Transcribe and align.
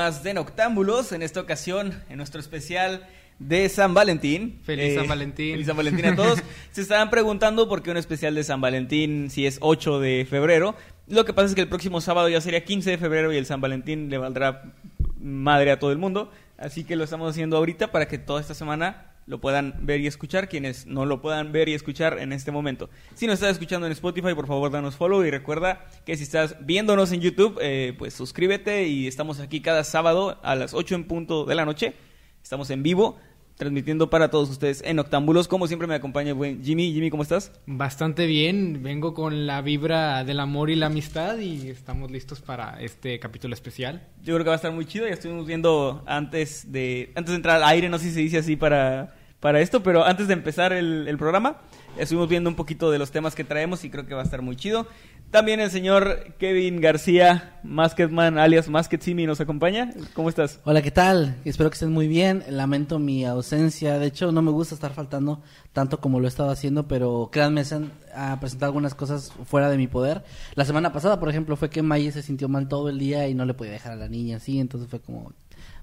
Más 0.00 0.22
de 0.22 0.32
Noctámbulos. 0.32 1.12
En 1.12 1.20
esta 1.20 1.40
ocasión, 1.40 1.92
en 2.08 2.16
nuestro 2.16 2.40
especial 2.40 3.06
de 3.38 3.68
San 3.68 3.92
Valentín. 3.92 4.58
Feliz 4.64 4.94
San 4.94 5.06
Valentín. 5.06 5.52
Feliz 5.52 5.66
San 5.66 5.76
Valentín 5.76 6.06
a 6.06 6.16
todos. 6.16 6.38
Se 6.72 6.80
estaban 6.80 7.10
preguntando 7.10 7.68
por 7.68 7.82
qué 7.82 7.90
un 7.90 7.98
especial 7.98 8.34
de 8.34 8.42
San 8.42 8.62
Valentín 8.62 9.28
si 9.28 9.44
es 9.44 9.58
8 9.60 10.00
de 10.00 10.26
febrero. 10.28 10.74
Lo 11.06 11.26
que 11.26 11.34
pasa 11.34 11.48
es 11.48 11.54
que 11.54 11.60
el 11.60 11.68
próximo 11.68 12.00
sábado 12.00 12.30
ya 12.30 12.40
sería 12.40 12.64
15 12.64 12.92
de 12.92 12.96
febrero 12.96 13.30
y 13.30 13.36
el 13.36 13.44
San 13.44 13.60
Valentín 13.60 14.08
le 14.08 14.16
valdrá 14.16 14.72
madre 15.20 15.70
a 15.70 15.78
todo 15.78 15.92
el 15.92 15.98
mundo. 15.98 16.32
Así 16.56 16.84
que 16.84 16.96
lo 16.96 17.04
estamos 17.04 17.30
haciendo 17.30 17.58
ahorita 17.58 17.92
para 17.92 18.08
que 18.08 18.16
toda 18.16 18.40
esta 18.40 18.54
semana 18.54 19.09
lo 19.30 19.40
puedan 19.40 19.74
ver 19.82 20.00
y 20.00 20.08
escuchar 20.08 20.48
quienes 20.48 20.86
no 20.86 21.06
lo 21.06 21.22
puedan 21.22 21.52
ver 21.52 21.68
y 21.68 21.74
escuchar 21.74 22.18
en 22.18 22.32
este 22.32 22.50
momento. 22.50 22.90
Si 23.14 23.28
nos 23.28 23.34
estás 23.34 23.52
escuchando 23.52 23.86
en 23.86 23.92
Spotify, 23.92 24.34
por 24.34 24.48
favor, 24.48 24.72
danos 24.72 24.96
follow 24.96 25.24
y 25.24 25.30
recuerda 25.30 25.86
que 26.04 26.16
si 26.16 26.24
estás 26.24 26.56
viéndonos 26.66 27.12
en 27.12 27.20
YouTube, 27.20 27.56
eh, 27.62 27.94
pues 27.96 28.12
suscríbete 28.12 28.88
y 28.88 29.06
estamos 29.06 29.38
aquí 29.38 29.60
cada 29.60 29.84
sábado 29.84 30.40
a 30.42 30.56
las 30.56 30.74
8 30.74 30.96
en 30.96 31.04
punto 31.04 31.44
de 31.44 31.54
la 31.54 31.64
noche. 31.64 31.94
Estamos 32.42 32.70
en 32.70 32.82
vivo 32.82 33.18
transmitiendo 33.54 34.10
para 34.10 34.30
todos 34.30 34.50
ustedes 34.50 34.82
en 34.84 34.98
Octámbulos. 34.98 35.46
Como 35.46 35.68
siempre 35.68 35.86
me 35.86 35.94
acompaña 35.94 36.30
el 36.30 36.34
buen 36.34 36.64
Jimmy. 36.64 36.92
Jimmy, 36.92 37.08
¿cómo 37.10 37.22
estás? 37.22 37.52
Bastante 37.66 38.26
bien, 38.26 38.82
vengo 38.82 39.14
con 39.14 39.46
la 39.46 39.60
vibra 39.60 40.24
del 40.24 40.40
amor 40.40 40.70
y 40.70 40.76
la 40.76 40.86
amistad 40.86 41.38
y 41.38 41.68
estamos 41.68 42.10
listos 42.10 42.40
para 42.40 42.80
este 42.80 43.20
capítulo 43.20 43.54
especial. 43.54 44.08
Yo 44.24 44.34
creo 44.34 44.44
que 44.44 44.48
va 44.48 44.54
a 44.54 44.56
estar 44.56 44.72
muy 44.72 44.86
chido. 44.86 45.06
Ya 45.06 45.12
estuvimos 45.12 45.46
viendo 45.46 46.02
antes 46.06 46.72
de 46.72 47.12
antes 47.14 47.30
de 47.30 47.36
entrar 47.36 47.56
al 47.56 47.68
aire, 47.68 47.88
no 47.88 47.98
sé 47.98 48.06
si 48.06 48.14
se 48.14 48.20
dice 48.20 48.38
así 48.38 48.56
para, 48.56 49.14
para 49.40 49.60
esto, 49.60 49.82
pero 49.82 50.04
antes 50.04 50.28
de 50.28 50.34
empezar 50.34 50.72
el, 50.72 51.16
programa, 51.18 51.56
estuvimos 51.98 52.28
viendo 52.28 52.50
un 52.50 52.56
poquito 52.56 52.90
de 52.90 52.98
los 52.98 53.10
temas 53.10 53.34
que 53.34 53.42
traemos 53.42 53.84
y 53.84 53.90
creo 53.90 54.06
que 54.06 54.14
va 54.14 54.20
a 54.20 54.24
estar 54.24 54.42
muy 54.42 54.54
chido. 54.54 54.86
También 55.30 55.60
el 55.60 55.70
señor 55.70 56.34
Kevin 56.38 56.80
García, 56.80 57.60
Masketman, 57.62 58.36
alias 58.36 58.68
Masketsimi, 58.68 59.26
nos 59.26 59.40
acompaña. 59.40 59.92
¿Cómo 60.12 60.28
estás? 60.28 60.58
Hola, 60.64 60.82
¿qué 60.82 60.90
tal? 60.90 61.36
Espero 61.44 61.70
que 61.70 61.74
estén 61.74 61.92
muy 61.92 62.08
bien. 62.08 62.42
Lamento 62.48 62.98
mi 62.98 63.24
ausencia. 63.24 64.00
De 64.00 64.06
hecho, 64.06 64.32
no 64.32 64.42
me 64.42 64.50
gusta 64.50 64.74
estar 64.74 64.92
faltando 64.92 65.40
tanto 65.72 66.00
como 66.00 66.18
lo 66.18 66.26
he 66.26 66.28
estado 66.28 66.50
haciendo, 66.50 66.88
pero 66.88 67.28
créanme, 67.30 67.64
se 67.64 67.76
han 67.76 67.92
presentado 68.40 68.70
algunas 68.70 68.96
cosas 68.96 69.32
fuera 69.46 69.70
de 69.70 69.76
mi 69.76 69.86
poder. 69.86 70.24
La 70.56 70.64
semana 70.64 70.92
pasada, 70.92 71.20
por 71.20 71.28
ejemplo, 71.28 71.56
fue 71.56 71.70
que 71.70 71.80
Maye 71.80 72.10
se 72.10 72.22
sintió 72.22 72.48
mal 72.48 72.66
todo 72.66 72.88
el 72.88 72.98
día 72.98 73.28
y 73.28 73.34
no 73.34 73.44
le 73.44 73.54
podía 73.54 73.72
dejar 73.72 73.92
a 73.92 73.96
la 73.96 74.08
niña 74.08 74.38
así, 74.38 74.58
entonces 74.58 74.90
fue 74.90 74.98
como, 74.98 75.32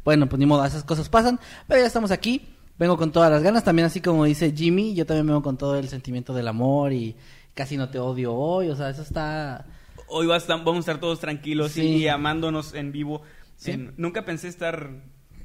bueno, 0.03 0.27
pues 0.27 0.39
ni 0.39 0.45
modo, 0.45 0.65
esas 0.65 0.83
cosas 0.83 1.07
pasan, 1.07 1.39
pero 1.67 1.79
ya 1.79 1.87
estamos 1.87 2.11
aquí. 2.11 2.56
Vengo 2.79 2.95
con 2.97 3.11
todas 3.11 3.31
las 3.31 3.41
ganas, 3.43 3.63
también 3.63 3.85
así 3.87 4.01
como 4.01 4.25
dice 4.25 4.51
Jimmy, 4.55 4.93
yo 4.93 5.05
también 5.05 5.25
vengo 5.27 5.41
con 5.41 5.57
todo 5.57 5.77
el 5.77 5.89
sentimiento 5.89 6.33
del 6.33 6.47
amor 6.47 6.93
y 6.93 7.15
casi 7.55 7.75
no 7.75 7.89
te 7.89 7.97
odio 7.99 8.33
hoy, 8.35 8.69
o 8.69 8.75
sea, 8.75 8.89
eso 8.89 9.01
está... 9.01 9.65
Hoy 10.09 10.27
va 10.27 10.35
a 10.35 10.37
estar- 10.37 10.59
vamos 10.59 10.75
a 10.77 10.79
estar 10.79 10.99
todos 10.99 11.19
tranquilos 11.19 11.71
Sí. 11.71 11.81
y 11.81 12.07
amándonos 12.07 12.73
en 12.75 12.91
vivo. 12.91 13.23
Sí. 13.57 13.71
En- 13.71 13.93
nunca 13.97 14.23
pensé 14.25 14.47
estar 14.47 14.91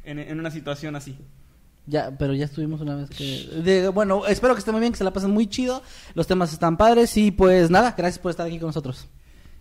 en, 0.05 0.19
en 0.19 0.39
una 0.39 0.51
situación 0.51 0.95
así. 0.95 1.17
Ya, 1.87 2.17
pero 2.17 2.33
ya 2.35 2.45
estuvimos 2.45 2.81
una 2.81 2.95
vez 2.95 3.11
que... 3.11 3.49
de- 3.65 3.89
bueno, 3.89 4.27
espero 4.27 4.55
que 4.55 4.59
estén 4.61 4.73
muy 4.73 4.81
bien, 4.81 4.93
que 4.93 4.99
se 4.99 5.05
la 5.05 5.13
pasen 5.13 5.31
muy 5.31 5.47
chido. 5.49 5.83
Los 6.15 6.27
temas 6.27 6.53
están 6.53 6.77
padres 6.77 7.17
y 7.17 7.31
pues 7.33 7.71
nada, 7.71 7.95
gracias 7.97 8.19
por 8.21 8.31
estar 8.31 8.47
aquí 8.47 8.59
con 8.59 8.69
nosotros. 8.69 9.09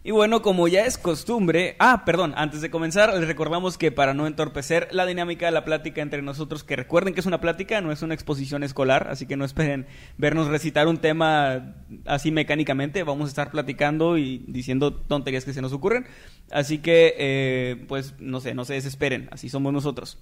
Y 0.04 0.10
bueno, 0.10 0.42
como 0.42 0.68
ya 0.68 0.88
es 0.88 0.98
costumbre, 0.98 1.76
ah, 1.78 2.06
perdón, 2.06 2.34
antes 2.36 2.62
de 2.62 2.72
comenzar, 2.72 3.14
les 3.14 3.28
recordamos 3.28 3.78
que 3.78 3.92
para 3.92 4.16
no 4.16 4.26
entorpecer 4.26 4.88
la 4.92 5.06
dinámica 5.06 5.46
de 5.46 5.52
la 5.52 5.64
plática 5.64 6.02
entre 6.02 6.24
nosotros, 6.24 6.64
que 6.64 6.76
recuerden 6.76 7.14
que 7.14 7.20
es 7.20 7.28
una 7.28 7.40
plática, 7.40 7.82
no 7.82 7.92
es 7.92 8.02
una 8.02 8.16
exposición 8.16 8.64
escolar, 8.64 9.10
así 9.12 9.28
que 9.28 9.38
no 9.38 9.46
esperen 9.46 9.86
vernos 10.18 10.48
recitar 10.48 10.88
un 10.88 10.98
tema 10.98 11.76
así 12.08 12.32
mecánicamente, 12.32 13.04
vamos 13.04 13.28
a 13.28 13.30
estar 13.30 13.52
platicando 13.52 14.18
y 14.18 14.44
diciendo 14.48 14.92
tonterías 14.92 15.46
que 15.46 15.54
se 15.54 15.62
nos 15.62 15.72
ocurren, 15.72 16.08
así 16.50 16.80
que, 16.80 17.14
eh, 17.20 17.86
pues, 17.88 18.16
no 18.20 18.40
sé, 18.40 18.56
no 18.56 18.66
se 18.66 18.74
desesperen, 18.74 19.30
así 19.32 19.50
somos 19.50 19.72
nosotros. 19.72 20.18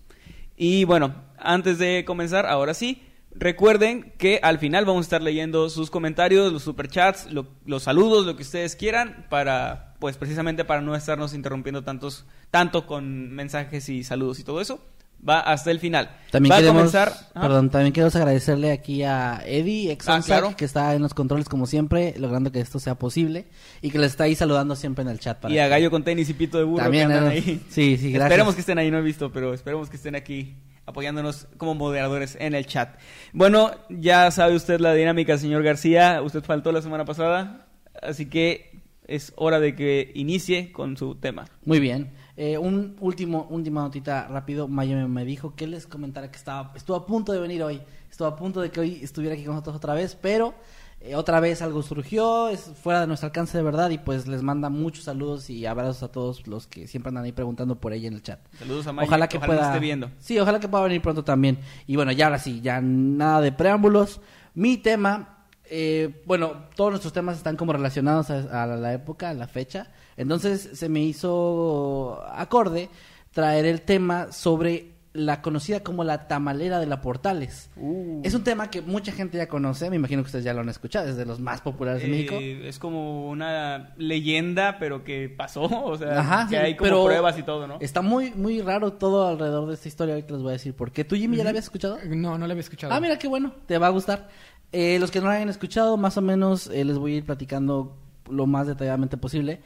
Y 0.57 0.84
bueno, 0.84 1.16
antes 1.38 1.78
de 1.78 2.03
comenzar, 2.03 2.45
ahora 2.45 2.73
sí, 2.73 3.01
recuerden 3.35 4.13
que 4.17 4.40
al 4.44 4.59
final 4.59 4.85
vamos 4.85 5.01
a 5.01 5.07
estar 5.07 5.22
leyendo 5.22 5.69
sus 5.69 5.90
comentarios, 5.90 6.51
los 6.51 6.63
superchats, 6.63 7.31
lo- 7.31 7.47
los 7.66 7.84
saludos, 7.84 8.25
lo 8.25 8.35
que 8.35 8.44
ustedes 8.44 8.75
quieran, 8.75 9.25
para, 9.29 9.95
pues 10.00 10.17
precisamente 10.17 10.66
para 10.66 10.81
no 10.81 10.95
estarnos 10.95 11.34
interrumpiendo 11.34 11.84
tantos, 11.84 12.25
tanto 12.51 12.85
con 12.88 13.31
mensajes 13.31 13.88
y 13.89 14.03
saludos 14.03 14.39
y 14.39 14.44
todo 14.44 14.62
eso. 14.62 14.84
Va 15.28 15.41
hasta 15.41 15.69
el 15.69 15.81
final. 15.81 16.16
También 16.31 16.53
Va 16.53 16.59
queremos, 16.59 16.75
a 16.75 16.79
comenzar. 16.79 17.09
Ajá. 17.34 17.41
perdón, 17.41 17.69
también 17.69 17.91
queremos 17.91 18.16
agradecerle 18.16 18.72
aquí 18.72 19.03
a 19.03 19.41
Eddie, 19.45 19.91
ex 19.91 20.07
Ah, 20.07 20.22
claro. 20.25 20.56
que 20.56 20.63
está 20.63 20.95
en 20.95 21.01
los 21.01 21.13
controles 21.13 21.50
como 21.50 21.68
siempre, 21.68 22.13
logrando 22.18 22.53
que 22.53 22.62
esto 22.62 22.79
sea 22.79 22.95
posible 22.95 23.45
y 23.81 23.91
que 23.91 24.00
les 24.00 24.12
está 24.12 24.23
ahí 24.23 24.35
saludando 24.35 24.78
siempre 24.78 25.01
en 25.01 25.09
el 25.09 25.19
chat. 25.19 25.38
Para 25.41 25.53
Y 25.53 25.59
a 25.59 25.68
Gallo 25.68 25.91
con 25.91 26.06
tenis 26.06 26.29
y 26.29 26.34
pito 26.35 26.57
de 26.57 26.63
burro 26.63 26.84
También, 26.84 27.09
que 27.09 27.13
andan 27.16 27.31
ahí. 27.34 27.41
sí, 27.69 27.97
sí, 27.97 28.12
gracias. 28.13 28.23
Esperemos 28.31 28.56
que 28.56 28.62
estén 28.62 28.78
ahí, 28.78 28.89
no 28.91 28.97
he 28.97 29.01
visto, 29.01 29.29
pero 29.29 29.53
esperemos 29.53 29.89
que 29.89 29.97
estén 29.97 30.16
aquí 30.16 30.56
apoyándonos 30.89 31.47
como 31.57 31.75
moderadores 31.75 32.35
en 32.39 32.55
el 32.55 32.66
chat. 32.66 32.97
Bueno, 33.31 33.72
ya 33.89 34.29
sabe 34.31 34.55
usted 34.55 34.79
la 34.79 34.94
dinámica, 34.94 35.38
señor 35.38 35.63
García. 35.63 36.22
Usted 36.22 36.44
faltó 36.44 36.72
la 36.72 36.81
semana 36.81 37.05
pasada, 37.05 37.67
así 38.01 38.25
que 38.25 38.81
es 39.07 39.33
hora 39.35 39.59
de 39.59 39.75
que 39.75 40.11
inicie 40.16 40.72
con 40.72 40.97
su 40.97 41.16
tema. 41.16 41.45
Muy 41.66 41.79
bien. 41.79 42.11
Eh, 42.38 42.57
un 42.57 42.95
último, 43.00 43.47
última 43.50 43.81
notita 43.81 44.27
rápido. 44.27 44.67
Maya 44.67 44.95
me, 44.95 45.07
me 45.07 45.25
dijo 45.25 45.55
que 45.55 45.67
les 45.67 45.85
comentara 45.85 46.31
que 46.31 46.38
estaba, 46.38 46.72
estuvo 46.75 46.97
a 46.97 47.06
punto 47.06 47.33
de 47.33 47.39
venir 47.39 47.61
hoy. 47.63 47.81
Estuvo 48.09 48.27
a 48.27 48.35
punto 48.35 48.61
de 48.61 48.71
que 48.71 48.79
hoy 48.79 49.00
estuviera 49.03 49.35
aquí 49.35 49.44
con 49.44 49.53
nosotros 49.53 49.75
otra 49.75 49.94
vez, 49.94 50.16
pero 50.19 50.56
eh, 51.02 51.16
otra 51.16 51.40
vez 51.40 51.62
algo 51.62 51.82
surgió, 51.82 52.50
es 52.50 52.72
fuera 52.82 53.00
de 53.02 53.08
nuestro 53.08 53.28
alcance 53.28 53.58
de 53.58 53.64
verdad 53.64 53.90
y 53.90 53.98
pues 53.98 54.28
les 54.28 54.44
manda 54.44 54.70
muchos 54.70 55.06
saludos 55.06 55.50
y 55.50 55.66
abrazos 55.66 56.04
a 56.04 56.12
todos 56.12 56.46
los 56.46 56.68
que 56.68 56.88
siempre 56.88 57.08
andan 57.08 57.24
ahí 57.24 57.32
preguntando 57.32 57.80
por 57.80 57.94
ella 57.94 58.10
en 58.10 58.16
el 58.16 58.22
chat. 58.22 58.40
Saludos 58.58 58.86
a 58.88 58.92
Maya, 58.92 59.08
Ojalá 59.08 59.30
que 59.30 59.40
pueda 59.40 59.68
esté 59.68 59.80
viendo. 59.80 60.12
Sí, 60.20 60.38
ojalá 60.38 60.60
que 60.60 60.68
pueda 60.68 60.84
venir 60.84 61.02
pronto 61.02 61.24
también. 61.24 61.60
Y 61.88 61.96
bueno, 61.96 62.12
ya 62.12 62.26
ahora 62.26 62.38
sí, 62.38 62.60
ya 62.60 62.82
nada 62.82 63.40
de 63.40 63.54
preámbulos. 63.54 64.20
Mi 64.56 64.76
tema, 64.76 65.46
eh, 65.64 66.22
bueno, 66.26 66.66
todos 66.76 66.92
nuestros 66.92 67.14
temas 67.14 67.38
están 67.38 67.56
como 67.56 67.72
relacionados 67.72 68.30
a, 68.30 68.64
a 68.64 68.68
la 68.68 68.94
época, 68.94 69.30
a 69.30 69.34
la 69.34 69.48
fecha. 69.48 69.92
Entonces 70.18 70.70
se 70.74 70.90
me 70.90 71.00
hizo 71.00 72.22
acorde 72.30 72.90
traer 73.31 73.66
el 73.66 73.84
tema 73.84 74.34
sobre 74.34 74.99
la 75.14 75.42
conocida 75.42 75.81
como 75.81 76.03
la 76.03 76.28
tamalera 76.28 76.80
de 76.80 76.86
la 76.86 77.02
Portales. 77.02 77.72
Uh. 77.75 78.22
Es 78.24 78.36
un 78.36 78.44
tema 78.44 78.70
que 78.70 78.81
mucha 78.81 79.12
gente 79.12 79.38
ya 79.38 79.47
conoce, 79.47 79.90
me 79.90 79.96
imagino 79.96 80.22
que 80.22 80.28
ustedes 80.28 80.46
ya 80.46 80.53
lo 80.53 80.62
han 80.62 80.70
escuchado, 80.70 81.08
es 81.08 81.18
de 81.18 81.25
los 81.25 81.40
más 81.40 81.62
populares 81.62 82.03
de 82.03 82.08
México. 82.09 82.36
Eh, 82.40 82.68
es 82.68 82.78
como 82.78 83.30
una 83.30 83.94
leyenda, 83.98 84.78
pero 84.80 85.04
que 85.04 85.30
pasó, 85.30 85.63
o 85.86 85.98
sea, 85.98 86.19
Ajá, 86.19 86.44
que 86.44 86.56
sí, 86.56 86.56
hay 86.56 86.75
como 86.75 86.89
pero 86.89 87.06
pruebas 87.06 87.38
y 87.39 87.44
todo, 87.44 87.68
¿no? 87.68 87.78
Está 87.80 88.01
muy, 88.01 88.31
muy 88.31 88.62
raro 88.62 88.94
todo 88.94 89.28
alrededor 89.28 89.68
de 89.68 89.74
esta 89.74 89.88
historia, 89.88 90.13
ahorita 90.13 90.33
les 90.33 90.44
voy 90.44 90.50
a 90.50 90.54
decir 90.54 90.75
por 90.75 90.92
qué. 90.92 91.04
¿Tú, 91.04 91.16
Jimmy, 91.16 91.38
ya 91.38 91.44
la 91.44 91.50
habías 91.50 91.66
escuchado? 91.66 91.98
No, 92.07 92.38
no 92.38 92.45
la 92.45 92.54
había 92.54 92.62
escuchado. 92.62 92.94
Ah, 92.94 93.00
mira 93.00 93.18
qué 93.18 93.28
bueno, 93.28 93.54
te 93.66 93.78
va 93.78 93.88
a 93.88 93.92
gustar. 93.92 94.30
Eh, 94.72 95.00
los 95.00 95.10
que 95.10 95.19
no 95.19 95.28
la 95.28 95.33
hayan 95.33 95.50
escuchado, 95.50 95.98
más 95.98 96.18
o 96.18 96.22
menos 96.22 96.68
eh, 96.68 96.86
les 96.86 96.98
voy 96.98 97.16
a 97.16 97.18
ir 97.18 97.25
platicando 97.25 97.98
lo 98.30 98.45
más 98.45 98.68
detalladamente 98.68 99.18
posible. 99.18 99.62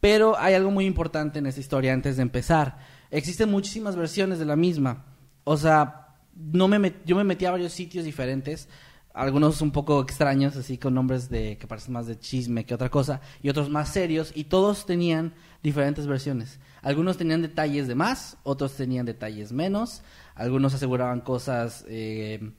Pero 0.00 0.38
hay 0.38 0.52
algo 0.52 0.70
muy 0.70 0.84
importante 0.84 1.38
en 1.38 1.46
esta 1.46 1.60
historia 1.60 1.94
antes 1.94 2.16
de 2.16 2.22
empezar. 2.22 2.76
Existen 3.14 3.50
muchísimas 3.50 3.94
versiones 3.96 4.38
de 4.38 4.44
la 4.44 4.56
misma. 4.56 5.04
O 5.44 5.56
sea, 5.56 6.16
no 6.34 6.66
me 6.68 6.94
yo 7.06 7.14
me 7.16 7.24
metí 7.24 7.44
a 7.44 7.52
varios 7.52 7.72
sitios 7.72 8.04
diferentes. 8.04 8.68
Algunos 9.12 9.60
un 9.62 9.70
poco 9.70 10.02
extraños, 10.02 10.56
así 10.56 10.76
con 10.76 10.92
nombres 10.94 11.28
de 11.30 11.56
que 11.56 11.68
parecen 11.68 11.92
más 11.92 12.06
de 12.06 12.18
chisme 12.18 12.66
que 12.66 12.74
otra 12.74 12.90
cosa. 12.90 13.20
Y 13.40 13.48
otros 13.48 13.70
más 13.70 13.90
serios. 13.90 14.32
Y 14.34 14.44
todos 14.44 14.84
tenían 14.86 15.32
diferentes 15.62 16.06
versiones. 16.06 16.58
Algunos 16.82 17.16
tenían 17.16 17.40
detalles 17.40 17.86
de 17.86 17.94
más, 17.94 18.36
otros 18.42 18.74
tenían 18.74 19.06
detalles 19.06 19.52
menos. 19.52 20.02
Algunos 20.34 20.74
aseguraban 20.74 21.20
cosas... 21.20 21.84
eh, 21.88 22.52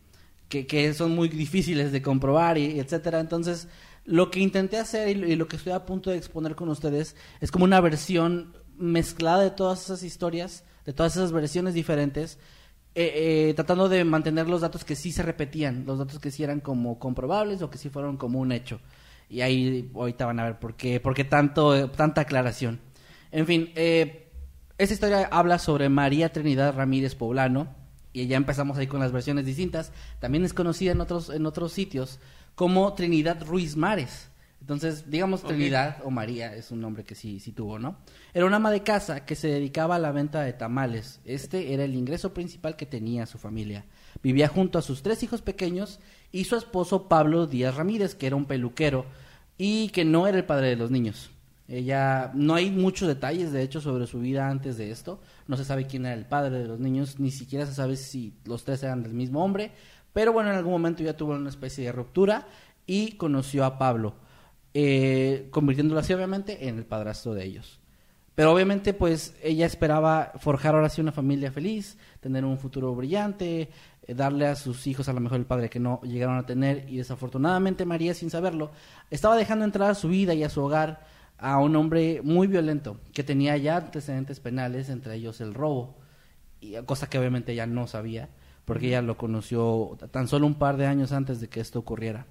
que, 0.47 0.67
que 0.67 0.93
son 0.93 1.15
muy 1.15 1.27
difíciles 1.27 1.91
de 1.91 2.01
comprobar 2.01 2.57
y 2.57 2.79
etcétera. 2.79 3.19
Entonces, 3.19 3.67
Lo 4.05 4.29
que 4.29 4.39
intenté 4.39 4.77
hacer 4.77 5.09
y 5.09 5.15
lo, 5.15 5.27
y 5.27 5.35
lo 5.35 5.47
que 5.47 5.55
estoy 5.55 5.73
a 5.73 5.85
punto 5.85 6.11
de 6.11 6.17
exponer 6.17 6.55
con 6.55 6.69
ustedes 6.69 7.15
es 7.41 7.51
como 7.51 7.65
una 7.65 7.81
versión 7.81 8.53
mezclada 8.77 9.43
de 9.43 9.51
todas 9.51 9.83
esas 9.83 10.03
historias, 10.03 10.63
de 10.85 10.93
todas 10.93 11.15
esas 11.15 11.31
versiones 11.31 11.73
diferentes, 11.73 12.37
eh, 12.93 13.49
eh, 13.49 13.53
tratando 13.55 13.89
de 13.89 14.03
mantener 14.05 14.47
los 14.47 14.61
datos 14.61 14.85
que 14.85 14.95
sí 14.95 15.11
se 15.11 15.23
repetían, 15.23 15.83
los 15.85 15.99
datos 15.99 16.19
que 16.19 16.31
sí 16.31 16.43
eran 16.43 16.61
como 16.61 16.97
comprobables 16.97 17.61
o 17.61 17.69
que 17.69 17.77
sí 17.77 17.89
fueron 17.89 18.17
como 18.17 18.39
un 18.39 18.51
hecho. 18.51 18.79
Y 19.29 19.41
ahí 19.41 19.91
ahorita 19.93 20.25
van 20.25 20.39
a 20.39 20.45
ver 20.45 20.59
por 20.59 20.75
qué, 20.75 20.99
por 20.99 21.13
qué 21.13 21.23
tanto, 21.23 21.89
tanta 21.91 22.21
aclaración. 22.21 22.79
En 23.31 23.45
fin, 23.45 23.71
eh, 23.75 24.31
esta 24.77 24.93
historia 24.93 25.27
habla 25.31 25.59
sobre 25.59 25.89
María 25.89 26.31
Trinidad 26.31 26.75
Ramírez 26.75 27.15
Poblano, 27.15 27.67
y 28.13 28.27
ya 28.27 28.37
empezamos 28.37 28.77
ahí 28.77 28.87
con 28.87 29.01
las 29.01 29.11
versiones 29.11 29.45
distintas. 29.45 29.91
También 30.19 30.45
es 30.45 30.53
conocida 30.53 30.93
en 30.93 31.01
otros, 31.01 31.29
en 31.29 31.45
otros 31.45 31.73
sitios 31.73 32.19
como 32.55 32.93
Trinidad 32.93 33.43
Ruiz 33.45 33.75
Mares. 33.75 34.29
Entonces, 34.61 35.09
digamos. 35.09 35.43
Trinidad 35.43 35.97
o 36.03 36.11
María 36.11 36.55
es 36.55 36.71
un 36.71 36.81
nombre 36.81 37.03
que 37.03 37.15
sí, 37.15 37.39
sí 37.39 37.51
tuvo, 37.51 37.77
¿no? 37.77 37.97
Era 38.33 38.45
una 38.45 38.55
ama 38.55 38.71
de 38.71 38.83
casa 38.83 39.25
que 39.25 39.35
se 39.35 39.47
dedicaba 39.47 39.95
a 39.95 39.99
la 39.99 40.11
venta 40.11 40.41
de 40.41 40.53
tamales. 40.53 41.19
Este 41.25 41.73
era 41.73 41.83
el 41.83 41.95
ingreso 41.95 42.33
principal 42.33 42.75
que 42.75 42.85
tenía 42.85 43.25
su 43.25 43.37
familia. 43.37 43.85
Vivía 44.23 44.47
junto 44.47 44.79
a 44.79 44.81
sus 44.81 45.03
tres 45.03 45.21
hijos 45.23 45.41
pequeños 45.41 45.99
y 46.31 46.45
su 46.45 46.55
esposo 46.55 47.07
Pablo 47.07 47.47
Díaz 47.47 47.75
Ramírez, 47.75 48.15
que 48.15 48.27
era 48.27 48.35
un 48.35 48.45
peluquero 48.45 49.05
y 49.57 49.89
que 49.89 50.03
no 50.03 50.27
era 50.27 50.37
el 50.37 50.45
padre 50.45 50.69
de 50.69 50.75
los 50.75 50.91
niños. 50.91 51.31
Ella, 51.67 52.31
no 52.35 52.53
hay 52.53 52.69
muchos 52.69 53.07
detalles, 53.07 53.51
de 53.51 53.63
hecho, 53.63 53.81
sobre 53.81 54.05
su 54.05 54.19
vida 54.19 54.49
antes 54.49 54.77
de 54.77 54.91
esto. 54.91 55.19
No 55.47 55.57
se 55.57 55.65
sabe 55.65 55.87
quién 55.87 56.05
era 56.05 56.13
el 56.13 56.25
padre 56.25 56.59
de 56.59 56.67
los 56.67 56.79
niños, 56.79 57.19
ni 57.19 57.31
siquiera 57.31 57.65
se 57.65 57.73
sabe 57.73 57.95
si 57.95 58.33
los 58.45 58.63
tres 58.63 58.83
eran 58.83 59.01
del 59.01 59.13
mismo 59.13 59.43
hombre. 59.43 59.71
Pero 60.13 60.31
bueno, 60.31 60.51
en 60.51 60.57
algún 60.57 60.73
momento 60.73 61.03
ya 61.03 61.17
tuvo 61.17 61.33
una 61.33 61.49
especie 61.49 61.85
de 61.85 61.91
ruptura 61.91 62.47
y 62.85 63.13
conoció 63.13 63.65
a 63.65 63.79
Pablo, 63.79 64.15
eh, 64.77 65.47
convirtiéndolo 65.51 66.01
así, 66.01 66.11
obviamente, 66.11 66.67
en 66.67 66.77
el 66.77 66.85
padrastro 66.85 67.33
de 67.33 67.45
ellos. 67.45 67.79
Pero 68.35 68.51
obviamente, 68.51 68.93
pues 68.93 69.33
ella 69.41 69.65
esperaba 69.65 70.33
forjar 70.41 70.75
ahora 70.75 70.89
sí 70.89 70.99
una 70.99 71.13
familia 71.13 71.49
feliz, 71.49 71.97
tener 72.19 72.43
un 72.43 72.57
futuro 72.57 72.93
brillante, 72.93 73.69
eh, 74.05 74.13
darle 74.13 74.47
a 74.47 74.55
sus 74.57 74.85
hijos 74.85 75.07
a 75.07 75.13
lo 75.13 75.21
mejor 75.21 75.39
el 75.39 75.45
padre 75.45 75.69
que 75.69 75.79
no 75.79 76.01
llegaron 76.01 76.37
a 76.37 76.45
tener. 76.45 76.89
Y 76.89 76.97
desafortunadamente, 76.97 77.85
María, 77.85 78.13
sin 78.13 78.29
saberlo, 78.29 78.71
estaba 79.09 79.37
dejando 79.37 79.63
entrar 79.63 79.91
a 79.91 79.95
su 79.95 80.09
vida 80.09 80.33
y 80.33 80.43
a 80.43 80.49
su 80.49 80.61
hogar 80.61 81.07
a 81.37 81.57
un 81.59 81.73
hombre 81.77 82.19
muy 82.21 82.47
violento 82.47 82.99
que 83.13 83.23
tenía 83.23 83.55
ya 83.55 83.77
antecedentes 83.77 84.41
penales, 84.41 84.89
entre 84.89 85.15
ellos 85.15 85.39
el 85.39 85.53
robo, 85.53 85.95
y 86.59 86.75
cosa 86.83 87.07
que 87.07 87.17
obviamente 87.17 87.53
ella 87.53 87.65
no 87.65 87.87
sabía, 87.87 88.27
porque 88.65 88.87
ella 88.87 89.01
lo 89.01 89.15
conoció 89.15 89.97
tan 90.11 90.27
solo 90.27 90.47
un 90.47 90.55
par 90.55 90.75
de 90.75 90.85
años 90.85 91.13
antes 91.13 91.39
de 91.39 91.47
que 91.47 91.61
esto 91.61 91.79
ocurriera. 91.79 92.25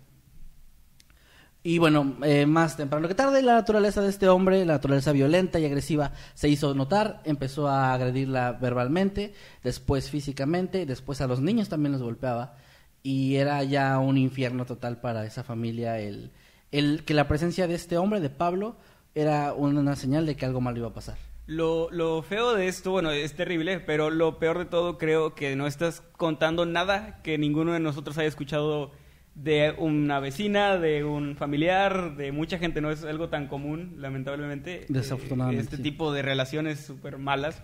Y 1.67 1.79
bueno, 1.79 2.17
eh, 2.23 2.45
más 2.45 2.77
temprano 2.77 3.09
que 3.09 3.15
tarde, 3.15 3.41
la 3.41 3.55
naturaleza 3.55 4.03
de 4.03 4.11
este 4.11 4.29
hombre, 4.29 4.67
la 4.67 4.75
naturaleza 4.75 5.13
violenta 5.13 5.59
y 5.59 5.65
agresiva, 5.65 6.13
se 6.35 6.51
hizo 6.51 6.75
notar, 6.75 7.23
empezó 7.25 7.69
a 7.69 7.95
agredirla 7.95 8.53
verbalmente, 8.53 9.33
después 9.63 10.11
físicamente, 10.11 10.85
después 10.85 11.23
a 11.23 11.27
los 11.27 11.41
niños 11.41 11.71
también 11.71 11.93
los 11.93 12.03
golpeaba, 12.03 12.59
y 13.03 13.37
era 13.37 13.65
ya 13.65 13.99
un 13.99 14.19
infierno 14.19 14.67
total 14.67 15.01
para 15.01 15.25
esa 15.25 15.43
familia 15.43 15.99
el, 15.99 16.33
el 16.71 17.03
que 17.07 17.15
la 17.15 17.29
presencia 17.29 17.67
de 17.67 17.77
este 17.77 17.97
hombre, 17.97 18.21
de 18.21 18.29
Pablo, 18.29 18.77
era 19.15 19.55
una 19.55 19.97
señal 19.97 20.27
de 20.27 20.37
que 20.37 20.45
algo 20.45 20.61
malo 20.61 20.77
iba 20.77 20.89
a 20.89 20.95
pasar. 20.95 21.17
Lo, 21.47 21.91
lo 21.91 22.21
feo 22.21 22.53
de 22.53 22.69
esto, 22.69 22.91
bueno, 22.91 23.11
es 23.11 23.37
terrible, 23.37 23.81
pero 23.81 24.11
lo 24.11 24.39
peor 24.39 24.59
de 24.59 24.65
todo 24.67 24.99
creo 24.99 25.35
que 25.35 25.57
no 25.57 25.67
estás 25.67 26.03
contando 26.19 26.67
nada 26.67 27.23
que 27.23 27.39
ninguno 27.39 27.73
de 27.73 27.81
nosotros 27.81 28.19
haya 28.19 28.29
escuchado 28.29 28.93
de 29.35 29.75
una 29.79 30.21
vecina, 30.21 30.79
de 30.79 31.05
un 31.05 31.37
familiar, 31.37 32.17
de 32.17 32.31
mucha 32.33 32.59
gente. 32.59 32.81
No 32.81 32.91
es 32.91 33.05
algo 33.05 33.29
tan 33.29 33.49
común, 33.49 33.95
lamentablemente. 33.99 34.83
eh, 34.83 34.87
Desafortunadamente, 34.89 35.63
Este 35.65 35.77
sí. 35.79 35.83
tipo 35.83 36.13
de 36.13 36.23
relaciones 36.23 36.81
súper 36.81 37.19
malas. 37.19 37.63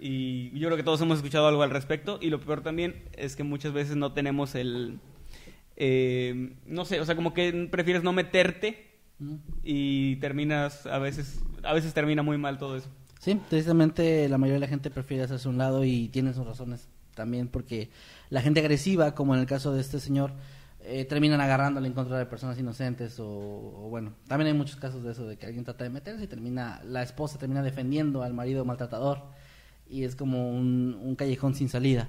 Y 0.00 0.50
yo 0.58 0.68
creo 0.68 0.76
que 0.76 0.82
todos 0.82 1.00
hemos 1.00 1.18
escuchado 1.18 1.48
algo 1.48 1.62
al 1.62 1.70
respecto. 1.70 2.18
Y 2.20 2.30
lo 2.30 2.40
peor 2.40 2.62
también 2.62 3.02
es 3.16 3.36
que 3.36 3.42
muchas 3.44 3.72
veces 3.72 3.96
no 3.96 4.12
tenemos 4.12 4.54
el... 4.54 4.98
eh, 5.76 6.54
no 6.66 6.84
sé, 6.84 7.00
o 7.00 7.04
sea, 7.04 7.16
como 7.16 7.34
que 7.34 7.68
prefieres 7.70 8.02
no 8.02 8.12
meterte 8.12 8.86
y 9.64 10.16
terminas 10.16 10.86
a 10.86 10.98
veces 10.98 11.40
a 11.62 11.72
veces 11.72 11.94
termina 11.94 12.22
muy 12.22 12.36
mal 12.36 12.58
todo 12.58 12.76
eso 12.76 12.90
Sí, 13.18 13.40
tristemente 13.48 14.28
la 14.28 14.36
mayoría 14.36 14.56
de 14.56 14.66
la 14.66 14.68
gente 14.68 14.90
prefiere 14.90 15.22
hacerse 15.22 15.48
un 15.48 15.56
lado 15.56 15.84
y 15.84 16.08
tiene 16.08 16.34
sus 16.34 16.46
razones 16.46 16.88
también 17.14 17.48
porque 17.48 17.88
la 18.28 18.42
gente 18.42 18.60
agresiva, 18.60 19.14
como 19.14 19.34
en 19.34 19.40
el 19.40 19.46
caso 19.46 19.72
de 19.72 19.80
este 19.80 20.00
señor, 20.00 20.32
eh, 20.88 21.04
terminan 21.04 21.40
agarrándole 21.40 21.88
en 21.88 21.94
contra 21.94 22.16
de 22.16 22.26
personas 22.26 22.56
inocentes 22.60 23.18
o, 23.18 23.88
bueno, 23.90 24.14
también 24.28 24.46
hay 24.46 24.54
muchos 24.54 24.76
casos 24.76 25.02
de 25.02 25.10
eso, 25.10 25.26
de 25.26 25.36
que 25.36 25.46
alguien 25.46 25.64
trata 25.64 25.82
de 25.82 25.90
meterse 25.90 26.22
y 26.22 26.26
termina, 26.28 26.80
la 26.84 27.02
esposa 27.02 27.38
termina 27.38 27.60
defendiendo 27.62 28.22
al 28.22 28.34
marido 28.34 28.64
maltratador 28.64 29.24
y 29.90 30.04
es 30.04 30.14
como 30.14 30.48
un, 30.48 31.16
callejón 31.18 31.56
sin 31.56 31.68
salida. 31.68 32.08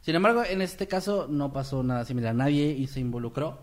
Sin 0.00 0.14
embargo, 0.14 0.42
en 0.42 0.62
este 0.62 0.88
caso 0.88 1.26
no 1.28 1.52
pasó 1.52 1.82
nada 1.82 2.06
similar, 2.06 2.34
nadie 2.34 2.86
se 2.86 3.00
involucró. 3.00 3.58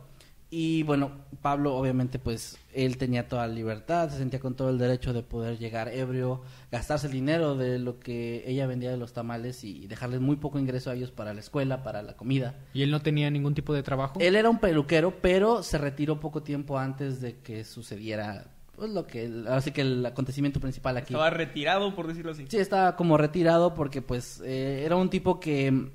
Y 0.53 0.83
bueno, 0.83 1.11
Pablo 1.41 1.75
obviamente 1.75 2.19
pues 2.19 2.57
él 2.73 2.97
tenía 2.97 3.29
toda 3.29 3.47
la 3.47 3.53
libertad, 3.53 4.09
se 4.09 4.17
sentía 4.17 4.41
con 4.41 4.53
todo 4.53 4.69
el 4.69 4.77
derecho 4.77 5.13
de 5.13 5.23
poder 5.23 5.57
llegar 5.57 5.87
ebrio, 5.87 6.41
gastarse 6.69 7.07
el 7.07 7.13
dinero 7.13 7.55
de 7.55 7.79
lo 7.79 7.99
que 7.99 8.43
ella 8.45 8.67
vendía 8.67 8.91
de 8.91 8.97
los 8.97 9.13
tamales 9.13 9.63
y 9.63 9.87
dejarles 9.87 10.19
muy 10.19 10.35
poco 10.35 10.59
ingreso 10.59 10.89
a 10.91 10.93
ellos 10.95 11.09
para 11.09 11.33
la 11.33 11.39
escuela, 11.39 11.83
para 11.83 12.01
la 12.03 12.17
comida. 12.17 12.55
¿Y 12.73 12.83
él 12.83 12.91
no 12.91 13.01
tenía 13.01 13.31
ningún 13.31 13.55
tipo 13.55 13.73
de 13.73 13.81
trabajo? 13.81 14.19
Él 14.19 14.35
era 14.35 14.49
un 14.49 14.59
peluquero, 14.59 15.21
pero 15.21 15.63
se 15.63 15.77
retiró 15.77 16.19
poco 16.19 16.43
tiempo 16.43 16.77
antes 16.77 17.21
de 17.21 17.39
que 17.39 17.63
sucediera 17.63 18.45
pues 18.75 18.89
lo 18.89 19.05
que 19.07 19.31
así 19.47 19.71
que 19.71 19.81
el 19.81 20.05
acontecimiento 20.05 20.59
principal 20.59 20.97
aquí. 20.97 21.13
estaba 21.13 21.29
retirado 21.29 21.93
por 21.95 22.07
decirlo 22.07 22.31
así 22.31 22.45
Sí, 22.49 22.57
estaba 22.57 22.95
como 22.95 23.15
retirado 23.15 23.73
porque 23.73 24.01
pues 24.01 24.41
eh, 24.43 24.83
era 24.85 24.95
un 24.95 25.09
tipo 25.09 25.39
que 25.39 25.91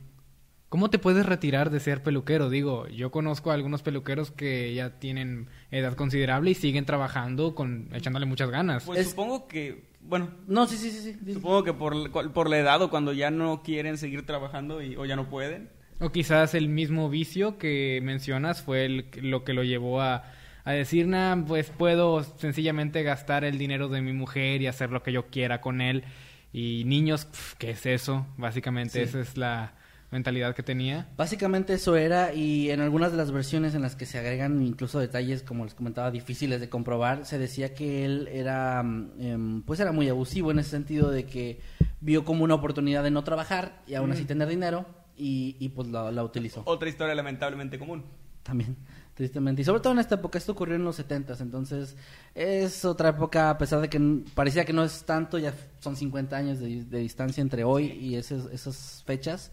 ¿Cómo 0.77 0.91
te 0.91 0.99
puedes 0.99 1.25
retirar 1.25 1.71
de 1.71 1.81
ser 1.81 2.03
peluquero? 2.03 2.51
Digo, 2.51 2.87
yo 2.89 3.11
conozco 3.11 3.51
a 3.51 3.55
algunos 3.55 3.81
peluqueros 3.81 4.31
que 4.31 4.75
ya 4.75 4.91
tienen 4.99 5.49
edad 5.71 5.95
considerable 5.95 6.51
y 6.51 6.55
siguen 6.55 6.85
trabajando 6.85 7.55
con 7.55 7.89
echándole 7.95 8.27
muchas 8.27 8.51
ganas. 8.51 8.85
pues 8.85 8.99
Es- 9.01 9.09
supongo 9.09 9.49
que 9.49 9.85
bueno 10.03 10.29
no, 10.47 10.67
sí, 10.67 10.77
sí, 10.77 10.91
sí, 10.91 11.17
sí. 11.25 11.33
supongo 11.33 11.65
que 11.65 11.73
por, 11.73 12.11
por 12.35 12.51
la 12.51 12.59
edad 12.59 12.83
o 12.83 12.91
cuando 12.91 13.15
ya 13.15 13.31
no 13.31 13.63
quieren 13.63 13.97
seguir 13.97 14.27
trabajando 14.27 14.83
y, 14.83 14.97
o 14.97 15.07
ya 15.07 15.17
no 15.17 15.31
pueden 15.31 15.71
O 15.99 16.13
quizás 16.13 16.53
el 16.55 16.69
mismo 16.69 17.09
vicio 17.09 17.57
que 17.57 18.01
mencionas 18.03 18.61
fue 18.61 18.85
el, 18.85 19.07
lo 19.23 19.45
que 19.45 19.55
lo 19.55 19.65
llevó 19.65 20.03
a, 20.03 20.25
a 20.65 20.73
decir, 20.73 21.07
nah, 21.07 21.37
pues 21.47 21.71
puedo 21.71 22.23
sencillamente 22.23 23.03
gastar 23.03 23.45
el 23.45 23.57
dinero 23.57 23.89
de 23.89 24.03
mi 24.03 24.13
mujer 24.13 24.61
y 24.61 24.67
hacer 24.67 24.91
lo 24.91 25.03
que 25.03 25.11
yo 25.13 25.29
quiera 25.29 25.63
con 25.63 25.81
él. 25.81 26.05
Y 26.53 26.83
niños, 26.85 27.25
pf, 27.25 27.57
¿qué 27.59 27.71
es 27.71 27.87
eso? 27.87 28.27
Básicamente 28.37 28.93
Sí. 28.93 29.01
esa 29.01 29.21
es 29.21 29.39
la 29.39 29.73
mentalidad 30.11 30.55
que 30.55 30.63
tenía. 30.63 31.09
Básicamente 31.17 31.75
eso 31.75 31.97
era 31.97 32.33
y 32.33 32.71
en 32.71 32.81
algunas 32.81 33.11
de 33.11 33.19
las 33.19 33.31
versiones 33.31 33.75
en 33.75 33.83
las 33.83 33.97
que 33.97 34.07
se 34.07 34.19
agregan 34.19 34.63
incluso 34.63 34.99
detalles 34.99 35.43
como 35.43 35.65
les 35.65 35.75
comentaba 35.75 36.11
difíciles 36.11 36.61
de 36.61 36.69
comprobar 36.69 37.27
se 37.27 37.39
decía 37.39 37.75
que 37.75 38.05
él 38.05 38.29
era 38.29 38.83
mm, 38.83 39.11
em, 39.19 39.63
pues 39.63 39.81
era 39.81 39.93
muy 39.93 40.09
abusivo 40.09 40.51
en 40.51 40.59
ese 40.59 40.71
sentido 40.71 41.11
de 41.11 41.25
que 41.27 41.61
vio 42.01 42.25
como 42.25 42.45
una 42.45 42.55
oportunidad 42.55 43.03
de 43.03 43.11
no 43.11 43.25
trabajar 43.25 43.83
y 43.87 43.95
aún 43.95 44.13
así 44.13 44.25
tener 44.25 44.49
dinero 44.49 44.87
y, 45.17 45.57
y 45.59 45.71
pues 45.71 45.89
la, 45.89 46.13
la 46.13 46.23
utilizó. 46.23 46.63
Otra 46.67 46.89
historia 46.89 47.15
lamentablemente 47.15 47.79
común. 47.79 48.05
También 48.43 48.77
tristemente. 49.15 49.63
Y 49.63 49.65
sobre 49.65 49.81
todo 49.81 49.95
en 49.95 49.99
esta 49.99 50.17
época 50.17 50.37
esto 50.37 50.53
ocurrió 50.53 50.77
en 50.77 50.85
los 50.85 50.97
70 50.97 51.37
entonces 51.41 51.97
es 52.35 52.85
otra 52.85 53.09
época 53.09 53.51
a 53.51 53.59
pesar 53.59 53.81
de 53.81 53.89
que 53.89 53.99
parecía 54.35 54.65
que 54.67 54.75
no 54.75 54.85
es 54.85 55.05
tanto 55.05 55.39
ya 55.39 55.55
son 55.81 55.97
50 55.97 56.37
años 56.37 56.61
de, 56.61 56.85
de 56.85 56.99
distancia 56.99 57.41
entre 57.41 57.65
hoy 57.65 57.87
y 57.87 58.17
esas, 58.17 58.45
esas 58.53 59.03
fechas 59.07 59.51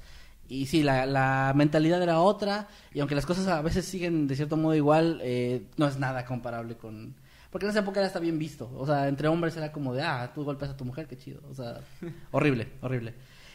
y 0.54 0.66
sí, 0.68 0.84
la, 0.84 1.06
la 1.06 1.52
mentalidad 1.56 2.02
era 2.02 2.20
otra, 2.20 2.68
y 2.94 3.00
aunque 3.00 3.16
las 3.16 3.26
cosas 3.26 3.48
a 3.48 3.62
veces 3.62 3.86
siguen 3.86 4.28
de 4.28 4.36
cierto 4.36 4.56
modo 4.56 4.76
igual, 4.76 5.20
eh, 5.24 5.68
no 5.78 5.88
es 5.88 5.98
nada 5.98 6.26
comparable 6.26 6.76
con... 6.76 7.16
Porque 7.50 7.66
en 7.66 7.72
esa 7.72 7.80
época 7.80 8.00
era 8.00 8.08
hasta 8.08 8.20
bien 8.20 8.40
visto, 8.40 8.72
o 8.76 8.86
sea, 8.86 9.08
entre 9.08 9.28
hombres 9.28 9.56
era 9.58 9.72
como 9.72 9.94
de, 9.94 10.02
ah, 10.02 10.32
tú 10.34 10.44
golpeas 10.44 10.72
a 10.72 10.78
tu 10.78 10.86
mujer, 10.86 11.08
qué 11.08 11.18
chido, 11.18 11.42
o 11.50 11.54
sea, 11.54 11.82
horrible, 12.32 12.68
horrible. 12.82 13.14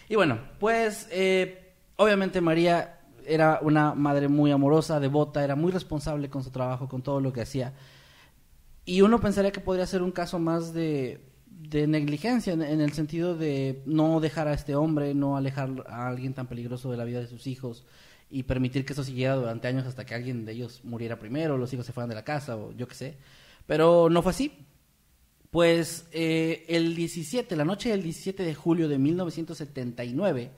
Y 0.08 0.16
bueno, 0.16 0.38
pues 0.58 1.08
eh, 1.10 1.74
obviamente 1.96 2.40
María 2.40 3.00
era 3.26 3.58
una 3.62 3.94
madre 3.94 4.28
muy 4.28 4.50
amorosa, 4.50 5.00
devota, 5.00 5.44
era 5.44 5.54
muy 5.54 5.70
responsable 5.70 6.30
con 6.30 6.42
su 6.42 6.50
trabajo, 6.50 6.88
con 6.88 7.02
todo 7.02 7.20
lo 7.20 7.32
que 7.32 7.42
hacía. 7.42 7.74
Y 8.84 9.02
uno 9.02 9.20
pensaría 9.20 9.52
que 9.52 9.60
podría 9.60 9.86
ser 9.86 10.02
un 10.02 10.12
caso 10.12 10.38
más 10.38 10.72
de, 10.72 11.27
de 11.58 11.86
negligencia, 11.88 12.52
en, 12.52 12.62
el 12.62 12.92
sentido 12.92 13.36
de 13.36 13.82
no 13.84 14.20
dejar 14.20 14.46
a 14.46 14.54
este 14.54 14.76
hombre, 14.76 15.12
no 15.14 15.36
alejar 15.36 15.84
a 15.88 16.06
alguien 16.06 16.32
tan 16.32 16.46
peligroso 16.46 16.90
de 16.90 16.96
la 16.96 17.04
vida 17.04 17.20
de 17.20 17.26
sus 17.26 17.46
hijos 17.46 17.84
y 18.30 18.44
permitir 18.44 18.84
que 18.84 18.92
eso 18.92 19.02
siguiera 19.02 19.34
durante 19.34 19.66
años 19.66 19.86
hasta 19.86 20.06
que 20.06 20.14
alguien 20.14 20.44
de 20.44 20.52
ellos 20.52 20.80
muriera 20.84 21.18
primero, 21.18 21.58
los 21.58 21.72
hijos 21.72 21.84
se 21.84 21.92
fueran 21.92 22.10
de 22.10 22.14
la 22.14 22.24
casa 22.24 22.56
o 22.56 22.72
yo 22.72 22.86
qué 22.86 22.94
sé. 22.94 23.16
Pero 23.66 24.08
no 24.08 24.22
fue 24.22 24.30
así. 24.30 24.66
Pues 25.50 26.06
eh, 26.12 26.64
el 26.68 26.94
17, 26.94 27.56
la 27.56 27.64
noche 27.64 27.88
del 27.88 28.02
17 28.02 28.42
de 28.42 28.54
julio 28.54 28.86
de 28.86 28.98
1979, 28.98 30.50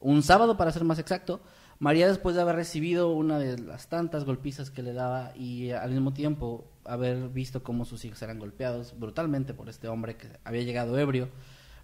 un 0.00 0.22
sábado 0.22 0.56
para 0.56 0.70
ser 0.70 0.84
más 0.84 0.98
exacto, 0.98 1.40
María 1.80 2.08
después 2.08 2.36
de 2.36 2.42
haber 2.42 2.56
recibido 2.56 3.10
una 3.10 3.38
de 3.38 3.58
las 3.58 3.88
tantas 3.88 4.24
golpizas 4.24 4.70
que 4.70 4.82
le 4.82 4.92
daba 4.92 5.32
y 5.36 5.70
al 5.70 5.90
mismo 5.90 6.12
tiempo 6.12 6.70
haber 6.88 7.28
visto 7.28 7.62
cómo 7.62 7.84
sus 7.84 8.04
hijos 8.04 8.20
eran 8.22 8.38
golpeados 8.38 8.98
brutalmente 8.98 9.54
por 9.54 9.68
este 9.68 9.88
hombre 9.88 10.16
que 10.16 10.28
había 10.44 10.62
llegado 10.62 10.98
ebrio, 10.98 11.28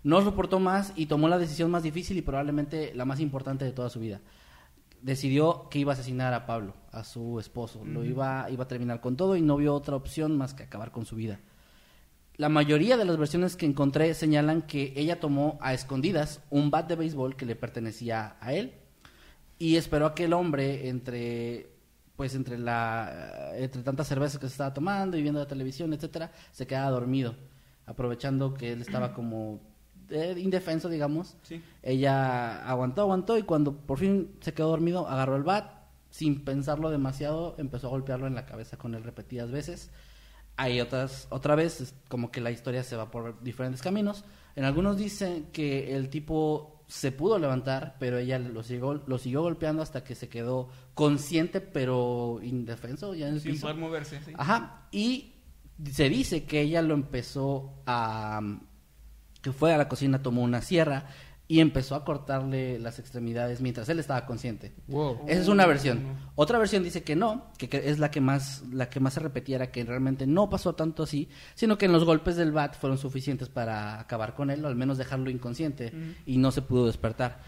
no 0.02 0.22
soportó 0.22 0.60
más 0.60 0.92
y 0.96 1.06
tomó 1.06 1.28
la 1.28 1.38
decisión 1.38 1.70
más 1.70 1.82
difícil 1.82 2.18
y 2.18 2.22
probablemente 2.22 2.92
la 2.94 3.04
más 3.04 3.20
importante 3.20 3.64
de 3.64 3.72
toda 3.72 3.88
su 3.88 4.00
vida. 4.00 4.20
Decidió 5.00 5.68
que 5.70 5.78
iba 5.78 5.92
a 5.92 5.94
asesinar 5.94 6.34
a 6.34 6.46
Pablo, 6.46 6.74
a 6.92 7.04
su 7.04 7.38
esposo. 7.38 7.84
Lo 7.84 8.04
iba, 8.04 8.46
iba 8.50 8.64
a 8.64 8.68
terminar 8.68 9.00
con 9.00 9.16
todo 9.16 9.36
y 9.36 9.42
no 9.42 9.56
vio 9.56 9.74
otra 9.74 9.96
opción 9.96 10.36
más 10.36 10.54
que 10.54 10.62
acabar 10.62 10.90
con 10.90 11.06
su 11.06 11.16
vida. 11.16 11.40
La 12.36 12.48
mayoría 12.48 12.96
de 12.96 13.04
las 13.04 13.16
versiones 13.16 13.56
que 13.56 13.64
encontré 13.64 14.12
señalan 14.12 14.62
que 14.62 14.92
ella 14.96 15.20
tomó 15.20 15.58
a 15.60 15.72
escondidas 15.72 16.40
un 16.50 16.70
bat 16.70 16.88
de 16.88 16.96
béisbol 16.96 17.36
que 17.36 17.46
le 17.46 17.54
pertenecía 17.54 18.36
a 18.40 18.52
él 18.52 18.74
y 19.58 19.76
esperó 19.76 20.06
a 20.06 20.14
que 20.14 20.24
el 20.24 20.32
hombre 20.32 20.88
entre 20.88 21.73
pues 22.16 22.34
entre 22.34 22.58
la 22.58 23.52
entre 23.56 23.82
tantas 23.82 24.08
cervezas 24.08 24.38
que 24.38 24.46
se 24.46 24.52
estaba 24.52 24.72
tomando 24.72 25.16
y 25.16 25.22
viendo 25.22 25.40
la 25.40 25.46
televisión, 25.46 25.92
etcétera, 25.92 26.32
se 26.52 26.66
quedaba 26.66 26.90
dormido, 26.90 27.34
aprovechando 27.86 28.54
que 28.54 28.72
él 28.72 28.82
estaba 28.82 29.12
como 29.12 29.60
eh, 30.10 30.34
indefenso, 30.38 30.88
digamos. 30.88 31.36
Sí. 31.42 31.62
Ella 31.82 32.64
aguantó, 32.68 33.02
aguantó 33.02 33.38
y 33.38 33.42
cuando 33.42 33.76
por 33.76 33.98
fin 33.98 34.36
se 34.40 34.52
quedó 34.54 34.68
dormido, 34.68 35.08
agarró 35.08 35.36
el 35.36 35.42
bat, 35.42 35.72
sin 36.10 36.44
pensarlo 36.44 36.90
demasiado, 36.90 37.56
empezó 37.58 37.88
a 37.88 37.90
golpearlo 37.90 38.26
en 38.26 38.34
la 38.34 38.46
cabeza 38.46 38.76
con 38.76 38.94
él 38.94 39.02
repetidas 39.02 39.50
veces. 39.50 39.90
Hay 40.56 40.80
otras, 40.80 41.26
otra 41.30 41.56
vez, 41.56 41.94
como 42.08 42.30
que 42.30 42.40
la 42.40 42.52
historia 42.52 42.84
se 42.84 42.94
va 42.94 43.10
por 43.10 43.42
diferentes 43.42 43.82
caminos. 43.82 44.24
En 44.54 44.64
algunos 44.64 44.96
dicen 44.96 45.48
que 45.52 45.96
el 45.96 46.10
tipo 46.10 46.73
se 46.86 47.12
pudo 47.12 47.38
levantar, 47.38 47.96
pero 47.98 48.18
ella 48.18 48.38
lo 48.38 48.62
siguió, 48.62 49.02
lo 49.06 49.18
siguió 49.18 49.42
golpeando 49.42 49.82
hasta 49.82 50.04
que 50.04 50.14
se 50.14 50.28
quedó 50.28 50.68
consciente, 50.94 51.60
pero 51.60 52.40
indefenso, 52.42 53.14
ya 53.14 53.28
en 53.28 53.34
el 53.34 53.40
Sin 53.40 53.52
piso. 53.52 53.62
poder 53.62 53.76
moverse. 53.76 54.20
sí. 54.24 54.32
Ajá, 54.36 54.86
y 54.90 55.32
se 55.90 56.08
dice 56.08 56.44
que 56.44 56.60
ella 56.60 56.82
lo 56.82 56.94
empezó 56.94 57.82
a... 57.86 58.40
que 59.42 59.52
fue 59.52 59.72
a 59.74 59.78
la 59.78 59.88
cocina, 59.88 60.22
tomó 60.22 60.42
una 60.42 60.62
sierra 60.62 61.06
y 61.46 61.60
empezó 61.60 61.94
a 61.94 62.04
cortarle 62.06 62.78
las 62.78 62.98
extremidades 62.98 63.60
mientras 63.60 63.88
él 63.90 63.98
estaba 63.98 64.24
consciente. 64.24 64.72
Wow. 64.88 65.20
Esa 65.28 65.42
es 65.42 65.48
una 65.48 65.66
versión. 65.66 66.00
Otra 66.36 66.58
versión 66.58 66.82
dice 66.82 67.02
que 67.02 67.16
no, 67.16 67.50
que, 67.58 67.68
es 67.84 67.98
la 67.98 68.10
que 68.10 68.22
más 68.22 68.62
la 68.72 68.88
que 68.88 68.98
más 68.98 69.12
se 69.14 69.20
repetía 69.20 69.56
era 69.56 69.70
que 69.70 69.84
realmente 69.84 70.26
no 70.26 70.48
pasó 70.48 70.74
tanto 70.74 71.02
así, 71.02 71.28
sino 71.54 71.76
que 71.76 71.84
en 71.84 71.92
los 71.92 72.04
golpes 72.06 72.36
del 72.36 72.50
bat 72.52 72.74
fueron 72.78 72.96
suficientes 72.98 73.50
para 73.50 74.00
acabar 74.00 74.34
con 74.34 74.50
él 74.50 74.64
o 74.64 74.68
al 74.68 74.74
menos 74.76 74.96
dejarlo 74.96 75.28
inconsciente 75.28 75.92
y 76.24 76.38
no 76.38 76.50
se 76.50 76.62
pudo 76.62 76.86
despertar. 76.86 77.40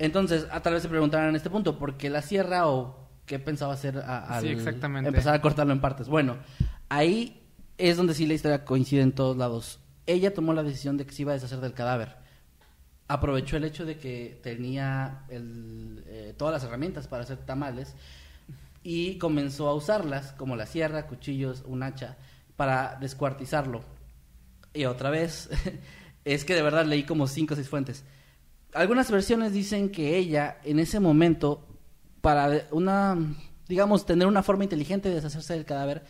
Entonces, 0.00 0.48
a 0.50 0.60
tal 0.60 0.72
vez 0.74 0.82
se 0.82 0.88
preguntarán 0.88 1.28
en 1.28 1.36
este 1.36 1.48
punto, 1.50 1.78
¿por 1.78 1.96
qué 1.96 2.10
la 2.10 2.22
sierra 2.22 2.66
o 2.66 3.08
qué 3.24 3.38
pensaba 3.38 3.74
hacer 3.74 3.98
a- 3.98 4.36
al 4.36 4.42
Sí, 4.42 4.48
exactamente. 4.48 5.08
empezar 5.08 5.32
a 5.32 5.40
cortarlo 5.40 5.72
en 5.72 5.80
partes? 5.80 6.08
Bueno, 6.08 6.38
ahí 6.88 7.40
es 7.78 7.96
donde 7.96 8.14
sí 8.14 8.26
la 8.26 8.34
historia 8.34 8.64
coincide 8.64 9.02
en 9.02 9.12
todos 9.12 9.36
lados. 9.36 9.78
Ella 10.06 10.34
tomó 10.34 10.52
la 10.52 10.64
decisión 10.64 10.96
de 10.96 11.06
que 11.06 11.12
se 11.12 11.22
iba 11.22 11.30
a 11.30 11.34
deshacer 11.34 11.60
del 11.60 11.72
cadáver 11.72 12.16
aprovechó 13.08 13.56
el 13.56 13.64
hecho 13.64 13.84
de 13.84 13.98
que 13.98 14.40
tenía 14.42 15.24
el, 15.28 16.04
eh, 16.06 16.34
todas 16.36 16.54
las 16.54 16.64
herramientas 16.64 17.06
para 17.06 17.24
hacer 17.24 17.38
tamales 17.38 17.94
y 18.82 19.18
comenzó 19.18 19.68
a 19.68 19.74
usarlas, 19.74 20.32
como 20.32 20.56
la 20.56 20.66
sierra, 20.66 21.06
cuchillos, 21.06 21.62
un 21.66 21.82
hacha, 21.82 22.16
para 22.56 22.96
descuartizarlo. 23.00 23.82
Y 24.72 24.84
otra 24.84 25.10
vez, 25.10 25.48
es 26.24 26.44
que 26.44 26.54
de 26.54 26.62
verdad 26.62 26.84
leí 26.84 27.04
como 27.04 27.26
cinco 27.26 27.54
o 27.54 27.56
seis 27.56 27.68
fuentes. 27.68 28.04
Algunas 28.74 29.10
versiones 29.10 29.52
dicen 29.52 29.90
que 29.90 30.16
ella, 30.16 30.58
en 30.64 30.78
ese 30.78 31.00
momento, 31.00 31.66
para 32.20 32.66
una, 32.72 33.16
digamos, 33.68 34.04
tener 34.04 34.26
una 34.26 34.42
forma 34.42 34.64
inteligente 34.64 35.08
de 35.08 35.16
deshacerse 35.16 35.54
del 35.54 35.64
cadáver, 35.64 36.04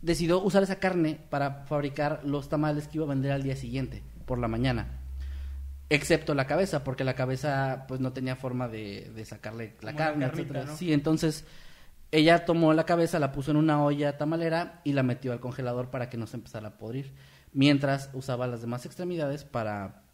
decidió 0.00 0.42
usar 0.42 0.62
esa 0.62 0.80
carne 0.80 1.20
para 1.30 1.64
fabricar 1.66 2.22
los 2.24 2.48
tamales 2.48 2.88
que 2.88 2.98
iba 2.98 3.06
a 3.06 3.10
vender 3.10 3.32
al 3.32 3.42
día 3.42 3.56
siguiente, 3.56 4.02
por 4.26 4.38
la 4.38 4.48
mañana. 4.48 5.03
Excepto 5.90 6.34
la 6.34 6.46
cabeza, 6.46 6.82
porque 6.82 7.04
la 7.04 7.14
cabeza 7.14 7.84
pues 7.86 8.00
no 8.00 8.12
tenía 8.12 8.36
forma 8.36 8.68
de, 8.68 9.10
de 9.14 9.24
sacarle 9.24 9.76
la 9.80 9.92
Como 9.92 9.98
carne, 9.98 10.26
carnita, 10.26 10.42
etcétera. 10.42 10.64
¿no? 10.64 10.76
Sí, 10.76 10.92
entonces 10.92 11.44
ella 12.10 12.44
tomó 12.44 12.72
la 12.72 12.86
cabeza, 12.86 13.18
la 13.18 13.32
puso 13.32 13.50
en 13.50 13.56
una 13.56 13.82
olla 13.82 14.16
tamalera 14.16 14.80
y 14.84 14.92
la 14.92 15.02
metió 15.02 15.32
al 15.32 15.40
congelador 15.40 15.90
para 15.90 16.08
que 16.08 16.16
no 16.16 16.26
se 16.26 16.36
empezara 16.36 16.68
a 16.68 16.78
podrir. 16.78 17.12
Mientras 17.52 18.10
usaba 18.12 18.46
las 18.46 18.60
demás 18.60 18.86
extremidades 18.86 19.44
para, 19.44 20.04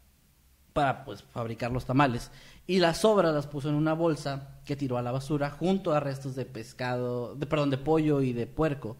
para 0.72 1.04
pues 1.04 1.22
fabricar 1.22 1.70
los 1.70 1.84
tamales. 1.84 2.30
Y 2.66 2.78
las 2.78 2.98
sobras 2.98 3.34
las 3.34 3.46
puso 3.46 3.68
en 3.68 3.74
una 3.74 3.92
bolsa 3.92 4.60
que 4.64 4.76
tiró 4.76 4.96
a 4.96 5.02
la 5.02 5.12
basura 5.12 5.50
junto 5.50 5.92
a 5.92 6.00
restos 6.00 6.34
de 6.36 6.46
pescado, 6.46 7.34
de, 7.34 7.46
perdón, 7.46 7.70
de 7.70 7.78
pollo 7.78 8.22
y 8.22 8.32
de 8.32 8.46
puerco, 8.46 8.96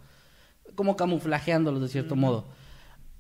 como 0.75 0.95
camuflajeándolos 0.97 1.81
de 1.81 1.89
cierto 1.89 2.17
modo. 2.17 2.49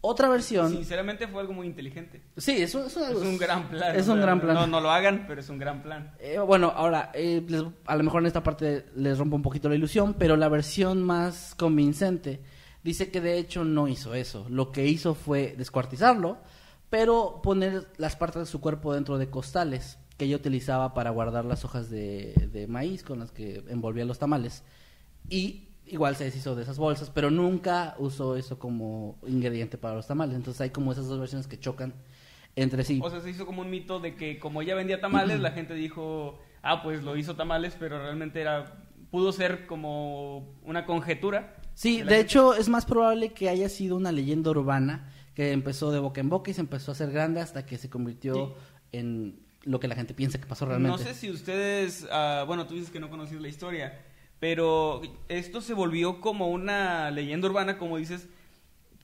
Otra 0.02 0.28
versión... 0.30 0.70
Sinceramente 0.70 1.28
fue 1.28 1.42
algo 1.42 1.52
muy 1.52 1.66
inteligente. 1.66 2.22
Sí, 2.36 2.52
es 2.62 2.74
un, 2.74 2.86
es 2.86 2.96
un- 2.96 3.02
Es 3.10 3.16
un 3.18 3.36
gran 3.38 3.68
plan. 3.68 3.94
Es 3.94 4.08
o 4.08 4.12
un 4.12 4.18
sea, 4.18 4.26
gran 4.26 4.40
plan. 4.40 4.54
No, 4.54 4.66
no 4.66 4.80
lo 4.80 4.90
hagan, 4.90 5.26
pero 5.28 5.40
es 5.40 5.48
un 5.50 5.58
gran 5.58 5.82
plan. 5.82 6.14
Eh, 6.18 6.38
bueno, 6.38 6.72
ahora, 6.74 7.10
eh, 7.12 7.44
les- 7.46 7.64
a 7.84 7.96
lo 7.96 8.02
mejor 8.02 8.22
en 8.22 8.26
esta 8.26 8.42
parte 8.42 8.86
les 8.96 9.18
rompo 9.18 9.36
un 9.36 9.42
poquito 9.42 9.68
la 9.68 9.74
ilusión, 9.74 10.14
pero 10.14 10.36
la 10.36 10.48
versión 10.48 11.02
más 11.02 11.54
convincente 11.54 12.40
dice 12.82 13.10
que 13.10 13.20
de 13.20 13.36
hecho 13.38 13.62
no 13.64 13.88
hizo 13.88 14.14
eso. 14.14 14.46
Lo 14.48 14.72
que 14.72 14.86
hizo 14.86 15.14
fue 15.14 15.54
descuartizarlo, 15.58 16.38
pero 16.88 17.40
poner 17.42 17.86
las 17.98 18.16
partes 18.16 18.40
de 18.40 18.46
su 18.46 18.60
cuerpo 18.60 18.94
dentro 18.94 19.18
de 19.18 19.28
costales 19.28 19.98
que 20.16 20.24
ella 20.24 20.36
utilizaba 20.36 20.94
para 20.94 21.10
guardar 21.10 21.44
las 21.44 21.64
hojas 21.66 21.90
de, 21.90 22.32
de 22.52 22.66
maíz 22.66 23.02
con 23.02 23.18
las 23.18 23.32
que 23.32 23.62
envolvía 23.68 24.04
los 24.06 24.18
tamales. 24.18 24.64
Y 25.28 25.68
igual 25.90 26.16
se 26.16 26.24
deshizo 26.24 26.54
de 26.56 26.62
esas 26.62 26.78
bolsas, 26.78 27.10
pero 27.10 27.30
nunca 27.30 27.94
usó 27.98 28.36
eso 28.36 28.58
como 28.58 29.18
ingrediente 29.26 29.76
para 29.78 29.94
los 29.94 30.06
tamales. 30.06 30.36
Entonces 30.36 30.60
hay 30.60 30.70
como 30.70 30.92
esas 30.92 31.06
dos 31.06 31.18
versiones 31.18 31.46
que 31.46 31.58
chocan 31.58 31.94
entre 32.56 32.84
sí. 32.84 33.00
O 33.02 33.10
sea, 33.10 33.20
se 33.20 33.30
hizo 33.30 33.46
como 33.46 33.62
un 33.62 33.70
mito 33.70 34.00
de 34.00 34.14
que 34.16 34.38
como 34.38 34.62
ella 34.62 34.74
vendía 34.74 35.00
tamales, 35.00 35.40
la 35.40 35.52
gente 35.52 35.74
dijo, 35.74 36.38
ah, 36.62 36.82
pues 36.82 37.02
lo 37.02 37.16
hizo 37.16 37.36
tamales, 37.36 37.76
pero 37.78 37.98
realmente 38.02 38.40
era 38.40 38.84
pudo 39.10 39.32
ser 39.32 39.66
como 39.66 40.54
una 40.62 40.86
conjetura. 40.86 41.56
Sí, 41.74 41.94
de 41.96 41.98
gente. 42.00 42.20
hecho 42.20 42.54
es 42.54 42.68
más 42.68 42.86
probable 42.86 43.32
que 43.32 43.48
haya 43.48 43.68
sido 43.68 43.96
una 43.96 44.12
leyenda 44.12 44.50
urbana 44.50 45.10
que 45.34 45.52
empezó 45.52 45.90
de 45.90 45.98
boca 45.98 46.20
en 46.20 46.28
boca 46.28 46.50
y 46.50 46.54
se 46.54 46.60
empezó 46.60 46.90
a 46.90 46.94
hacer 46.94 47.10
grande 47.10 47.40
hasta 47.40 47.66
que 47.66 47.78
se 47.78 47.88
convirtió 47.90 48.34
Sí. 48.34 48.52
en 48.98 49.40
lo 49.64 49.78
que 49.80 49.88
la 49.88 49.94
gente 49.94 50.14
piensa 50.14 50.40
que 50.40 50.46
pasó 50.46 50.64
realmente. 50.66 50.96
No 50.96 51.02
sé 51.02 51.14
si 51.14 51.30
ustedes, 51.30 52.06
ah, 52.10 52.44
bueno, 52.46 52.66
tú 52.66 52.74
dices 52.74 52.90
que 52.90 53.00
no 53.00 53.10
conocías 53.10 53.40
la 53.40 53.48
historia, 53.48 54.00
pero 54.40 55.02
esto 55.28 55.60
se 55.60 55.74
volvió 55.74 56.20
como 56.20 56.48
una 56.48 57.10
leyenda 57.12 57.46
urbana, 57.48 57.78
como 57.78 57.96
dices, 57.98 58.26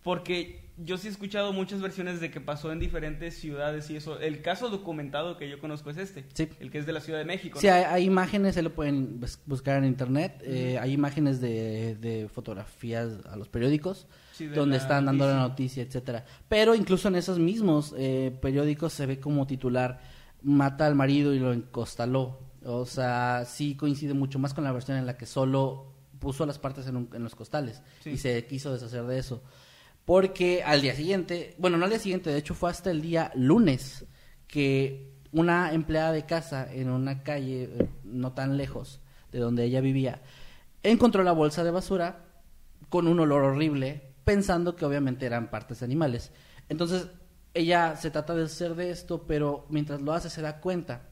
porque 0.03 0.65
yo 0.79 0.99
sí 0.99 1.09
he 1.09 1.11
escuchado 1.11 1.53
muchas 1.55 1.81
versiones 1.81 2.21
de 2.21 2.31
que 2.31 2.41
pasó 2.41 2.71
en 2.71 2.79
diferentes 2.79 3.35
ciudades 3.39 3.89
y 3.91 3.97
eso. 3.97 4.21
El 4.21 4.43
caso 4.43 4.69
documentado 4.69 5.37
que 5.39 5.49
yo 5.49 5.59
conozco 5.59 5.89
es 5.91 5.97
este, 5.97 6.25
Sí. 6.35 6.49
el 6.61 6.71
que 6.71 6.79
es 6.79 6.87
de 6.87 6.93
la 6.93 7.01
Ciudad 7.01 7.19
de 7.19 7.25
México. 7.25 7.59
Sí, 7.61 7.69
hay, 7.69 7.85
hay 7.85 8.05
imágenes, 8.05 8.55
se 8.55 8.63
lo 8.63 8.75
pueden 8.75 9.19
bus- 9.21 9.39
buscar 9.47 9.79
en 9.79 9.85
internet. 9.87 10.43
eh, 10.45 10.79
hay 10.81 10.93
imágenes 10.93 11.41
de, 11.41 11.97
de 11.97 12.29
fotografías 12.29 13.25
a 13.31 13.37
los 13.37 13.49
periódicos 13.49 14.07
Sí, 14.33 14.47
donde 14.49 14.77
están 14.77 15.07
dando 15.07 15.27
la 15.27 15.33
noticia. 15.37 15.49
noticia, 15.49 15.83
etcétera. 15.83 16.25
Pero 16.49 16.75
incluso 16.75 17.09
en 17.09 17.17
esos 17.17 17.39
mismos 17.39 17.95
eh, 17.97 18.37
periódicos 18.43 18.93
se 18.93 19.07
ve 19.07 19.19
como 19.19 19.47
titular 19.47 20.01
mata 20.43 20.87
al 20.87 20.95
marido 20.95 21.33
y 21.35 21.39
lo 21.39 21.55
encostaló. 21.55 22.39
O 22.67 22.85
sea, 22.87 23.45
sí 23.47 23.77
coincide 23.77 24.13
mucho 24.15 24.39
más 24.39 24.53
con 24.55 24.65
la 24.65 24.73
versión 24.73 24.97
en 24.99 25.07
la 25.07 25.17
que 25.17 25.27
solo 25.27 25.93
puso 26.19 26.45
las 26.47 26.59
partes 26.59 26.87
en, 26.87 26.97
un- 26.97 27.11
en 27.15 27.23
los 27.23 27.35
costales 27.35 27.83
Sí. 28.03 28.11
y 28.11 28.17
se 28.19 28.45
quiso 28.47 28.73
deshacer 28.73 29.05
de 29.05 29.19
eso. 29.19 29.43
Porque 30.05 30.63
al 30.65 30.83
día 30.83 30.95
siguiente, 30.95 31.55
bueno, 31.59 31.77
no 31.77 31.85
al 31.85 31.91
día 31.91 31.99
siguiente, 31.99 32.31
de 32.31 32.39
hecho 32.39 32.55
fue 32.55 32.71
hasta 32.71 32.91
el 32.91 33.01
día 33.03 33.31
lunes 33.35 34.05
que 34.47 35.13
una 35.33 35.73
empleada 35.73 36.13
de 36.13 36.25
casa 36.27 36.73
en 36.73 36.89
una 36.91 37.23
calle 37.23 37.65
eh, 37.65 37.89
no 38.05 38.33
tan 38.33 38.57
lejos 38.57 39.01
de 39.33 39.39
donde 39.41 39.65
ella 39.65 39.81
vivía 39.81 40.23
encontró 40.83 41.23
la 41.25 41.33
bolsa 41.33 41.65
de 41.65 41.73
basura 41.73 42.25
con 42.89 43.09
un 43.09 43.19
olor 43.19 43.43
horrible, 43.43 44.15
pensando 44.25 44.77
que 44.77 44.85
obviamente 44.85 45.27
eran 45.27 45.51
partes 45.51 45.83
animales. 45.83 46.31
Entonces, 46.69 47.09
ella 47.55 47.97
se 47.97 48.11
trata 48.13 48.35
de 48.37 48.45
hacer 48.45 48.77
de 48.77 48.91
esto, 48.91 49.25
pero 49.27 49.67
mientras 49.69 50.01
lo 50.01 50.13
hace 50.13 50.31
se 50.31 50.43
da 50.43 50.61
cuenta 50.61 51.09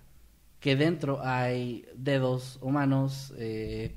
que 0.65 0.77
dentro 0.77 1.21
hay 1.23 1.85
dedos 1.95 2.59
humanos, 2.63 3.35
eh, 3.37 3.95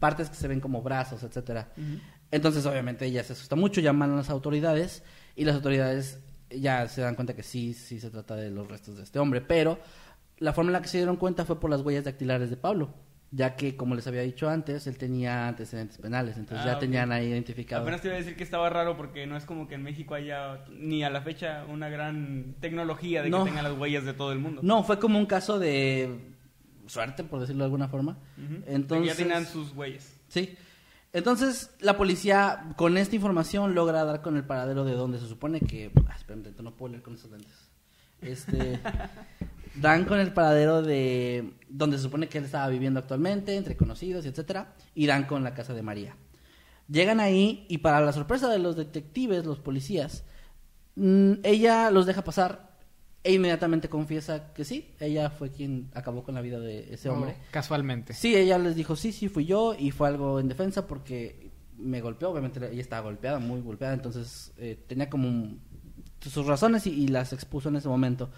partes 0.00 0.28
que 0.28 0.34
se 0.34 0.48
ven 0.48 0.58
como 0.58 0.82
brazos, 0.82 1.22
etcétera. 1.22 1.72
Entonces, 2.32 2.66
obviamente, 2.66 3.06
ella 3.06 3.22
se 3.22 3.34
asusta 3.34 3.54
mucho, 3.54 3.80
llaman 3.80 4.10
a 4.10 4.16
las 4.16 4.28
autoridades 4.28 5.04
y 5.36 5.44
las 5.44 5.54
autoridades 5.54 6.18
ya 6.50 6.88
se 6.88 7.02
dan 7.02 7.14
cuenta 7.14 7.36
que 7.36 7.44
sí, 7.44 7.72
sí 7.72 8.00
se 8.00 8.10
trata 8.10 8.34
de 8.34 8.50
los 8.50 8.66
restos 8.66 8.96
de 8.96 9.04
este 9.04 9.20
hombre, 9.20 9.40
pero 9.40 9.78
la 10.38 10.52
forma 10.52 10.70
en 10.70 10.72
la 10.72 10.82
que 10.82 10.88
se 10.88 10.96
dieron 10.98 11.14
cuenta 11.14 11.44
fue 11.44 11.60
por 11.60 11.70
las 11.70 11.82
huellas 11.82 12.02
dactilares 12.02 12.50
de 12.50 12.56
Pablo, 12.56 12.92
ya 13.30 13.56
que, 13.56 13.76
como 13.76 13.94
les 13.94 14.06
había 14.06 14.22
dicho 14.22 14.48
antes, 14.48 14.86
él 14.86 14.96
tenía 14.96 15.48
antecedentes 15.48 15.98
penales, 15.98 16.36
entonces 16.38 16.64
Ah, 16.64 16.70
ya 16.70 16.74
ok. 16.74 16.80
tenían 16.80 17.12
ahí 17.12 17.26
identificado. 17.26 17.82
Apenas 17.82 18.00
te 18.00 18.08
iba 18.08 18.14
a 18.16 18.18
decir 18.20 18.36
que 18.36 18.42
estaba 18.44 18.70
raro 18.70 18.96
porque 18.96 19.26
no 19.26 19.36
es 19.36 19.44
como 19.44 19.68
que 19.68 19.74
en 19.74 19.82
México 19.82 20.14
haya 20.14 20.64
ni 20.70 21.04
a 21.04 21.10
la 21.10 21.20
fecha 21.20 21.64
una 21.68 21.88
gran 21.90 22.54
tecnología 22.60 23.22
de 23.22 23.28
No. 23.30 23.44
que 23.44 23.50
tengan 23.50 23.64
las 23.64 23.78
huellas 23.78 24.04
de 24.04 24.14
todo 24.14 24.32
el 24.32 24.38
mundo. 24.38 24.62
No, 24.64 24.82
fue 24.82 24.98
como 24.98 25.18
un 25.18 25.26
caso 25.26 25.58
de 25.58 26.32
suerte, 26.86 27.22
por 27.22 27.40
decirlo 27.40 27.64
de 27.64 27.66
alguna 27.66 27.88
forma. 27.88 28.16
Que 28.64 28.74
Entonces, 28.74 29.16
ya 29.18 29.22
tenían 29.22 29.44
sus 29.46 29.72
huellas. 29.76 30.10
Sí. 30.28 30.56
Entonces, 31.12 31.70
la 31.80 31.96
policía, 31.96 32.72
con 32.76 32.96
esta 32.96 33.14
información, 33.16 33.74
logra 33.74 34.04
dar 34.04 34.22
con 34.22 34.36
el 34.36 34.44
paradero 34.44 34.84
de 34.84 34.92
donde 34.92 35.18
se 35.18 35.26
supone 35.26 35.60
que... 35.60 35.90
Ah, 36.08 36.14
espérame, 36.16 36.54
no 36.62 36.74
puedo 36.76 36.92
leer 36.92 37.02
con 37.02 37.14
esos 37.14 37.30
lentes. 37.30 37.68
Este... 38.22 38.78
dan 39.80 40.04
con 40.04 40.18
el 40.20 40.32
paradero 40.32 40.82
de 40.82 41.52
donde 41.68 41.96
se 41.96 42.02
supone 42.04 42.28
que 42.28 42.38
él 42.38 42.44
estaba 42.44 42.68
viviendo 42.68 43.00
actualmente, 43.00 43.56
entre 43.56 43.76
conocidos, 43.76 44.24
etcétera, 44.26 44.74
y 44.94 45.06
dan 45.06 45.24
con 45.24 45.44
la 45.44 45.54
casa 45.54 45.74
de 45.74 45.82
María. 45.82 46.16
Llegan 46.88 47.20
ahí 47.20 47.66
y 47.68 47.78
para 47.78 48.00
la 48.00 48.12
sorpresa 48.12 48.48
de 48.48 48.58
los 48.58 48.76
detectives, 48.76 49.44
los 49.44 49.58
policías, 49.60 50.24
mm, 50.96 51.32
ella 51.42 51.90
los 51.90 52.06
deja 52.06 52.24
pasar 52.24 52.68
e 53.24 53.34
inmediatamente 53.34 53.88
confiesa 53.90 54.52
que 54.54 54.64
sí, 54.64 54.94
ella 55.00 55.28
fue 55.28 55.50
quien 55.50 55.90
acabó 55.92 56.22
con 56.22 56.34
la 56.34 56.40
vida 56.40 56.58
de 56.60 56.94
ese 56.94 57.10
hombre. 57.10 57.36
Oh, 57.38 57.44
casualmente. 57.50 58.14
Sí, 58.14 58.34
ella 58.34 58.58
les 58.58 58.74
dijo, 58.74 58.96
sí, 58.96 59.12
sí, 59.12 59.28
fui 59.28 59.44
yo 59.44 59.74
y 59.78 59.90
fue 59.90 60.08
algo 60.08 60.40
en 60.40 60.48
defensa 60.48 60.86
porque 60.86 61.50
me 61.76 62.00
golpeó, 62.00 62.30
obviamente 62.30 62.58
ella 62.72 62.80
estaba 62.80 63.02
golpeada, 63.02 63.38
muy 63.38 63.60
golpeada, 63.60 63.92
entonces 63.94 64.52
eh, 64.56 64.82
tenía 64.88 65.10
como 65.10 65.28
un- 65.28 65.60
sus 66.20 66.46
razones 66.46 66.86
y, 66.86 66.90
y 66.90 67.08
las 67.08 67.32
expuso 67.32 67.68
en 67.68 67.76
ese 67.76 67.88
momento. 67.88 68.30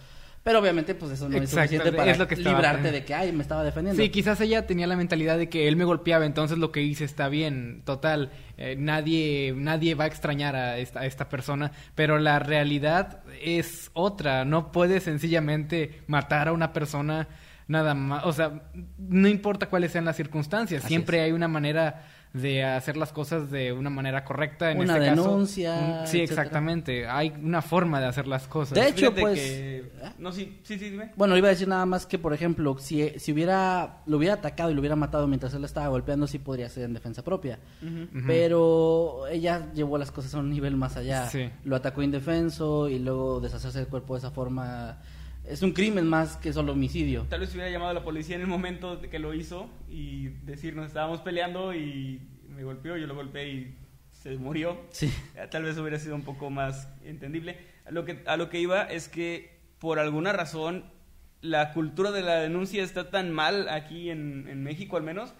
Pero 0.42 0.58
obviamente 0.58 0.94
pues 0.94 1.12
eso 1.12 1.28
no 1.28 1.36
es 1.36 1.50
suficiente 1.50 1.92
para 1.92 2.12
es 2.12 2.18
lo 2.18 2.26
que 2.26 2.34
estaba 2.34 2.56
librarte 2.56 2.92
de 2.92 3.04
que, 3.04 3.14
ay, 3.14 3.30
me 3.32 3.42
estaba 3.42 3.62
defendiendo. 3.62 4.02
Sí, 4.02 4.08
quizás 4.08 4.40
ella 4.40 4.66
tenía 4.66 4.86
la 4.86 4.96
mentalidad 4.96 5.36
de 5.36 5.50
que 5.50 5.68
él 5.68 5.76
me 5.76 5.84
golpeaba, 5.84 6.24
entonces 6.24 6.56
lo 6.56 6.72
que 6.72 6.80
hice 6.80 7.04
está 7.04 7.28
bien, 7.28 7.82
total, 7.84 8.30
eh, 8.56 8.74
nadie, 8.78 9.52
nadie 9.54 9.94
va 9.94 10.04
a 10.04 10.06
extrañar 10.06 10.56
a 10.56 10.78
esta, 10.78 11.00
a 11.00 11.06
esta 11.06 11.28
persona, 11.28 11.72
pero 11.94 12.18
la 12.18 12.38
realidad 12.38 13.22
es 13.42 13.90
otra, 13.92 14.46
no 14.46 14.72
puedes 14.72 15.02
sencillamente 15.02 16.00
matar 16.06 16.48
a 16.48 16.52
una 16.52 16.72
persona 16.72 17.28
nada 17.70 17.94
más, 17.94 18.24
o 18.26 18.32
sea, 18.32 18.62
no 18.98 19.28
importa 19.28 19.66
cuáles 19.68 19.92
sean 19.92 20.04
las 20.04 20.16
circunstancias, 20.16 20.80
Así 20.84 20.88
siempre 20.88 21.18
es. 21.18 21.24
hay 21.24 21.32
una 21.32 21.46
manera 21.48 22.04
de 22.32 22.62
hacer 22.62 22.96
las 22.96 23.12
cosas 23.12 23.50
de 23.50 23.72
una 23.72 23.90
manera 23.90 24.24
correcta, 24.24 24.70
en 24.70 24.78
Una 24.78 24.94
este 24.98 25.08
caso, 25.10 25.22
denuncia, 25.30 25.72
un- 25.74 26.06
sí, 26.06 26.18
etcétera. 26.18 26.24
exactamente, 26.42 27.06
hay 27.08 27.32
una 27.42 27.60
forma 27.60 28.00
de 28.00 28.06
hacer 28.06 28.28
las 28.28 28.46
cosas. 28.46 28.74
De 28.74 28.86
hecho, 28.86 29.06
Fíjate 29.10 29.20
pues, 29.20 29.38
que- 29.40 29.78
¿eh? 29.78 30.12
No, 30.18 30.30
sí, 30.30 30.60
sí, 30.62 30.78
sí, 30.78 30.90
dime. 30.90 31.10
Bueno, 31.16 31.36
iba 31.36 31.48
a 31.48 31.50
decir 31.50 31.66
nada 31.66 31.84
más 31.86 32.06
que, 32.06 32.18
por 32.20 32.32
ejemplo, 32.32 32.76
si, 32.78 33.08
si 33.18 33.32
hubiera 33.32 33.98
lo 34.06 34.16
hubiera 34.18 34.34
atacado 34.34 34.70
y 34.70 34.74
lo 34.74 34.80
hubiera 34.80 34.94
matado 34.94 35.26
mientras 35.26 35.54
él 35.54 35.64
estaba 35.64 35.88
golpeando, 35.88 36.28
sí 36.28 36.38
podría 36.38 36.68
ser 36.68 36.84
en 36.84 36.92
defensa 36.94 37.24
propia. 37.24 37.58
Pero 38.26 39.26
ella 39.28 39.66
llevó 39.74 39.98
las 39.98 40.10
cosas 40.12 40.34
a 40.34 40.38
un 40.38 40.50
nivel 40.50 40.76
más 40.76 40.96
allá. 40.96 41.28
Sí. 41.28 41.50
Lo 41.64 41.76
atacó 41.76 42.02
indefenso 42.02 42.88
y 42.88 42.98
luego 43.00 43.40
deshacerse 43.40 43.78
del 43.78 43.88
cuerpo 43.88 44.14
de 44.14 44.18
esa 44.18 44.30
forma 44.30 44.98
es 45.50 45.62
un 45.62 45.72
crimen 45.72 46.06
más 46.06 46.36
que 46.36 46.52
solo 46.52 46.72
homicidio. 46.72 47.26
Tal 47.28 47.40
vez 47.40 47.52
hubiera 47.52 47.68
llamado 47.70 47.90
a 47.90 47.94
la 47.94 48.04
policía 48.04 48.36
en 48.36 48.42
el 48.42 48.46
momento 48.46 49.00
que 49.00 49.18
lo 49.18 49.34
hizo 49.34 49.68
y 49.88 50.28
decirnos, 50.44 50.86
estábamos 50.86 51.20
peleando 51.20 51.74
y 51.74 52.20
me 52.48 52.62
golpeó, 52.62 52.96
yo 52.96 53.06
lo 53.06 53.14
golpeé 53.14 53.48
y 53.48 53.74
se 54.12 54.36
murió. 54.36 54.80
Sí. 54.90 55.12
Tal 55.50 55.64
vez 55.64 55.76
hubiera 55.78 55.98
sido 55.98 56.14
un 56.14 56.22
poco 56.22 56.50
más 56.50 56.88
entendible. 57.04 57.58
A 57.84 57.90
lo 57.90 58.04
que, 58.04 58.22
a 58.26 58.36
lo 58.36 58.48
que 58.48 58.60
iba 58.60 58.82
es 58.84 59.08
que 59.08 59.58
por 59.80 59.98
alguna 59.98 60.32
razón 60.32 60.84
la 61.40 61.72
cultura 61.72 62.12
de 62.12 62.22
la 62.22 62.36
denuncia 62.36 62.84
está 62.84 63.10
tan 63.10 63.32
mal 63.32 63.68
aquí 63.68 64.10
en, 64.10 64.46
en 64.48 64.62
México 64.62 64.96
al 64.96 65.02
menos 65.02 65.34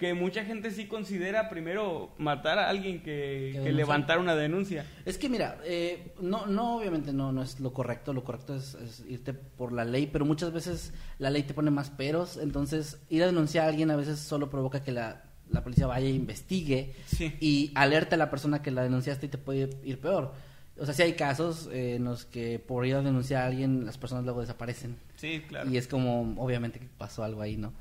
que 0.00 0.14
mucha 0.14 0.46
gente 0.46 0.70
sí 0.70 0.86
considera 0.86 1.50
primero 1.50 2.14
matar 2.16 2.58
a 2.58 2.70
alguien 2.70 3.02
que, 3.02 3.70
levantar 3.70 4.18
una 4.18 4.34
denuncia. 4.34 4.86
Es 5.04 5.18
que 5.18 5.28
mira, 5.28 5.58
eh, 5.62 6.14
no, 6.22 6.46
no, 6.46 6.78
obviamente 6.78 7.12
no, 7.12 7.32
no 7.32 7.42
es 7.42 7.60
lo 7.60 7.74
correcto, 7.74 8.14
lo 8.14 8.24
correcto 8.24 8.56
es, 8.56 8.72
es 8.76 9.04
irte 9.06 9.34
por 9.34 9.72
la 9.72 9.84
ley, 9.84 10.06
pero 10.10 10.24
muchas 10.24 10.54
veces 10.54 10.94
la 11.18 11.28
ley 11.28 11.42
te 11.42 11.52
pone 11.52 11.70
más 11.70 11.90
peros, 11.90 12.38
entonces 12.38 12.98
ir 13.10 13.22
a 13.22 13.26
denunciar 13.26 13.66
a 13.66 13.68
alguien 13.68 13.90
a 13.90 13.96
veces 13.96 14.18
solo 14.20 14.48
provoca 14.48 14.82
que 14.82 14.90
la, 14.90 15.22
la 15.50 15.62
policía 15.62 15.86
vaya 15.86 16.06
e 16.06 16.12
investigue 16.12 16.94
Sí. 17.04 17.36
y 17.38 17.70
alerte 17.74 18.14
a 18.14 18.18
la 18.18 18.30
persona 18.30 18.62
que 18.62 18.70
la 18.70 18.82
denunciaste 18.82 19.26
y 19.26 19.28
te 19.28 19.36
puede 19.36 19.68
ir 19.84 20.00
peor. 20.00 20.32
O 20.78 20.86
sea, 20.86 20.94
sí 20.94 21.02
hay 21.02 21.12
casos 21.12 21.68
eh, 21.74 21.96
en 21.96 22.04
los 22.04 22.24
que 22.24 22.58
por 22.58 22.86
ir 22.86 22.94
a 22.94 23.02
denunciar 23.02 23.42
a 23.42 23.46
alguien 23.48 23.84
las 23.84 23.98
personas 23.98 24.24
luego 24.24 24.40
desaparecen 24.40 24.96
Sí, 25.16 25.42
claro. 25.46 25.68
y 25.68 25.76
es 25.76 25.86
como, 25.86 26.42
obviamente 26.42 26.78
que 26.78 26.88
pasó 26.96 27.22
algo 27.22 27.42
ahí, 27.42 27.58
¿no? 27.58 27.74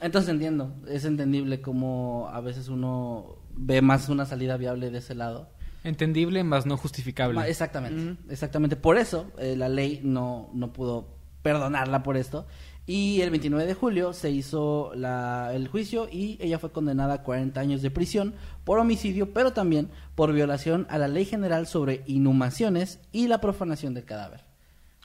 Entonces 0.00 0.30
entiendo, 0.30 0.74
es 0.88 1.04
entendible 1.04 1.60
como 1.60 2.28
a 2.32 2.40
veces 2.40 2.68
uno 2.68 3.36
ve 3.56 3.82
más 3.82 4.08
una 4.08 4.26
salida 4.26 4.56
viable 4.56 4.90
de 4.90 4.98
ese 4.98 5.14
lado. 5.14 5.48
Entendible, 5.84 6.44
más 6.44 6.66
no 6.66 6.76
justificable. 6.76 7.40
Exactamente, 7.48 8.16
exactamente. 8.32 8.76
Por 8.76 8.96
eso 8.98 9.30
eh, 9.38 9.56
la 9.56 9.68
ley 9.68 10.00
no, 10.04 10.50
no 10.54 10.72
pudo 10.72 11.08
perdonarla 11.42 12.02
por 12.02 12.16
esto. 12.16 12.46
Y 12.86 13.20
el 13.20 13.28
29 13.30 13.66
de 13.66 13.74
julio 13.74 14.12
se 14.14 14.30
hizo 14.30 14.92
la- 14.94 15.50
el 15.54 15.68
juicio 15.68 16.08
y 16.10 16.38
ella 16.40 16.58
fue 16.58 16.72
condenada 16.72 17.14
a 17.14 17.22
40 17.22 17.60
años 17.60 17.82
de 17.82 17.90
prisión 17.90 18.34
por 18.64 18.78
homicidio, 18.78 19.32
pero 19.34 19.52
también 19.52 19.90
por 20.14 20.32
violación 20.32 20.86
a 20.88 20.96
la 20.98 21.06
ley 21.06 21.24
general 21.26 21.66
sobre 21.66 22.02
inhumaciones 22.06 22.98
y 23.12 23.28
la 23.28 23.40
profanación 23.40 23.92
del 23.94 24.04
cadáver. 24.04 24.44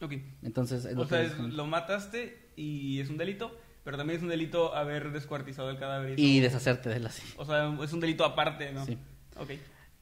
Ok. 0.01 0.13
Entonces, 0.43 0.85
es 0.85 0.93
O 0.95 0.99
lo 1.01 1.07
sea, 1.07 1.21
es- 1.23 1.37
lo 1.37 1.65
mataste 1.67 2.51
y 2.55 2.99
es 3.01 3.09
un 3.09 3.17
delito, 3.17 3.51
pero 3.83 3.97
también 3.97 4.17
es 4.17 4.23
un 4.23 4.29
delito 4.29 4.75
haber 4.75 5.11
descuartizado 5.11 5.69
el 5.69 5.77
cadáver. 5.77 6.19
y 6.19 6.39
deshacerte 6.39 6.89
de 6.89 6.99
la 6.99 7.11
O 7.37 7.45
sea, 7.45 7.75
es 7.83 7.93
un 7.93 7.99
delito 7.99 8.25
aparte, 8.25 8.71
¿no? 8.71 8.85
Sí. 8.85 8.97
Ok. 9.37 9.51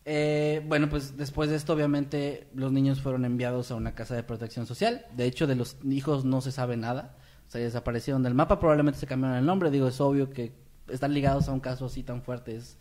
Eh, 0.03 0.63
bueno, 0.65 0.89
pues 0.89 1.17
después 1.17 1.49
de 1.49 1.55
esto, 1.55 1.73
obviamente, 1.73 2.47
los 2.53 2.71
niños 2.71 3.01
fueron 3.01 3.25
enviados 3.25 3.71
a 3.71 3.75
una 3.75 3.93
casa 3.93 4.15
de 4.15 4.23
protección 4.23 4.65
social. 4.65 5.05
De 5.15 5.25
hecho, 5.25 5.47
de 5.47 5.55
los 5.55 5.77
hijos 5.83 6.25
no 6.25 6.41
se 6.41 6.51
sabe 6.51 6.77
nada. 6.77 7.17
O 7.47 7.51
sea, 7.51 7.61
desaparecieron 7.61 8.23
del 8.23 8.33
mapa. 8.33 8.59
Probablemente 8.59 8.99
se 8.99 9.07
cambiaron 9.07 9.37
el 9.37 9.45
nombre. 9.45 9.69
Digo, 9.69 9.87
es 9.87 10.01
obvio 10.01 10.29
que 10.29 10.53
están 10.87 11.13
ligados 11.13 11.47
a 11.47 11.51
un 11.51 11.59
caso 11.59 11.85
así 11.85 12.03
tan 12.03 12.21
fuerte. 12.21 12.55
Es 12.55 12.77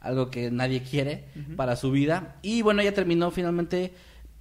algo 0.00 0.30
que 0.30 0.50
nadie 0.50 0.82
quiere 0.82 1.28
para 1.56 1.76
su 1.76 1.90
vida. 1.90 2.36
Y 2.42 2.62
bueno, 2.62 2.82
ella 2.82 2.94
terminó 2.94 3.30
finalmente 3.30 3.94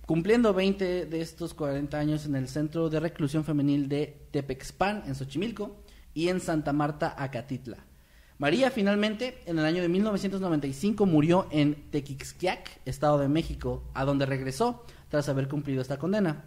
cumpliendo 0.05 0.53
20 0.53 1.05
de 1.05 1.21
estos 1.21 1.53
40 1.53 1.97
años 1.97 2.25
en 2.25 2.35
el 2.35 2.47
Centro 2.47 2.89
de 2.89 2.99
Reclusión 2.99 3.43
Femenil 3.43 3.89
de 3.89 4.27
Tepexpan, 4.31 5.03
en 5.07 5.15
Xochimilco, 5.15 5.83
y 6.15 6.29
en 6.29 6.39
Santa 6.39 6.73
Marta, 6.73 7.13
Acatitla. 7.15 7.77
María 8.39 8.71
finalmente, 8.71 9.41
en 9.45 9.59
el 9.59 9.65
año 9.65 9.81
de 9.81 9.89
1995, 9.89 11.05
murió 11.05 11.47
en 11.51 11.89
Tequixquiac, 11.91 12.81
Estado 12.85 13.19
de 13.19 13.29
México, 13.29 13.83
a 13.93 14.03
donde 14.03 14.25
regresó 14.25 14.83
tras 15.09 15.29
haber 15.29 15.47
cumplido 15.47 15.81
esta 15.81 15.97
condena. 15.97 16.43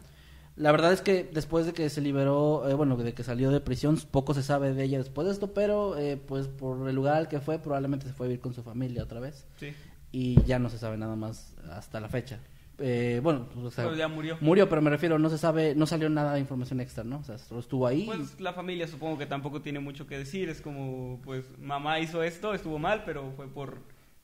La 0.56 0.72
verdad 0.72 0.92
es 0.92 1.02
que 1.02 1.30
después 1.32 1.66
de 1.66 1.72
que 1.72 1.88
se 1.88 2.00
liberó, 2.00 2.68
eh, 2.68 2.74
bueno, 2.74 2.96
de 2.96 3.14
que 3.14 3.22
salió 3.22 3.50
de 3.50 3.60
prisión, 3.60 3.96
poco 4.10 4.34
se 4.34 4.42
sabe 4.42 4.74
de 4.74 4.82
ella 4.84 4.98
después 4.98 5.26
de 5.26 5.32
esto, 5.32 5.54
pero 5.54 5.96
eh, 5.96 6.16
pues 6.16 6.48
por 6.48 6.88
el 6.88 6.96
lugar 6.96 7.14
al 7.14 7.28
que 7.28 7.40
fue, 7.40 7.58
probablemente 7.58 8.06
se 8.06 8.12
fue 8.12 8.26
a 8.26 8.28
vivir 8.28 8.40
con 8.40 8.54
su 8.54 8.62
familia 8.62 9.04
otra 9.04 9.20
vez. 9.20 9.46
Sí. 9.60 9.72
Y 10.10 10.42
ya 10.42 10.58
no 10.58 10.68
se 10.68 10.78
sabe 10.78 10.96
nada 10.96 11.14
más 11.14 11.54
hasta 11.70 12.00
la 12.00 12.08
fecha. 12.08 12.40
Eh, 12.80 13.20
bueno, 13.22 13.48
o 13.56 13.70
sea, 13.70 13.84
Pero 13.84 13.96
ya 13.96 14.06
murió. 14.06 14.38
Murió, 14.40 14.68
pero 14.68 14.80
me 14.80 14.90
refiero, 14.90 15.18
no 15.18 15.28
se 15.30 15.38
sabe, 15.38 15.74
no 15.74 15.86
salió 15.86 16.08
nada 16.08 16.34
de 16.34 16.40
información 16.40 16.80
extra, 16.80 17.02
¿no? 17.02 17.18
O 17.18 17.24
sea, 17.24 17.36
solo 17.38 17.60
estuvo 17.60 17.86
ahí. 17.86 18.04
Pues 18.06 18.40
la 18.40 18.52
familia 18.52 18.86
supongo 18.86 19.18
que 19.18 19.26
tampoco 19.26 19.60
tiene 19.60 19.80
mucho 19.80 20.06
que 20.06 20.16
decir. 20.16 20.48
Es 20.48 20.60
como, 20.60 21.20
pues, 21.24 21.44
mamá 21.58 21.98
hizo 21.98 22.22
esto, 22.22 22.54
estuvo 22.54 22.78
mal, 22.78 23.02
pero 23.04 23.32
fue 23.32 23.48
por 23.48 23.82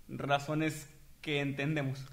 razones 0.09 0.89
que 1.21 1.41
entendemos. 1.41 2.05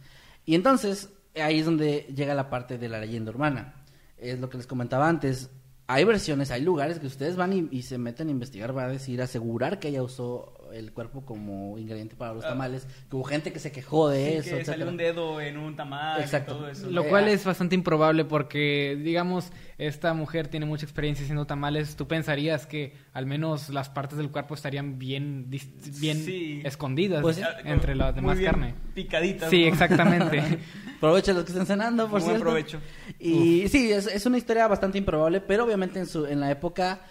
Y 0.46 0.56
entonces, 0.56 1.10
ahí 1.36 1.60
es 1.60 1.66
donde 1.66 2.08
llega 2.16 2.34
la 2.34 2.50
parte 2.50 2.80
de 2.80 2.90
la 2.90 3.00
leyenda 3.00 3.32
urbana. 3.32 3.76
Es 4.18 4.40
lo 4.40 4.50
que 4.50 4.58
les 4.58 4.68
comentaba 4.68 5.08
antes. 5.08 5.52
Hay 5.86 6.06
versiones, 6.06 6.50
hay 6.50 6.62
lugares 6.62 7.00
que 7.00 7.08
ustedes 7.08 7.36
van 7.36 7.54
y, 7.54 7.68
y 7.70 7.84
se 7.84 7.98
meten 7.98 8.30
a 8.30 8.32
investigar, 8.32 8.76
va 8.76 8.86
a 8.86 8.90
decir, 8.90 9.22
asegurar 9.22 9.80
que 9.80 9.90
ella 9.90 10.02
usó 10.02 10.54
el 10.74 10.92
cuerpo 10.94 11.26
como 11.26 11.78
ingrediente 11.78 12.16
para 12.16 12.34
los 12.34 12.44
Ah. 12.46 12.50
tamales, 12.50 12.88
que 13.10 13.16
hubo 13.16 13.24
gente 13.24 13.52
que 13.54 13.60
se 13.60 13.72
quejó 13.72 14.10
de 14.10 14.42
Sí, 14.42 14.50
eso, 14.50 14.58
que 14.58 14.66
salió 14.66 14.88
un 14.88 14.98
dedo 14.98 15.40
en 15.42 15.58
un 15.58 15.76
tamal 15.76 16.22
Exacto. 16.22 16.54
y 16.54 16.56
todo 16.58 16.70
eso. 16.70 16.90
Lo 16.90 17.04
Eh, 17.04 17.10
cual 17.10 17.26
ah. 17.26 17.32
es 17.32 17.44
bastante 17.46 17.76
improbable 17.76 18.26
porque, 18.26 18.98
digamos, 19.02 19.52
esta 19.78 20.14
mujer 20.14 20.48
tiene 20.48 20.66
mucha 20.66 20.86
experiencia 20.86 21.24
haciendo 21.24 21.46
tamales. 21.46 21.96
Tú 21.96 22.08
pensarías 22.08 22.66
que 22.68 22.94
al 23.14 23.26
menos 23.26 23.70
las 23.70 23.90
partes 23.90 24.18
del 24.18 24.30
cuerpo 24.32 24.54
estarían 24.56 25.00
bien, 25.00 25.50
bien 25.50 26.18
Sí. 26.24 26.62
escondidas 26.64 27.22
Pues, 27.22 27.42
Ah, 27.42 27.58
entre 27.66 27.96
la 27.96 28.08
muy 28.12 28.16
demás 28.16 28.38
bien 28.38 28.52
carne. 28.52 28.76
Picaditas. 28.94 29.50
Sí, 29.50 29.62
¿no? 29.64 29.68
exactamente. 29.68 30.42
Aprovechen 30.98 31.36
los 31.36 31.46
que 31.46 31.52
estén 31.52 31.66
cenando, 31.66 32.04
por 32.10 32.20
Muy 32.20 32.30
buen 32.30 32.36
cierto. 32.36 32.44
provecho. 32.44 32.80
Y 33.20 33.68
sí, 33.70 33.92
es, 33.92 34.06
es 34.08 34.26
una 34.28 34.38
historia 34.38 34.68
bastante 34.68 35.00
improbable, 35.00 35.42
pero 35.42 35.64
obviamente 35.66 35.98
en, 36.00 36.06
su, 36.06 36.26
en 36.28 36.40
la 36.40 36.52
época 36.52 37.02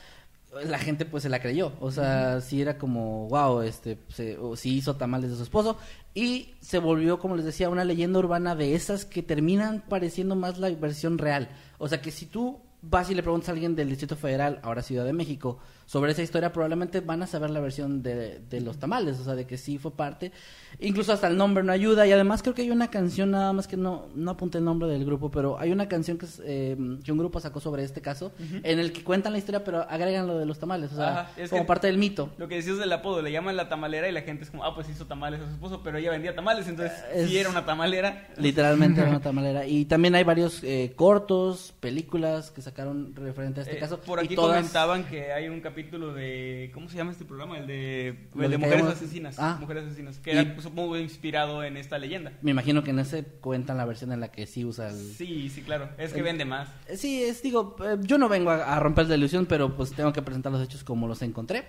la 0.64 0.78
gente 0.78 1.04
pues 1.04 1.22
se 1.22 1.28
la 1.28 1.40
creyó. 1.40 1.72
O 1.80 1.90
sea, 1.90 2.40
sí 2.40 2.60
era 2.60 2.78
como, 2.78 3.28
wow, 3.28 3.62
este, 3.62 3.98
se, 4.08 4.36
o 4.38 4.56
sí 4.56 4.76
hizo 4.76 4.96
tamales 4.96 5.30
de 5.30 5.36
su 5.36 5.42
esposo. 5.42 5.76
Y 6.14 6.54
se 6.60 6.78
volvió, 6.78 7.18
como 7.18 7.36
les 7.36 7.44
decía, 7.44 7.68
una 7.68 7.84
leyenda 7.84 8.18
urbana 8.18 8.54
de 8.56 8.74
esas 8.74 9.04
que 9.04 9.22
terminan 9.22 9.84
pareciendo 9.88 10.34
más 10.34 10.58
la 10.58 10.70
versión 10.70 11.18
real. 11.18 11.48
O 11.78 11.88
sea, 11.88 12.00
que 12.00 12.10
si 12.10 12.26
tú 12.26 12.60
vas 12.82 13.10
y 13.10 13.14
le 13.14 13.22
preguntas 13.22 13.48
a 13.48 13.52
alguien 13.52 13.76
del 13.76 13.88
Distrito 13.88 14.16
Federal, 14.16 14.58
ahora 14.62 14.82
Ciudad 14.82 15.04
de 15.04 15.12
México, 15.12 15.58
sobre 15.90 16.12
esa 16.12 16.22
historia, 16.22 16.52
probablemente 16.52 17.00
van 17.00 17.20
a 17.20 17.26
saber 17.26 17.50
la 17.50 17.58
versión 17.58 18.00
de, 18.00 18.38
de 18.48 18.60
los 18.60 18.78
tamales, 18.78 19.18
o 19.18 19.24
sea, 19.24 19.34
de 19.34 19.44
que 19.44 19.58
sí 19.58 19.76
fue 19.76 19.90
parte. 19.90 20.30
Incluso 20.78 21.12
hasta 21.12 21.26
el 21.26 21.36
nombre 21.36 21.64
no 21.64 21.72
ayuda. 21.72 22.06
Y 22.06 22.12
además 22.12 22.42
creo 22.42 22.54
que 22.54 22.62
hay 22.62 22.70
una 22.70 22.90
canción, 22.92 23.32
nada 23.32 23.52
más 23.52 23.66
que 23.66 23.76
no, 23.76 24.06
no 24.14 24.30
apunté 24.30 24.58
el 24.58 24.64
nombre 24.64 24.88
del 24.88 25.04
grupo, 25.04 25.32
pero 25.32 25.58
hay 25.58 25.72
una 25.72 25.88
canción 25.88 26.16
que, 26.16 26.26
es, 26.26 26.40
eh, 26.44 26.76
que 27.02 27.10
un 27.10 27.18
grupo 27.18 27.40
sacó 27.40 27.58
sobre 27.58 27.82
este 27.82 28.00
caso, 28.00 28.30
en 28.62 28.78
el 28.78 28.92
que 28.92 29.02
cuentan 29.02 29.32
la 29.32 29.38
historia, 29.40 29.64
pero 29.64 29.80
agregan 29.90 30.28
lo 30.28 30.38
de 30.38 30.46
los 30.46 30.60
tamales, 30.60 30.92
o 30.92 30.94
sea, 30.96 31.22
Ajá, 31.22 31.30
es 31.36 31.50
como 31.50 31.66
parte 31.66 31.88
del 31.88 31.98
mito. 31.98 32.30
Lo 32.38 32.46
que 32.46 32.54
decías 32.54 32.78
del 32.78 32.92
apodo, 32.92 33.20
le 33.20 33.32
llaman 33.32 33.56
la 33.56 33.68
tamalera 33.68 34.08
y 34.08 34.12
la 34.12 34.22
gente 34.22 34.44
es 34.44 34.50
como, 34.52 34.62
ah, 34.64 34.72
pues 34.76 34.88
hizo 34.90 35.06
tamales 35.06 35.40
a 35.40 35.46
su 35.48 35.54
esposo, 35.54 35.80
pero 35.82 35.98
ella 35.98 36.12
vendía 36.12 36.36
tamales, 36.36 36.68
entonces 36.68 36.96
Es- 37.12 37.28
sí 37.28 37.36
era 37.36 37.48
una 37.50 37.66
tamalera. 37.66 38.28
Literalmente 38.36 39.00
era 39.00 39.10
una 39.10 39.20
tamalera. 39.22 39.66
Y 39.66 39.86
también 39.86 40.14
hay 40.14 40.22
varios 40.22 40.62
eh, 40.62 40.92
cortos, 40.94 41.74
películas 41.80 42.52
que 42.52 42.62
sacaron 42.62 43.12
referente 43.16 43.58
a 43.58 43.62
este 43.64 43.74
Eh, 43.76 43.80
caso. 43.80 43.98
por 44.00 44.22
y 44.22 44.26
aquí 44.26 44.36
todas- 44.36 44.56
comentaban 44.58 45.02
que 45.04 45.32
hay 45.32 45.48
un 45.48 45.60
capítulo 45.60 45.79
de. 45.84 46.70
¿Cómo 46.74 46.88
se 46.88 46.96
llama 46.96 47.12
este 47.12 47.24
programa? 47.24 47.58
El 47.58 47.66
de, 47.66 48.08
el 48.40 48.58
Mujeres 48.58 48.84
Asesinas. 48.84 49.36
Ah. 49.38 49.56
Mujeres 49.60 49.84
Asesinas. 49.86 50.18
Que 50.18 50.34
Y- 50.34 50.38
era, 50.38 50.60
supongo, 50.60 50.96
inspirado 50.96 51.62
en 51.64 51.76
esta 51.76 51.98
leyenda. 51.98 52.32
Me 52.42 52.50
imagino 52.50 52.82
que 52.82 52.90
en 52.90 52.98
ese 52.98 53.24
cuentan 53.24 53.76
la 53.76 53.84
versión 53.84 54.12
en 54.12 54.20
la 54.20 54.30
que 54.32 54.46
sí 54.46 54.64
usa 54.64 54.88
el... 54.90 54.96
Sí, 54.96 55.48
sí, 55.48 55.62
claro. 55.62 55.88
Es 55.98 56.12
que 56.12 56.18
El- 56.18 56.24
vende 56.24 56.44
más. 56.44 56.68
Eh, 56.88 56.96
Sí, 56.96 57.22
es, 57.22 57.42
digo, 57.42 57.76
eh, 57.84 57.96
yo 58.00 58.18
no 58.18 58.28
vengo 58.28 58.50
a, 58.50 58.76
a 58.76 58.80
romper 58.80 59.08
la 59.08 59.16
ilusión, 59.16 59.46
pero 59.46 59.76
pues 59.76 59.92
tengo 59.92 60.12
que 60.12 60.22
presentar 60.22 60.52
los 60.52 60.62
hechos 60.62 60.84
como 60.84 61.08
los 61.08 61.22
encontré. 61.22 61.64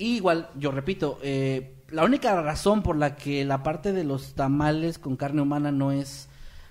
Y 0.00 0.16
igual, 0.16 0.48
yo 0.56 0.70
repito, 0.70 1.18
eh, 1.22 1.74
la 1.90 2.04
única 2.04 2.40
razón 2.40 2.82
por 2.84 2.96
la 2.96 3.16
que 3.16 3.44
la 3.44 3.62
parte 3.64 3.92
de 3.92 4.04
los 4.04 4.34
tamales 4.34 4.98
con 4.98 5.16
carne 5.16 5.42
humana 5.42 5.72
no 5.72 5.90
es 5.90 6.27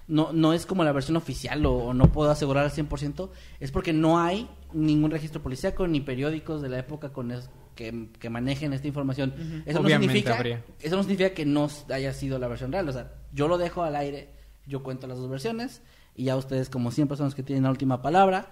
no, 0.08 0.32
no 0.34 0.54
es 0.54 0.66
como 0.66 0.84
la 0.84 0.92
versión 0.92 1.18
oficial 1.18 1.66
o, 1.66 1.74
o 1.74 1.94
no 1.94 2.12
puedo 2.12 2.30
asegurar 2.32 2.64
al 2.66 2.72
100% 2.72 3.30
es 3.60 3.72
porque 3.72 3.94
no 3.94 4.20
hay 4.20 4.50
ningún 4.74 5.12
registro 5.12 5.42
policíaco 5.42 5.88
ni 5.88 6.00
periódicos 6.02 6.62
de 6.62 6.70
la 6.70 6.80
época 6.80 7.10
con 7.14 7.32
es- 7.32 7.50
que, 7.76 8.10
que 8.20 8.30
manejen 8.32 8.74
esta 8.74 8.88
información. 8.88 9.36
Eso, 9.68 9.80
no 9.84 9.88
significa, 9.90 10.36
habría. 10.36 10.64
eso 10.80 10.96
no 10.96 11.04
significa 11.04 11.30
que 11.36 11.46
no 11.46 11.70
haya 11.94 12.12
sido 12.12 12.40
la 12.40 12.48
versión 12.48 12.72
real. 12.72 12.90
O 12.90 12.92
sea, 12.92 13.12
yo 13.34 13.48
lo 13.48 13.60
dejo 13.60 13.84
al 13.84 13.96
aire, 13.96 14.34
yo 14.66 14.82
cuento 14.82 15.06
las 15.06 15.20
dos 15.20 15.30
versiones 15.30 15.84
y 16.16 16.24
ya 16.24 16.36
ustedes, 16.38 16.70
como 16.72 16.90
siempre, 16.90 17.18
son 17.18 17.26
los 17.28 17.36
que 17.36 17.44
tienen 17.44 17.66
la 17.66 17.70
última 17.70 18.02
palabra. 18.02 18.50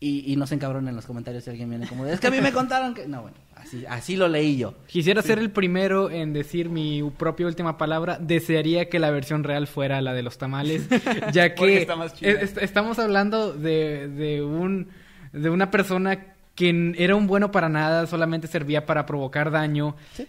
Y, 0.00 0.32
y 0.32 0.34
no 0.34 0.48
se 0.48 0.56
encabronen 0.56 0.88
en 0.88 0.96
los 0.96 1.06
comentarios 1.06 1.44
si 1.44 1.50
alguien 1.50 1.70
viene 1.70 1.86
como 1.86 2.04
de, 2.04 2.12
es 2.14 2.18
que 2.18 2.26
a 2.26 2.30
mí 2.32 2.40
me 2.40 2.52
contaron 2.52 2.92
que... 2.92 3.06
No, 3.06 3.22
bueno, 3.22 3.36
así, 3.56 3.84
así 3.88 4.16
lo 4.16 4.28
leí 4.28 4.56
yo. 4.56 4.74
Quisiera 4.86 5.22
ser 5.22 5.38
el 5.38 5.50
primero 5.50 6.10
en 6.10 6.32
decir 6.32 6.68
mi 6.68 7.02
propia 7.18 7.46
última 7.46 7.76
palabra. 7.76 8.18
Desearía 8.20 8.88
que 8.88 8.98
la 9.00 9.10
versión 9.10 9.42
real 9.44 9.66
fuera 9.66 10.00
la 10.00 10.14
de 10.14 10.22
los 10.22 10.38
tamales, 10.38 10.88
ya 11.32 11.54
que 11.54 11.78
está 11.78 11.96
más 11.96 12.14
chida. 12.14 12.30
es- 12.30 12.52
es- 12.56 12.58
estamos 12.62 12.98
hablando 12.98 13.52
de, 13.52 14.08
de 14.08 14.42
un 14.42 14.88
de 15.32 15.50
una 15.50 15.70
persona 15.70 16.34
que 16.54 16.94
era 16.96 17.14
un 17.16 17.26
bueno 17.26 17.50
para 17.50 17.68
nada, 17.68 18.06
solamente 18.06 18.46
servía 18.46 18.86
para 18.86 19.04
provocar 19.04 19.50
daño. 19.50 19.96
Sí. 20.14 20.26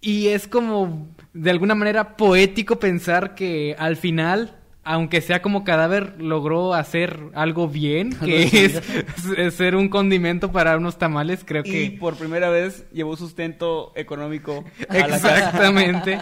Y 0.00 0.28
es 0.28 0.48
como 0.48 1.08
de 1.32 1.50
alguna 1.50 1.74
manera 1.76 2.16
poético 2.16 2.78
pensar 2.80 3.34
que 3.36 3.76
al 3.78 3.96
final, 3.96 4.56
aunque 4.90 5.20
sea 5.20 5.42
como 5.42 5.64
cadáver, 5.64 6.14
logró 6.20 6.74
hacer 6.74 7.20
algo 7.34 7.68
bien, 7.68 8.10
que 8.24 8.42
es, 8.44 8.82
es 9.36 9.54
ser 9.54 9.76
un 9.76 9.88
condimento 9.88 10.50
para 10.50 10.76
unos 10.76 10.98
tamales. 10.98 11.44
Creo 11.44 11.62
Y 11.64 11.70
que 11.90 11.96
por 12.00 12.16
primera 12.16 12.48
vez 12.50 12.86
llevó 12.92 13.16
sustento 13.16 13.92
económico 13.96 14.64
a 14.88 14.94
la 14.96 15.06
casa. 15.08 15.36
Exactamente. 15.38 16.18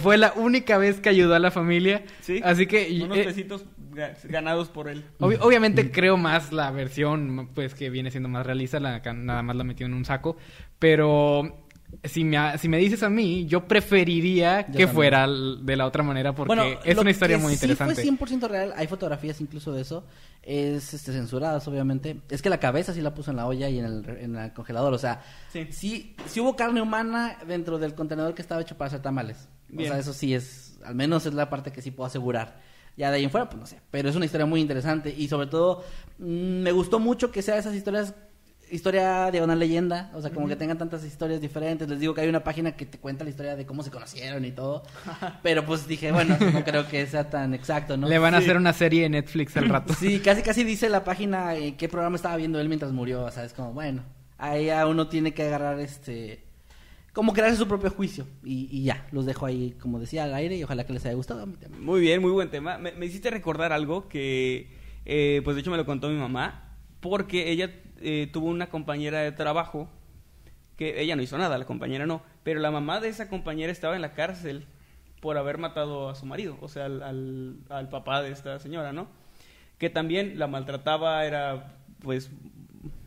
Fue 0.00 0.16
la 0.18 0.32
única 0.36 0.78
vez 0.78 1.00
que 1.00 1.08
ayudó 1.08 1.34
a 1.34 1.38
la 1.38 1.50
familia. 1.50 2.02
Sí. 2.20 2.40
Así 2.44 2.66
que 2.66 2.88
y- 2.88 3.02
Unos 3.02 3.18
eh, 3.18 3.24
pesitos 3.24 3.64
ga- 3.92 4.14
ganados 4.24 4.68
por 4.68 4.88
él. 4.88 5.04
obvi- 5.18 5.38
obviamente 5.40 5.90
creo 5.90 6.16
más 6.16 6.52
la 6.52 6.70
versión, 6.70 7.48
pues 7.54 7.74
que 7.74 7.90
viene 7.90 8.10
siendo 8.10 8.28
más 8.28 8.46
realista, 8.46 8.78
la 8.80 9.00
nada 9.14 9.42
más 9.42 9.56
la 9.56 9.64
metió 9.64 9.86
en 9.86 9.94
un 9.94 10.04
saco. 10.04 10.36
Pero 10.78 11.64
si 12.04 12.24
me, 12.24 12.58
si 12.58 12.68
me 12.68 12.78
dices 12.78 13.02
a 13.02 13.08
mí, 13.10 13.46
yo 13.46 13.66
preferiría 13.66 14.58
que 14.66 14.72
también. 14.72 14.88
fuera 14.90 15.26
de 15.26 15.76
la 15.76 15.86
otra 15.86 16.02
manera 16.02 16.34
porque 16.34 16.78
es 16.84 16.94
lo 16.94 17.02
una 17.02 17.10
historia 17.10 17.36
que 17.36 17.42
muy 17.42 17.52
interesante. 17.54 17.94
Sí 17.94 18.16
fue 18.16 18.28
100% 18.28 18.48
real, 18.48 18.72
hay 18.76 18.86
fotografías 18.86 19.40
incluso 19.40 19.72
de 19.72 19.82
eso, 19.82 20.04
es 20.42 20.94
este, 20.94 21.12
censuradas 21.12 21.66
obviamente. 21.68 22.20
Es 22.28 22.42
que 22.42 22.50
la 22.50 22.60
cabeza 22.60 22.92
sí 22.92 23.00
la 23.00 23.14
puso 23.14 23.30
en 23.30 23.36
la 23.38 23.46
olla 23.46 23.68
y 23.68 23.78
en 23.78 23.84
el, 23.84 24.08
en 24.20 24.36
el 24.36 24.52
congelador, 24.52 24.92
o 24.94 24.98
sea, 24.98 25.22
Sí. 25.52 25.66
sí. 25.70 26.16
sí, 26.26 26.40
hubo 26.40 26.56
carne 26.56 26.80
humana 26.82 27.38
dentro 27.46 27.78
del 27.78 27.94
contenedor 27.94 28.34
que 28.34 28.42
estaba 28.42 28.60
hecho 28.60 28.76
para 28.76 28.88
hacer 28.88 29.00
tamales. 29.02 29.48
Bien. 29.68 29.90
O 29.90 29.92
sea, 29.94 30.00
eso 30.00 30.12
sí 30.12 30.34
es, 30.34 30.78
al 30.84 30.94
menos 30.94 31.26
es 31.26 31.34
la 31.34 31.50
parte 31.50 31.72
que 31.72 31.82
sí 31.82 31.90
puedo 31.90 32.06
asegurar. 32.06 32.60
Ya 32.96 33.10
de 33.10 33.18
ahí 33.18 33.24
en 33.24 33.30
fuera, 33.30 33.48
pues 33.48 33.60
no 33.60 33.66
sé, 33.66 33.80
pero 33.92 34.08
es 34.08 34.16
una 34.16 34.24
historia 34.24 34.44
muy 34.44 34.60
interesante 34.60 35.14
y 35.16 35.28
sobre 35.28 35.46
todo 35.46 35.84
mm, 36.18 36.24
me 36.62 36.72
gustó 36.72 36.98
mucho 36.98 37.30
que 37.30 37.42
sea 37.42 37.56
esas 37.56 37.74
historias 37.74 38.12
historia 38.70 39.30
diagonal 39.30 39.58
leyenda, 39.58 40.10
o 40.14 40.20
sea, 40.22 40.30
como 40.30 40.48
que 40.48 40.56
tengan 40.56 40.78
tantas 40.78 41.04
historias 41.04 41.40
diferentes. 41.40 41.88
Les 41.88 42.00
digo 42.00 42.14
que 42.14 42.20
hay 42.22 42.28
una 42.28 42.44
página 42.44 42.72
que 42.76 42.86
te 42.86 42.98
cuenta 42.98 43.24
la 43.24 43.30
historia 43.30 43.56
de 43.56 43.66
cómo 43.66 43.82
se 43.82 43.90
conocieron 43.90 44.44
y 44.44 44.50
todo. 44.52 44.82
Pero 45.42 45.64
pues 45.64 45.86
dije, 45.86 46.12
bueno, 46.12 46.36
no 46.52 46.64
creo 46.64 46.86
que 46.88 47.06
sea 47.06 47.28
tan 47.30 47.54
exacto, 47.54 47.96
¿no? 47.96 48.08
Le 48.08 48.18
van 48.18 48.34
a 48.34 48.38
Sí. 48.38 48.44
hacer 48.44 48.56
una 48.56 48.72
serie 48.72 49.04
en 49.04 49.12
Netflix 49.12 49.56
al 49.56 49.68
rato. 49.68 49.94
Sí, 49.94 50.20
casi 50.20 50.42
casi 50.42 50.64
dice 50.64 50.88
la 50.88 51.04
página 51.04 51.54
eh, 51.56 51.74
qué 51.76 51.88
programa 51.88 52.16
estaba 52.16 52.36
viendo 52.36 52.60
él 52.60 52.68
mientras 52.68 52.92
murió, 52.92 53.24
o 53.24 53.30
sea, 53.30 53.44
es 53.44 53.52
como, 53.52 53.72
bueno, 53.72 54.02
ahí 54.38 54.66
ya 54.66 54.86
uno 54.86 55.08
tiene 55.08 55.32
que 55.34 55.42
agarrar 55.44 55.80
este 55.80 56.44
como 57.12 57.32
crearse 57.32 57.56
su 57.56 57.66
propio 57.66 57.90
juicio 57.90 58.26
y, 58.44 58.68
y 58.70 58.84
ya, 58.84 59.06
los 59.10 59.26
dejo 59.26 59.44
ahí 59.46 59.74
como 59.80 59.98
decía 59.98 60.22
al 60.24 60.34
aire 60.34 60.56
y 60.56 60.62
ojalá 60.62 60.84
que 60.86 60.92
les 60.92 61.04
haya 61.04 61.14
gustado 61.14 61.42
a 61.42 61.46
mí 61.46 61.54
también. 61.60 61.84
Muy 61.84 62.00
bien, 62.00 62.22
muy 62.22 62.30
buen 62.30 62.48
tema. 62.48 62.78
Me, 62.78 62.92
me 62.92 63.06
hiciste 63.06 63.28
recordar 63.30 63.72
algo 63.72 64.08
que, 64.08 64.68
eh, 65.04 65.40
pues 65.42 65.56
de 65.56 65.62
hecho 65.62 65.70
me 65.72 65.76
lo 65.76 65.84
contó 65.84 66.08
mi 66.10 66.16
mamá, 66.16 66.76
porque 67.00 67.50
ella 67.50 67.72
eh, 68.00 68.28
tuvo 68.32 68.48
una 68.48 68.68
compañera 68.68 69.20
de 69.20 69.32
trabajo 69.32 69.88
que 70.76 71.00
ella 71.00 71.16
no 71.16 71.22
hizo 71.22 71.36
nada, 71.38 71.58
la 71.58 71.66
compañera 71.66 72.06
no, 72.06 72.22
pero 72.44 72.60
la 72.60 72.70
mamá 72.70 73.00
de 73.00 73.08
esa 73.08 73.28
compañera 73.28 73.72
estaba 73.72 73.96
en 73.96 74.02
la 74.02 74.12
cárcel 74.12 74.66
por 75.20 75.36
haber 75.36 75.58
matado 75.58 76.08
a 76.08 76.14
su 76.14 76.26
marido, 76.26 76.56
o 76.60 76.68
sea, 76.68 76.84
al, 76.84 77.02
al, 77.02 77.56
al 77.68 77.88
papá 77.88 78.22
de 78.22 78.30
esta 78.30 78.58
señora, 78.60 78.92
¿no? 78.92 79.08
Que 79.78 79.90
también 79.90 80.38
la 80.38 80.46
maltrataba, 80.46 81.24
era 81.24 81.74
pues 82.00 82.30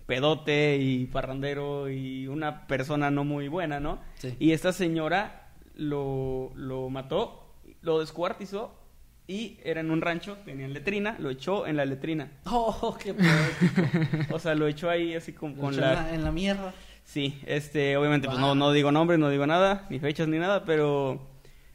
pedote 0.06 0.78
y 0.78 1.06
parrandero 1.06 1.90
y 1.90 2.28
una 2.28 2.68
persona 2.68 3.10
no 3.12 3.24
muy 3.24 3.48
buena, 3.48 3.80
¿no? 3.80 4.00
Sí. 4.16 4.36
Y 4.40 4.52
esta 4.52 4.74
señora 4.74 5.52
lo, 5.76 6.52
lo 6.56 6.90
mató, 6.90 7.54
lo 7.82 8.00
descuartizó 8.00 8.81
y 9.32 9.58
era 9.64 9.80
en 9.80 9.92
un 9.92 10.02
rancho, 10.02 10.38
tenían 10.44 10.74
letrina, 10.74 11.16
lo 11.18 11.30
echó 11.30 11.66
en 11.66 11.78
la 11.78 11.86
letrina. 11.86 12.30
Oh, 12.46 12.98
qué 13.02 13.14
poético. 13.14 14.34
O 14.36 14.40
sea, 14.40 14.56
lo 14.56 14.68
echó 14.68 14.90
ahí 14.90 15.16
así 15.16 15.32
Lo 15.32 15.40
con 15.40 15.74
echó 15.74 15.80
la... 15.80 15.92
en 15.94 15.96
la... 15.96 16.16
en 16.16 16.24
la 16.26 16.32
mierda. 16.34 16.74
Sí, 17.06 17.40
este, 17.46 17.96
obviamente, 17.96 18.28
pues 18.28 18.40
no, 18.40 18.56
no 18.56 18.74
digo 18.74 18.92
nombres, 18.92 19.20
no 19.20 19.30
digo 19.30 19.48
nada, 19.48 19.88
ni 19.90 20.00
fechas 20.00 20.28
ni 20.28 20.38
nada, 20.38 20.66
pero 20.66 21.31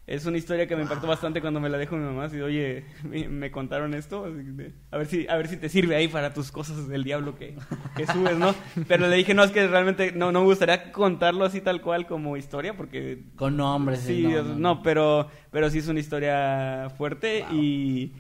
es 0.07 0.25
una 0.25 0.39
historia 0.39 0.69
que 0.69 0.77
me 0.77 0.83
impactó 0.83 1.07
bastante 1.09 1.41
cuando 1.41 1.59
me 1.61 1.69
la 1.69 1.79
dejó 1.79 1.97
mi 1.97 2.05
mamá. 2.05 2.25
Así, 2.27 2.41
oye, 2.41 2.85
me, 3.03 3.29
me 3.29 3.51
contaron 3.51 3.93
esto, 3.95 4.25
así 4.27 4.37
de, 4.53 4.73
a 4.93 4.99
ver 4.99 5.07
si, 5.09 5.27
a 5.29 5.37
ver 5.37 5.49
si 5.49 5.57
te 5.57 5.69
sirve 5.69 5.97
ahí 5.97 6.07
para 6.07 6.33
tus 6.33 6.53
cosas 6.53 6.87
del 6.89 7.03
diablo 7.03 7.37
que, 7.37 7.57
que 7.97 8.07
subes, 8.07 8.37
¿no? 8.37 8.55
Pero 8.87 9.09
le 9.09 9.17
dije, 9.17 9.35
no, 9.35 9.43
es 9.43 9.51
que 9.51 9.67
realmente 9.67 10.13
no, 10.13 10.31
no 10.31 10.41
me 10.41 10.47
gustaría 10.47 10.93
contarlo 10.93 11.45
así 11.45 11.61
tal 11.61 11.81
cual 11.83 12.07
como 12.07 12.37
historia, 12.37 12.77
porque 12.77 13.25
Con 13.37 13.57
nombres. 13.57 14.01
Sí, 14.01 14.27
no, 14.57 14.83
pero, 14.83 15.29
pero 15.51 15.71
sí 15.71 15.79
es 15.79 15.89
una 15.89 16.01
historia 16.01 16.89
fuerte 16.97 17.45
Wow. 17.51 17.59
y, 17.61 18.13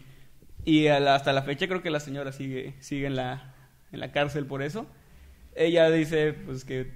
y 0.64 0.84
la- 0.88 1.14
hasta 1.14 1.32
la 1.32 1.42
fecha 1.42 1.68
creo 1.68 1.82
que 1.82 1.90
la 1.90 2.00
señora 2.00 2.32
sigue, 2.32 2.74
sigue 2.80 3.06
en 3.06 3.14
la, 3.14 3.54
en 3.92 4.00
la 4.00 4.10
cárcel 4.10 4.46
por 4.46 4.62
eso. 4.62 4.86
Ella 5.54 5.88
dice 5.90 6.32
pues 6.32 6.64
que 6.64 6.92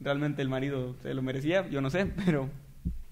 realmente 0.00 0.42
el 0.42 0.48
marido 0.48 0.96
se 1.02 1.14
lo 1.14 1.22
merecía, 1.22 1.66
yo 1.70 1.80
no 1.80 1.88
sé, 1.90 2.06
pero 2.26 2.50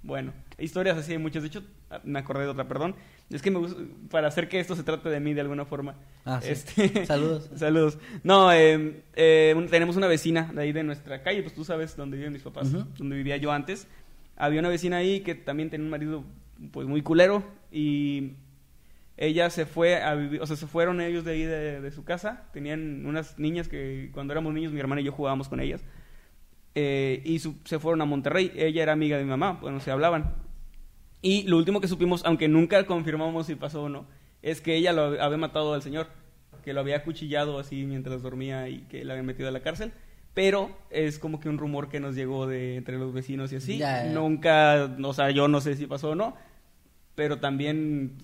bueno, 0.02 0.32
historias 0.58 0.96
así 0.96 1.12
hay 1.12 1.18
muchas. 1.18 1.42
De 1.42 1.48
hecho, 1.48 1.62
me 2.04 2.18
acordé 2.18 2.44
de 2.44 2.50
otra, 2.50 2.68
perdón. 2.68 2.94
Es 3.30 3.40
que 3.42 3.50
me 3.50 3.58
gusta, 3.58 3.80
para 4.10 4.28
hacer 4.28 4.48
que 4.48 4.60
esto 4.60 4.76
se 4.76 4.82
trate 4.82 5.08
de 5.08 5.20
mí 5.20 5.32
de 5.34 5.40
alguna 5.40 5.64
forma. 5.64 5.94
Ah, 6.24 6.40
sí. 6.42 6.50
Este- 6.50 7.06
Saludos. 7.06 7.50
Saludos. 7.56 7.98
No, 8.22 8.52
eh, 8.52 9.02
eh, 9.14 9.54
un- 9.56 9.68
tenemos 9.68 9.96
una 9.96 10.06
vecina 10.06 10.50
de 10.54 10.62
ahí 10.62 10.72
de 10.72 10.82
nuestra 10.82 11.22
calle, 11.22 11.42
pues 11.42 11.54
tú 11.54 11.64
sabes 11.64 11.96
dónde 11.96 12.16
viven 12.16 12.32
mis 12.32 12.42
papás, 12.42 12.72
Ujú. 12.72 12.86
donde 12.98 13.16
vivía 13.16 13.36
yo 13.38 13.52
antes. 13.52 13.86
Había 14.36 14.60
una 14.60 14.68
vecina 14.68 14.96
ahí 14.98 15.20
que 15.20 15.34
también 15.34 15.70
tenía 15.70 15.84
un 15.84 15.90
marido 15.90 16.24
pues 16.72 16.86
muy 16.86 17.02
culero 17.02 17.42
y 17.70 18.32
ella 19.16 19.50
se 19.50 19.66
fue 19.66 20.02
a 20.02 20.14
vivir, 20.14 20.40
o 20.42 20.46
sea, 20.46 20.56
se 20.56 20.66
fueron 20.66 21.00
ellos 21.00 21.24
de 21.24 21.32
ahí 21.32 21.42
de, 21.44 21.80
de 21.80 21.90
su 21.90 22.04
casa. 22.04 22.44
Tenían 22.52 23.04
unas 23.06 23.38
niñas 23.38 23.68
que 23.68 24.10
cuando 24.12 24.32
éramos 24.32 24.52
niños 24.54 24.72
mi 24.72 24.80
hermana 24.80 25.00
y 25.00 25.04
yo 25.04 25.12
jugábamos 25.12 25.48
con 25.48 25.60
ellas. 25.60 25.82
Eh, 26.74 27.20
y 27.24 27.38
su- 27.38 27.56
se 27.64 27.78
fueron 27.78 28.00
a 28.00 28.04
Monterrey. 28.06 28.50
Ella 28.56 28.82
era 28.82 28.92
amiga 28.92 29.16
de 29.18 29.24
mi 29.24 29.30
mamá, 29.30 29.58
bueno, 29.60 29.80
se 29.80 29.90
hablaban. 29.90 30.34
Y 31.22 31.44
lo 31.44 31.56
último 31.56 31.80
que 31.80 31.88
supimos, 31.88 32.22
aunque 32.24 32.48
nunca 32.48 32.84
confirmamos 32.84 33.46
si 33.46 33.54
pasó 33.54 33.84
o 33.84 33.88
no, 33.88 34.06
es 34.42 34.60
que 34.60 34.76
ella 34.76 34.92
lo 34.92 35.22
había 35.22 35.38
matado 35.38 35.72
al 35.72 35.82
señor, 35.82 36.08
que 36.64 36.72
lo 36.72 36.80
había 36.80 36.96
acuchillado 36.96 37.58
así 37.58 37.84
mientras 37.84 38.22
dormía 38.22 38.68
y 38.68 38.82
que 38.82 39.04
le 39.04 39.12
habían 39.12 39.26
metido 39.26 39.48
a 39.48 39.52
la 39.52 39.60
cárcel. 39.60 39.92
Pero 40.34 40.70
es 40.90 41.18
como 41.18 41.40
que 41.40 41.48
un 41.48 41.58
rumor 41.58 41.88
que 41.88 42.00
nos 42.00 42.14
llegó 42.14 42.46
de 42.46 42.76
entre 42.76 42.98
los 42.98 43.12
vecinos 43.12 43.52
y 43.52 43.56
así. 43.56 43.78
Ya, 43.78 44.04
ya. 44.04 44.12
Nunca, 44.12 44.96
o 45.02 45.12
sea, 45.14 45.30
yo 45.30 45.46
no 45.46 45.60
sé 45.60 45.76
si 45.76 45.86
pasó 45.86 46.10
o 46.10 46.14
no, 46.14 46.34
pero 47.14 47.38
también 47.38 48.16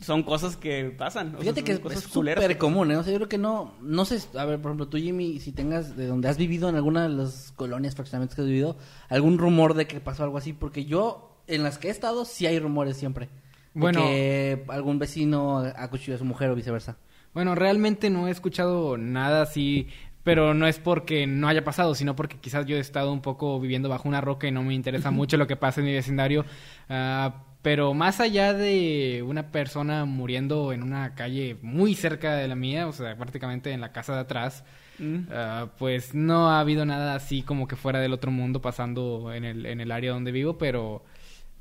son 0.00 0.22
cosas 0.22 0.56
que 0.56 0.94
pasan. 0.96 1.28
o 1.28 1.30
sea, 1.30 1.40
Fíjate 1.40 1.60
son 1.60 1.64
que 1.66 1.72
es 1.72 1.78
cosas 1.80 2.04
es 2.04 2.10
súper 2.10 2.58
común, 2.58 2.90
¿eh? 2.90 2.96
O 2.96 3.02
sea, 3.02 3.12
yo 3.12 3.18
creo 3.18 3.28
que 3.28 3.38
no, 3.38 3.74
no 3.80 4.04
sé, 4.04 4.20
a 4.38 4.44
ver, 4.44 4.60
por 4.60 4.70
ejemplo, 4.70 4.88
tú, 4.88 4.98
Jimmy, 4.98 5.40
si 5.40 5.52
tengas, 5.52 5.96
de 5.96 6.06
donde 6.06 6.28
has 6.28 6.36
vivido 6.36 6.68
en 6.68 6.76
alguna 6.76 7.08
de 7.08 7.14
las 7.14 7.52
colonias, 7.52 7.94
fraccionamientos 7.94 8.36
que 8.36 8.42
has 8.42 8.48
vivido, 8.48 8.76
algún 9.08 9.38
rumor 9.38 9.74
de 9.74 9.86
que 9.86 10.00
pasó 10.00 10.24
algo 10.24 10.38
así, 10.38 10.52
porque 10.52 10.84
yo, 10.84 11.35
en 11.46 11.62
las 11.62 11.78
que 11.78 11.88
he 11.88 11.90
estado, 11.90 12.24
sí 12.24 12.46
hay 12.46 12.58
rumores 12.58 12.96
siempre. 12.96 13.26
De 13.26 13.80
Bueno. 13.80 14.00
que 14.00 14.64
algún 14.68 14.98
vecino 14.98 15.58
acuchilló 15.76 16.14
a 16.14 16.18
su 16.18 16.24
mujer 16.24 16.50
o 16.50 16.54
viceversa. 16.54 16.96
Bueno, 17.34 17.54
realmente 17.54 18.08
no 18.10 18.28
he 18.28 18.30
escuchado 18.30 18.96
nada 18.96 19.42
así, 19.42 19.88
pero 20.22 20.54
no 20.54 20.66
es 20.66 20.78
porque 20.78 21.26
no 21.26 21.46
haya 21.48 21.62
pasado, 21.64 21.94
sino 21.94 22.16
porque 22.16 22.38
quizás 22.38 22.64
yo 22.66 22.76
he 22.76 22.80
estado 22.80 23.12
un 23.12 23.20
poco 23.20 23.60
viviendo 23.60 23.88
bajo 23.88 24.08
una 24.08 24.20
roca 24.22 24.48
y 24.48 24.52
no 24.52 24.62
me 24.62 24.74
interesa 24.74 25.10
mucho 25.10 25.36
lo 25.36 25.46
que 25.46 25.56
pasa 25.56 25.80
en 25.80 25.86
mi 25.86 25.92
vecindario. 25.92 26.44
Ah, 26.88 27.42
pero 27.62 27.94
más 27.94 28.20
allá 28.20 28.52
de 28.54 29.24
una 29.26 29.50
persona 29.50 30.04
muriendo 30.04 30.72
en 30.72 30.82
una 30.82 31.14
calle 31.14 31.58
muy 31.62 31.94
cerca 31.94 32.34
de 32.36 32.48
la 32.48 32.54
mía, 32.54 32.86
o 32.86 32.92
sea, 32.92 33.16
prácticamente 33.16 33.72
en 33.72 33.80
la 33.80 33.92
casa 33.92 34.14
de 34.14 34.20
atrás, 34.20 34.64
Mm. 34.98 35.26
ah, 35.30 35.66
pues 35.78 36.14
no 36.14 36.48
ha 36.48 36.58
habido 36.60 36.86
nada 36.86 37.14
así 37.16 37.42
como 37.42 37.68
que 37.68 37.76
fuera 37.76 38.00
del 38.00 38.14
otro 38.14 38.30
mundo 38.30 38.62
pasando 38.62 39.30
en 39.34 39.44
el, 39.44 39.66
en 39.66 39.80
el 39.82 39.92
área 39.92 40.12
donde 40.12 40.32
vivo, 40.32 40.56
pero, 40.56 41.04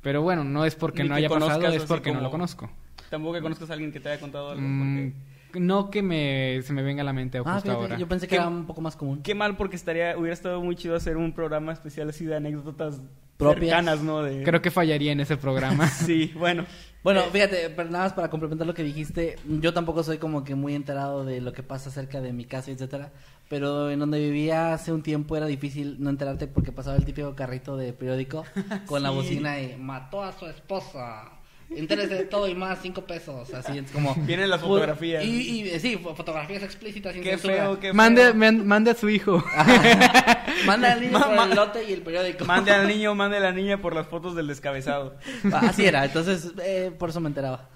pero 0.06 0.22
bueno, 0.22 0.44
no 0.44 0.66
es 0.66 0.76
porque 0.76 1.02
Ni 1.02 1.10
no 1.10 1.16
haya 1.16 1.28
pasado, 1.28 1.54
conozcas 1.60 1.74
es 1.82 1.84
porque 1.88 2.12
no 2.14 2.22
lo 2.22 2.30
conozco. 2.30 2.70
Tampoco 3.10 3.34
que 3.34 3.42
conozcas 3.42 3.72
a 3.72 3.74
alguien 3.74 3.92
que 3.92 4.00
te 4.00 4.10
haya 4.10 4.20
contado 4.22 4.52
algo. 4.52 4.62
Mm, 4.64 5.12
porque- 5.50 5.60
no 5.60 5.90
que 5.90 6.04
me, 6.04 6.62
se 6.62 6.74
me 6.74 6.84
venga 6.84 7.02
a 7.02 7.06
la 7.06 7.14
mente 7.14 7.40
justo 7.40 7.52
Ah, 7.52 7.60
fíjate, 7.60 7.82
ahora. 7.82 7.98
yo 7.98 8.08
pensé 8.08 8.28
que 8.28 8.36
¿Qué- 8.36 8.42
era 8.42 8.48
un 8.48 8.66
poco 8.68 8.82
más 8.82 8.96
común. 8.96 9.24
Qué 9.24 9.34
mal 9.34 9.58
porque 9.58 9.76
estaría, 9.78 10.16
hubiera 10.18 10.34
estado 10.34 10.62
muy 10.62 10.76
chido 10.76 10.96
hacer 10.96 11.18
un 11.18 11.34
programa 11.34 11.74
especial 11.74 12.08
así 12.10 12.24
de 12.26 12.36
anécdotas 12.36 13.02
Propias. 13.38 13.62
cercanas, 13.62 14.02
¿no? 14.02 14.22
De... 14.22 14.44
Creo 14.44 14.62
que 14.62 14.70
fallaría 14.70 15.12
en 15.12 15.22
ese 15.22 15.38
programa. 15.38 15.88
Sí, 16.06 16.32
bueno. 16.38 16.66
Bueno, 17.04 17.22
fíjate, 17.32 17.70
pero 17.70 17.90
nada 17.90 18.06
más 18.06 18.14
para 18.14 18.30
complementar 18.30 18.66
lo 18.66 18.74
que 18.74 18.82
dijiste, 18.84 19.36
yo 19.62 19.74
tampoco 19.74 20.04
soy 20.04 20.18
como 20.18 20.44
que 20.44 20.56
muy 20.56 20.74
enterado 20.76 21.24
de 21.24 21.40
lo 21.40 21.54
que 21.54 21.62
pasa 21.64 21.90
cerca 21.92 22.20
de 22.20 22.34
mi 22.34 22.46
casa, 22.46 22.72
etcétera, 22.72 23.12
pero 23.50 23.92
en 23.92 24.00
donde 24.00 24.20
vivía 24.20 24.74
hace 24.74 24.92
un 24.92 25.04
tiempo 25.04 25.38
era 25.38 25.46
difícil 25.46 25.98
no 26.00 26.10
enterarte 26.10 26.48
porque 26.48 26.72
pasaba 26.72 26.98
el 26.98 27.06
típico 27.06 27.36
carrito 27.36 27.78
de 27.78 27.94
periódico 27.94 28.44
con 28.88 29.04
la 29.04 29.10
bocina 29.12 29.60
y 29.62 29.76
mató 29.78 30.24
a 30.24 30.32
su 30.32 30.46
esposa. 30.48 31.32
Interés 31.76 32.12
de 32.12 32.26
todo 32.26 32.48
y 32.48 32.54
más, 32.54 32.78
cinco 32.84 33.02
pesos. 33.06 33.52
Así 33.56 33.80
es 33.80 33.90
como. 33.92 34.14
Vienen 34.18 34.52
las 34.52 34.62
fotografías. 34.62 35.26
Y, 35.26 35.64
y 35.64 35.80
sí, 35.80 35.98
fo- 35.98 36.16
fotografías 36.16 36.62
explícitas. 36.62 37.14
sin 37.14 37.24
Qué 37.24 37.32
censura. 37.32 37.56
feo, 37.56 37.76
qué 37.80 37.88
feo. 37.88 37.94
mande, 37.96 38.34
man- 38.36 38.68
mande 38.68 38.92
a 38.92 38.96
su 38.96 39.10
hijo. 39.10 39.44
Manda 40.66 40.94
al 40.94 41.02
niño 41.02 41.12
Ma- 41.20 41.26
por 41.26 41.36
ma- 41.36 41.46
el 41.46 41.56
lote 41.56 41.84
y 41.90 41.94
el 41.94 42.02
periódico. 42.02 42.46
Mande 42.46 42.72
al 42.72 42.88
niño, 42.88 43.14
mande 43.16 43.38
a 43.38 43.40
la 43.40 43.52
niña 43.52 43.82
por 43.82 43.96
las 43.96 44.08
fotos 44.08 44.36
del 44.36 44.48
descabezado. 44.48 45.16
Así 45.54 45.86
era, 45.86 46.06
entonces 46.06 46.52
eh, 46.64 46.92
por 46.98 47.10
eso 47.10 47.20
me 47.20 47.30
enteraba. 47.30 47.68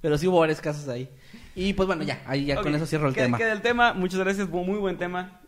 Pero 0.00 0.18
sí 0.18 0.26
hubo 0.26 0.40
varios 0.40 0.60
casos 0.60 0.88
ahí. 0.88 1.08
Y 1.54 1.72
pues 1.74 1.86
bueno, 1.86 2.02
ya, 2.02 2.22
ahí 2.26 2.46
ya 2.46 2.56
con 2.56 2.74
eso 2.74 2.86
cierro 2.86 3.08
el 3.08 3.14
queda- 3.14 3.24
tema. 3.26 3.38
Queda 3.38 3.52
el 3.52 3.62
tema. 3.62 3.92
Muchas 3.94 4.20
gracias, 4.20 4.48
muy 4.48 4.64
muy 4.64 4.78
buen 4.78 4.96
tema. 4.98 5.40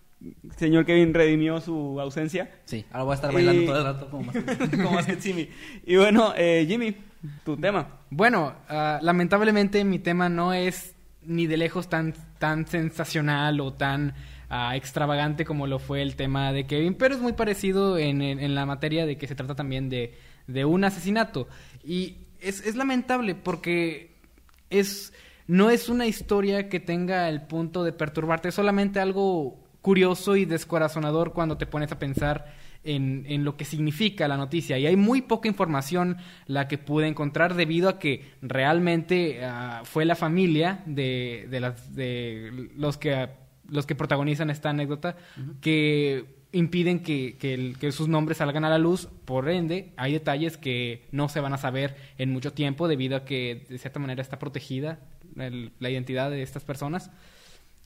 Señor 0.56 0.86
Kevin 0.86 1.12
redimió 1.12 1.60
su 1.60 2.00
ausencia. 2.00 2.50
Sí, 2.64 2.84
ahora 2.90 3.04
voy 3.04 3.12
a 3.12 3.14
estar 3.16 3.32
bailando 3.34 3.62
Y- 3.62 3.66
todo 3.66 3.78
el 3.78 3.84
rato 3.84 4.08
como 4.10 4.22
más. 4.24 4.36
Como 4.70 4.90
más 4.92 5.06
que 5.06 5.16
Jimmy. 5.16 5.48
Y 5.84 5.96
bueno, 5.96 6.32
eh, 6.36 6.64
Jimmy, 6.66 6.96
tu 7.44 7.56
tema. 7.56 7.88
Bueno, 8.10 8.54
ah, 8.68 8.98
lamentablemente 9.02 9.84
mi 9.84 9.98
tema 9.98 10.28
no 10.28 10.52
es 10.54 10.94
ni 11.22 11.46
de 11.46 11.56
lejos 11.56 11.88
tan, 11.88 12.14
tan 12.38 12.66
sensacional 12.66 13.60
o 13.60 13.72
tan 13.74 14.14
ah, 14.48 14.74
extravagante 14.76 15.44
como 15.44 15.66
lo 15.66 15.78
fue 15.80 16.00
el 16.02 16.14
tema 16.16 16.52
de 16.52 16.66
Kevin, 16.66 16.94
pero 16.94 17.14
es 17.14 17.20
muy 17.20 17.32
parecido 17.34 17.98
en, 17.98 18.22
en- 18.22 18.38
en 18.38 18.54
la 18.54 18.64
materia 18.64 19.04
de 19.06 19.18
que 19.18 19.26
se 19.26 19.34
trata 19.34 19.54
también 19.54 19.88
de, 19.90 20.14
de 20.46 20.64
un 20.64 20.84
asesinato. 20.84 21.46
Y 21.84 22.16
es, 22.40 22.64
es 22.64 22.74
lamentable 22.76 23.34
porque 23.34 24.14
es, 24.70 25.12
no 25.46 25.70
es 25.70 25.88
una 25.88 26.06
historia 26.06 26.68
que 26.68 26.80
tenga 26.80 27.28
el 27.28 27.42
punto 27.42 27.84
de 27.84 27.92
perturbarte, 27.92 28.48
es 28.48 28.54
solamente 28.54 29.00
algo 29.00 29.58
curioso 29.82 30.36
y 30.36 30.44
descorazonador 30.44 31.32
cuando 31.32 31.56
te 31.56 31.66
pones 31.66 31.92
a 31.92 31.98
pensar 31.98 32.52
en, 32.82 33.24
en 33.28 33.44
lo 33.44 33.56
que 33.56 33.64
significa 33.64 34.26
la 34.28 34.36
noticia. 34.36 34.78
Y 34.78 34.86
hay 34.86 34.96
muy 34.96 35.22
poca 35.22 35.48
información 35.48 36.16
la 36.46 36.66
que 36.68 36.78
pude 36.78 37.06
encontrar 37.06 37.54
debido 37.54 37.88
a 37.88 37.98
que 37.98 38.24
realmente 38.42 39.44
ah, 39.44 39.82
fue 39.84 40.04
la 40.04 40.14
familia 40.16 40.82
de, 40.86 41.46
de, 41.50 41.60
las, 41.60 41.94
de 41.94 42.68
los, 42.76 42.96
que, 42.96 43.28
los 43.68 43.86
que 43.86 43.94
protagonizan 43.94 44.50
esta 44.50 44.70
anécdota 44.70 45.16
que 45.60 46.24
impiden 46.52 47.00
que, 47.00 47.36
que 47.38 47.54
el- 47.54 47.76
que 47.78 47.92
sus 47.92 48.08
nombres 48.08 48.38
salgan 48.38 48.64
a 48.64 48.70
la 48.70 48.78
luz. 48.78 49.08
Por 49.24 49.48
ende, 49.48 49.92
hay 49.96 50.12
detalles 50.12 50.56
que 50.56 51.06
no 51.12 51.28
se 51.28 51.40
van 51.40 51.52
a 51.52 51.58
saber 51.58 51.96
en 52.18 52.32
mucho 52.32 52.52
tiempo 52.52 52.88
debido 52.88 53.16
a 53.16 53.24
que 53.24 53.66
de 53.68 53.78
cierta 53.78 53.98
manera 54.00 54.22
está 54.22 54.38
protegida 54.38 54.98
el- 55.38 55.72
la 55.78 55.90
identidad 55.90 56.30
de 56.30 56.42
estas 56.42 56.64
personas. 56.64 57.10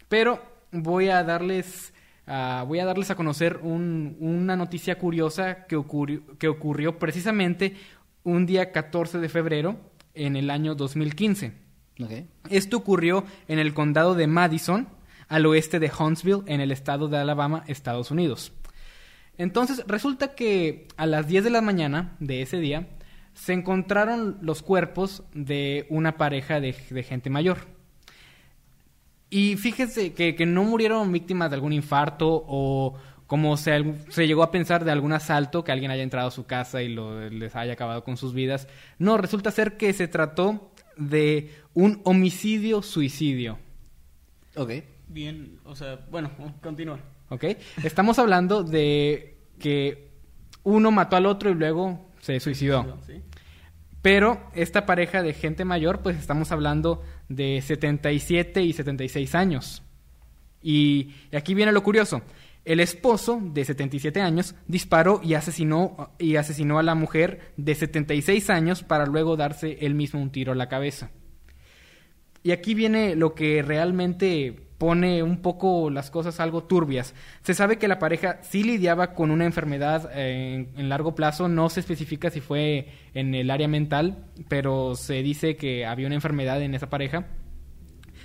Pero 0.09 0.43
voy 0.73 1.09
a 1.09 1.23
darles, 1.25 1.93
ah, 2.27 2.65
voy 2.67 2.79
a 2.81 2.85
darles 2.85 3.11
a 3.11 3.15
conocer 3.15 3.59
un- 3.63 4.17
una 4.21 4.57
noticia 4.57 4.99
curiosa 4.99 5.67
que 5.67 5.77
ocurrió, 5.77 6.23
que 6.39 6.49
ocurrió 6.49 6.99
precisamente 6.99 7.77
un 8.25 8.47
día 8.47 8.73
14 8.73 9.19
de 9.19 9.29
febrero 9.29 9.81
en 10.15 10.37
el 10.37 10.51
año 10.51 10.75
2015. 10.75 11.53
Ok. 12.03 12.11
Esto 12.51 12.77
ocurrió 12.79 13.25
en 13.49 13.59
el 13.59 13.75
condado 13.75 14.15
de 14.15 14.27
Madison, 14.27 14.89
al 15.29 15.47
oeste 15.47 15.79
de 15.79 15.91
Huntsville, 15.97 16.43
en 16.47 16.61
el 16.61 16.73
estado 16.73 17.09
de 17.09 17.19
Alabama, 17.19 17.63
Estados 17.69 18.11
Unidos. 18.11 18.53
Entonces, 19.39 19.85
resulta 19.87 20.35
que 20.35 20.89
a 20.97 21.07
las 21.07 21.27
10 21.29 21.45
de 21.45 21.51
la 21.51 21.61
mañana 21.63 22.17
de 22.21 22.43
ese 22.43 22.59
día 22.59 22.89
se 23.41 23.55
encontraron 23.55 24.37
los 24.43 24.63
cuerpos 24.63 25.23
de 25.33 25.87
una 25.89 26.19
pareja 26.19 26.61
de, 26.61 26.77
de 26.91 27.03
gente 27.03 27.31
mayor. 27.31 27.69
Y 29.31 29.57
fíjense 29.57 30.13
que, 30.13 30.35
que 30.35 30.45
no 30.45 30.63
murieron 30.65 31.11
víctimas 31.11 31.49
de 31.49 31.55
algún 31.55 31.73
infarto 31.73 32.45
o 32.47 32.97
como 33.27 33.57
se, 33.57 33.95
se 34.11 34.27
llegó 34.27 34.43
a 34.43 34.51
pensar 34.51 34.85
de 34.85 34.91
algún 34.91 35.15
asalto, 35.15 35.65
que 35.65 35.73
alguien 35.73 35.91
haya 35.91 36.03
entrado 36.03 36.29
a 36.29 36.33
su 36.33 36.45
casa 36.45 36.83
y 36.83 36.89
lo, 36.89 37.31
les 37.31 37.57
haya 37.57 37.73
acabado 37.73 38.05
con 38.05 38.19
sus 38.19 38.35
vidas. 38.35 38.69
No, 38.99 39.17
resulta 39.17 39.51
ser 39.51 39.79
que 39.79 39.95
se 39.95 40.07
trató 40.07 40.71
de 40.99 41.55
un 41.73 42.03
homicidio-suicidio. 42.05 43.59
Ok. 44.55 44.73
Bien, 45.09 45.61
o 45.65 45.75
sea, 45.75 45.99
bueno, 46.11 46.31
continúa. 46.61 46.99
¿Ok? 47.31 47.45
Estamos 47.83 48.19
hablando 48.19 48.65
de 48.65 49.39
que 49.59 50.11
uno 50.63 50.91
mató 50.91 51.17
al 51.17 51.25
otro 51.25 51.49
y 51.49 51.55
luego 51.55 52.11
se 52.21 52.39
suicidó. 52.39 52.99
¿Sí? 53.07 53.23
Pero 54.03 54.41
esta 54.55 54.87
pareja 54.87 55.23
de 55.23 55.35
gente 55.35 55.65
mayor, 55.65 56.01
pues 56.01 56.17
estamos 56.17 56.53
hablando 56.53 57.03
de 57.29 57.61
77 57.61 58.63
y 58.63 58.73
76 58.73 59.35
años. 59.35 59.83
Y 60.63 61.15
aquí 61.33 61.55
viene 61.55 61.73
lo 61.73 61.83
curioso. 61.83 62.23
El 62.65 62.81
esposo 62.81 63.41
de 63.43 63.65
77 63.65 64.21
años 64.21 64.55
disparó 64.67 65.21
y 65.23 65.35
asesinó, 65.35 66.11
y 66.19 66.37
asesinó 66.37 66.79
a 66.79 66.83
la 66.83 66.95
mujer 66.95 67.53
de 67.57 67.75
76 67.75 68.51
años 68.51 68.83
para 68.83 69.07
luego 69.07 69.37
darse 69.37 69.79
él 69.81 69.95
mismo 69.95 70.21
un 70.21 70.31
tiro 70.31 70.53
a 70.53 70.57
la 70.57 70.69
cabeza. 70.69 71.11
Y 72.43 72.53
aquí 72.53 72.75
viene 72.75 73.17
lo 73.17 73.35
que 73.35 73.63
realmente 73.63 74.70
pone 74.81 75.23
un 75.23 75.43
poco 75.43 75.91
las 75.91 76.11
cosas 76.11 76.41
algo 76.41 76.65
turbias. 76.65 77.15
Se 77.43 77.53
sabe 77.53 77.77
que 77.77 77.87
la 77.87 77.99
pareja 77.99 78.39
sí 78.41 78.63
lidiaba 78.65 79.13
con 79.13 79.31
una 79.31 79.45
enfermedad 79.45 80.11
eh, 80.15 80.69
en, 80.75 80.89
largo 80.89 81.15
plazo, 81.15 81.49
no 81.49 81.69
se 81.69 81.81
especifica 81.81 82.31
si 82.31 82.41
fue 82.41 82.89
en 83.13 83.35
el 83.35 83.51
área 83.51 83.69
mental, 83.69 84.25
pero 84.49 84.95
se 84.95 85.23
dice 85.23 85.57
que 85.57 85.85
había 85.85 86.07
una 86.07 86.15
enfermedad 86.15 86.63
en 86.63 86.75
esa 86.75 86.89
pareja. 86.89 87.27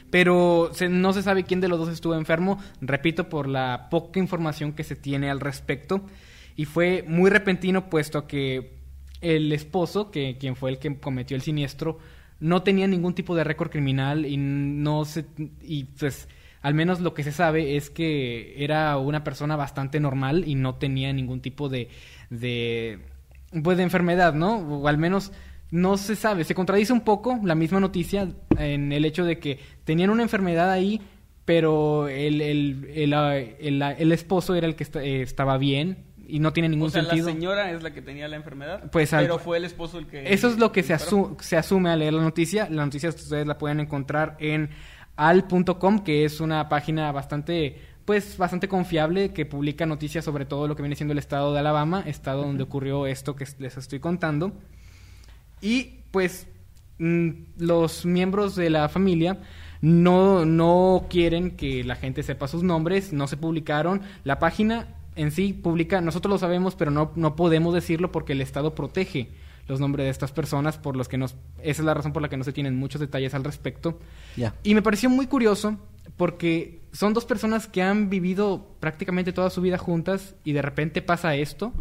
Pero 0.10 0.70
se- 0.72 0.88
no 0.88 1.12
se 1.12 1.24
sabe 1.24 1.44
quién 1.44 1.60
de 1.60 1.68
los 1.68 1.78
dos 1.78 1.90
estuvo 1.90 2.16
enfermo, 2.16 2.58
repito, 2.80 3.28
por 3.28 3.50
la 3.50 3.88
poca 3.92 4.22
información 4.22 4.72
que 4.72 4.86
se 4.86 4.96
tiene 4.96 5.30
al 5.30 5.42
respecto. 5.42 6.06
Y 6.56 6.64
fue 6.64 7.04
muy 7.06 7.30
repentino, 7.30 7.90
puesto 7.90 8.28
que 8.28 8.78
el 9.20 9.52
esposo, 9.52 10.10
que 10.10 10.38
quien 10.38 10.56
fue 10.56 10.70
el 10.72 10.80
que 10.80 10.98
cometió 11.02 11.36
el 11.36 11.42
siniestro, 11.42 12.00
no 12.40 12.64
tenía 12.64 12.88
ningún 12.88 13.14
tipo 13.14 13.36
de 13.36 13.44
récord 13.44 13.70
criminal 13.72 14.26
y 14.26 14.38
no 14.38 15.04
se 15.04 15.26
y 15.62 15.86
pues 15.86 16.30
al 16.66 16.74
menos 16.74 17.00
lo 17.00 17.14
que 17.14 17.24
se 17.24 17.32
sabe 17.32 17.76
es 17.78 17.90
que 17.90 18.56
era 18.64 18.98
una 18.98 19.24
persona 19.24 19.56
bastante 19.56 20.00
normal 20.00 20.44
y 20.48 20.56
no 20.56 20.76
tenía 20.76 21.14
ningún 21.14 21.40
tipo 21.42 21.70
de 21.70 21.90
de 22.30 23.00
pues 23.64 23.78
de 23.78 23.84
enfermedad, 23.84 24.34
¿no? 24.34 24.58
O 24.58 24.88
al 24.88 24.98
menos 24.98 25.32
no 25.72 25.98
se 25.98 26.16
sabe, 26.16 26.44
se 26.44 26.56
contradice 26.56 26.92
un 26.94 27.02
poco 27.02 27.40
la 27.44 27.56
misma 27.56 27.80
noticia 27.80 28.28
en 28.58 28.92
el 28.92 29.06
hecho 29.06 29.26
de 29.26 29.40
que 29.40 29.60
tenían 29.84 30.10
una 30.10 30.24
enfermedad 30.24 30.72
ahí, 30.72 31.02
pero 31.46 32.08
el, 32.08 32.42
el, 32.42 32.90
el, 32.94 33.14
ah, 33.14 33.38
el, 33.38 33.82
ah, 33.82 33.92
el 33.92 34.12
esposo 34.12 34.56
era 34.56 34.68
el 34.68 34.76
que 34.76 34.86
eh, 35.00 35.22
estaba 35.22 35.58
bien 35.58 35.98
y 36.28 36.40
no 36.40 36.52
tiene 36.54 36.70
ningún 36.70 36.88
o 36.88 36.92
sea, 36.92 37.04
sentido. 37.04 37.28
la 37.28 37.34
señora 37.34 37.72
es 37.72 37.84
la 37.84 37.94
que 37.94 38.02
tenía 38.02 38.28
la 38.28 38.36
enfermedad, 38.38 38.90
Pues, 38.92 39.14
al- 39.14 39.26
pero 39.26 39.38
fue 39.38 39.58
el 39.58 39.66
esposo 39.66 40.00
el 40.00 40.08
que... 40.08 40.34
Eso 40.34 40.48
es 40.48 40.58
lo 40.58 40.72
que 40.72 40.82
se, 40.82 40.96
asu- 40.96 41.40
se 41.40 41.56
asume 41.58 41.92
al 41.92 42.00
leer 42.00 42.14
la 42.14 42.24
noticia. 42.24 42.68
La 42.72 42.84
noticia 42.84 43.10
ustedes 43.10 43.46
la 43.46 43.60
pueden 43.60 43.80
encontrar 43.80 44.36
en 44.40 44.72
al.com, 45.16 46.00
que 46.00 46.26
es 46.26 46.40
una 46.40 46.70
página 46.70 47.12
bastante, 47.12 47.82
pues, 48.06 48.38
bastante 48.38 48.68
confiable 48.68 49.34
que 49.34 49.46
publica 49.46 49.86
noticias 49.86 50.26
sobre 50.26 50.46
todo 50.46 50.68
lo 50.68 50.76
que 50.76 50.84
viene 50.84 50.96
siendo 50.96 51.14
el 51.14 51.20
estado 51.20 51.54
de 51.54 51.60
Alabama, 51.60 52.04
estado 52.06 52.44
donde 52.44 52.64
ocurrió 52.64 53.08
esto 53.08 53.36
que 53.36 53.48
les 53.60 53.78
estoy 53.78 54.00
contando. 54.00 54.54
Y, 55.62 56.02
pues, 56.12 56.48
mm, 57.00 57.30
los 57.58 58.06
miembros 58.06 58.56
de 58.56 58.70
la 58.70 58.90
familia 58.90 59.40
no, 59.82 60.46
no 60.46 61.06
quieren 61.10 61.52
que 61.52 61.84
la 61.84 61.96
gente 61.96 62.24
sepa 62.24 62.48
sus 62.48 62.64
nombres, 62.64 63.14
no 63.14 63.28
se 63.28 63.38
publicaron. 63.38 64.02
La 64.24 64.40
página 64.40 64.88
en 65.16 65.32
sí 65.32 65.54
publica, 65.54 66.02
nosotros 66.02 66.32
lo 66.32 66.38
sabemos, 66.38 66.76
pero 66.76 66.92
no, 66.92 67.12
no 67.16 67.36
podemos 67.36 67.74
decirlo 67.74 68.12
porque 68.12 68.34
el 68.34 68.42
Estado 68.42 68.76
protege 68.76 69.30
los 69.68 69.80
nombres 69.80 70.06
de 70.06 70.10
estas 70.10 70.32
personas, 70.32 70.78
por 70.78 70.96
los 70.96 71.08
que 71.08 71.18
nos, 71.18 71.36
esa 71.60 71.82
es 71.82 71.86
la 71.86 71.94
razón 71.94 72.14
por 72.14 72.22
la 72.22 72.30
que 72.30 72.38
no 72.38 72.44
se 72.44 72.54
tienen 72.54 72.76
muchos 72.76 73.02
detalles 73.02 73.34
al 73.34 73.44
respecto. 73.44 74.00
Ya. 74.36 74.54
Y 74.64 74.76
me 74.76 74.82
pareció 74.82 75.10
muy 75.10 75.28
curioso 75.28 75.78
porque 76.18 76.82
son 76.92 77.14
dos 77.14 77.26
personas 77.26 77.68
que 77.68 77.82
han 77.82 78.10
vivido 78.10 78.76
prácticamente 78.80 79.34
toda 79.34 79.50
su 79.50 79.62
vida 79.62 79.78
juntas 79.78 80.36
y 80.44 80.54
de 80.54 80.62
repente 80.62 81.02
pasa 81.02 81.36
esto. 81.36 81.74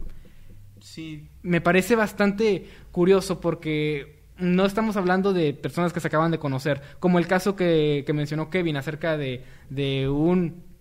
Sí. 0.80 1.28
Me 1.42 1.60
parece 1.60 1.96
bastante 1.96 2.68
curioso 2.90 3.40
porque 3.40 4.24
no 4.38 4.64
estamos 4.64 4.96
hablando 4.96 5.32
de 5.32 5.54
personas 5.54 5.92
que 5.92 6.00
se 6.00 6.08
acaban 6.08 6.30
de 6.30 6.38
conocer, 6.38 6.82
como 6.98 7.18
el 7.18 7.26
caso 7.26 7.54
que, 7.54 8.02
que 8.06 8.12
mencionó 8.12 8.50
Kevin 8.50 8.76
acerca 8.76 9.16
de, 9.16 9.44
de 9.70 10.08
un 10.08 10.73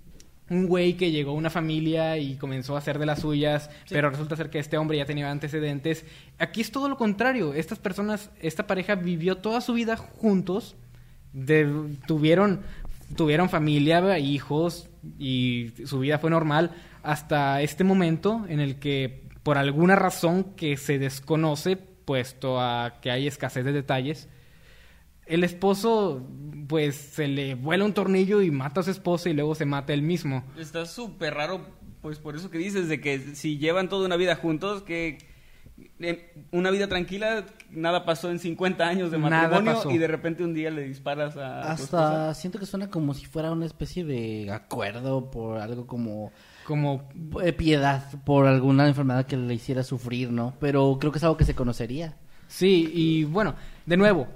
un 0.49 0.67
güey 0.67 0.93
que 0.95 1.11
llegó 1.11 1.31
a 1.31 1.35
una 1.35 1.49
familia 1.49 2.17
y 2.17 2.35
comenzó 2.35 2.75
a 2.75 2.79
hacer 2.79 2.99
de 2.99 3.05
las 3.05 3.21
suyas, 3.21 3.69
pero 3.89 4.09
resulta 4.09 4.35
ser 4.35 4.49
que 4.49 4.59
este 4.59 4.77
hombre 4.77 4.97
ya 4.97 5.05
tenía 5.05 5.31
antecedentes. 5.31 6.05
Aquí 6.37 6.61
es 6.61 6.71
todo 6.71 6.89
lo 6.89 6.97
contrario. 6.97 7.53
Estas 7.53 7.79
personas, 7.79 8.29
esta 8.41 8.67
pareja 8.67 8.95
vivió 8.95 9.37
toda 9.37 9.61
su 9.61 9.73
vida 9.73 9.95
juntos, 9.97 10.75
de- 11.31 11.95
tuvieron, 12.07 12.61
tuvieron 13.15 13.49
familia, 13.49 14.19
hijos 14.19 14.89
y 15.17 15.71
su 15.85 15.99
vida 15.99 16.19
fue 16.19 16.29
normal 16.29 16.71
hasta 17.03 17.61
este 17.61 17.83
momento 17.83 18.45
en 18.47 18.59
el 18.59 18.75
que 18.79 19.23
por 19.43 19.57
alguna 19.57 19.95
razón 19.95 20.43
que 20.55 20.77
se 20.77 20.99
desconoce, 20.99 21.75
puesto 21.77 22.59
a 22.61 22.95
que 23.01 23.11
hay 23.11 23.27
escasez 23.27 23.65
de 23.65 23.73
detalles, 23.73 24.29
el 25.25 25.43
esposo 25.43 26.27
pues 26.67 26.95
se 26.95 27.27
le 27.27 27.55
vuela 27.55 27.85
un 27.85 27.93
tornillo 27.93 28.41
y 28.41 28.51
mata 28.51 28.81
a 28.81 28.83
su 28.83 28.91
esposa 28.91 29.29
y 29.29 29.33
luego 29.33 29.55
se 29.55 29.65
mata 29.65 29.93
él 29.93 30.01
mismo. 30.01 30.43
Está 30.57 30.85
súper 30.85 31.33
raro, 31.33 31.61
pues 32.01 32.19
por 32.19 32.35
eso 32.35 32.49
que 32.49 32.57
dices, 32.57 32.87
de 32.87 33.01
que 33.01 33.19
si 33.35 33.57
llevan 33.57 33.89
toda 33.89 34.05
una 34.05 34.15
vida 34.15 34.35
juntos, 34.35 34.81
que 34.83 35.17
eh, 35.99 36.33
una 36.51 36.69
vida 36.69 36.87
tranquila, 36.87 37.45
nada 37.71 38.05
pasó 38.05 38.29
en 38.29 38.39
50 38.39 38.87
años 38.87 39.11
de 39.11 39.17
matrimonio 39.17 39.89
y 39.89 39.97
de 39.97 40.07
repente 40.07 40.43
un 40.43 40.53
día 40.53 40.69
le 40.69 40.83
disparas 40.83 41.35
a 41.37 41.61
tu 41.61 41.83
esposa. 41.83 42.23
Hasta 42.23 42.33
siento 42.35 42.59
que 42.59 42.65
suena 42.65 42.89
como 42.89 43.13
si 43.13 43.25
fuera 43.25 43.51
una 43.51 43.65
especie 43.65 44.03
de 44.03 44.51
acuerdo 44.51 45.31
por 45.31 45.59
algo 45.59 45.87
como 45.87 46.31
Como 46.65 47.09
eh, 47.43 47.53
piedad 47.53 48.03
por 48.23 48.45
alguna 48.45 48.87
enfermedad 48.87 49.25
que 49.25 49.37
le 49.37 49.53
hiciera 49.53 49.83
sufrir, 49.83 50.31
¿no? 50.31 50.53
Pero 50.59 50.97
creo 50.99 51.11
que 51.11 51.17
es 51.17 51.23
algo 51.23 51.37
que 51.37 51.45
se 51.45 51.55
conocería. 51.55 52.17
Sí, 52.47 52.91
y 52.93 53.23
bueno, 53.23 53.55
de 53.85 53.97
nuevo, 53.97 54.27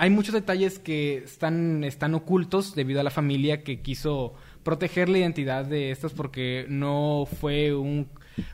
hay 0.00 0.08
muchos 0.10 0.32
detalles 0.34 0.78
que 0.78 1.18
están, 1.18 1.84
están 1.84 2.14
ocultos 2.14 2.74
debido 2.74 3.00
a 3.00 3.04
la 3.04 3.10
familia 3.10 3.62
que 3.62 3.80
quiso 3.82 4.32
proteger 4.62 5.08
la 5.10 5.18
identidad 5.18 5.64
de 5.66 5.90
estos 5.90 6.14
porque 6.14 6.64
no 6.68 7.28
fue 7.40 7.74
un, 7.74 8.08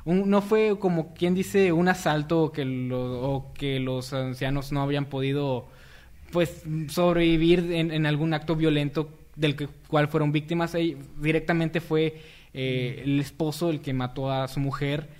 un- 0.05 0.29
no 0.29 0.43
fue 0.43 0.77
como 0.79 1.15
quien 1.15 1.35
dice 1.35 1.71
un 1.73 1.87
asalto 1.89 2.43
o 2.43 2.53
que, 2.53 2.65
lo- 2.65 3.23
o 3.31 3.53
que 3.55 3.79
los 3.79 4.13
ancianos 4.13 4.73
no 4.73 4.83
habían 4.83 5.05
podido 5.07 5.69
pues 6.33 6.65
sobrevivir 6.89 7.71
en, 7.73 7.93
en 7.93 8.07
algún 8.07 8.35
acto 8.35 8.57
violento 8.57 9.09
del 9.37 9.55
que, 9.55 9.69
cual 9.87 10.09
fueron 10.09 10.33
víctimas. 10.33 10.75
Ey- 10.75 10.97
Directamente 11.21 11.81
fue 11.81 12.21
eh, 12.55 13.03
el 13.05 13.21
esposo 13.21 13.71
el 13.71 13.81
que 13.81 13.93
mató 13.93 14.33
a 14.33 14.49
su 14.49 14.59
mujer. 14.59 15.11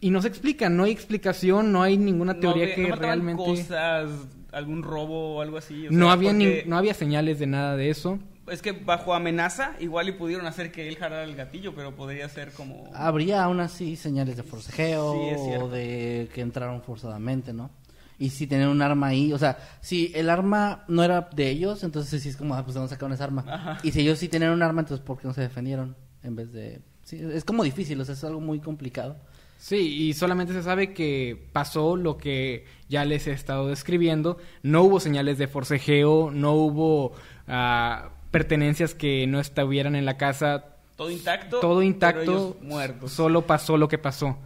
Y 0.00 0.10
no 0.10 0.22
se 0.22 0.28
explica, 0.28 0.68
no 0.68 0.84
hay 0.84 0.92
explicación, 0.92 1.72
no 1.72 1.82
hay 1.82 1.96
ninguna 1.98 2.38
teoría 2.40 2.66
no, 2.68 2.74
que 2.74 2.88
no 2.88 2.96
realmente... 2.96 3.42
cosas, 3.44 4.10
algún 4.56 4.82
robo 4.82 5.36
o 5.36 5.40
algo 5.42 5.58
así. 5.58 5.86
o 5.86 5.90
no, 5.90 6.06
sea, 6.06 6.12
había 6.12 6.32
ni- 6.32 6.62
no 6.66 6.76
había 6.76 6.94
señales 6.94 7.38
de 7.38 7.46
nada 7.46 7.76
de 7.76 7.90
eso. 7.90 8.18
Es 8.50 8.62
que 8.62 8.72
bajo 8.72 9.12
amenaza 9.12 9.72
igual 9.80 10.08
y 10.08 10.12
pudieron 10.12 10.46
hacer 10.46 10.70
que 10.70 10.86
él 10.88 10.96
jalara 10.96 11.24
el 11.24 11.34
gatillo, 11.34 11.74
pero 11.74 11.96
podría 11.96 12.28
ser 12.28 12.52
como... 12.52 12.88
Habría 12.94 13.42
aún 13.42 13.58
así 13.60 13.96
señales 13.96 14.36
de 14.36 14.44
forcejeo 14.44 15.14
Sí, 15.14 15.28
es 15.30 15.42
cierto. 15.44 15.64
o 15.64 15.68
de 15.68 16.28
que 16.32 16.42
entraron 16.42 16.80
forzadamente, 16.82 17.52
¿no? 17.52 17.70
Y 18.18 18.30
si 18.30 18.46
tenían 18.46 18.68
un 18.70 18.80
arma 18.80 19.08
ahí, 19.08 19.32
o 19.32 19.38
sea, 19.38 19.58
si 19.80 20.12
el 20.14 20.30
arma 20.30 20.84
no 20.88 21.02
era 21.02 21.28
de 21.34 21.50
ellos, 21.50 21.82
entonces 21.84 22.22
sí 22.22 22.28
es 22.28 22.36
como, 22.36 22.54
ah, 22.54 22.62
pues 22.62 22.74
de 22.74 22.80
dónde 22.80 22.94
sacaron 22.94 23.12
esa 23.12 23.24
arma. 23.24 23.44
Ajá. 23.48 23.78
Y 23.82 23.90
si 23.90 24.00
ellos 24.00 24.18
sí 24.18 24.28
tenían 24.28 24.52
un 24.52 24.62
arma, 24.62 24.80
entonces 24.82 25.04
¿por 25.04 25.18
qué 25.18 25.26
no 25.28 25.34
se 25.34 25.40
defendieron? 25.42 25.96
En 26.22 26.34
vez 26.36 26.52
de... 26.52 26.80
Sí, 27.02 27.20
es 27.20 27.44
como 27.44 27.62
difícil, 27.62 28.00
o 28.00 28.04
sea, 28.04 28.14
es 28.14 28.24
algo 28.24 28.40
muy 28.40 28.60
complicado. 28.60 29.16
Sí, 29.58 30.08
y 30.08 30.12
solamente 30.12 30.52
se 30.52 30.62
sabe 30.62 30.92
que 30.92 31.36
pasó 31.52 31.96
lo 31.96 32.18
que 32.18 32.64
ya 32.88 33.04
les 33.04 33.26
he 33.26 33.32
estado 33.32 33.68
describiendo. 33.68 34.38
No 34.62 34.82
hubo 34.82 35.00
señales 35.00 35.38
de 35.38 35.48
forcejeo, 35.48 36.30
no 36.30 36.52
hubo 36.52 37.12
ah, 37.48 38.10
pertenencias 38.30 38.94
que 38.94 39.26
no 39.26 39.40
estuvieran 39.40 39.96
en 39.96 40.04
la 40.04 40.16
casa. 40.16 40.76
Todo 40.96 41.10
intacto. 41.10 41.60
Todo 41.60 41.78
pero 41.78 41.82
intacto, 41.82 42.22
ellos 42.22 42.56
muertos. 42.62 43.12
solo 43.12 43.46
pasó 43.46 43.76
lo 43.76 43.88
que 43.88 43.98
pasó. 43.98 44.38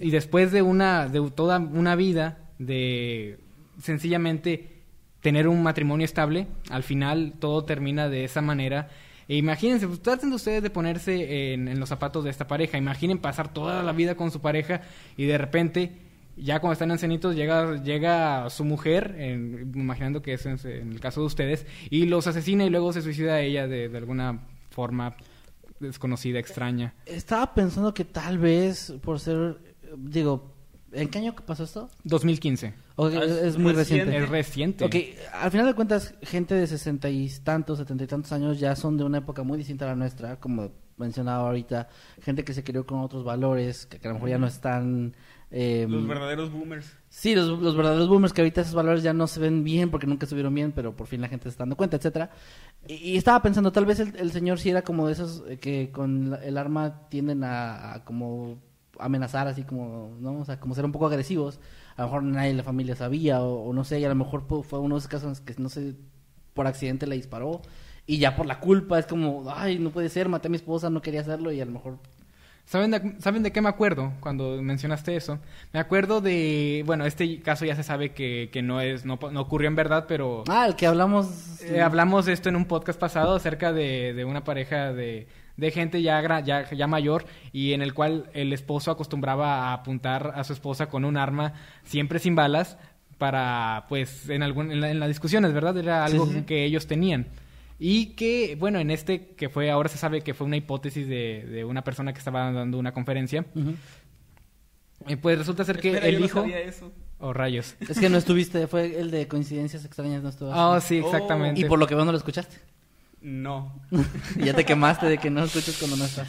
Y 0.00 0.10
después 0.10 0.52
de 0.52 0.62
una, 0.62 1.08
de 1.08 1.30
toda 1.30 1.58
una 1.58 1.96
vida 1.96 2.38
de 2.58 3.38
sencillamente 3.82 4.74
tener 5.20 5.48
un 5.48 5.62
matrimonio 5.62 6.04
estable, 6.04 6.46
al 6.70 6.82
final 6.82 7.34
todo 7.38 7.64
termina 7.64 8.08
de 8.08 8.24
esa 8.24 8.42
manera. 8.42 8.90
E 9.28 9.36
imagínense, 9.36 9.86
pues, 9.86 10.00
traten 10.02 10.30
de 10.30 10.36
ustedes 10.36 10.62
de 10.62 10.70
ponerse 10.70 11.52
en, 11.54 11.68
en 11.68 11.80
los 11.80 11.88
zapatos 11.88 12.24
de 12.24 12.30
esta 12.30 12.46
pareja. 12.46 12.76
Imaginen 12.78 13.18
pasar 13.18 13.52
toda 13.52 13.82
la 13.82 13.92
vida 13.92 14.16
con 14.16 14.30
su 14.30 14.40
pareja 14.40 14.82
y 15.16 15.24
de 15.26 15.38
repente, 15.38 15.92
ya 16.36 16.60
cuando 16.60 16.72
están 16.74 16.90
ancianitos, 16.90 17.34
llega, 17.34 17.82
llega 17.82 18.50
su 18.50 18.64
mujer, 18.64 19.14
en- 19.18 19.72
imaginando 19.74 20.20
que 20.22 20.34
es 20.34 20.44
en, 20.46 20.58
en 20.64 20.92
el 20.92 21.00
caso 21.00 21.20
de 21.20 21.26
ustedes, 21.26 21.66
y 21.90 22.06
los 22.06 22.26
asesina 22.26 22.64
y 22.64 22.70
luego 22.70 22.92
se 22.92 23.02
suicida 23.02 23.34
a 23.34 23.40
ella 23.40 23.66
de, 23.66 23.88
de 23.88 23.98
alguna 23.98 24.40
forma 24.70 25.16
desconocida, 25.80 26.38
extraña. 26.38 26.94
Estaba 27.06 27.54
pensando 27.54 27.92
que 27.94 28.04
tal 28.04 28.38
vez 28.38 28.92
por 29.02 29.20
ser, 29.20 29.56
digo, 29.96 30.53
¿en 30.94 31.08
qué 31.08 31.18
año 31.18 31.34
que 31.34 31.42
pasó 31.42 31.64
esto? 31.64 31.88
2015. 32.04 32.74
Ok, 32.96 33.12
Ah, 33.14 33.24
es, 33.24 33.58
muy 33.58 33.72
reciente. 33.72 34.04
reciente. 34.12 34.16
Es 34.18 34.28
reciente. 34.28 34.84
Ok, 34.84 34.94
al 35.34 35.50
final 35.50 35.66
de 35.66 35.74
cuentas, 35.74 36.14
gente 36.22 36.54
de 36.54 36.66
sesenta 36.66 37.08
y 37.10 37.28
tantos, 37.42 37.78
setenta 37.78 38.04
y 38.04 38.06
tantos 38.06 38.32
años 38.32 38.58
ya 38.60 38.74
son 38.76 38.96
de 38.96 39.04
una 39.04 39.18
época 39.18 39.42
muy 39.42 39.58
distinta 39.58 39.84
a 39.84 39.88
la 39.88 39.96
nuestra, 39.96 40.36
como 40.40 40.70
mencionaba 40.96 41.48
ahorita, 41.48 41.88
gente 42.22 42.44
que 42.44 42.54
se 42.54 42.62
crió 42.62 42.86
con 42.86 43.00
otros 43.00 43.24
valores, 43.24 43.86
que, 43.86 43.98
que 43.98 44.06
a 44.06 44.10
lo 44.10 44.14
mejor 44.14 44.28
ya 44.30 44.38
no 44.38 44.46
están... 44.46 45.16
eh, 45.50 45.86
Los 45.88 46.06
verdaderos 46.06 46.52
boomers. 46.52 46.86
Sí, 47.08 47.34
los, 47.34 47.48
los 47.60 47.76
verdaderos 47.76 48.08
boomers 48.08 48.32
que 48.32 48.42
ahorita 48.42 48.60
esos 48.60 48.74
valores 48.74 49.02
ya 49.02 49.12
no 49.12 49.26
se 49.26 49.40
ven 49.40 49.64
bien 49.64 49.90
porque 49.90 50.06
nunca 50.06 50.24
estuvieron 50.26 50.54
bien, 50.54 50.70
pero 50.70 50.94
por 50.94 51.08
fin 51.08 51.20
la 51.20 51.26
gente 51.28 51.44
se 51.44 51.48
está 51.50 51.62
dando 51.62 51.76
cuenta, 51.76 51.96
etcétera. 51.96 52.30
Y, 52.86 52.94
y 52.94 53.16
estaba 53.16 53.42
pensando, 53.42 53.72
tal 53.72 53.86
vez 53.86 53.98
el, 53.98 54.14
el 54.14 54.30
señor 54.30 54.60
sí 54.60 54.70
era 54.70 54.82
como 54.82 55.08
de 55.08 55.14
esos 55.14 55.42
eh, 55.48 55.58
que 55.58 55.90
con 55.90 56.30
la- 56.30 56.44
el 56.44 56.56
arma 56.58 57.08
tienden 57.08 57.42
a, 57.42 57.94
a 57.94 58.04
como 58.04 58.58
amenazar, 58.98 59.48
así 59.48 59.64
como, 59.64 60.16
¿no? 60.20 60.40
O 60.40 60.44
sea, 60.44 60.60
como 60.60 60.74
ser 60.74 60.84
un 60.84 60.92
poco 60.92 61.06
agresivos. 61.06 61.60
A 61.96 62.02
lo 62.02 62.08
mejor 62.08 62.22
nadie 62.24 62.50
en 62.50 62.56
la 62.56 62.62
familia 62.62 62.96
sabía 62.96 63.40
o, 63.42 63.68
o 63.68 63.72
no 63.72 63.84
sé, 63.84 64.00
y 64.00 64.04
a 64.04 64.08
lo 64.08 64.14
mejor 64.14 64.44
fue 64.46 64.78
uno 64.78 64.94
de 64.94 64.98
esos 64.98 65.08
casos 65.08 65.40
que 65.40 65.54
no 65.58 65.68
sé, 65.68 65.94
por 66.54 66.66
accidente 66.66 67.06
le 67.06 67.16
disparó. 67.16 67.62
Y 68.06 68.18
ya 68.18 68.36
por 68.36 68.46
la 68.46 68.60
culpa 68.60 68.98
es 68.98 69.06
como, 69.06 69.44
ay, 69.54 69.78
no 69.78 69.90
puede 69.90 70.08
ser, 70.08 70.28
maté 70.28 70.48
a 70.48 70.50
mi 70.50 70.56
esposa, 70.56 70.90
no 70.90 71.00
quería 71.02 71.20
hacerlo 71.20 71.52
y 71.52 71.60
a 71.60 71.64
lo 71.64 71.72
mejor... 71.72 71.98
¿Saben 72.66 72.90
de, 72.90 73.16
¿Saben 73.18 73.42
de 73.42 73.52
qué 73.52 73.60
me 73.60 73.68
acuerdo 73.68 74.14
cuando 74.20 74.62
mencionaste 74.62 75.16
eso? 75.16 75.38
Me 75.74 75.80
acuerdo 75.80 76.22
de... 76.22 76.82
Bueno, 76.86 77.04
este 77.04 77.40
caso 77.42 77.66
ya 77.66 77.76
se 77.76 77.82
sabe 77.82 78.12
que, 78.12 78.48
que 78.50 78.62
no, 78.62 78.80
es, 78.80 79.04
no 79.04 79.14
ocurrió 79.14 79.68
en 79.68 79.76
verdad, 79.76 80.06
pero... 80.08 80.44
Ah, 80.48 80.66
el 80.66 80.74
que 80.74 80.86
hablamos... 80.86 81.60
Eh, 81.62 81.82
hablamos 81.82 82.24
de 82.24 82.32
esto 82.32 82.48
en 82.48 82.56
un 82.56 82.64
podcast 82.64 82.98
pasado 82.98 83.34
acerca 83.34 83.72
de, 83.72 84.14
de 84.14 84.24
una 84.24 84.44
pareja 84.44 84.94
de, 84.94 85.28
de 85.56 85.70
gente 85.70 86.02
ya, 86.02 86.40
ya, 86.40 86.68
ya 86.70 86.86
mayor 86.86 87.26
y 87.52 87.72
en 87.72 87.82
el 87.82 87.94
cual 87.94 88.28
el 88.34 88.52
esposo 88.52 88.90
acostumbraba 88.90 89.68
a 89.68 89.72
apuntar 89.74 90.32
a 90.34 90.42
su 90.44 90.52
esposa 90.52 90.86
con 90.88 91.04
un 91.04 91.16
arma 91.16 91.52
siempre 91.84 92.18
sin 92.18 92.34
balas 92.34 92.76
para, 93.18 93.86
pues, 93.88 94.28
en, 94.28 94.42
algún, 94.42 94.72
en, 94.72 94.80
la- 94.80 94.90
en 94.90 94.98
las 94.98 95.08
discusiones, 95.08 95.52
¿verdad? 95.52 95.76
Era 95.78 96.04
algo 96.04 96.26
sí, 96.26 96.32
sí. 96.34 96.42
que 96.42 96.64
ellos 96.64 96.86
tenían. 96.88 97.26
Y 97.78 98.06
que, 98.14 98.56
bueno, 98.58 98.78
en 98.78 98.90
este 98.90 99.28
que 99.36 99.48
fue, 99.48 99.70
ahora 99.70 99.88
se 99.88 99.98
sabe 99.98 100.22
que 100.22 100.34
fue 100.34 100.46
una 100.46 100.56
hipótesis 100.56 101.06
de, 101.08 101.44
de 101.48 101.64
una 101.64 101.82
persona 101.84 102.12
que 102.12 102.18
estaba 102.18 102.50
dando 102.52 102.78
una 102.78 102.92
conferencia, 102.92 103.44
eh, 105.06 105.16
pues 105.16 105.38
resulta 105.38 105.64
ser 105.64 105.78
que 105.78 105.88
Espera, 105.88 106.06
el 106.06 106.14
yo 106.14 106.20
no 106.20 106.26
hijo... 106.26 106.40
sabía 106.40 106.60
eso. 106.60 106.92
Oh, 107.20 107.32
rayos. 107.32 107.76
Es 107.80 107.98
que 107.98 108.08
no 108.08 108.18
estuviste, 108.18 108.66
fue 108.66 108.98
el 109.00 109.10
de 109.10 109.26
coincidencias 109.28 109.84
extrañas, 109.84 110.22
no 110.22 110.28
estuvo. 110.28 110.50
Oh, 110.50 110.80
sí, 110.80 110.98
exactamente. 110.98 111.60
Y 111.60 111.64
por 111.64 111.78
lo 111.78 111.86
que 111.86 111.94
veo 111.94 112.04
no 112.04 112.12
lo 112.12 112.18
escuchaste. 112.18 112.56
No. 113.24 113.72
Ya 114.36 114.54
te 114.54 114.64
quemaste 114.64 115.06
de 115.06 115.18
que 115.18 115.30
no 115.30 115.42
escuchas 115.44 115.76
cuando 115.78 115.96
no 115.96 116.04
estás. 116.04 116.28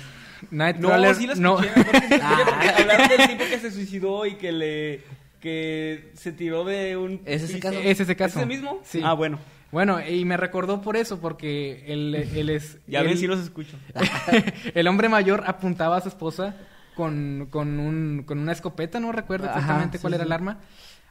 Nightcrawler, 0.49 1.09
No, 1.09 1.15
sí 1.15 1.27
la 1.27 1.35
no. 1.35 1.59
escuché. 1.61 1.81
sí 1.83 2.19
porque 2.45 2.69
hablaron 2.69 3.07
del 3.09 3.27
tipo 3.27 3.43
que 3.49 3.59
se 3.59 3.71
suicidó 3.71 4.25
y 4.25 4.35
que 4.35 4.51
le... 4.51 5.03
que 5.41 6.11
se 6.15 6.31
tiró 6.31 6.63
de 6.63 6.95
un... 6.97 7.21
¿Es 7.25 7.43
ese 7.43 7.55
piso. 7.55 7.67
caso? 7.67 7.79
Es 7.79 7.99
ese 7.99 8.15
caso. 8.15 8.39
¿Es 8.39 8.45
ese 8.45 8.45
mismo? 8.45 8.79
Sí. 8.83 9.01
Ah, 9.03 9.13
bueno. 9.13 9.39
Bueno, 9.71 9.99
y 10.07 10.23
me 10.25 10.37
recordó 10.37 10.81
por 10.81 10.95
eso, 10.95 11.19
porque 11.19 11.83
él, 11.87 12.15
él 12.15 12.49
es... 12.49 12.77
Ya 12.87 13.01
él- 13.01 13.07
ven 13.07 13.17
si 13.17 13.27
los 13.27 13.39
escucho. 13.39 13.75
el 14.73 14.87
hombre 14.87 15.09
mayor 15.09 15.43
apuntaba 15.47 15.97
a 15.97 16.01
su 16.01 16.07
esposa 16.09 16.55
con, 16.95 17.47
con, 17.49 17.79
un, 17.79 18.23
con 18.25 18.39
una 18.39 18.53
escopeta, 18.53 18.99
no 19.01 19.11
recuerdo 19.11 19.47
Ajá, 19.49 19.59
exactamente 19.59 19.97
sí, 19.97 20.01
cuál 20.01 20.13
era 20.13 20.23
sí. 20.23 20.27
el 20.27 20.31
arma. 20.33 20.59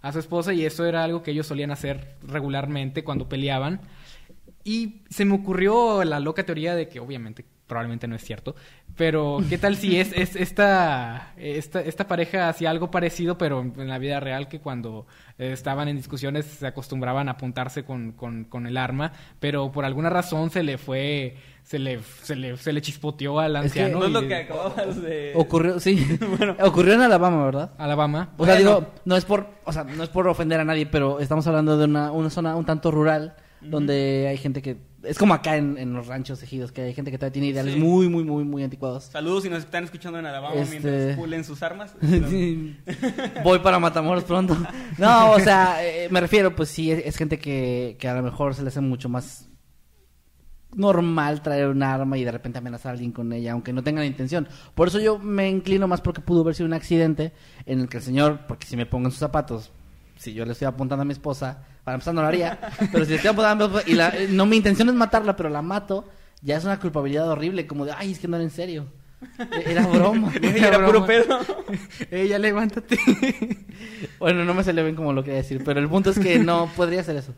a 0.01 0.13
su 0.13 0.19
esposa 0.19 0.55
y 0.55 0.65
eso 0.65 0.87
era 0.87 1.05
algo 1.05 1.23
que 1.23 1.33
ellos 1.33 1.47
solían 1.47 1.73
hacer 1.73 2.15
regularmente 2.27 3.05
cuando 3.05 3.29
peleaban. 3.29 3.81
Y 4.65 5.03
se 5.11 5.25
me 5.25 5.35
ocurrió 5.35 6.03
la 6.05 6.19
loca 6.21 6.45
teoría 6.45 6.75
de 6.75 6.89
que 6.89 6.99
obviamente 6.99 7.45
probablemente 7.67 8.07
no 8.07 8.15
es 8.15 8.23
cierto, 8.23 8.55
pero 8.97 9.39
¿qué 9.49 9.59
tal 9.59 9.77
si 9.77 9.99
es, 9.99 10.13
es 10.13 10.37
esta, 10.37 11.33
esta, 11.37 11.81
esta 11.81 12.07
pareja 12.07 12.49
hacía 12.49 12.71
algo 12.71 12.91
parecido, 12.91 13.39
pero 13.39 13.63
en 13.63 13.89
la 13.89 13.99
vida 13.99 14.21
real 14.21 14.49
que 14.49 14.61
cuando 14.61 15.07
estaban 15.39 15.89
en 15.89 15.97
discusiones 15.97 16.45
se 16.45 16.67
acostumbraban 16.67 17.29
a 17.29 17.33
apuntarse 17.33 17.85
con, 17.85 18.13
con, 18.13 18.45
con, 18.45 18.67
el 18.67 18.77
arma, 18.77 19.13
pero 19.41 19.73
por 19.73 19.85
alguna 19.85 20.11
razón 20.11 20.51
se 20.51 20.63
le 20.63 20.77
fue, 20.77 21.37
se 21.63 21.79
le, 21.79 22.01
se 22.23 22.37
le, 22.37 22.57
se 22.59 22.73
le 22.73 22.83
chispoteó 22.83 23.41
al 23.41 23.57
anciano. 23.57 24.01
no 24.01 24.07
es 24.07 24.13
lo 24.13 24.29
que 24.29 24.35
acababas 24.35 25.03
de... 25.03 25.33
Ocurrió, 25.35 25.81
sí, 25.81 26.07
bueno. 26.39 26.57
ocurrió 26.63 26.95
en 26.95 27.01
Alabama, 27.01 27.45
¿verdad? 27.47 27.73
Alabama. 27.79 28.35
O 28.37 28.45
sea, 28.45 28.57
digo, 28.57 28.93
no 29.07 29.17
es 29.17 29.25
por, 29.25 29.49
o 29.65 29.73
sea, 29.73 29.85
no 29.85 30.03
es 30.03 30.11
por 30.11 30.29
ofender 30.29 30.61
a 30.61 30.65
nadie, 30.65 30.87
pero 30.87 31.19
estamos 31.19 31.47
hablando 31.47 31.79
de 31.79 31.87
una, 31.87 32.13
una 32.13 32.29
zona 32.31 32.55
un 32.57 32.67
tanto 32.67 32.91
rural 32.91 33.37
donde 33.65 34.27
hay 34.29 34.37
gente 34.37 34.63
que 34.63 34.79
es 35.03 35.19
como 35.19 35.35
acá 35.35 35.57
en, 35.57 35.93
los 35.93 36.07
ranchos 36.07 36.43
ejidos 36.43 36.73
que 36.73 36.83
hay 36.83 36.95
gente 36.95 37.11
que 37.11 37.19
todavía 37.19 37.33
tiene 37.33 37.49
ideales 37.49 37.77
muy 37.77 38.09
muy 38.09 38.25
muy 38.25 38.45
muy 38.45 38.63
anticuados. 38.63 39.05
Saludos 39.05 39.43
si 39.45 39.51
nos 39.51 39.61
están 39.61 39.85
escuchando 39.85 40.19
en 40.19 40.27
Alabama 40.27 40.55
este... 40.55 40.81
mientras 40.81 41.17
pulen 41.17 41.45
sus 41.45 41.63
armas 41.63 41.95
voy 43.45 43.59
para 43.59 43.79
Matamoros 43.79 44.25
pronto. 44.25 44.57
No 44.99 45.33
o 45.33 45.41
sea 45.41 45.85
eh, 45.85 46.09
me 46.11 46.21
refiero 46.21 46.55
pues 46.55 46.69
sí 46.69 46.91
es, 46.91 47.17
gente 47.17 47.39
que, 47.39 47.97
que 47.99 48.09
a 48.09 48.15
lo 48.15 48.23
mejor 48.23 48.55
se 48.55 48.63
le 48.63 48.69
hace 48.69 48.81
mucho 48.81 49.09
más 49.09 49.49
normal 50.77 51.43
traer 51.43 51.69
un 51.69 51.83
arma 51.83 52.19
y 52.19 52.25
de 52.25 52.33
repente 52.33 52.59
amenazar 52.59 52.91
a 52.91 52.93
alguien 52.93 53.13
con 53.13 53.33
ella, 53.33 53.53
aunque 53.53 53.73
no 53.73 53.83
tenga 53.83 54.01
la 54.01 54.07
intención. 54.07 54.49
Por 54.75 54.89
eso 54.89 55.01
yo 55.01 55.19
me 55.19 55.49
inclino 55.49 55.89
más 55.89 56.01
porque 56.01 56.21
pudo 56.21 56.41
haber 56.41 56.55
sido 56.55 56.67
un 56.67 56.75
accidente 56.75 57.33
en 57.67 57.81
el 57.81 57.89
que 57.89 57.99
el 57.99 58.03
señor, 58.03 58.41
porque 58.47 58.67
si 58.67 58.77
me 58.77 58.87
pongo 58.87 59.07
en 59.07 59.13
sus 59.13 59.21
zapatos, 59.21 59.73
si 60.25 60.33
yo 60.33 60.47
le 60.47 60.53
estoy 60.53 60.67
apuntando 60.67 61.03
a 61.03 61.05
mi 61.05 61.13
esposa, 61.13 61.63
para 61.85 61.97
empezar 61.97 62.15
no 62.15 62.23
lo 62.23 62.29
haría, 62.29 62.59
pero 62.91 63.05
si 63.05 63.11
le 63.11 63.17
estoy 63.17 63.31
apuntando 63.31 63.83
y 63.87 63.93
la, 63.93 64.13
no 64.31 64.47
mi 64.47 64.57
intención 64.57 64.89
es 64.89 64.95
matarla, 64.95 65.37
pero 65.37 65.51
la 65.51 65.61
mato, 65.61 66.09
ya 66.41 66.57
es 66.57 66.65
una 66.65 66.81
culpabilidad 66.81 67.29
horrible, 67.29 67.67
como 67.67 67.85
de, 67.85 67.93
ay, 67.93 68.13
es 68.13 68.19
que 68.19 68.27
no 68.27 68.37
era 68.37 68.45
en 68.45 68.51
serio. 68.51 68.87
E-, 69.39 69.71
era 69.71 69.87
broma. 69.87 70.33
Era, 70.43 70.85
puro 70.85 71.05
pedo. 71.07 71.39
Ella, 72.11 72.39
levántate. 72.39 72.99
bueno, 74.19 74.45
no 74.45 74.55
me 74.55 74.65
se 74.65 74.73
le 74.73 74.83
ven 74.83 74.95
como 74.95 75.13
lo 75.13 75.23
quería 75.23 75.39
decir, 75.39 75.63
pero 75.63 75.81
el 75.81 75.89
punto 75.89 76.11
es 76.11 76.19
que 76.19 76.39
no 76.39 76.71
podría 76.75 77.01
hacer 77.01 77.17
eso. 77.17 77.35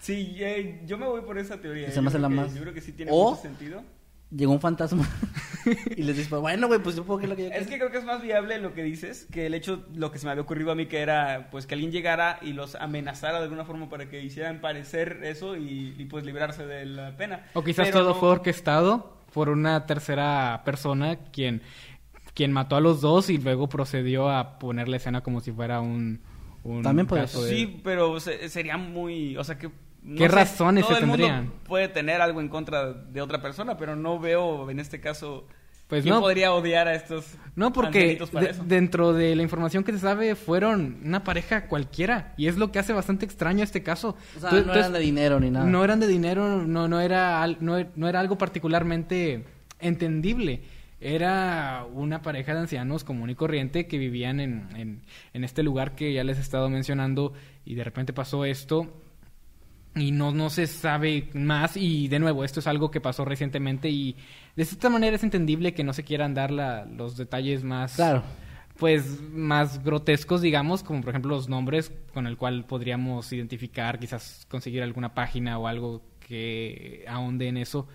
Sí, 0.00 0.36
eh, 0.38 0.80
yo 0.86 0.96
me 0.96 1.06
voy 1.06 1.20
por 1.20 1.38
esa 1.38 1.60
teoría. 1.60 1.90
Se 1.90 2.00
me 2.00 2.08
hace 2.08 2.18
la 2.18 2.30
más. 2.30 2.54
Yo 2.54 2.62
creo 2.62 2.72
que 2.72 2.80
sí 2.80 2.92
tiene 2.92 3.10
mucho 3.10 3.40
sentido 3.40 3.82
llegó 4.30 4.52
un 4.52 4.60
fantasma 4.60 5.08
y 5.96 6.02
les 6.02 6.16
dijo, 6.16 6.40
bueno, 6.40 6.68
güey, 6.68 6.80
pues 6.80 6.96
supongo 6.96 7.18
que 7.18 7.24
es 7.24 7.30
lo 7.30 7.36
que 7.36 7.44
yo 7.44 7.50
Es 7.50 7.66
que 7.66 7.78
creo 7.78 7.90
que 7.90 7.98
es 7.98 8.04
más 8.04 8.22
viable 8.22 8.58
lo 8.58 8.74
que 8.74 8.82
dices 8.82 9.26
que 9.30 9.46
el 9.46 9.54
hecho, 9.54 9.84
lo 9.94 10.10
que 10.10 10.18
se 10.18 10.26
me 10.26 10.32
había 10.32 10.42
ocurrido 10.42 10.70
a 10.70 10.74
mí, 10.74 10.86
que 10.86 11.00
era 11.00 11.48
pues 11.50 11.66
que 11.66 11.74
alguien 11.74 11.92
llegara 11.92 12.38
y 12.42 12.52
los 12.52 12.74
amenazara 12.74 13.38
de 13.38 13.44
alguna 13.44 13.64
forma 13.64 13.88
para 13.88 14.08
que 14.08 14.22
hicieran 14.22 14.60
parecer 14.60 15.20
eso 15.24 15.56
y, 15.56 16.06
pues 16.10 16.24
librarse 16.24 16.66
de 16.66 16.86
la 16.86 17.16
pena. 17.16 17.46
O 17.54 17.62
quizás 17.62 17.90
todo 17.90 18.14
fue 18.14 18.30
orquestado 18.30 19.16
por 19.32 19.48
una 19.48 19.86
tercera 19.86 20.62
persona 20.64 21.16
quien, 21.16 21.62
quien 22.34 22.52
mató 22.52 22.76
a 22.76 22.80
los 22.80 23.00
dos 23.00 23.30
y 23.30 23.38
luego 23.38 23.68
procedió 23.68 24.28
a 24.30 24.58
poner 24.58 24.88
la 24.88 24.96
escena 24.96 25.22
como 25.22 25.40
si 25.40 25.52
fuera 25.52 25.80
un... 25.80 26.20
También 26.82 27.06
puede 27.06 27.26
ser. 27.26 27.48
Sí, 27.48 27.80
pero 27.82 28.20
sería 28.20 28.76
muy... 28.76 29.36
O 29.38 29.44
sea, 29.44 29.56
que 29.56 29.70
¿Qué 30.16 30.28
razones 30.28 30.86
se 30.86 30.94
tendrían? 30.94 31.52
puede 31.64 31.88
tener 31.88 32.20
algo 32.20 32.40
en 32.40 32.48
contra 32.48 32.92
de 32.92 33.20
otra 33.20 33.42
persona, 33.42 33.76
pero 33.76 33.96
no 33.96 34.18
veo 34.18 34.70
en 34.70 34.80
este 34.80 35.00
caso 35.00 35.46
pues 35.90 36.04
¿Quién 36.04 36.14
no 36.14 36.20
podría 36.20 36.52
odiar 36.52 36.86
a 36.86 36.94
estos 36.94 37.34
No, 37.56 37.72
porque 37.72 38.22
dentro 38.64 39.12
de 39.12 39.34
la 39.34 39.42
información 39.42 39.82
que 39.82 39.90
se 39.90 39.98
sabe 39.98 40.36
fueron 40.36 41.00
una 41.04 41.24
pareja 41.24 41.66
cualquiera 41.66 42.32
y 42.36 42.46
es 42.46 42.56
lo 42.56 42.70
que 42.70 42.78
hace 42.78 42.92
bastante 42.92 43.24
extraño 43.24 43.64
este 43.64 43.82
caso. 43.82 44.16
O 44.36 44.40
sea, 44.40 44.52
no 44.52 44.72
eran 44.72 44.92
de 44.92 45.00
dinero 45.00 45.40
ni 45.40 45.50
nada. 45.50 45.66
No 45.66 45.82
eran 45.82 45.98
de 45.98 46.06
dinero, 46.06 46.62
no 46.64 46.86
no 46.86 47.00
era 47.00 47.44
no, 47.58 47.84
no 47.96 48.08
era 48.08 48.20
algo 48.20 48.38
particularmente 48.38 49.44
entendible. 49.80 50.62
Era 51.00 51.84
una 51.92 52.22
pareja 52.22 52.54
de 52.54 52.60
ancianos 52.60 53.02
común 53.02 53.30
y 53.30 53.34
corriente 53.34 53.88
que 53.88 53.98
vivían 53.98 54.38
en, 54.38 54.68
en, 54.76 55.02
en 55.32 55.44
este 55.44 55.64
lugar 55.64 55.96
que 55.96 56.12
ya 56.12 56.22
les 56.22 56.38
he 56.38 56.40
estado 56.40 56.70
mencionando 56.70 57.32
y 57.64 57.74
de 57.74 57.82
repente 57.82 58.12
pasó 58.12 58.44
esto 58.44 58.86
y 59.94 60.12
no, 60.12 60.32
no 60.32 60.50
se 60.50 60.66
sabe 60.66 61.28
más. 61.34 61.76
Y 61.76 62.08
de 62.08 62.18
nuevo 62.18 62.44
esto 62.44 62.60
es 62.60 62.66
algo 62.66 62.90
que 62.90 63.00
pasó 63.00 63.24
recientemente 63.24 63.88
y 63.88 64.16
de 64.56 64.62
esta 64.62 64.88
manera 64.88 65.16
es 65.16 65.24
entendible 65.24 65.74
que 65.74 65.84
no 65.84 65.92
se 65.92 66.04
quieran 66.04 66.34
dar 66.34 66.50
la, 66.50 66.84
los 66.84 67.16
detalles 67.16 67.64
más 67.64 67.94
claro. 67.94 68.22
pues 68.78 69.20
más 69.32 69.82
grotescos 69.82 70.42
digamos 70.42 70.82
como 70.82 71.00
por 71.00 71.10
ejemplo 71.10 71.34
los 71.34 71.48
nombres 71.48 71.92
con 72.12 72.26
el 72.26 72.36
cual 72.36 72.64
podríamos 72.64 73.32
identificar 73.32 73.98
quizás 73.98 74.46
conseguir 74.50 74.82
alguna 74.82 75.14
página 75.14 75.58
o 75.58 75.66
algo 75.66 76.02
que 76.20 77.04
ahonde 77.08 77.48
en 77.48 77.56
eso. 77.56 77.88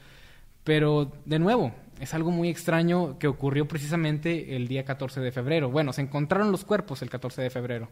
Pero 0.64 1.12
de 1.26 1.40
nuevo 1.40 1.74
es 2.00 2.14
algo 2.14 2.32
muy 2.32 2.50
extraño 2.50 3.18
que 3.20 3.28
ocurrió 3.28 3.68
precisamente 3.68 4.56
el 4.56 4.68
día 4.68 4.84
14 4.84 5.22
de 5.22 5.32
febrero. 5.32 5.70
Bueno 5.70 5.94
se 5.94 6.02
encontraron 6.02 6.52
los 6.52 6.66
cuerpos 6.66 7.02
el 7.02 7.10
14 7.10 7.42
de 7.42 7.50
febrero 7.50 7.90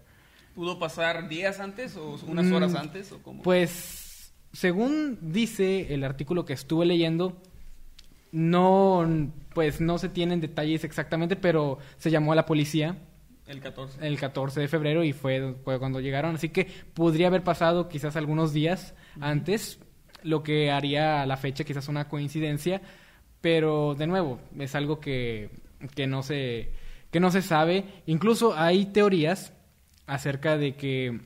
¿Pudo 0.56 0.78
pasar 0.78 1.28
días 1.28 1.60
antes 1.60 1.98
o 1.98 2.18
unas 2.28 2.52
horas 2.52 2.74
mm, 2.74 2.78
antes? 2.78 3.12
O 3.12 3.22
cómo? 3.24 3.42
Pues, 3.42 4.34
según 4.52 5.18
dice 5.22 5.94
el 5.94 6.04
artículo 6.04 6.46
que 6.46 6.54
estuve 6.54 6.86
leyendo, 6.86 7.42
no, 8.32 9.32
pues 9.54 9.82
no 9.82 9.98
se 9.98 10.10
tienen 10.10 10.42
detalles 10.42 10.84
exactamente, 10.84 11.36
pero 11.36 11.80
se 11.98 12.12
llamó 12.12 12.34
a 12.34 12.36
la 12.36 12.46
policía. 12.46 12.98
El 13.48 13.60
14. 13.60 14.08
El 14.08 14.20
14 14.20 14.62
de 14.62 14.68
febrero 14.68 15.04
y 15.04 15.12
fue, 15.12 15.56
cuando 15.64 16.00
llegaron. 16.00 16.36
Así 16.36 16.50
que 16.50 16.68
podría 16.94 17.28
haber 17.28 17.44
pasado 17.44 17.90
quizás 17.90 18.16
algunos 18.16 18.54
días 18.54 18.94
antes, 19.20 19.80
lo 20.22 20.44
que 20.44 20.72
haría 20.72 21.26
la 21.26 21.38
fecha 21.38 21.64
quizás 21.64 21.88
una 21.88 22.08
coincidencia. 22.08 22.82
Pero 23.42 23.96
de 23.96 24.08
nuevo, 24.08 24.40
es 24.58 24.76
algo 24.76 25.00
que, 25.00 25.50
que, 25.96 26.08
no, 26.08 26.24
se, 26.24 26.72
que 27.12 27.20
no 27.20 27.32
se 27.32 27.42
sabe. 27.42 27.86
Incluso 28.06 28.56
hay 28.56 28.86
teorías 28.86 29.52
acerca 30.08 30.58
de 30.58 30.76
que 30.76 31.22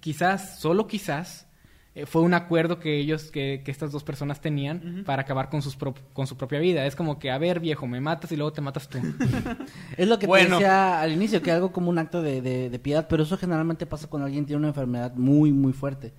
quizás, 0.00 0.58
solo 0.58 0.86
quizás, 0.86 1.46
eh, 1.94 2.06
fue 2.06 2.22
un 2.22 2.34
acuerdo 2.34 2.80
que 2.80 2.98
ellos, 2.98 3.30
que, 3.30 3.62
que 3.64 3.70
estas 3.70 3.92
dos 3.92 4.02
personas 4.02 4.40
tenían 4.40 5.04
para 5.06 5.22
acabar 5.22 5.48
con, 5.48 5.62
sus 5.62 5.76
con 6.12 6.26
su 6.26 6.36
propia 6.36 6.58
vida. 6.58 6.86
Es 6.86 6.96
como 6.96 7.20
que, 7.20 7.30
a 7.30 7.38
ver, 7.38 7.60
viejo, 7.60 7.86
me 7.86 8.00
matas 8.00 8.32
y 8.32 8.36
luego 8.36 8.52
te 8.52 8.60
matas 8.60 8.88
tú. 8.88 8.98
es 9.96 10.08
lo 10.08 10.18
que 10.18 10.26
te 10.26 10.48
decía 10.48 11.00
al 11.00 11.12
inicio, 11.12 11.40
que 11.40 11.52
algo 11.52 11.70
como 11.70 11.90
un 11.90 11.98
acto 11.98 12.20
de, 12.20 12.42
de, 12.42 12.78
piedad, 12.80 13.06
pero 13.08 13.22
eso 13.22 13.36
generalmente 13.36 13.86
pasa 13.86 14.08
cuando 14.08 14.26
alguien 14.26 14.44
tiene 14.44 14.58
una 14.58 14.68
enfermedad 14.68 15.14
muy, 15.14 15.52
muy 15.52 15.72
fuerte. 15.72 16.12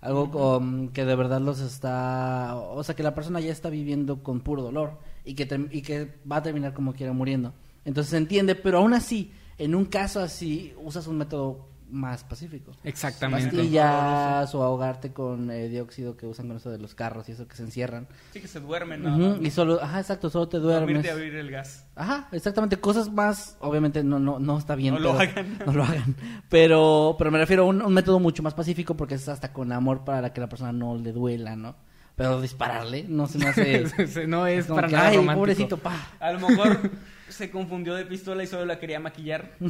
Algo 0.00 0.90
que 0.92 1.04
de 1.04 1.14
verdad 1.14 1.40
los 1.40 1.60
está... 1.60 2.56
O 2.56 2.82
sea, 2.82 2.96
que 2.96 3.02
la 3.02 3.14
persona 3.14 3.38
ya 3.38 3.52
está 3.52 3.68
viviendo 3.68 4.22
con 4.22 4.40
puro 4.40 4.62
dolor 4.62 4.98
y 5.24 5.34
que, 5.34 5.68
y 5.70 5.82
que 5.82 6.08
va 6.30 6.36
a 6.36 6.42
terminar 6.42 6.72
como 6.72 6.94
quiera 6.94 7.12
muriendo. 7.12 7.52
Entonces 7.84 8.10
se 8.10 8.16
entiende, 8.16 8.54
pero 8.54 8.78
aún 8.78 8.94
así 8.94 9.30
en 9.60 9.74
un 9.74 9.84
caso 9.84 10.20
así, 10.20 10.74
usas 10.82 11.06
un 11.06 11.18
método 11.18 11.68
más 11.90 12.24
pacífico. 12.24 12.72
Exactamente. 12.82 13.50
Pastillas 13.50 14.54
o 14.54 14.62
ahogarte 14.62 15.12
con 15.12 15.50
eh, 15.50 15.68
dióxido 15.68 16.16
que 16.16 16.26
usan 16.26 16.48
con 16.48 16.56
eso 16.56 16.70
de 16.70 16.78
los 16.78 16.94
carros 16.94 17.28
y 17.28 17.32
eso 17.32 17.46
que 17.46 17.56
se 17.56 17.64
encierran. 17.64 18.08
Sí, 18.32 18.40
que 18.40 18.48
se 18.48 18.58
duermen. 18.58 19.02
¿no? 19.02 19.36
Y 19.36 19.50
solo, 19.50 19.82
ajá, 19.82 20.00
exacto, 20.00 20.30
solo 20.30 20.48
te 20.48 20.58
duermes. 20.58 21.02
de 21.02 21.10
abrir 21.10 21.34
el 21.34 21.50
gas. 21.50 21.86
Ajá, 21.94 22.28
exactamente, 22.32 22.78
cosas 22.78 23.12
más, 23.12 23.58
obviamente 23.60 24.02
no 24.02 24.18
no 24.18 24.38
no 24.38 24.58
está 24.58 24.76
bien. 24.76 24.94
No 24.94 25.00
lo 25.00 25.12
hagan. 25.12 25.58
No 25.66 25.72
lo 25.72 25.84
hagan. 25.84 26.16
Pero, 26.48 27.16
pero 27.18 27.30
me 27.30 27.38
refiero 27.38 27.64
a 27.64 27.66
un, 27.66 27.92
método 27.92 28.18
mucho 28.18 28.42
más 28.42 28.54
pacífico 28.54 28.96
porque 28.96 29.16
es 29.16 29.28
hasta 29.28 29.52
con 29.52 29.72
amor 29.72 30.04
para 30.04 30.32
que 30.32 30.40
la 30.40 30.48
persona 30.48 30.72
no 30.72 30.96
le 30.96 31.12
duela, 31.12 31.54
¿no? 31.54 31.76
Pero 32.16 32.40
dispararle 32.40 33.04
no 33.06 33.26
se 33.26 33.38
me 33.38 33.48
hace... 33.48 34.26
no 34.26 34.46
es, 34.46 34.66
para 34.66 34.88
nada 34.88 35.08
Ay, 35.08 35.18
pobrecito, 35.18 35.76
pa. 35.76 36.12
A 36.18 36.32
lo 36.32 36.48
mejor 36.48 36.90
se 37.30 37.50
confundió 37.50 37.94
de 37.94 38.04
pistola 38.06 38.42
y 38.42 38.46
solo 38.46 38.64
la 38.66 38.78
quería 38.78 39.00
maquillar. 39.00 39.52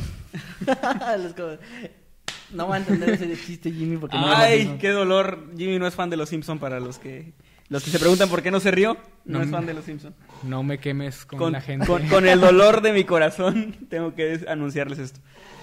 no 2.52 2.68
va 2.68 2.74
a 2.74 2.78
entender 2.78 3.11
ese 3.11 3.36
chiste 3.36 3.70
Jimmy 3.70 3.96
porque 3.96 4.16
no 4.16 4.26
Ay, 4.26 4.76
qué 4.80 4.90
dolor. 4.90 5.50
Jimmy 5.56 5.78
no 5.78 5.86
es 5.86 5.94
fan 5.94 6.11
de 6.11 6.16
los 6.16 6.28
Simpson 6.28 6.58
para 6.58 6.80
los 6.80 6.98
que 6.98 7.32
los 7.68 7.84
que 7.84 7.90
se 7.90 8.00
preguntan 8.00 8.28
por 8.28 8.42
qué 8.42 8.50
no 8.50 8.58
se 8.58 8.72
rió. 8.72 8.96
No, 9.24 9.40
es 9.40 9.48
fan 9.48 9.64
de 9.64 9.74
los 9.74 9.84
Simpson. 9.84 10.14
No 10.42 10.62
me 10.64 10.78
quemes 10.78 11.24
con, 11.24 11.52
la 11.52 11.61
gente. 11.61 11.86
Con, 11.86 12.26
el 12.26 12.40
dolor 12.40 12.82
de 12.82 12.92
mi 12.92 13.04
corazón 13.04 13.76
tengo 13.88 14.14
que 14.14 14.44
anunciarles 14.48 14.98
esto. 14.98 15.20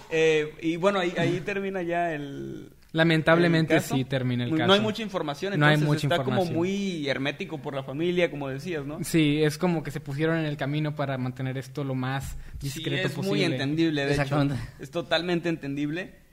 Eh, 0.09 0.55
y 0.61 0.77
bueno, 0.77 0.99
ahí, 0.99 1.13
ahí 1.17 1.41
termina 1.41 1.81
ya 1.81 2.13
el, 2.13 2.71
Lamentablemente 2.93 3.79
sí 3.81 4.05
termina 4.05 4.45
el 4.45 4.51
caso. 4.51 4.67
No 4.67 4.73
hay 4.73 4.79
mucha 4.79 5.03
información, 5.03 5.53
entonces 5.53 5.79
no 5.79 5.85
hay 5.85 5.87
mucha 5.87 6.07
está 6.07 6.23
como 6.23 6.45
muy 6.45 7.07
hermético 7.07 7.61
por 7.61 7.75
la 7.75 7.83
familia, 7.83 8.31
como 8.31 8.47
decías, 8.47 8.85
¿no? 8.85 8.99
Sí, 9.03 9.43
es 9.43 9.57
como 9.57 9.83
que 9.83 9.91
se 9.91 9.99
pusieron 9.99 10.37
en 10.37 10.45
el 10.45 10.57
camino 10.57 10.95
para 10.95 11.17
mantener 11.17 11.57
esto 11.57 11.83
lo 11.83 11.95
más 11.95 12.37
discreto 12.59 13.09
sí, 13.09 13.19
es 13.19 13.27
muy 13.27 13.43
entendible, 13.43 14.05
de 14.05 14.15
hecho. 14.15 14.47
Es 14.79 14.91
totalmente 14.91 15.49
entendible. 15.49 16.27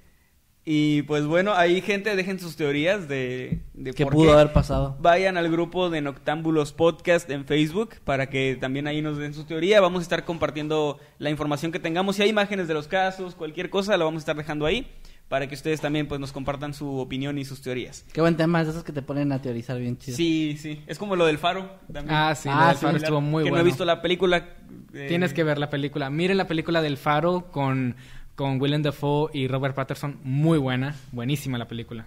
Y 0.66 1.02
pues 1.02 1.26
bueno, 1.26 1.52
ahí 1.52 1.82
gente 1.82 2.16
dejen 2.16 2.40
sus 2.40 2.56
teorías 2.56 3.06
de, 3.06 3.60
de 3.74 3.92
¿Qué 3.92 4.06
pudo 4.06 4.32
haber 4.32 4.54
pasado. 4.54 4.96
Vayan 4.98 5.36
al 5.36 5.50
grupo 5.50 5.90
de 5.90 6.00
Noctámbulos 6.00 6.72
Podcast 6.72 7.28
en 7.28 7.44
Facebook 7.44 7.96
para 8.02 8.30
que 8.30 8.56
también 8.58 8.86
ahí 8.86 9.02
nos 9.02 9.18
den 9.18 9.34
su 9.34 9.44
teoría. 9.44 9.82
Vamos 9.82 10.00
a 10.00 10.02
estar 10.04 10.24
compartiendo 10.24 10.98
la 11.18 11.28
información 11.28 11.70
que 11.70 11.80
tengamos. 11.80 12.16
Si 12.16 12.22
hay 12.22 12.30
imágenes 12.30 12.66
de 12.66 12.72
los 12.72 12.88
casos, 12.88 13.34
cualquier 13.34 13.68
cosa, 13.68 13.98
la 13.98 14.06
vamos 14.06 14.20
a 14.20 14.22
estar 14.22 14.36
dejando 14.36 14.64
ahí 14.64 14.90
para 15.28 15.48
que 15.48 15.54
ustedes 15.54 15.80
también 15.80 16.06
pues 16.06 16.20
nos 16.20 16.32
compartan 16.32 16.74
su 16.74 16.98
opinión 16.98 17.38
y 17.38 17.44
sus 17.44 17.60
teorías. 17.62 18.04
Qué 18.12 18.20
buen 18.20 18.36
tema, 18.36 18.60
es 18.62 18.68
esos 18.68 18.84
que 18.84 18.92
te 18.92 19.02
ponen 19.02 19.32
a 19.32 19.40
teorizar 19.42 19.78
bien 19.78 19.98
chido. 19.98 20.16
Sí, 20.16 20.56
sí, 20.60 20.82
es 20.86 20.98
como 20.98 21.16
lo 21.16 21.26
del 21.26 21.38
faro. 21.38 21.78
También. 21.92 22.14
Ah, 22.16 22.34
sí, 22.34 22.48
Ah, 22.52 22.60
lo 22.60 22.66
del 22.68 22.76
sí, 22.76 22.84
Faro 22.84 22.96
estuvo 22.98 23.20
muy 23.20 23.44
que 23.44 23.50
bueno. 23.50 23.62
no 23.62 23.68
he 23.68 23.70
visto 23.70 23.84
la 23.84 24.00
película. 24.02 24.48
eh, 24.92 25.06
Tienes 25.08 25.32
que 25.34 25.42
ver 25.44 25.58
la 25.58 25.70
película. 25.70 26.10
Miren 26.10 26.36
la 26.36 26.46
película 26.46 26.82
del 26.82 26.96
Faro 26.98 27.50
con, 27.50 27.96
con 28.34 28.60
Willem 28.60 28.82
Dafoe 28.82 29.30
y 29.32 29.48
Robert 29.48 29.74
Patterson. 29.74 30.18
Muy 30.22 30.58
buena. 30.58 30.94
Buenísima 31.12 31.58
la 31.58 31.66
película. 31.68 32.06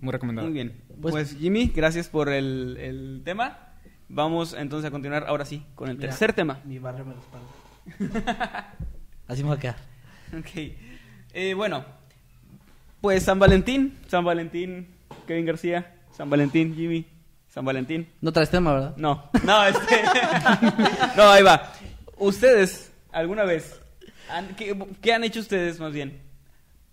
Muy 0.00 0.12
recomendada. 0.12 0.46
Muy 0.46 0.54
bien. 0.54 0.74
Pues- 1.00 1.12
Pues, 1.12 1.36
Jimmy, 1.36 1.72
gracias 1.74 2.08
por 2.08 2.28
el, 2.28 2.76
el 2.78 3.22
tema. 3.24 3.58
Vamos 4.10 4.54
entonces 4.54 4.86
a 4.88 4.90
continuar 4.90 5.24
ahora 5.26 5.44
sí 5.44 5.64
con 5.74 5.88
el 5.88 5.96
Mira, 5.96 6.08
tercer 6.10 6.32
tema. 6.32 6.60
Mi 6.64 6.78
barrio 6.78 7.04
me 7.06 7.14
respalda. 7.14 8.74
Así 9.26 9.42
me 9.42 9.48
va 9.50 9.54
a 9.56 9.58
quedar. 9.58 9.76
Ok. 10.38 10.72
Eh, 11.34 11.54
bueno, 11.54 11.84
pues 13.00 13.22
San 13.24 13.38
Valentín, 13.38 13.98
San 14.08 14.24
Valentín, 14.24 14.88
Kevin 15.26 15.46
García, 15.46 15.94
San 16.16 16.28
Valentín, 16.30 16.74
Jimmy, 16.74 17.06
San 17.48 17.64
Valentín. 17.64 18.08
No 18.20 18.32
traes 18.32 18.50
tema, 18.50 18.72
¿verdad? 18.74 18.96
No, 18.96 19.30
no, 19.44 19.64
este. 19.66 20.02
no, 21.16 21.30
ahí 21.30 21.42
va. 21.42 21.72
Ustedes, 22.16 22.92
alguna 23.12 23.44
vez, 23.44 23.80
han- 24.30 24.54
¿qué, 24.56 24.76
qué 25.00 25.12
han 25.14 25.24
hecho 25.24 25.40
ustedes 25.40 25.78
más 25.80 25.92
bien? 25.92 26.20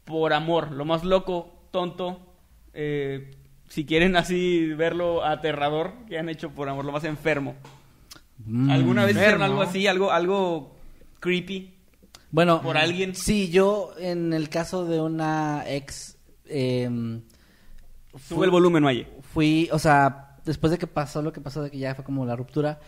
Por 0.04 0.34
amor, 0.34 0.72
lo 0.72 0.86
más 0.86 1.04
loco, 1.04 1.68
tonto, 1.72 2.34
eh, 2.74 3.32
si 3.70 3.86
quieren 3.86 4.16
así 4.16 4.68
verlo 4.74 5.26
aterrador, 5.26 5.94
¿qué 6.08 6.20
han 6.20 6.30
hecho 6.30 6.52
por 6.52 6.70
amor? 6.70 6.86
Lo 6.86 6.92
más 6.92 7.04
enfermo. 7.06 7.56
Mm. 8.46 8.70
¿Alguna 8.70 9.06
vez 9.06 9.16
hicieron 9.16 9.42
algo 9.42 9.62
así, 9.62 9.88
algo, 9.88 10.12
algo 10.12 10.76
creepy? 11.20 11.74
Bueno, 12.36 12.62
por 12.62 12.78
alguien? 12.78 13.16
Sí, 13.16 13.50
yo 13.50 13.94
en 13.98 14.34
el 14.34 14.50
caso 14.50 14.86
de 14.86 15.00
una 15.00 15.64
ex. 15.68 16.18
Eh, 16.48 16.90
Sube 18.28 18.46
el 18.46 18.52
volumen, 18.52 18.84
Maye. 18.84 19.08
Fui, 19.34 19.70
o 19.72 19.80
sea, 19.80 20.36
después 20.46 20.72
de 20.72 20.78
que 20.78 20.88
pasó 20.88 21.22
lo 21.22 21.32
que 21.34 21.40
pasó, 21.42 21.64
de 21.64 21.72
que 21.72 21.78
ya 21.78 21.96
fue 21.96 22.04
como 22.04 22.26
la 22.26 22.36
ruptura, 22.36 22.80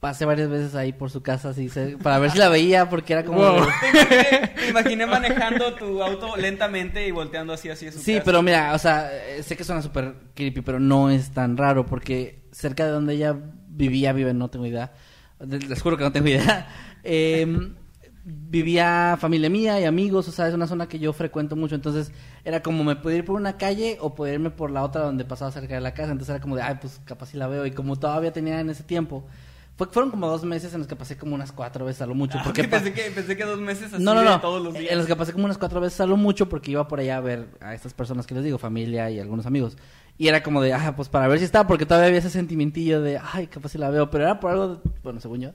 pasé 0.00 0.24
varias 0.24 0.48
veces 0.48 0.74
ahí 0.76 0.92
por 0.92 1.10
su 1.10 1.20
casa 1.22 1.48
así, 1.50 1.68
para 2.02 2.18
ver 2.20 2.30
si 2.30 2.38
la 2.38 2.48
veía, 2.48 2.88
porque 2.88 3.12
era 3.14 3.24
como. 3.24 3.38
Wow. 3.40 3.66
Te 3.80 3.88
imaginé, 3.90 4.48
te 4.56 4.68
imaginé 4.70 5.06
manejando 5.06 5.74
tu 5.74 6.02
auto 6.02 6.36
lentamente 6.36 7.06
y 7.06 7.10
volteando 7.10 7.52
así 7.54 7.68
hacia 7.68 7.90
su 7.92 7.98
Sí, 7.98 8.14
casa. 8.14 8.24
pero 8.24 8.42
mira, 8.42 8.72
o 8.74 8.78
sea, 8.78 9.10
eh, 9.12 9.42
sé 9.42 9.56
que 9.56 9.64
suena 9.64 9.82
súper 9.82 10.14
creepy, 10.34 10.60
pero 10.60 10.78
no 10.80 11.10
es 11.10 11.30
tan 11.32 11.56
raro, 11.56 11.86
porque 11.86 12.44
cerca 12.52 12.84
de 12.84 12.90
donde 12.92 13.14
ella 13.14 13.36
vivía, 13.68 14.12
vive, 14.12 14.32
no 14.32 14.48
tengo 14.48 14.66
idea, 14.66 14.92
de- 15.40 15.58
les 15.60 15.82
juro 15.82 15.96
que 15.96 16.04
no 16.04 16.12
tengo 16.12 16.28
idea, 16.28 16.68
eh, 17.04 17.46
vivía 18.28 19.16
familia 19.20 19.48
mía 19.48 19.80
y 19.80 19.84
amigos, 19.84 20.26
o 20.26 20.32
sea, 20.32 20.48
es 20.48 20.54
una 20.54 20.66
zona 20.66 20.88
que 20.88 20.98
yo 20.98 21.12
frecuento 21.12 21.54
mucho, 21.54 21.76
entonces 21.76 22.10
era 22.44 22.60
como 22.60 22.82
me 22.82 22.96
podía 22.96 23.18
ir 23.18 23.24
por 23.24 23.36
una 23.36 23.56
calle 23.56 23.98
o 24.00 24.16
poder 24.16 24.34
irme 24.34 24.50
por 24.50 24.70
la 24.72 24.82
otra 24.82 25.02
donde 25.02 25.24
pasaba 25.24 25.52
cerca 25.52 25.74
de 25.76 25.80
la 25.80 25.94
casa, 25.94 26.10
entonces 26.10 26.30
era 26.34 26.40
como 26.40 26.56
de, 26.56 26.62
ay, 26.62 26.78
pues 26.80 27.00
capaz 27.04 27.26
si 27.26 27.36
la 27.36 27.46
veo, 27.46 27.64
y 27.66 27.70
como 27.70 27.94
todavía 27.96 28.32
tenía 28.32 28.58
en 28.58 28.68
ese 28.68 28.82
tiempo, 28.82 29.24
fue, 29.76 29.86
fueron 29.88 30.10
como 30.10 30.26
dos 30.26 30.42
meses 30.42 30.72
en 30.74 30.80
los 30.80 30.88
que 30.88 30.96
pasé 30.96 31.16
como 31.16 31.36
unas 31.36 31.52
cuatro 31.52 31.84
veces 31.84 32.02
a 32.02 32.06
lo 32.06 32.16
mucho, 32.16 32.38
Ah, 32.40 32.42
porque 32.44 32.64
pensé, 32.64 32.92
que, 32.92 33.10
pensé 33.12 33.36
que 33.36 33.44
dos 33.44 33.60
meses 33.60 33.92
así 33.92 34.02
no, 34.02 34.12
no, 34.12 34.24
no. 34.24 34.40
todos 34.40 34.60
los 34.60 34.74
días. 34.74 34.90
En 34.90 34.98
los 34.98 35.06
que 35.06 35.14
pasé 35.14 35.32
como 35.32 35.44
unas 35.44 35.58
cuatro 35.58 35.80
veces 35.80 36.00
a 36.00 36.06
lo 36.06 36.16
mucho 36.16 36.48
porque 36.48 36.72
iba 36.72 36.88
por 36.88 36.98
allá 36.98 37.18
a 37.18 37.20
ver 37.20 37.46
a 37.60 37.74
estas 37.74 37.94
personas 37.94 38.26
que 38.26 38.34
les 38.34 38.42
digo, 38.42 38.58
familia 38.58 39.08
y 39.08 39.20
algunos 39.20 39.46
amigos. 39.46 39.76
Y 40.18 40.26
era 40.28 40.42
como 40.42 40.62
de, 40.62 40.72
ah, 40.72 40.94
pues 40.96 41.08
para 41.10 41.28
ver 41.28 41.38
si 41.38 41.44
está, 41.44 41.66
porque 41.66 41.84
todavía 41.86 42.08
había 42.08 42.18
ese 42.20 42.30
sentimentillo 42.30 43.02
de, 43.02 43.20
ay, 43.22 43.46
capaz 43.48 43.68
si 43.68 43.78
la 43.78 43.90
veo. 43.90 44.10
Pero 44.10 44.24
era 44.24 44.40
por 44.40 44.50
algo, 44.50 44.68
de- 44.76 44.90
bueno, 45.04 45.20
según 45.20 45.40
yo, 45.42 45.50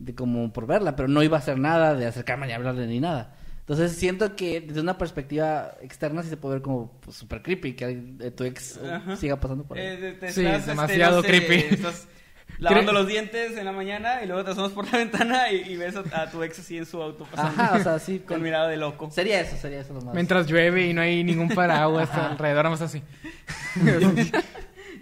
de 0.00 0.14
como 0.14 0.52
por 0.52 0.66
verla, 0.66 0.96
pero 0.96 1.06
no 1.08 1.22
iba 1.22 1.36
a 1.36 1.40
hacer 1.40 1.58
nada 1.58 1.94
de 1.94 2.06
acercarme 2.06 2.48
y 2.48 2.52
hablarle 2.52 2.86
ni 2.88 2.98
nada. 3.00 3.34
Entonces 3.60 3.92
siento 3.92 4.34
que 4.34 4.60
desde 4.60 4.80
una 4.80 4.98
perspectiva 4.98 5.74
externa 5.80 6.24
sí 6.24 6.28
se 6.28 6.36
puede 6.36 6.54
ver 6.56 6.62
como 6.62 6.90
pues, 7.00 7.16
super 7.16 7.40
creepy 7.40 7.74
que 7.74 8.02
eh, 8.18 8.30
tu 8.32 8.42
ex 8.42 8.78
Ajá. 8.78 9.14
siga 9.16 9.38
pasando 9.38 9.62
por 9.64 9.78
ahí. 9.78 9.86
Eh, 9.86 9.96
te- 9.96 10.12
te 10.26 10.32
Sí, 10.32 10.40
estás, 10.40 10.54
es 10.54 10.58
este, 10.60 10.70
demasiado 10.72 11.16
no 11.18 11.22
sé, 11.22 11.28
creepy. 11.28 11.74
Estás 11.74 12.08
lavando 12.58 12.92
los 12.92 13.06
dientes 13.06 13.56
en 13.56 13.64
la 13.64 13.70
mañana 13.72 14.24
y 14.24 14.26
luego 14.26 14.42
te 14.44 14.50
asomas 14.50 14.72
por 14.72 14.90
la 14.90 14.98
ventana 14.98 15.52
y, 15.52 15.70
y 15.72 15.76
ves 15.76 15.94
a, 15.94 16.22
a 16.22 16.30
tu 16.30 16.42
ex 16.42 16.58
así 16.58 16.78
en 16.78 16.86
su 16.86 17.00
auto 17.00 17.24
pasando. 17.30 17.62
Ajá, 17.62 17.76
o 17.76 17.82
sea, 17.82 17.98
sí. 18.00 18.18
Con 18.26 18.42
mirada 18.42 18.66
de 18.66 18.76
loco. 18.76 19.08
Sería 19.12 19.40
eso, 19.40 19.56
sería 19.56 19.80
eso 19.82 19.94
lo 19.94 20.00
más. 20.00 20.14
Mientras 20.14 20.48
llueve 20.48 20.88
y 20.88 20.92
no 20.94 21.02
hay 21.02 21.22
ningún 21.22 21.50
paraguas 21.50 22.10
alrededor, 22.12 22.64
vamos 22.64 22.80
así. 22.80 23.02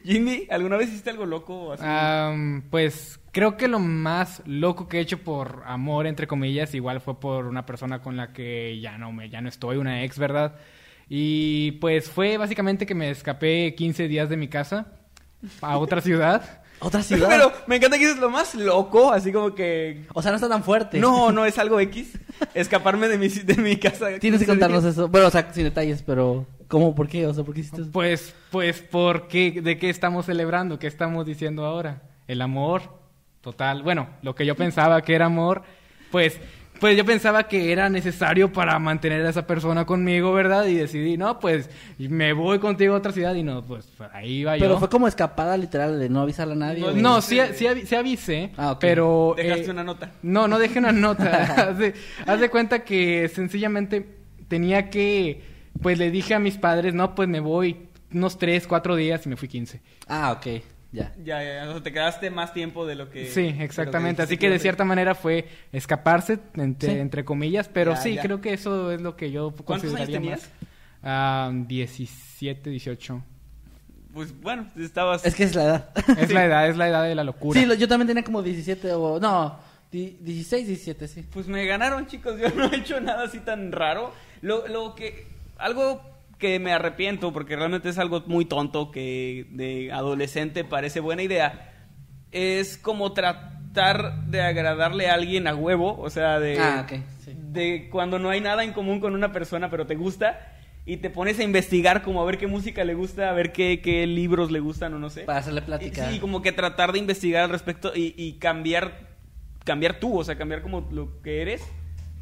Jimmy, 0.05 0.46
¿alguna 0.51 0.76
vez 0.76 0.88
hiciste 0.88 1.11
algo 1.11 1.26
loco? 1.26 1.55
o 1.55 1.72
así? 1.72 1.82
Am, 1.86 2.62
pues 2.70 3.18
creo 3.39 3.57
que 3.57 3.68
lo 3.68 3.78
más 3.78 4.43
loco 4.47 4.89
que 4.89 4.99
he 4.99 5.01
hecho 5.01 5.18
por 5.18 5.62
amor, 5.64 6.09
entre 6.09 6.26
comillas, 6.26 6.74
igual 6.74 7.01
fue 7.01 7.20
por 7.20 7.47
una 7.47 7.64
persona 7.66 8.03
con 8.03 8.16
la 8.16 8.32
que 8.32 8.80
ya 8.80 8.99
no, 8.99 9.12
me, 9.12 9.30
ya 9.30 9.41
no 9.41 9.49
estoy, 9.49 9.76
una 9.76 10.03
ex, 10.03 10.18
¿verdad? 10.18 10.57
Y 11.09 11.70
pues 11.80 12.11
fue 12.11 12.36
básicamente 12.36 12.84
que 12.84 12.97
me 12.97 13.11
escapé 13.11 13.76
15 13.76 14.09
días 14.09 14.28
de 14.28 14.36
mi 14.36 14.49
casa 14.49 14.89
a 15.61 15.78
otra 15.78 16.01
ciudad. 16.01 16.62
Otra 16.80 17.03
ciudad. 17.05 17.28
Pero 17.28 17.53
me 17.68 17.76
encanta 17.76 17.97
que 17.97 18.07
dices 18.07 18.20
lo 18.20 18.30
más 18.30 18.55
loco, 18.57 19.12
así 19.12 19.32
como 19.32 19.53
que... 19.53 20.05
O 20.14 20.22
sea, 20.22 20.30
no 20.32 20.36
está 20.36 20.49
tan 20.49 20.62
fuerte. 20.64 20.99
No, 20.99 21.30
no 21.32 21.45
es 21.45 21.59
algo 21.59 21.78
X. 21.78 22.18
Escaparme 22.55 23.09
de 23.09 23.18
mi, 23.18 23.28
de 23.28 23.55
mi 23.57 23.76
casa. 23.76 24.18
Tienes 24.20 24.41
que 24.41 24.47
contarnos 24.47 24.84
eso. 24.84 25.09
Bueno, 25.09 25.28
o 25.28 25.30
sea, 25.30 25.53
sin 25.53 25.64
detalles, 25.64 26.03
pero 26.03 26.47
¿cómo? 26.66 26.95
¿Por 26.95 27.09
qué? 27.09 27.26
O 27.26 27.34
sea, 27.34 27.43
¿por 27.43 27.55
qué 27.55 27.61
hiciste 27.61 27.82
eso? 27.82 27.91
Pues, 27.93 28.34
pues, 28.51 28.80
¿por 28.80 29.26
qué? 29.26 29.61
¿De 29.61 29.76
qué 29.76 29.91
estamos 29.91 30.26
celebrando? 30.26 30.78
¿Qué 30.78 30.86
estamos 30.89 31.26
diciendo 31.26 31.64
ahora? 31.64 32.03
El 32.28 32.43
amor, 32.43 32.99
total. 33.41 33.82
Bueno, 33.82 34.09
lo 34.22 34.34
que 34.34 34.45
yo 34.47 34.55
pensaba 34.55 35.01
que 35.03 35.14
era 35.14 35.26
amor, 35.26 35.62
pues, 36.11 36.41
pues 36.80 36.97
yo 36.97 37.05
pensaba 37.05 37.49
que 37.49 37.72
era 37.72 37.89
necesario 37.89 38.53
para 38.53 38.78
mantener 38.78 39.26
a 39.26 39.30
esa 39.30 39.47
persona 39.47 39.84
conmigo, 39.84 40.32
¿verdad? 40.32 40.66
Y 40.66 40.74
decidí, 40.74 41.16
no, 41.16 41.41
pues, 41.41 41.68
me 41.99 42.32
voy 42.32 42.61
contigo 42.61 42.95
a 42.95 42.99
otra 42.99 43.11
ciudad 43.12 43.34
y 43.34 43.43
no, 43.43 43.62
pues, 43.64 43.91
ahí 44.12 44.45
va 44.45 44.53
Pero 44.53 44.74
yo. 44.74 44.78
fue 44.78 44.89
como 44.89 45.09
escapada 45.09 45.57
literal 45.57 45.99
de 45.99 46.09
no 46.09 46.20
avisarle 46.20 46.53
a 46.53 46.57
nadie. 46.57 46.80
No, 46.82 46.93
No, 46.93 47.20
sí, 47.20 47.41
sí, 47.55 47.66
sí 47.84 47.95
avisé, 47.97 48.53
Ah, 48.57 48.72
ok. 48.72 48.78
pero... 48.80 49.34
Dejaste 49.36 49.66
eh, 49.66 49.70
una 49.70 49.82
nota. 49.84 50.12
No, 50.22 50.47
no 50.47 50.59
dejé 50.59 50.78
una 50.78 50.93
nota. 50.93 51.24
haz, 51.70 51.78
de, 51.78 51.95
haz 52.26 52.39
de 52.41 52.49
cuenta 52.49 52.84
que 52.84 53.28
sencillamente 53.28 54.07
tenía 54.47 54.89
que... 54.91 55.43
Pues 55.82 55.99
le 55.99 56.11
dije 56.11 56.34
a 56.34 56.39
mis 56.41 56.59
padres, 56.59 56.95
no, 56.95 57.14
pues 57.14 57.28
me 57.28 57.41
voy 57.41 57.89
unos 58.12 58.39
tres, 58.39 58.66
cuatro 58.66 58.97
días 58.97 59.24
y 59.26 59.28
me 59.28 59.36
fui 59.36 59.49
15. 59.49 59.80
Ah, 60.09 60.32
ok. 60.32 60.62
Ya. 60.91 61.12
Ya, 61.22 61.43
ya, 61.45 61.55
ya. 61.64 61.68
O 61.68 61.72
sea, 61.74 61.82
te 61.82 61.93
quedaste 61.93 62.30
más 62.30 62.55
tiempo 62.55 62.86
de 62.86 62.95
lo 62.95 63.11
que... 63.11 63.26
Sí, 63.26 63.55
exactamente. 63.59 64.22
Así 64.22 64.39
que 64.39 64.49
de 64.49 64.59
cierta 64.59 64.84
manera 64.84 65.14
fue 65.14 65.47
escaparse, 65.72 66.39
entre, 66.55 66.93
Sí. 66.95 66.99
entre 66.99 67.24
comillas, 67.24 67.68
pero 67.68 67.93
Ya, 67.93 67.97
sí, 67.99 68.14
ya. 68.14 68.22
creo 68.22 68.41
que 68.41 68.55
eso 68.55 68.91
es 68.93 69.01
lo 69.03 69.14
que 69.16 69.30
yo 69.30 69.51
¿Cuántos 69.51 69.91
años 69.93 69.99
consideraría 70.09 70.18
tenías? 70.18 70.41
más. 70.41 70.51
Ah, 71.03 71.51
17, 71.53 72.70
18. 72.70 73.22
Pues 74.14 74.41
bueno, 74.41 74.66
estabas... 74.78 75.24
Es 75.26 75.34
que 75.34 75.45
es 75.45 75.55
la 75.55 75.64
edad. 75.64 75.91
Es 76.18 76.32
la 76.32 76.45
edad, 76.47 76.68
es 76.68 76.76
la 76.76 76.89
edad 76.89 77.03
de 77.05 77.14
la 77.14 77.24
locura. 77.24 77.61
sí, 77.61 77.66
lo- 77.66 77.74
yo 77.74 77.86
también 77.86 78.09
tenía 78.09 78.24
como 78.24 78.43
17 78.43 78.93
o... 78.95 79.20
No, 79.20 79.59
di- 79.93 80.16
16, 80.22 80.66
17, 80.66 81.07
sí. 81.09 81.22
Pues 81.30 81.47
me 81.47 81.66
ganaron, 81.66 82.07
chicos. 82.07 82.41
Yo 82.41 82.49
no 82.51 82.72
he 82.72 82.76
hecho 82.76 82.99
nada 83.01 83.24
así 83.24 83.41
tan 83.41 83.70
raro. 83.72 84.12
Lo, 84.41 84.66
lo 84.68 84.95
que. 84.95 85.26
Algo 85.59 86.01
que 86.39 86.59
me 86.59 86.72
arrepiento, 86.72 87.32
porque 87.32 87.57
realmente 87.57 87.89
es 87.89 87.99
algo 87.99 88.22
muy 88.26 88.45
tonto 88.45 88.91
que 88.91 89.47
de 89.51 89.91
adolescente 89.93 90.64
parece 90.64 91.01
buena 91.01 91.22
idea. 91.22 91.72
Es 92.30 92.78
como 92.78 93.12
tratar 93.12 94.24
de 94.26 94.41
agradarle 94.43 95.09
a 95.09 95.14
alguien 95.14 95.47
a 95.47 95.55
huevo. 95.55 95.99
O 96.01 96.11
sea, 96.11 96.39
de. 96.41 96.59
Ah, 96.59 96.84
ok, 96.86 97.01
sí. 97.24 97.32
De 97.36 97.89
cuando 97.91 98.18
no 98.18 98.30
hay 98.30 98.41
nada 98.41 98.64
en 98.64 98.72
común 98.72 99.01
con 99.01 99.14
una 99.14 99.32
persona, 99.32 99.70
pero 99.70 99.86
te 99.86 99.95
gusta. 99.97 100.55
Y 100.86 100.99
te 100.99 101.11
pones 101.11 101.39
a 101.39 101.43
investigar 101.43 102.01
como 102.03 102.22
a 102.22 102.24
ver 102.24 102.39
qué 102.39 102.47
música 102.47 102.82
le 102.82 102.95
gusta, 102.95 103.28
a 103.28 103.32
ver 103.34 103.53
qué, 103.53 103.82
qué 103.82 104.07
libros 104.07 104.51
le 104.51 104.59
gustan 104.61 104.95
o 104.95 104.99
no 104.99 105.11
sé. 105.11 105.22
Para 105.24 105.41
hacerle 105.41 105.61
plática. 105.61 106.09
Y, 106.11 106.14
sí, 106.14 106.18
como 106.20 106.41
que 106.41 106.51
tratar 106.53 106.93
de 106.93 106.99
investigar 106.99 107.43
al 107.45 107.51
respecto 107.51 107.93
y, 107.95 108.14
y 108.16 108.39
cambiar, 108.39 109.07
cambiar 109.64 110.01
tú, 110.01 110.18
o 110.18 110.24
sea, 110.24 110.39
cambiar 110.39 110.62
como 110.62 110.89
lo 110.91 111.20
que 111.20 111.43
eres 111.43 111.62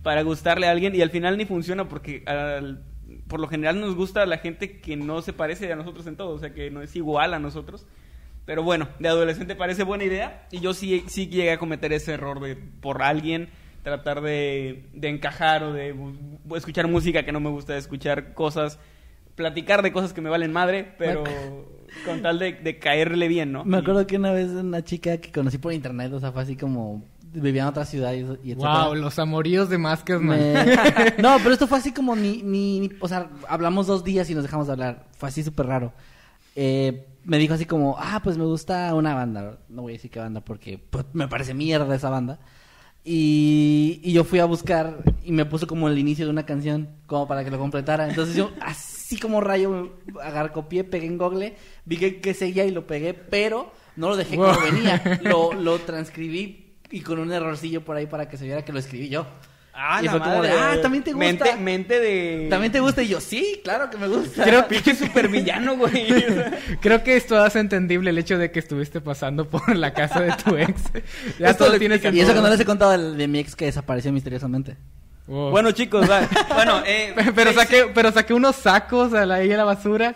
para 0.03 0.23
gustarle 0.23 0.67
a 0.67 0.73
alguien 0.73 0.97
y 0.97 1.03
al 1.03 1.11
final 1.11 1.37
ni 1.37 1.45
funciona 1.45 1.89
porque 1.89 2.25
al- 2.27 2.83
por 3.29 3.41
lo 3.41 3.49
general 3.49 3.81
nos 3.81 3.95
gusta 3.95 4.23
a 4.23 4.27
la 4.27 4.39
gente 4.39 4.81
que 4.81 4.97
no 4.97 5.23
se 5.23 5.33
parece 5.33 5.73
a 5.73 5.77
nosotros 5.77 6.07
en 6.07 6.17
todo, 6.17 6.31
o 6.35 6.39
sea, 6.39 6.53
que 6.53 6.71
no 6.71 6.83
es 6.83 6.95
igual 6.97 7.35
a 7.35 7.39
nosotros. 7.39 7.87
Pero 8.45 8.63
bueno, 8.63 8.89
de 9.01 9.09
adolescente 9.09 9.57
parece 9.57 9.83
buena 9.83 10.05
idea 10.05 10.47
y 10.53 10.61
yo 10.61 10.73
sí, 10.75 11.05
sí 11.09 11.27
llegué 11.27 11.51
a 11.53 11.59
cometer 11.59 11.93
ese 11.93 12.13
error 12.13 12.41
de 12.41 12.55
por 12.57 13.03
alguien 13.03 13.49
tratar 13.83 14.21
de, 14.21 14.85
de 14.95 15.09
encajar 15.09 15.63
o 15.65 15.73
de 15.73 15.95
escuchar 16.55 16.89
música 16.89 17.25
que 17.25 17.33
no 17.33 17.41
me 17.41 17.51
gusta, 17.51 17.73
de 17.73 17.79
escuchar 17.81 18.35
cosas, 18.35 18.79
platicar 19.35 19.83
de 19.83 19.93
cosas 19.93 20.13
que 20.13 20.21
me 20.21 20.31
valen 20.31 20.53
madre, 20.53 20.93
pero 20.99 21.25
con 22.05 22.23
tal 22.23 22.39
de, 22.39 22.53
de 22.53 22.79
caerle 22.79 23.29
bien, 23.29 23.53
¿no? 23.53 23.65
Me 23.65 23.79
Y- 23.79 23.81
acuerdo 23.81 24.07
que 24.07 24.17
una 24.17 24.33
vez 24.33 24.49
una 24.51 24.83
chica 24.83 25.19
que 25.19 25.31
conocí 25.33 25.59
por 25.59 25.73
internet, 25.73 26.13
o 26.13 26.21
sea, 26.21 26.33
fue 26.33 26.43
así 26.43 26.57
como... 26.57 27.05
Vivía 27.39 27.63
en 27.63 27.69
otra 27.69 27.85
ciudad 27.85 28.13
y. 28.15 28.55
Wow, 28.55 28.95
los 28.95 29.19
amoríos 29.19 29.69
de 29.69 29.77
man. 29.79 29.99
Me- 30.21 30.55
No, 31.19 31.37
pero 31.39 31.53
esto 31.53 31.67
fue 31.67 31.79
así 31.79 31.93
como 31.93 32.17
ni, 32.17 32.43
ni, 32.43 32.81
ni- 32.81 32.91
O 33.01 33.09
sea, 33.09 33.29
hablamos 33.49 33.87
dos 33.87 34.03
días 34.05 34.31
y 34.31 34.35
nos 34.35 34.43
dejamos 34.43 34.67
de 34.67 34.73
hablar. 34.73 35.07
Fue 35.19 35.29
así 35.29 35.43
súper 35.43 35.67
raro. 35.67 35.93
Eh, 36.55 37.07
me 37.25 37.37
dijo 37.39 37.53
así 37.55 37.67
como, 37.67 37.97
ah, 37.99 38.21
pues 38.25 38.39
me 38.39 38.45
gusta 38.45 38.95
una 38.95 39.15
banda. 39.15 39.59
No 39.69 39.83
voy 39.83 39.93
a 39.93 39.97
decir 39.97 40.11
qué 40.11 40.19
banda 40.21 40.41
porque 40.41 40.79
pues, 40.79 41.05
me 41.13 41.29
parece 41.29 41.53
mierda 41.53 41.95
esa 41.95 42.09
banda. 42.09 42.39
Y, 43.05 44.01
y 44.03 44.13
yo 44.13 44.25
fui 44.25 44.41
a 44.41 44.47
buscar 44.47 44.97
y 45.23 45.31
me 45.31 45.45
puso 45.45 45.67
como 45.69 45.89
el 45.89 45.97
inicio 45.99 46.25
de 46.25 46.31
una 46.33 46.45
canción, 46.47 46.89
como 47.07 47.29
para 47.29 47.45
que 47.45 47.51
lo 47.51 47.59
completara. 47.59 48.09
Entonces 48.09 48.35
yo, 48.35 48.51
así 48.61 49.19
como 49.19 49.41
rayo, 49.41 49.93
agarré, 50.23 50.51
copié, 50.53 50.83
pegué 50.85 51.07
en 51.07 51.19
Google, 51.19 51.55
vi 51.85 51.99
que, 51.99 52.21
que 52.21 52.35
seguía 52.35 52.65
y 52.65 52.73
lo 52.73 52.87
pegué, 52.87 53.15
pero 53.15 53.71
no 53.95 54.09
lo 54.09 54.17
dejé 54.17 54.37
Wow. 54.37 54.55
como 54.55 54.61
venía. 54.67 55.21
Lo, 55.23 55.53
lo 55.53 55.79
transcribí 55.79 56.66
y 56.91 57.01
con 57.01 57.19
un 57.19 57.33
errorcillo 57.33 57.85
por 57.85 57.97
ahí 57.97 58.07
para 58.07 58.29
que 58.29 58.37
se 58.37 58.45
viera 58.45 58.65
que 58.65 58.73
lo 58.73 58.79
escribí 58.79 59.09
yo. 59.09 59.27
Ah, 59.79 60.01
Y 60.03 60.09
fue 60.09 60.19
como 60.21 60.41
de, 60.41 60.51
ah, 60.53 60.79
¿también 60.81 61.05
te 61.05 61.13
gusta? 61.13 61.27
Mente, 61.27 61.57
mente 61.57 62.01
de... 62.01 62.47
¿También 62.49 62.73
te 62.73 62.81
gusta? 62.81 63.03
Y 63.03 63.09
yo, 63.09 63.21
sí, 63.21 63.61
claro 63.63 63.91
que 63.91 63.99
me 63.99 64.09
gusta. 64.09 64.43
Creo, 64.43 64.67
Pinche 64.69 64.95
super 64.95 65.29
villano, 65.29 65.77
güey. 65.77 66.07
Creo 66.81 67.03
que 67.05 67.15
esto 67.17 67.37
hace 67.45 67.59
entendible 67.61 68.09
el 68.09 68.17
hecho 68.17 68.39
de 68.39 68.51
que 68.51 68.59
estuviste 68.59 69.03
pasando 69.03 69.47
por 69.51 69.77
la 69.77 69.93
casa 69.93 70.21
de 70.21 70.33
tu 70.33 70.57
ex. 70.57 70.81
Ya 71.39 71.51
Esto 71.51 71.65
todo 71.65 71.75
lo 71.75 71.79
tiene 71.79 71.97
explica 71.97 72.17
Y 72.17 72.21
eso 72.21 72.33
que 72.33 72.41
no 72.41 72.49
les 72.49 72.59
he 72.61 72.65
contado 72.65 72.93
del- 72.93 73.19
de 73.19 73.29
mi 73.29 73.39
ex 73.39 73.55
que 73.55 73.67
desapareció 73.67 74.11
misteriosamente. 74.13 74.79
Wow. 75.27 75.51
Bueno, 75.51 75.73
chicos, 75.73 76.09
va. 76.11 76.27
bueno, 76.55 76.83
eh, 76.87 77.13
pero 77.35 77.51
sí, 77.51 77.57
saqué, 77.59 77.91
pero 77.93 78.13
saqué 78.13 78.33
unos 78.33 78.57
sacos 78.57 79.13
a 79.13 79.27
la, 79.27 79.35
ahí 79.35 79.53
a 79.53 79.57
la 79.59 79.65
basura 79.65 80.15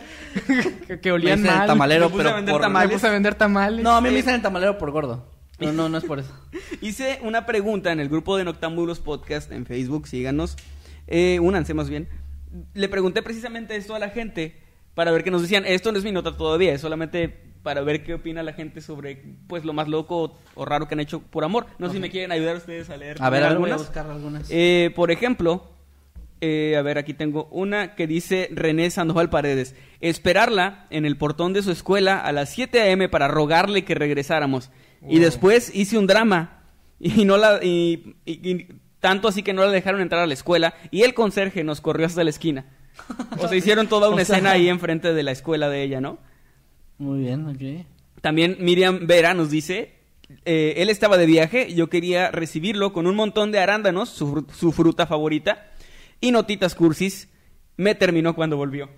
que, 0.87 1.01
que 1.01 1.13
olían 1.13 1.43
Me 1.43 1.49
mal. 1.51 1.61
el 1.63 1.67
tamalero, 1.67 2.05
Me 2.07 2.11
puse 2.13 2.23
pero 2.23 2.31
a 2.31 2.37
vender 2.37 2.55
por... 2.55 2.71
Me 2.71 2.89
puse 2.89 3.07
a 3.07 3.11
vender 3.11 3.35
tamales. 3.35 3.83
No, 3.85 3.91
a 3.91 4.01
mí 4.01 4.09
me 4.09 4.17
dicen 4.17 4.37
el 4.37 4.41
tamalero 4.43 4.79
por 4.79 4.91
gordo. 4.91 5.27
No, 5.61 5.73
no, 5.73 5.89
no 5.89 5.99
es 5.99 6.05
por 6.05 6.19
eso. 6.19 6.33
Hice 6.81 7.19
una 7.23 7.47
pregunta 7.47 7.93
en 7.93 8.01
el 8.01 8.09
grupo 8.09 8.37
de 8.37 8.45
Noctámbulos 8.45 9.01
Podcast 9.01 9.53
en 9.53 9.67
Facebook, 9.67 10.09
síganos. 10.09 10.57
Eh, 11.07 11.39
únanse 11.41 11.75
más 11.75 11.91
bien. 11.91 12.09
Le 12.75 12.89
pregunté 12.89 13.23
precisamente 13.23 13.77
esto 13.77 13.95
a 13.95 13.99
la 13.99 14.11
gente 14.11 14.61
para 14.95 15.11
ver 15.13 15.25
qué 15.25 15.31
nos 15.31 15.43
decían. 15.43 15.65
Esto 15.67 15.93
no 15.93 15.99
es 15.99 16.05
mi 16.05 16.13
nota 16.13 16.37
todavía, 16.37 16.73
es 16.73 16.81
solamente 16.81 17.51
para 17.63 17.83
ver 17.83 18.03
qué 18.05 18.15
opina 18.15 18.43
la 18.43 18.53
gente 18.53 18.81
sobre 18.81 19.23
pues 19.47 19.65
lo 19.65 19.73
más 19.73 19.89
loco 19.89 20.39
o 20.55 20.65
raro 20.65 20.89
que 20.89 20.95
han 20.95 21.01
hecho 21.01 21.21
por 21.21 21.45
amor. 21.45 21.67
No 21.79 21.89
sé 21.89 21.95
si 21.95 22.01
me 22.01 22.11
quieren 22.11 22.33
ayudar 22.33 22.57
ustedes 22.57 22.91
a 22.91 22.97
leer. 22.97 23.19
A 23.21 23.31
ver, 23.31 23.43
voy 23.43 23.49
a 23.49 23.51
algunas. 23.53 23.79
buscar 23.79 24.07
algunas. 24.07 24.49
Eh, 24.51 24.93
por 24.95 25.11
ejemplo, 25.11 25.71
eh, 26.41 26.77
a 26.77 26.83
ver, 26.83 26.97
aquí 26.97 27.13
tengo 27.13 27.49
una 27.51 27.95
que 27.95 28.07
dice 28.07 28.49
René 28.53 28.91
Sandoval 28.91 29.29
Paredes. 29.29 29.75
Esperarla 30.01 30.87
en 30.91 31.05
el 31.05 31.19
portón 31.19 31.53
de 31.53 31.63
su 31.63 31.71
escuela 31.71 32.19
a 32.19 32.33
las 32.33 32.51
7 32.51 32.81
a.m. 32.81 33.09
para 33.09 33.29
rogarle 33.29 33.85
que 33.85 33.95
regresáramos. 33.95 34.71
Y 35.09 35.19
después 35.19 35.75
hice 35.75 35.99
un 35.99 36.07
drama. 36.07 36.63
Y 36.99 37.25
no 37.25 37.37
la... 37.37 37.63
Y, 37.65 38.17
y- 38.27 38.51
y 38.51 38.69
tanto 39.01 39.29
así 39.29 39.43
que 39.43 39.55
no 39.55 39.65
la 39.65 39.71
dejaron 39.71 40.01
entrar 40.03 40.21
a 40.23 40.27
la 40.27 40.35
escuela. 40.35 40.75
Y 40.91 41.03
el 41.03 41.15
conserje 41.15 41.65
nos 41.65 41.81
corrió 41.81 42.07
hasta 42.07 42.23
la 42.23 42.31
esquina. 42.31 42.67
O 43.39 43.49
sea, 43.49 43.57
hicieron 43.57 43.87
toda 43.89 44.09
una 44.11 44.17
O 44.23 44.25
sea- 44.25 44.37
escena 44.37 44.53
ahí 44.53 44.69
enfrente 44.69 45.15
de 45.15 45.23
la 45.23 45.31
escuela 45.33 45.69
de 45.71 45.83
ella, 45.83 46.01
¿no? 46.03 46.19
Muy 46.99 47.21
bien, 47.21 47.47
ok. 47.49 47.87
También 48.21 48.59
Miriam 48.61 49.07
Vera 49.07 49.33
nos 49.33 49.49
dice, 49.49 49.95
eh, 50.45 50.75
él 50.77 50.91
estaba 50.91 51.17
de 51.17 51.25
viaje, 51.25 51.73
yo 51.73 51.89
quería 51.89 52.31
recibirlo 52.31 52.93
con 52.93 53.07
un 53.07 53.17
montón 53.17 53.53
de 53.53 53.59
arándanos, 53.61 54.11
su, 54.11 54.35
fru- 54.35 54.53
su 54.53 54.71
fruta 54.73 55.07
favorita, 55.07 55.71
y 56.21 56.31
notitas 56.33 56.75
cursis, 56.75 57.31
me 57.79 57.95
terminó 57.95 58.35
cuando 58.35 58.59
volvió. 58.59 58.91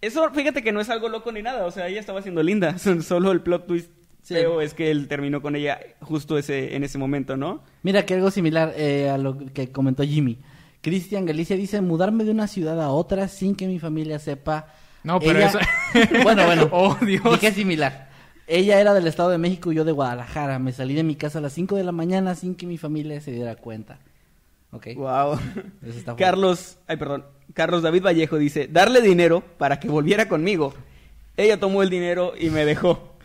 Eso, 0.00 0.30
fíjate 0.32 0.62
que 0.62 0.72
no 0.72 0.80
es 0.80 0.88
algo 0.88 1.10
loco 1.10 1.30
ni 1.32 1.42
nada, 1.42 1.66
o 1.66 1.70
sea, 1.70 1.88
ella 1.88 2.00
estaba 2.00 2.22
siendo 2.22 2.42
linda, 2.42 2.78
solo 3.02 3.32
el 3.32 3.42
plot 3.42 3.66
twist 3.66 3.90
Sí. 4.28 4.34
feo 4.34 4.60
es 4.60 4.74
que 4.74 4.90
él 4.90 5.08
terminó 5.08 5.40
con 5.42 5.56
ella 5.56 5.80
justo 6.00 6.36
ese, 6.38 6.76
en 6.76 6.84
ese 6.84 6.98
momento, 6.98 7.36
¿no? 7.36 7.62
Mira 7.82 8.04
que 8.04 8.14
algo 8.14 8.30
similar 8.30 8.72
eh, 8.76 9.08
a 9.08 9.16
lo 9.18 9.38
que 9.38 9.70
comentó 9.72 10.02
Jimmy. 10.04 10.38
Cristian 10.82 11.24
Galicia 11.26 11.56
dice, 11.56 11.80
mudarme 11.80 12.24
de 12.24 12.30
una 12.30 12.46
ciudad 12.46 12.80
a 12.82 12.90
otra 12.90 13.26
sin 13.28 13.54
que 13.56 13.66
mi 13.66 13.78
familia 13.78 14.18
sepa. 14.18 14.66
No, 15.02 15.18
pero 15.18 15.38
Ella- 15.38 15.48
eso- 15.48 15.58
bueno, 16.22 16.44
bueno. 16.46 16.68
Oh, 16.72 16.96
Dios. 17.04 17.24
Dije 17.24 17.52
similar. 17.52 18.08
Ella 18.46 18.80
era 18.80 18.94
del 18.94 19.06
Estado 19.06 19.30
de 19.30 19.38
México 19.38 19.72
y 19.72 19.76
yo 19.76 19.84
de 19.84 19.92
Guadalajara. 19.92 20.58
Me 20.58 20.72
salí 20.72 20.94
de 20.94 21.02
mi 21.02 21.16
casa 21.16 21.38
a 21.38 21.42
las 21.42 21.52
5 21.52 21.76
de 21.76 21.84
la 21.84 21.92
mañana 21.92 22.34
sin 22.34 22.54
que 22.54 22.66
mi 22.66 22.78
familia 22.78 23.20
se 23.20 23.30
diera 23.32 23.56
cuenta. 23.56 23.98
Ok. 24.70 24.88
Wow. 24.96 25.34
Eso 25.34 25.98
está 25.98 26.02
fuerte. 26.12 26.24
Carlos, 26.24 26.78
ay 26.86 26.96
perdón, 26.98 27.24
Carlos 27.54 27.82
David 27.82 28.02
Vallejo 28.04 28.36
dice, 28.38 28.68
darle 28.70 29.00
dinero 29.00 29.42
para 29.58 29.80
que 29.80 29.88
volviera 29.88 30.28
conmigo. 30.28 30.74
Ella 31.36 31.58
tomó 31.60 31.82
el 31.82 31.90
dinero 31.90 32.32
y 32.38 32.50
me 32.50 32.64
dejó. 32.64 33.14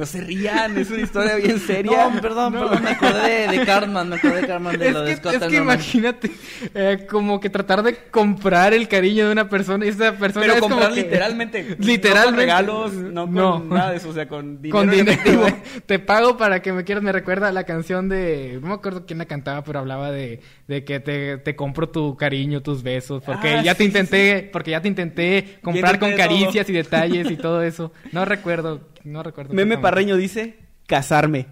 no 0.00 0.06
se 0.06 0.20
rían, 0.22 0.76
es 0.78 0.90
una 0.90 1.00
historia 1.02 1.36
bien 1.36 1.58
seria. 1.60 2.08
No, 2.08 2.20
perdón, 2.20 2.54
No. 2.54 2.60
perdón, 2.68 2.82
me 2.84 2.90
acordé 2.90 3.48
de 3.48 3.64
Cartman, 3.66 4.08
me 4.08 4.16
acordé 4.16 4.40
de 4.40 4.46
Cartman 4.46 4.78
de 4.78 4.88
Es 4.88 4.92
lo 4.94 5.04
que, 5.04 5.10
de 5.10 5.16
Scott 5.16 5.32
es 5.34 5.38
que 5.40 5.56
Norman. 5.56 5.62
imagínate, 5.76 6.30
eh, 6.74 7.06
como 7.08 7.38
que 7.40 7.50
tratar 7.50 7.82
de 7.82 7.96
comprar 8.10 8.72
el 8.74 8.88
cariño 8.88 9.26
de 9.26 9.32
una 9.32 9.48
persona 9.48 9.84
y 9.84 9.88
esa 9.90 10.12
persona 10.14 10.46
Pero 10.46 10.54
es 10.54 10.60
comprar 10.60 10.80
como 10.84 10.94
que- 10.94 11.02
literalmente. 11.02 11.76
literalmente. 11.78 12.08
No 12.10 12.24
con 12.24 12.36
regalos, 12.36 12.92
no 12.94 13.24
con 13.26 13.34
No. 13.34 13.58
nada 13.64 13.90
de 13.90 13.96
eso, 13.98 14.08
o 14.08 14.12
sea, 14.12 14.26
con 14.26 14.60
dinero. 14.62 14.78
con 14.78 14.88
en 14.92 14.96
dinero. 15.06 15.12
efectivo. 15.12 15.46
Te 15.86 15.98
pago 15.98 16.36
para 16.36 16.60
que 16.62 16.72
me 16.72 16.84
quieras. 16.84 17.02
Me 17.04 17.12
recuerda 17.12 17.48
a 17.48 17.52
la 17.52 17.64
canción 17.64 18.08
de. 18.08 18.58
No 18.62 18.68
me 18.68 18.74
acuerdo 18.74 19.04
quién 19.06 19.18
la 19.18 19.26
cantaba, 19.26 19.62
pero 19.64 19.78
hablaba 19.80 20.10
de, 20.10 20.40
de 20.66 20.84
que 20.84 21.00
te, 21.00 21.38
te 21.38 21.54
compro 21.56 21.88
tu 21.88 22.16
cariño, 22.16 22.62
tus 22.62 22.82
besos. 22.82 23.22
Porque 23.24 23.48
Ah, 23.56 23.62
ya 23.62 23.74
te 23.74 23.82
sí, 23.84 23.88
intenté. 23.88 24.48
Porque 24.52 24.70
ya 24.72 24.80
te 24.80 24.88
intenté 24.88 25.58
comprar 25.62 25.98
con 25.98 26.10
todo. 26.10 26.18
caricias 26.18 26.68
y 26.68 26.72
detalles 26.72 27.30
y 27.30 27.36
todo 27.36 27.62
eso. 27.62 27.92
No 28.12 28.24
recuerdo. 28.24 28.80
No 29.04 29.22
recuerdo. 29.22 29.54
Meme. 29.54 29.78
Parreño 29.78 30.16
dice, 30.16 30.58
casarme. 30.86 31.46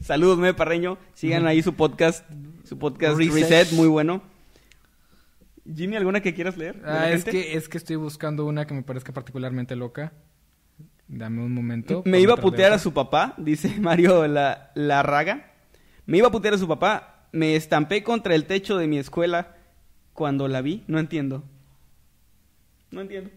Saludos, 0.00 0.38
Meme 0.38 0.54
Parreño. 0.54 0.98
Sigan 1.14 1.46
ahí 1.46 1.62
su 1.62 1.74
podcast, 1.74 2.28
su 2.64 2.78
podcast 2.78 3.16
Reset. 3.16 3.34
Reset, 3.34 3.72
muy 3.72 3.88
bueno. 3.88 4.22
Jimmy, 5.64 5.96
¿alguna 5.96 6.20
que 6.20 6.34
quieras 6.34 6.56
leer? 6.56 6.80
la 6.82 7.02
Ah, 7.02 7.10
es 7.10 7.24
que, 7.24 7.56
es 7.56 7.68
que 7.68 7.78
estoy 7.78 7.96
buscando 7.96 8.44
una 8.44 8.66
que 8.66 8.74
me 8.74 8.82
parezca 8.82 9.12
particularmente 9.12 9.76
loca. 9.76 10.12
Dame 11.06 11.42
un 11.42 11.54
momento. 11.54 12.02
Me 12.04 12.20
iba 12.20 12.34
a 12.34 12.38
putear 12.38 12.72
a 12.72 12.78
su 12.78 12.92
papá, 12.92 13.34
dice 13.36 13.74
Mario 13.80 14.26
la, 14.26 14.72
Larraga. 14.74 15.52
Me 16.06 16.18
iba 16.18 16.28
a 16.28 16.32
putear 16.32 16.54
a 16.54 16.58
su 16.58 16.66
papá. 16.66 17.28
Me 17.32 17.54
estampé 17.54 18.02
contra 18.02 18.34
el 18.34 18.46
techo 18.46 18.76
de 18.76 18.88
mi 18.88 18.98
escuela 18.98 19.56
cuando 20.14 20.48
la 20.48 20.62
vi. 20.62 20.84
No 20.86 20.98
entiendo. 20.98 21.44
No 22.90 23.00
entiendo. 23.00 23.30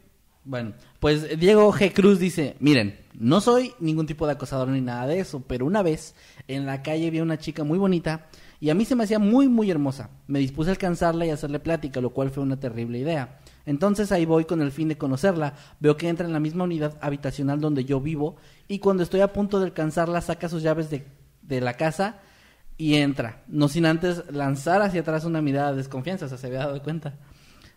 Bueno, 0.44 0.74
pues 1.06 1.40
Diego 1.40 1.72
G. 1.72 1.94
Cruz 1.94 2.18
dice, 2.18 2.56
miren, 2.60 2.98
no 3.14 3.40
soy 3.40 3.76
ningún 3.80 4.08
tipo 4.08 4.26
de 4.26 4.32
acosador 4.34 4.70
ni 4.70 4.82
nada 4.82 5.06
de 5.06 5.20
eso, 5.20 5.44
pero 5.48 5.68
una 5.68 5.84
vez 5.84 6.16
en 6.48 6.66
la 6.66 6.82
calle 6.82 7.12
vi 7.12 7.20
a 7.20 7.22
una 7.22 7.38
chica 7.38 7.64
muy 7.64 7.78
bonita 7.78 8.26
y 8.60 8.72
a 8.72 8.74
mí 8.74 8.86
se 8.86 8.96
me 8.96 9.04
hacía 9.04 9.20
muy 9.20 9.48
muy 9.48 9.70
hermosa. 9.70 10.10
Me 10.26 10.40
dispuse 10.40 10.72
a 10.72 10.74
alcanzarla 10.74 11.28
y 11.28 11.30
hacerle 11.30 11.60
plática, 11.60 12.02
lo 12.02 12.10
cual 12.10 12.32
fue 12.32 12.42
una 12.42 12.60
terrible 12.60 12.98
idea. 12.98 13.38
Entonces 13.68 14.12
ahí 14.12 14.26
voy 14.26 14.46
con 14.46 14.64
el 14.64 14.72
fin 14.72 14.88
de 14.88 14.98
conocerla, 14.98 15.54
veo 15.80 15.96
que 15.96 16.10
entra 16.10 16.26
en 16.26 16.34
la 16.34 16.40
misma 16.40 16.64
unidad 16.64 16.98
habitacional 17.02 17.62
donde 17.62 17.86
yo 17.86 18.02
vivo 18.02 18.38
y 18.68 18.80
cuando 18.80 19.04
estoy 19.04 19.22
a 19.22 19.32
punto 19.32 19.60
de 19.60 19.66
alcanzarla 19.66 20.22
saca 20.22 20.50
sus 20.50 20.64
llaves 20.64 20.90
de, 20.90 21.06
de 21.44 21.62
la 21.62 21.76
casa 21.76 22.18
y 22.80 22.96
entra, 22.96 23.44
no 23.48 23.68
sin 23.68 23.86
antes 23.86 24.24
lanzar 24.32 24.82
hacia 24.82 25.02
atrás 25.02 25.24
una 25.24 25.44
mirada 25.44 25.70
de 25.70 25.78
desconfianza, 25.78 26.26
o 26.26 26.30
sea, 26.30 26.40
se 26.40 26.48
había 26.48 26.62
dado 26.62 26.82
cuenta. 26.82 27.14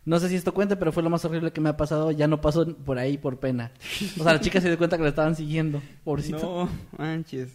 No 0.05 0.19
sé 0.19 0.29
si 0.29 0.37
esto 0.37 0.55
cuenta, 0.55 0.79
pero 0.79 0.93
fue 0.93 1.03
lo 1.03 1.11
más 1.11 1.25
horrible 1.25 1.53
que 1.53 1.61
me 1.61 1.69
ha 1.69 1.77
pasado. 1.77 2.11
Ya 2.11 2.27
no 2.27 2.41
pasó 2.41 2.67
por 2.77 2.99
ahí 2.99 3.19
por 3.19 3.39
pena. 3.39 3.73
O 4.19 4.23
sea, 4.23 4.33
la 4.33 4.41
chica 4.41 4.61
se 4.61 4.69
dio 4.69 4.79
cuenta 4.79 4.97
que 4.97 5.03
la 5.03 5.11
estaban 5.11 5.37
siguiendo. 5.37 5.83
Pobrecito. 6.05 6.39
No, 6.39 6.69
manches. 6.97 7.51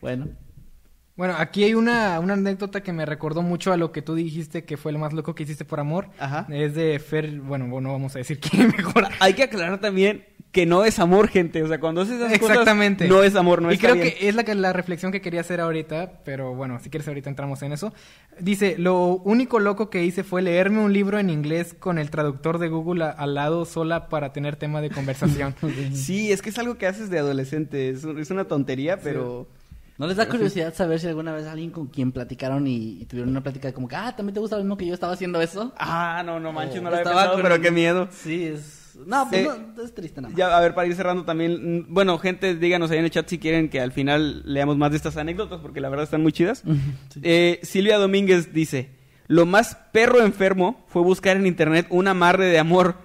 Bueno. 0.00 0.28
Bueno, 1.16 1.34
aquí 1.38 1.62
hay 1.62 1.74
una, 1.74 2.18
una 2.18 2.32
anécdota 2.32 2.82
que 2.82 2.92
me 2.92 3.06
recordó 3.06 3.40
mucho 3.40 3.72
a 3.72 3.76
lo 3.76 3.92
que 3.92 4.02
tú 4.02 4.16
dijiste 4.16 4.64
que 4.64 4.76
fue 4.76 4.90
lo 4.90 4.98
más 4.98 5.12
loco 5.12 5.36
que 5.36 5.44
hiciste 5.44 5.64
por 5.64 5.78
amor. 5.78 6.08
Ajá. 6.18 6.46
Es 6.50 6.74
de 6.74 6.98
Fer, 6.98 7.38
bueno, 7.38 7.68
no 7.80 7.92
vamos 7.92 8.16
a 8.16 8.18
decir 8.18 8.40
quién 8.50 8.68
mejor. 8.76 9.06
Hay 9.20 9.34
que 9.34 9.44
aclarar 9.44 9.80
también 9.80 10.24
que 10.54 10.64
no 10.64 10.86
es 10.86 10.98
amor, 10.98 11.28
gente. 11.28 11.62
O 11.62 11.68
sea, 11.68 11.78
cuando 11.80 12.00
haces 12.00 12.14
esas 12.20 12.32
Exactamente. 12.32 13.06
cosas, 13.06 13.18
no 13.18 13.24
es 13.24 13.34
amor, 13.36 13.60
no 13.60 13.70
y 13.70 13.74
está 13.74 13.88
creo 13.88 13.94
bien. 14.02 14.14
que 14.16 14.28
es 14.28 14.34
la, 14.34 14.44
que- 14.44 14.54
la 14.54 14.72
reflexión 14.72 15.12
que 15.12 15.20
quería 15.20 15.40
hacer 15.42 15.60
ahorita, 15.60 16.20
pero 16.24 16.54
bueno, 16.54 16.78
si 16.80 16.88
quieres 16.88 17.06
ahorita 17.06 17.28
entramos 17.28 17.60
en 17.62 17.72
eso. 17.72 17.92
Dice, 18.40 18.76
lo 18.78 19.16
único 19.24 19.60
loco 19.60 19.90
que 19.90 20.02
hice 20.04 20.24
fue 20.24 20.40
leerme 20.40 20.78
un 20.80 20.92
libro 20.94 21.18
en 21.18 21.28
inglés 21.28 21.74
con 21.78 21.98
el 21.98 22.08
traductor 22.08 22.58
de 22.58 22.68
Google 22.68 23.04
a- 23.04 23.10
al 23.10 23.34
lado 23.34 23.66
sola 23.66 24.08
para 24.08 24.32
tener 24.32 24.56
tema 24.56 24.80
de 24.80 24.88
conversación. 24.90 25.54
Sí, 25.92 26.32
es 26.32 26.40
que 26.40 26.48
es 26.50 26.58
algo 26.58 26.78
que 26.78 26.86
haces 26.86 27.10
de 27.10 27.18
adolescente. 27.18 27.90
Es, 27.90 28.04
un- 28.04 28.18
es 28.18 28.30
una 28.30 28.44
tontería, 28.44 28.98
pero... 29.00 29.46
¿No 29.98 30.06
les 30.08 30.16
da 30.16 30.28
curiosidad 30.28 30.74
saber 30.74 30.98
si 30.98 31.06
alguna 31.06 31.32
vez 31.32 31.46
alguien 31.46 31.70
con 31.70 31.86
quien 31.86 32.10
platicaron 32.10 32.66
y, 32.66 33.00
y 33.02 33.04
tuvieron 33.04 33.30
una 33.30 33.42
plática 33.42 33.68
de 33.68 33.74
como 33.74 33.86
que, 33.86 33.94
ah, 33.94 34.14
¿también 34.16 34.34
te 34.34 34.40
gusta 34.40 34.56
lo 34.56 34.62
mismo 34.64 34.76
que 34.76 34.86
yo 34.86 34.94
estaba 34.94 35.12
haciendo 35.12 35.40
eso? 35.40 35.72
Ah, 35.78 36.22
no, 36.26 36.40
no 36.40 36.52
manches, 36.52 36.82
no 36.82 36.90
lo 36.90 36.96
había 36.96 37.04
pensado, 37.10 37.36
pero 37.42 37.54
el- 37.56 37.60
qué 37.60 37.70
miedo. 37.70 38.08
Sí, 38.10 38.44
es... 38.44 38.83
No, 39.06 39.26
pues 39.28 39.42
Eh, 39.46 39.48
no, 39.76 39.82
es 39.82 39.94
triste 39.94 40.20
nada 40.20 40.30
más. 40.30 40.38
Ya, 40.38 40.56
a 40.56 40.60
ver, 40.60 40.74
para 40.74 40.86
ir 40.86 40.94
cerrando 40.94 41.24
también, 41.24 41.86
bueno, 41.88 42.18
gente, 42.18 42.54
díganos 42.54 42.90
ahí 42.90 42.98
en 42.98 43.04
el 43.04 43.10
chat 43.10 43.28
si 43.28 43.38
quieren 43.38 43.68
que 43.68 43.80
al 43.80 43.92
final 43.92 44.42
leamos 44.44 44.76
más 44.76 44.90
de 44.90 44.96
estas 44.96 45.16
anécdotas, 45.16 45.60
porque 45.60 45.80
la 45.80 45.88
verdad 45.88 46.04
están 46.04 46.22
muy 46.22 46.32
chidas. 46.32 46.62
Sí. 47.12 47.20
Eh, 47.22 47.60
Silvia 47.62 47.98
Domínguez 47.98 48.52
dice, 48.52 48.90
lo 49.26 49.46
más 49.46 49.76
perro 49.92 50.22
enfermo 50.22 50.84
fue 50.88 51.02
buscar 51.02 51.36
en 51.36 51.46
internet 51.46 51.86
un 51.90 52.08
amarre 52.08 52.46
de 52.46 52.58
amor, 52.58 52.96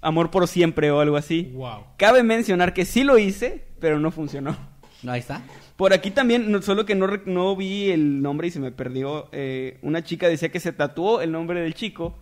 amor 0.00 0.30
por 0.30 0.46
siempre 0.48 0.90
o 0.90 1.00
algo 1.00 1.16
así. 1.16 1.50
wow. 1.54 1.84
Cabe 1.96 2.22
mencionar 2.22 2.74
que 2.74 2.84
sí 2.84 3.04
lo 3.04 3.18
hice, 3.18 3.64
pero 3.80 3.98
no 4.00 4.10
funcionó. 4.10 4.56
No, 5.02 5.12
ahí 5.12 5.20
está. 5.20 5.42
Por 5.76 5.94
aquí 5.94 6.10
también, 6.10 6.62
solo 6.62 6.84
que 6.84 6.94
no, 6.94 7.06
no 7.24 7.56
vi 7.56 7.90
el 7.90 8.20
nombre 8.20 8.48
y 8.48 8.50
se 8.50 8.60
me 8.60 8.70
perdió. 8.70 9.28
eh, 9.32 9.78
una 9.80 10.04
chica 10.04 10.28
decía 10.28 10.50
que 10.50 10.60
se 10.60 10.72
tatuó 10.72 11.22
el 11.22 11.32
nombre 11.32 11.62
del 11.62 11.72
chico 11.72 12.14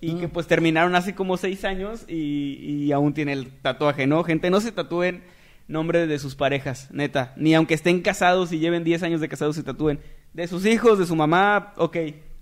y 0.00 0.14
que 0.14 0.26
Mm. 0.28 0.30
pues 0.30 0.46
terminaron 0.46 0.94
hace 0.94 1.14
como 1.14 1.36
seis 1.36 1.64
años 1.64 2.04
y, 2.08 2.54
y 2.86 2.92
aún 2.92 3.12
tiene 3.14 3.32
el 3.32 3.48
tatuaje, 3.48 4.06
¿no? 4.06 4.22
Gente, 4.24 4.50
no 4.50 4.60
se 4.60 4.72
tatúen 4.72 5.22
nombre 5.68 6.06
de 6.06 6.18
sus 6.18 6.34
parejas, 6.34 6.88
neta. 6.90 7.32
Ni 7.36 7.54
aunque 7.54 7.74
estén 7.74 8.00
casados 8.00 8.52
y 8.52 8.58
lleven 8.58 8.82
10 8.82 9.02
años 9.04 9.20
de 9.20 9.28
casados 9.28 9.56
se 9.56 9.62
tatúen. 9.62 10.00
De 10.32 10.46
sus 10.48 10.66
hijos, 10.66 10.98
de 10.98 11.06
su 11.06 11.14
mamá, 11.16 11.74
ok. 11.76 11.96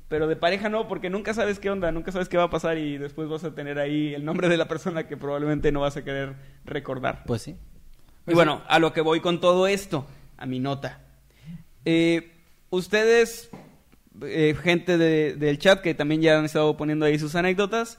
Pero 0.08 0.26
de 0.26 0.36
pareja 0.36 0.70
no, 0.70 0.88
porque 0.88 1.10
nunca 1.10 1.34
sabes 1.34 1.58
qué 1.58 1.68
onda, 1.68 1.92
nunca 1.92 2.10
sabes 2.12 2.30
qué 2.30 2.38
va 2.38 2.44
a 2.44 2.50
pasar 2.50 2.78
y 2.78 2.96
después 2.96 3.28
vas 3.28 3.44
a 3.44 3.54
tener 3.54 3.78
ahí 3.78 4.14
el 4.14 4.24
nombre 4.24 4.48
de 4.48 4.56
la 4.56 4.66
persona 4.66 5.06
que 5.06 5.18
probablemente 5.18 5.70
no 5.72 5.80
vas 5.80 5.98
a 5.98 6.04
querer 6.04 6.36
recordar. 6.64 7.24
Pues 7.26 7.42
sí. 7.42 7.56
Y 8.26 8.32
bueno, 8.34 8.62
a 8.68 8.78
lo 8.78 8.92
que 8.94 9.02
voy 9.02 9.20
con 9.20 9.40
todo 9.40 9.66
esto, 9.66 10.06
a 10.38 10.46
mi 10.46 10.60
nota. 10.60 11.00
Eh, 11.84 12.32
ustedes, 12.70 13.50
eh, 14.22 14.54
gente 14.62 14.98
de- 14.98 15.34
del 15.34 15.58
chat 15.58 15.80
que 15.80 15.94
también 15.94 16.20
ya 16.22 16.38
han 16.38 16.44
estado 16.44 16.76
poniendo 16.76 17.04
ahí 17.06 17.18
sus 17.18 17.34
anécdotas, 17.34 17.98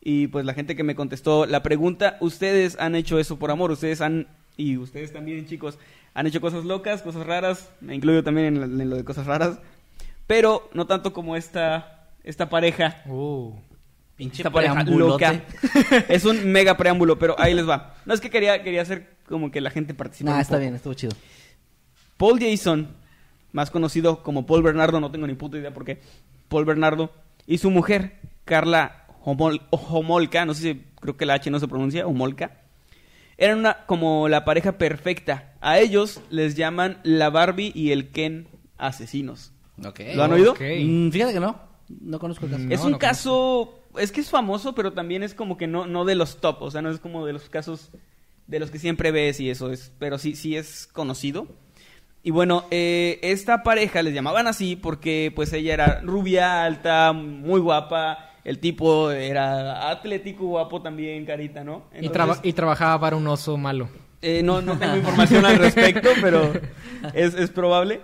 y 0.00 0.28
pues 0.28 0.44
la 0.44 0.54
gente 0.54 0.76
que 0.76 0.84
me 0.84 0.94
contestó 0.94 1.44
la 1.46 1.62
pregunta, 1.62 2.16
ustedes 2.20 2.76
han 2.78 2.94
hecho 2.94 3.18
eso 3.18 3.38
por 3.38 3.50
amor, 3.50 3.70
ustedes 3.70 4.00
han, 4.00 4.28
y 4.56 4.76
ustedes 4.76 5.12
también 5.12 5.46
chicos, 5.46 5.78
han 6.14 6.26
hecho 6.26 6.40
cosas 6.40 6.64
locas, 6.64 7.02
cosas 7.02 7.26
raras, 7.26 7.70
me 7.80 7.94
incluyo 7.94 8.22
también 8.24 8.46
en, 8.56 8.60
la- 8.78 8.82
en 8.84 8.90
lo 8.90 8.96
de 8.96 9.04
cosas 9.04 9.26
raras, 9.26 9.58
pero 10.26 10.68
no 10.74 10.86
tanto 10.86 11.12
como 11.12 11.36
esta, 11.36 12.08
esta 12.24 12.48
pareja 12.48 13.02
Uh. 13.06 13.52
Pinche 14.16 14.38
esta 14.42 14.50
pareja 14.50 14.82
loca. 14.82 15.44
es 16.08 16.24
un 16.24 16.50
mega 16.50 16.76
preámbulo, 16.76 17.20
pero 17.20 17.36
ahí 17.38 17.54
les 17.54 17.68
va. 17.68 17.94
No 18.04 18.12
es 18.12 18.20
que 18.20 18.30
quería, 18.30 18.64
quería 18.64 18.82
hacer 18.82 19.16
como 19.28 19.52
que 19.52 19.60
la 19.60 19.70
gente 19.70 19.94
participara. 19.94 20.34
Un 20.34 20.40
está 20.40 20.54
poco. 20.54 20.60
bien, 20.62 20.74
estuvo 20.74 20.94
chido. 20.94 21.12
Paul 22.16 22.40
Jason, 22.40 22.88
más 23.58 23.72
conocido 23.72 24.22
como 24.22 24.46
Paul 24.46 24.62
Bernardo, 24.62 25.00
no 25.00 25.10
tengo 25.10 25.26
ni 25.26 25.34
puta 25.34 25.58
idea 25.58 25.74
por 25.74 25.84
qué. 25.84 25.98
Paul 26.48 26.64
Bernardo 26.64 27.10
y 27.44 27.58
su 27.58 27.70
mujer, 27.70 28.20
Carla 28.44 29.04
Homol- 29.24 29.62
Homolka, 29.70 30.44
no 30.46 30.54
sé 30.54 30.62
si 30.62 30.84
creo 31.00 31.16
que 31.16 31.26
la 31.26 31.34
H 31.34 31.50
no 31.50 31.58
se 31.58 31.66
pronuncia, 31.66 32.06
Homolka. 32.06 32.62
Eran 33.36 33.58
una, 33.58 33.84
como 33.86 34.28
la 34.28 34.44
pareja 34.44 34.78
perfecta. 34.78 35.54
A 35.60 35.80
ellos 35.80 36.20
les 36.30 36.54
llaman 36.54 36.98
la 37.02 37.30
Barbie 37.30 37.72
y 37.74 37.90
el 37.90 38.10
Ken 38.10 38.46
asesinos. 38.76 39.52
Okay. 39.84 40.14
¿Lo 40.14 40.22
han 40.22 40.32
oído? 40.32 40.54
Mm, 40.54 41.10
fíjate 41.10 41.32
que 41.34 41.40
no. 41.40 41.58
No 41.88 42.20
conozco 42.20 42.44
el 42.46 42.52
caso. 42.52 42.64
No, 42.64 42.74
es 42.74 42.80
un 42.84 42.92
no 42.92 42.98
caso, 42.98 43.80
es 43.98 44.12
que 44.12 44.20
es 44.20 44.30
famoso, 44.30 44.74
pero 44.74 44.92
también 44.92 45.24
es 45.24 45.34
como 45.34 45.56
que 45.56 45.66
no, 45.66 45.86
no 45.88 46.04
de 46.04 46.14
los 46.14 46.40
top, 46.40 46.62
o 46.62 46.70
sea, 46.70 46.80
no 46.80 46.90
es 46.90 47.00
como 47.00 47.26
de 47.26 47.32
los 47.32 47.48
casos 47.48 47.90
de 48.46 48.60
los 48.60 48.70
que 48.70 48.78
siempre 48.78 49.10
ves 49.10 49.40
y 49.40 49.50
eso 49.50 49.72
es, 49.72 49.92
pero 49.98 50.16
sí, 50.18 50.36
sí 50.36 50.54
es 50.56 50.86
conocido. 50.86 51.48
Y 52.28 52.30
bueno, 52.30 52.66
eh, 52.70 53.18
esta 53.22 53.62
pareja 53.62 54.02
les 54.02 54.12
llamaban 54.12 54.46
así 54.48 54.76
porque 54.76 55.32
pues 55.34 55.50
ella 55.54 55.72
era 55.72 56.00
rubia, 56.02 56.62
alta, 56.64 57.14
muy 57.14 57.58
guapa, 57.58 58.32
el 58.44 58.58
tipo 58.58 59.10
era 59.10 59.88
atlético, 59.90 60.44
guapo 60.44 60.82
también, 60.82 61.24
carita, 61.24 61.64
¿no? 61.64 61.84
Y, 61.98 62.10
traba- 62.10 62.38
y 62.42 62.52
trabajaba 62.52 63.00
para 63.00 63.16
un 63.16 63.26
oso 63.28 63.56
malo. 63.56 63.88
eh, 64.20 64.42
no, 64.42 64.60
no 64.60 64.78
tengo 64.78 64.94
información 64.98 65.46
al 65.46 65.56
respecto, 65.56 66.10
pero 66.20 66.52
es, 67.14 67.32
es 67.32 67.48
probable. 67.48 68.02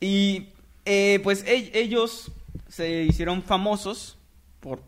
Y 0.00 0.48
eh, 0.84 1.20
pues 1.22 1.44
e- 1.46 1.70
ellos 1.72 2.32
se 2.66 3.02
hicieron 3.04 3.44
famosos 3.44 4.18
por 4.58 4.82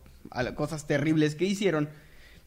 cosas 0.56 0.88
terribles 0.88 1.36
que 1.36 1.44
hicieron. 1.44 1.88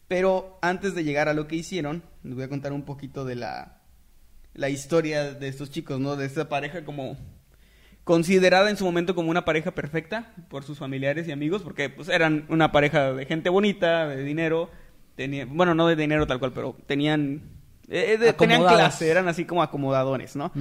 Pero 0.09 0.57
antes 0.61 0.93
de 0.93 1.05
llegar 1.05 1.29
a 1.29 1.33
lo 1.33 1.47
que 1.47 1.55
hicieron, 1.55 2.03
les 2.23 2.35
voy 2.35 2.43
a 2.43 2.49
contar 2.49 2.73
un 2.73 2.83
poquito 2.83 3.23
de 3.23 3.35
la, 3.35 3.78
la 4.59 4.69
historia 4.69 5.33
de 5.33 5.47
estos 5.47 5.69
chicos, 5.71 5.99
¿no? 5.99 6.15
De 6.15 6.25
esta 6.25 6.49
pareja 6.49 6.83
como 6.85 7.17
considerada 8.03 8.69
en 8.69 8.77
su 8.77 8.85
momento 8.85 9.13
como 9.15 9.29
una 9.29 9.45
pareja 9.45 9.71
perfecta 9.71 10.33
por 10.49 10.63
sus 10.63 10.77
familiares 10.79 11.27
y 11.27 11.31
amigos, 11.31 11.61
porque 11.61 11.89
pues 11.89 12.09
eran 12.09 12.45
una 12.49 12.71
pareja 12.71 13.13
de 13.13 13.25
gente 13.25 13.49
bonita, 13.49 14.07
de 14.07 14.23
dinero, 14.23 14.69
tenía, 15.15 15.45
bueno, 15.45 15.75
no 15.75 15.87
de 15.87 15.95
dinero 15.95 16.25
tal 16.25 16.39
cual, 16.39 16.51
pero 16.53 16.75
tenían, 16.87 17.41
eh, 17.87 18.17
de- 18.19 18.33
tenían 18.33 18.61
clase, 18.77 19.09
eran 19.09 19.27
así 19.27 19.45
como 19.45 19.61
acomodadores, 19.61 20.35
¿no? 20.35 20.51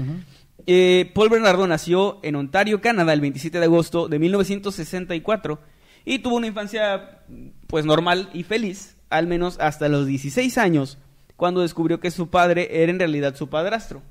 Eh, 0.67 1.11
Paul 1.15 1.31
Bernardo 1.31 1.67
nació 1.67 2.19
en 2.23 2.37
Ontario, 2.37 2.81
Canadá, 2.81 3.13
el 3.15 3.21
27 3.21 3.59
de 3.59 3.65
agosto 3.65 4.09
de 4.09 4.19
1964 4.19 5.59
y 6.05 6.19
tuvo 6.19 6.37
una 6.37 6.49
infancia 6.49 7.21
pues 7.67 7.85
normal 7.87 8.29
y 8.35 8.43
feliz, 8.43 8.97
al 9.09 9.27
menos 9.27 9.59
hasta 9.61 9.89
los 9.89 10.07
16 10.07 10.59
años, 10.59 10.99
cuando 11.39 11.61
descubrió 11.61 12.01
que 12.01 12.11
su 12.11 12.31
padre 12.31 12.83
era 12.83 12.91
en 12.91 12.99
realidad 12.99 13.37
su 13.37 13.49
padrastro. 13.49 14.03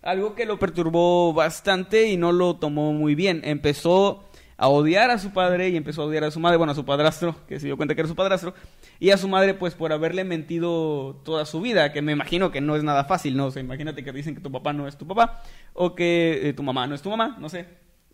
Algo 0.00 0.36
que 0.36 0.46
lo 0.46 0.60
perturbó 0.60 1.32
bastante 1.32 2.06
y 2.06 2.16
no 2.16 2.30
lo 2.30 2.54
tomó 2.54 2.92
muy 2.92 3.16
bien. 3.16 3.40
Empezó 3.42 4.22
a 4.56 4.68
odiar 4.68 5.10
a 5.10 5.18
su 5.18 5.32
padre 5.32 5.70
y 5.70 5.76
empezó 5.76 6.02
a 6.02 6.04
odiar 6.04 6.22
a 6.22 6.30
su 6.30 6.38
madre, 6.38 6.58
bueno, 6.58 6.70
a 6.70 6.76
su 6.76 6.84
padrastro, 6.84 7.34
que 7.48 7.58
se 7.58 7.66
dio 7.66 7.76
cuenta 7.76 7.96
que 7.96 8.02
era 8.02 8.08
su 8.08 8.14
padrastro, 8.14 8.54
y 9.00 9.10
a 9.10 9.16
su 9.16 9.26
madre 9.26 9.54
pues 9.54 9.74
por 9.74 9.92
haberle 9.92 10.22
mentido 10.22 11.20
toda 11.24 11.46
su 11.46 11.60
vida, 11.60 11.92
que 11.92 12.00
me 12.00 12.12
imagino 12.12 12.52
que 12.52 12.60
no 12.60 12.76
es 12.76 12.84
nada 12.84 13.06
fácil, 13.06 13.36
¿no? 13.36 13.46
O 13.46 13.50
sea, 13.50 13.60
imagínate 13.60 14.04
que 14.04 14.12
dicen 14.12 14.36
que 14.36 14.40
tu 14.40 14.52
papá 14.52 14.72
no 14.72 14.86
es 14.86 14.96
tu 14.96 15.04
papá, 15.04 15.42
o 15.72 15.96
que 15.96 16.48
eh, 16.48 16.52
tu 16.52 16.62
mamá 16.62 16.86
no 16.86 16.94
es 16.94 17.02
tu 17.02 17.10
mamá, 17.10 17.36
no 17.40 17.48
sé. 17.48 17.66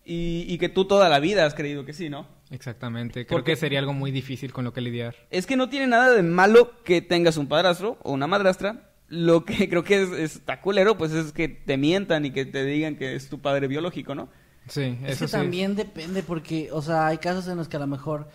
Y, 0.07 0.46
y 0.49 0.57
que 0.57 0.70
tú 0.70 0.86
toda 0.86 1.11
la 1.11 1.20
vida 1.20 1.44
has 1.44 1.53
creído 1.53 1.84
que 1.84 1.92
sí, 1.92 2.09
¿no? 2.09 2.38
Exactamente. 2.51 3.26
Creo 3.26 3.38
Porque- 3.38 3.53
que 3.53 3.57
sería 3.57 3.78
algo 3.78 3.92
muy 3.92 4.11
difícil 4.11 4.53
con 4.53 4.64
lo 4.64 4.72
que 4.72 4.80
lidiar. 4.80 5.14
Es 5.30 5.46
que 5.46 5.57
no 5.57 5.68
tiene 5.68 5.86
nada 5.86 6.12
de 6.12 6.22
malo 6.22 6.82
que 6.84 7.03
tengas 7.03 7.36
un 7.36 7.46
padrastro 7.49 7.99
o 8.03 8.12
una 8.12 8.26
madrastra. 8.26 8.90
Lo 9.09 9.44
que 9.44 9.68
creo 9.68 9.84
que 9.84 10.03
es, 10.03 10.11
está 10.12 10.61
culero, 10.61 10.96
pues 10.99 11.12
es 11.12 11.32
que 11.32 11.49
te 11.49 11.76
mientan 11.76 12.24
y 12.24 12.30
que 12.30 12.44
te 12.46 12.64
digan 12.64 12.96
que 12.96 13.14
es 13.14 13.28
tu 13.28 13.40
padre 13.40 13.68
biológico, 13.68 14.14
¿no? 14.14 14.28
Sí, 14.68 14.99
Es 15.05 15.12
eso 15.12 15.24
que 15.24 15.28
sí. 15.28 15.32
también 15.32 15.76
depende 15.76 16.22
porque, 16.22 16.70
o 16.72 16.82
sea, 16.82 17.07
hay 17.07 17.18
casos 17.18 17.49
en 17.49 17.57
los 17.57 17.68
que 17.68 17.76
a 17.78 17.80
lo 17.80 17.86
mejor, 17.86 18.28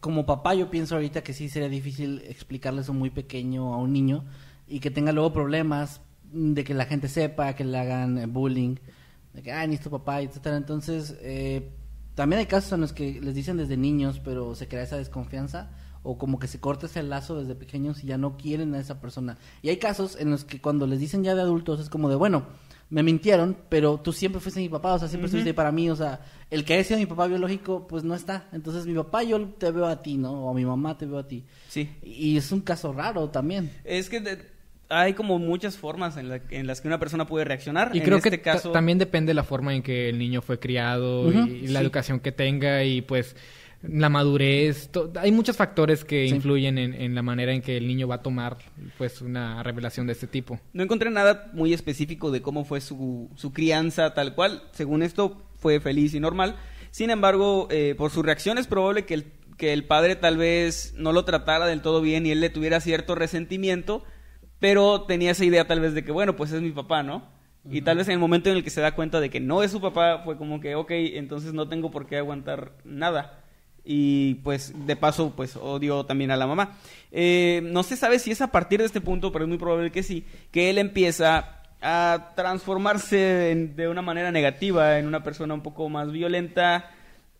como 0.00 0.24
papá, 0.24 0.54
yo 0.54 0.70
pienso 0.70 0.94
ahorita 0.94 1.22
que 1.22 1.34
sí 1.34 1.48
sería 1.50 1.68
difícil 1.68 2.22
explicarle 2.26 2.80
eso 2.80 2.94
muy 2.94 3.10
pequeño 3.10 3.74
a 3.74 3.76
un 3.76 3.92
niño 3.92 4.24
y 4.66 4.80
que 4.80 4.90
tenga 4.90 5.12
luego 5.12 5.32
problemas 5.34 6.00
de 6.32 6.64
que 6.64 6.72
la 6.72 6.86
gente 6.86 7.08
sepa, 7.08 7.54
que 7.56 7.64
le 7.64 7.76
hagan 7.78 8.32
bullying, 8.32 8.76
de 9.34 9.42
que, 9.42 9.52
ah, 9.52 9.66
ni 9.66 9.74
es 9.74 9.80
tu 9.82 9.90
papá, 9.90 10.22
etcétera. 10.22 10.56
Entonces, 10.56 11.16
eh, 11.20 11.68
también 12.14 12.40
hay 12.40 12.46
casos 12.46 12.72
en 12.72 12.80
los 12.80 12.92
que 12.92 13.20
les 13.20 13.34
dicen 13.34 13.56
desde 13.56 13.76
niños, 13.76 14.20
pero 14.24 14.54
se 14.54 14.68
crea 14.68 14.82
esa 14.82 14.96
desconfianza 14.96 15.70
o 16.02 16.16
como 16.18 16.38
que 16.38 16.46
se 16.48 16.60
corta 16.60 16.86
ese 16.86 17.02
lazo 17.02 17.38
desde 17.40 17.54
pequeños 17.54 18.02
y 18.02 18.06
ya 18.06 18.16
no 18.18 18.36
quieren 18.36 18.74
a 18.74 18.80
esa 18.80 19.00
persona. 19.00 19.36
Y 19.62 19.68
hay 19.68 19.76
casos 19.76 20.16
en 20.18 20.30
los 20.30 20.44
que 20.44 20.60
cuando 20.60 20.86
les 20.86 20.98
dicen 21.00 21.22
ya 21.24 21.34
de 21.34 21.42
adultos 21.42 21.78
es 21.80 21.88
como 21.90 22.08
de, 22.08 22.16
bueno, 22.16 22.44
me 22.88 23.02
mintieron, 23.04 23.56
pero 23.68 23.98
tú 24.00 24.12
siempre 24.12 24.40
fuiste 24.40 24.60
mi 24.60 24.68
papá, 24.68 24.94
o 24.94 24.98
sea, 24.98 25.06
siempre 25.08 25.26
estuviste 25.26 25.50
ahí 25.50 25.54
para 25.54 25.70
mí, 25.70 25.88
o 25.90 25.94
sea, 25.94 26.20
el 26.50 26.64
que 26.64 26.74
haya 26.74 26.82
sido 26.84 26.98
mi 26.98 27.06
papá 27.06 27.26
biológico, 27.28 27.86
pues 27.86 28.02
no 28.02 28.14
está. 28.16 28.48
Entonces 28.52 28.84
mi 28.86 28.94
papá 28.94 29.22
yo 29.22 29.46
te 29.50 29.70
veo 29.70 29.86
a 29.86 30.02
ti, 30.02 30.16
¿no? 30.16 30.32
O 30.46 30.50
a 30.50 30.54
mi 30.54 30.64
mamá 30.64 30.98
te 30.98 31.06
veo 31.06 31.18
a 31.18 31.28
ti. 31.28 31.44
Sí. 31.68 31.88
Y 32.02 32.36
es 32.36 32.50
un 32.50 32.62
caso 32.62 32.92
raro 32.92 33.28
también. 33.30 33.70
Es 33.84 34.08
que 34.10 34.20
de- 34.20 34.58
hay 34.90 35.14
como 35.14 35.38
muchas 35.38 35.76
formas 35.78 36.16
en, 36.16 36.28
la- 36.28 36.40
en 36.50 36.66
las 36.66 36.80
que 36.80 36.88
una 36.88 36.98
persona 36.98 37.26
puede 37.26 37.44
reaccionar. 37.44 37.90
Y 37.94 37.98
en 37.98 38.04
creo 38.04 38.16
este 38.18 38.30
que 38.30 38.38
ta- 38.38 38.52
caso, 38.52 38.72
también 38.72 38.98
depende 38.98 39.30
de 39.30 39.34
la 39.34 39.44
forma 39.44 39.74
en 39.74 39.82
que 39.82 40.08
el 40.08 40.18
niño 40.18 40.42
fue 40.42 40.58
criado 40.58 41.30
y 41.30 41.68
la 41.68 41.78
sí. 41.80 41.84
educación 41.84 42.20
que 42.20 42.32
tenga 42.32 42.84
y 42.84 43.00
pues 43.00 43.34
la 43.82 44.10
madurez. 44.10 44.90
Hay 45.18 45.32
muchos 45.32 45.56
factores 45.56 46.04
que 46.04 46.28
Sí. 46.28 46.34
influyen 46.34 46.76
en, 46.76 46.92
en 46.92 47.14
la 47.14 47.22
manera 47.22 47.54
en 47.54 47.62
que 47.62 47.78
el 47.78 47.86
niño 47.86 48.06
va 48.08 48.16
a 48.16 48.22
tomar 48.22 48.58
pues 48.98 49.22
una 49.22 49.62
revelación 49.62 50.06
de 50.06 50.12
este 50.12 50.26
tipo. 50.26 50.60
no 50.74 50.82
encontré 50.82 51.08
nada 51.10 51.48
muy 51.54 51.72
específico 51.72 52.30
de 52.30 52.42
cómo 52.42 52.64
fue 52.66 52.80
su, 52.82 53.30
su 53.36 53.52
crianza 53.54 54.12
tal 54.12 54.34
cual. 54.34 54.62
Según 54.72 55.02
esto, 55.02 55.42
fue 55.56 55.80
feliz 55.80 56.12
y 56.14 56.20
normal. 56.20 56.56
Sin 56.90 57.08
embargo, 57.10 57.68
eh, 57.70 57.94
por 57.96 58.10
su 58.10 58.22
reacción 58.22 58.58
es 58.58 58.66
probable 58.66 59.04
que 59.06 59.14
el, 59.14 59.24
que 59.56 59.72
el 59.72 59.84
padre 59.84 60.16
tal 60.16 60.36
vez 60.36 60.92
no 60.98 61.12
lo 61.12 61.24
tratara 61.24 61.66
del 61.66 61.80
todo 61.80 62.02
bien 62.02 62.26
y 62.26 62.32
él 62.32 62.40
le 62.40 62.50
tuviera 62.50 62.80
cierto 62.80 63.14
resentimiento, 63.14 64.04
pero 64.60 65.02
tenía 65.02 65.32
esa 65.32 65.44
idea 65.44 65.66
tal 65.66 65.80
vez 65.80 65.94
de 65.94 66.04
que, 66.04 66.12
bueno, 66.12 66.36
pues 66.36 66.52
es 66.52 66.60
mi 66.62 66.70
papá, 66.70 67.02
¿no? 67.02 67.24
Y 67.70 67.82
tal 67.82 67.98
vez 67.98 68.08
en 68.08 68.14
el 68.14 68.18
momento 68.18 68.48
en 68.50 68.56
el 68.56 68.64
que 68.64 68.70
se 68.70 68.80
da 68.80 68.94
cuenta 68.94 69.20
de 69.20 69.28
que 69.30 69.40
no 69.40 69.62
es 69.62 69.70
su 69.72 69.80
papá, 69.80 70.22
fue 70.24 70.36
como 70.38 70.60
que, 70.60 70.74
ok, 70.76 70.90
entonces 70.92 71.52
no 71.52 71.68
tengo 71.68 71.90
por 71.90 72.06
qué 72.06 72.16
aguantar 72.16 72.72
nada. 72.84 73.40
Y 73.84 74.34
pues 74.36 74.72
de 74.86 74.96
paso, 74.96 75.32
pues 75.36 75.56
odio 75.56 76.04
también 76.04 76.30
a 76.30 76.36
la 76.36 76.46
mamá. 76.46 76.76
Eh, 77.12 77.60
no 77.64 77.82
se 77.82 77.96
sabe 77.96 78.18
si 78.18 78.30
es 78.30 78.40
a 78.40 78.50
partir 78.52 78.80
de 78.80 78.86
este 78.86 79.00
punto, 79.00 79.32
pero 79.32 79.44
es 79.44 79.48
muy 79.48 79.58
probable 79.58 79.90
que 79.90 80.02
sí, 80.02 80.24
que 80.50 80.70
él 80.70 80.78
empieza 80.78 81.62
a 81.82 82.32
transformarse 82.36 83.50
en- 83.52 83.74
de 83.76 83.88
una 83.88 84.02
manera 84.02 84.30
negativa 84.30 84.98
en 84.98 85.06
una 85.06 85.22
persona 85.22 85.54
un 85.54 85.62
poco 85.62 85.88
más 85.88 86.12
violenta, 86.12 86.90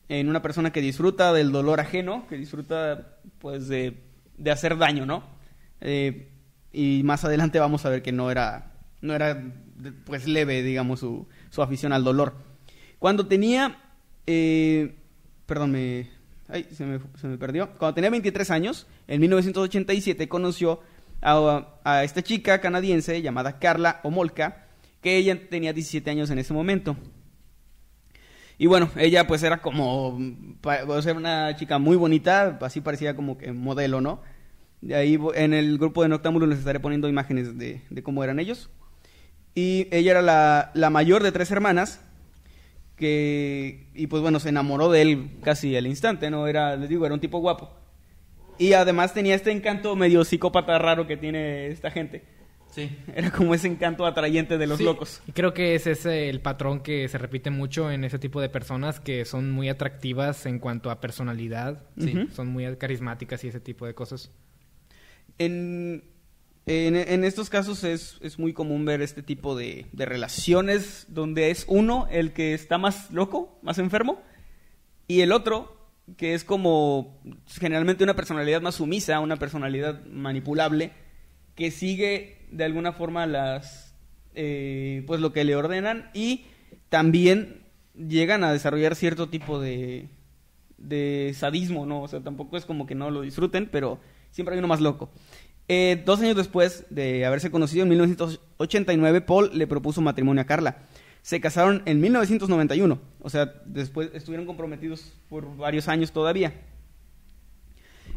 en 0.08 0.28
una 0.28 0.42
persona 0.42 0.72
que 0.72 0.80
disfruta 0.80 1.32
del 1.32 1.52
dolor 1.52 1.78
ajeno, 1.80 2.26
que 2.28 2.36
disfruta 2.36 3.16
pues 3.38 3.68
de, 3.68 3.98
de 4.38 4.50
hacer 4.50 4.76
daño, 4.78 5.06
¿no? 5.06 5.22
Eh, 5.82 6.29
y 6.72 7.02
más 7.04 7.24
adelante 7.24 7.58
vamos 7.58 7.84
a 7.84 7.90
ver 7.90 8.02
que 8.02 8.12
no 8.12 8.30
era, 8.30 8.72
no 9.00 9.14
era 9.14 9.42
pues 10.04 10.26
leve, 10.26 10.62
digamos, 10.62 11.00
su, 11.00 11.26
su 11.50 11.62
afición 11.62 11.92
al 11.92 12.04
dolor. 12.04 12.34
Cuando 12.98 13.26
tenía, 13.26 13.78
eh, 14.26 14.96
perdón, 15.46 15.72
me, 15.72 16.10
ay, 16.48 16.66
se 16.72 16.84
me, 16.84 17.00
se 17.20 17.26
me 17.26 17.38
perdió. 17.38 17.70
Cuando 17.78 17.94
tenía 17.94 18.10
23 18.10 18.50
años, 18.50 18.86
en 19.08 19.20
1987 19.20 20.28
conoció 20.28 20.80
a, 21.22 21.80
a 21.84 22.04
esta 22.04 22.22
chica 22.22 22.60
canadiense 22.60 23.20
llamada 23.22 23.58
Carla 23.58 24.00
Omolka, 24.02 24.66
que 25.00 25.16
ella 25.16 25.48
tenía 25.48 25.72
17 25.72 26.10
años 26.10 26.30
en 26.30 26.38
ese 26.38 26.52
momento. 26.52 26.96
Y 28.58 28.66
bueno, 28.66 28.90
ella 28.96 29.26
pues 29.26 29.42
era 29.42 29.62
como, 29.62 30.18
o 30.86 31.02
sea, 31.02 31.14
una 31.14 31.56
chica 31.56 31.78
muy 31.78 31.96
bonita, 31.96 32.58
así 32.60 32.82
parecía 32.82 33.16
como 33.16 33.38
que 33.38 33.52
modelo, 33.52 34.02
¿no? 34.02 34.20
De 34.80 34.94
ahí 34.94 35.18
en 35.34 35.52
el 35.52 35.78
grupo 35.78 36.02
de 36.02 36.08
Noctámbulos 36.08 36.48
les 36.48 36.58
estaré 36.58 36.80
poniendo 36.80 37.08
imágenes 37.08 37.58
de, 37.58 37.82
de 37.90 38.02
cómo 38.02 38.24
eran 38.24 38.38
ellos. 38.38 38.70
Y 39.54 39.88
ella 39.90 40.12
era 40.12 40.22
la, 40.22 40.70
la 40.74 40.90
mayor 40.90 41.22
de 41.22 41.32
tres 41.32 41.50
hermanas. 41.50 42.02
Que, 42.96 43.88
y 43.94 44.08
pues 44.08 44.22
bueno, 44.22 44.40
se 44.40 44.50
enamoró 44.50 44.90
de 44.90 45.02
él 45.02 45.30
casi 45.42 45.74
al 45.76 45.86
instante, 45.86 46.30
¿no? 46.30 46.46
Era, 46.46 46.76
les 46.76 46.88
digo, 46.88 47.06
era 47.06 47.14
un 47.14 47.20
tipo 47.20 47.38
guapo. 47.38 47.70
Y 48.58 48.74
además 48.74 49.14
tenía 49.14 49.34
este 49.34 49.50
encanto 49.52 49.96
medio 49.96 50.22
psicópata 50.22 50.78
raro 50.78 51.06
que 51.06 51.16
tiene 51.16 51.68
esta 51.68 51.90
gente. 51.90 52.24
Sí. 52.70 52.94
Era 53.16 53.30
como 53.30 53.54
ese 53.54 53.66
encanto 53.66 54.06
atrayente 54.06 54.58
de 54.58 54.66
los 54.66 54.78
Sí, 54.78 54.84
locos. 54.84 55.22
Y 55.26 55.32
creo 55.32 55.54
que 55.54 55.74
ese 55.74 55.92
es 55.92 56.04
el 56.06 56.40
patrón 56.40 56.80
que 56.80 57.08
se 57.08 57.18
repite 57.18 57.50
mucho 57.50 57.90
en 57.90 58.04
ese 58.04 58.18
tipo 58.18 58.40
de 58.40 58.48
personas 58.50 59.00
que 59.00 59.24
son 59.24 59.50
muy 59.50 59.68
atractivas 59.70 60.44
en 60.46 60.58
cuanto 60.58 60.90
a 60.90 61.00
personalidad. 61.00 61.82
Sí. 61.98 62.28
Son 62.32 62.48
muy 62.48 62.76
carismáticas 62.76 63.42
y 63.44 63.48
ese 63.48 63.60
tipo 63.60 63.86
de 63.86 63.94
cosas. 63.94 64.30
En, 65.40 66.04
en, 66.66 67.24
estos 67.24 67.48
casos 67.48 67.82
es, 67.82 68.18
es 68.20 68.38
muy 68.38 68.52
común 68.52 68.84
ver 68.84 69.00
este 69.00 69.22
tipo 69.22 69.56
de, 69.56 69.86
de 69.92 70.04
relaciones 70.04 71.06
donde 71.08 71.50
es 71.50 71.64
uno 71.66 72.06
el 72.10 72.34
que 72.34 72.52
está 72.52 72.76
más 72.76 73.10
loco, 73.10 73.58
más 73.62 73.78
enfermo, 73.78 74.20
y 75.08 75.22
el 75.22 75.32
otro 75.32 75.80
que 76.18 76.34
es 76.34 76.44
como 76.44 77.22
generalmente 77.58 78.04
una 78.04 78.14
personalidad 78.14 78.60
más 78.60 78.74
sumisa, 78.74 79.18
una 79.20 79.36
personalidad 79.36 80.04
manipulable, 80.04 80.92
que 81.54 81.70
sigue 81.70 82.46
de 82.50 82.64
alguna 82.64 82.92
forma 82.92 83.26
las 83.26 83.94
eh, 84.34 85.04
pues 85.06 85.22
lo 85.22 85.32
que 85.32 85.44
le 85.44 85.56
ordenan 85.56 86.10
y 86.12 86.44
también 86.90 87.62
llegan 87.94 88.44
a 88.44 88.52
desarrollar 88.52 88.94
cierto 88.94 89.30
tipo 89.30 89.58
de, 89.58 90.10
de 90.76 91.32
sadismo, 91.34 91.86
¿no? 91.86 92.02
O 92.02 92.08
sea, 92.08 92.20
tampoco 92.20 92.58
es 92.58 92.66
como 92.66 92.86
que 92.86 92.94
no 92.94 93.10
lo 93.10 93.22
disfruten, 93.22 93.70
pero 93.72 94.00
siempre 94.30 94.54
hay 94.54 94.58
uno 94.58 94.68
más 94.68 94.80
loco. 94.80 95.10
Eh, 95.68 96.02
dos 96.04 96.20
años 96.20 96.36
después 96.36 96.84
de 96.90 97.24
haberse 97.24 97.50
conocido, 97.50 97.84
en 97.84 97.90
1989, 97.90 99.20
Paul 99.20 99.50
le 99.54 99.66
propuso 99.66 100.00
matrimonio 100.00 100.42
a 100.42 100.46
Carla. 100.46 100.78
Se 101.22 101.40
casaron 101.40 101.82
en 101.84 102.00
1991, 102.00 102.98
o 103.20 103.30
sea, 103.30 103.52
después 103.66 104.10
estuvieron 104.14 104.46
comprometidos 104.46 105.12
por 105.28 105.56
varios 105.56 105.86
años 105.86 106.12
todavía. 106.12 106.54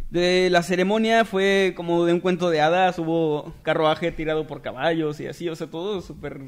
De 0.09 0.49
la 0.51 0.61
ceremonia 0.64 1.26
fue 1.26 1.74
como 1.76 2.05
de 2.05 2.14
un 2.14 2.20
cuento 2.20 2.49
de 2.49 2.61
hadas, 2.61 2.99
hubo 2.99 3.53
carruaje 3.64 4.11
tirado 4.11 4.45
por 4.45 4.61
caballos 4.61 5.20
y 5.20 5.28
así, 5.28 5.49
o 5.49 5.55
sea, 5.55 5.68
todo 5.68 6.01
súper 6.01 6.39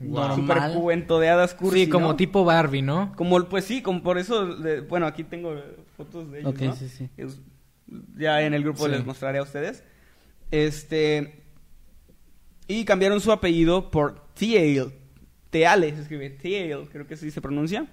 Wow. 0.00 0.36
Normal. 0.36 0.74
cuento 0.82 1.20
de 1.20 1.28
hadas 1.28 1.54
cursi, 1.54 1.84
sí, 1.84 1.88
como 1.88 2.08
¿no? 2.08 2.16
tipo 2.16 2.44
Barbie, 2.44 2.82
¿no? 2.82 3.12
Como, 3.16 3.44
pues 3.44 3.64
sí, 3.66 3.82
como 3.82 4.02
por 4.02 4.18
eso, 4.18 4.56
bueno, 4.88 5.06
aquí 5.06 5.22
tengo 5.22 5.54
fotos 5.96 6.28
de 6.32 6.40
ellos, 6.40 6.52
Ok, 6.52 6.60
¿no? 6.62 6.74
sí, 6.74 6.88
sí. 6.88 7.08
Es- 7.16 7.40
ya 8.16 8.42
en 8.42 8.54
el 8.54 8.62
grupo 8.62 8.84
Sí. 8.86 8.90
les 8.92 9.04
mostraré 9.04 9.38
a 9.38 9.42
ustedes. 9.42 9.84
Este, 10.50 11.42
y 12.68 12.84
cambiaron 12.84 13.20
su 13.20 13.32
apellido 13.32 13.90
por 13.90 14.26
Thiel, 14.34 14.92
Teale, 15.50 15.94
se 15.94 16.02
escribe 16.02 16.30
Thiel, 16.30 16.88
creo 16.90 17.06
que 17.06 17.14
así 17.14 17.30
se 17.30 17.40
pronuncia. 17.40 17.86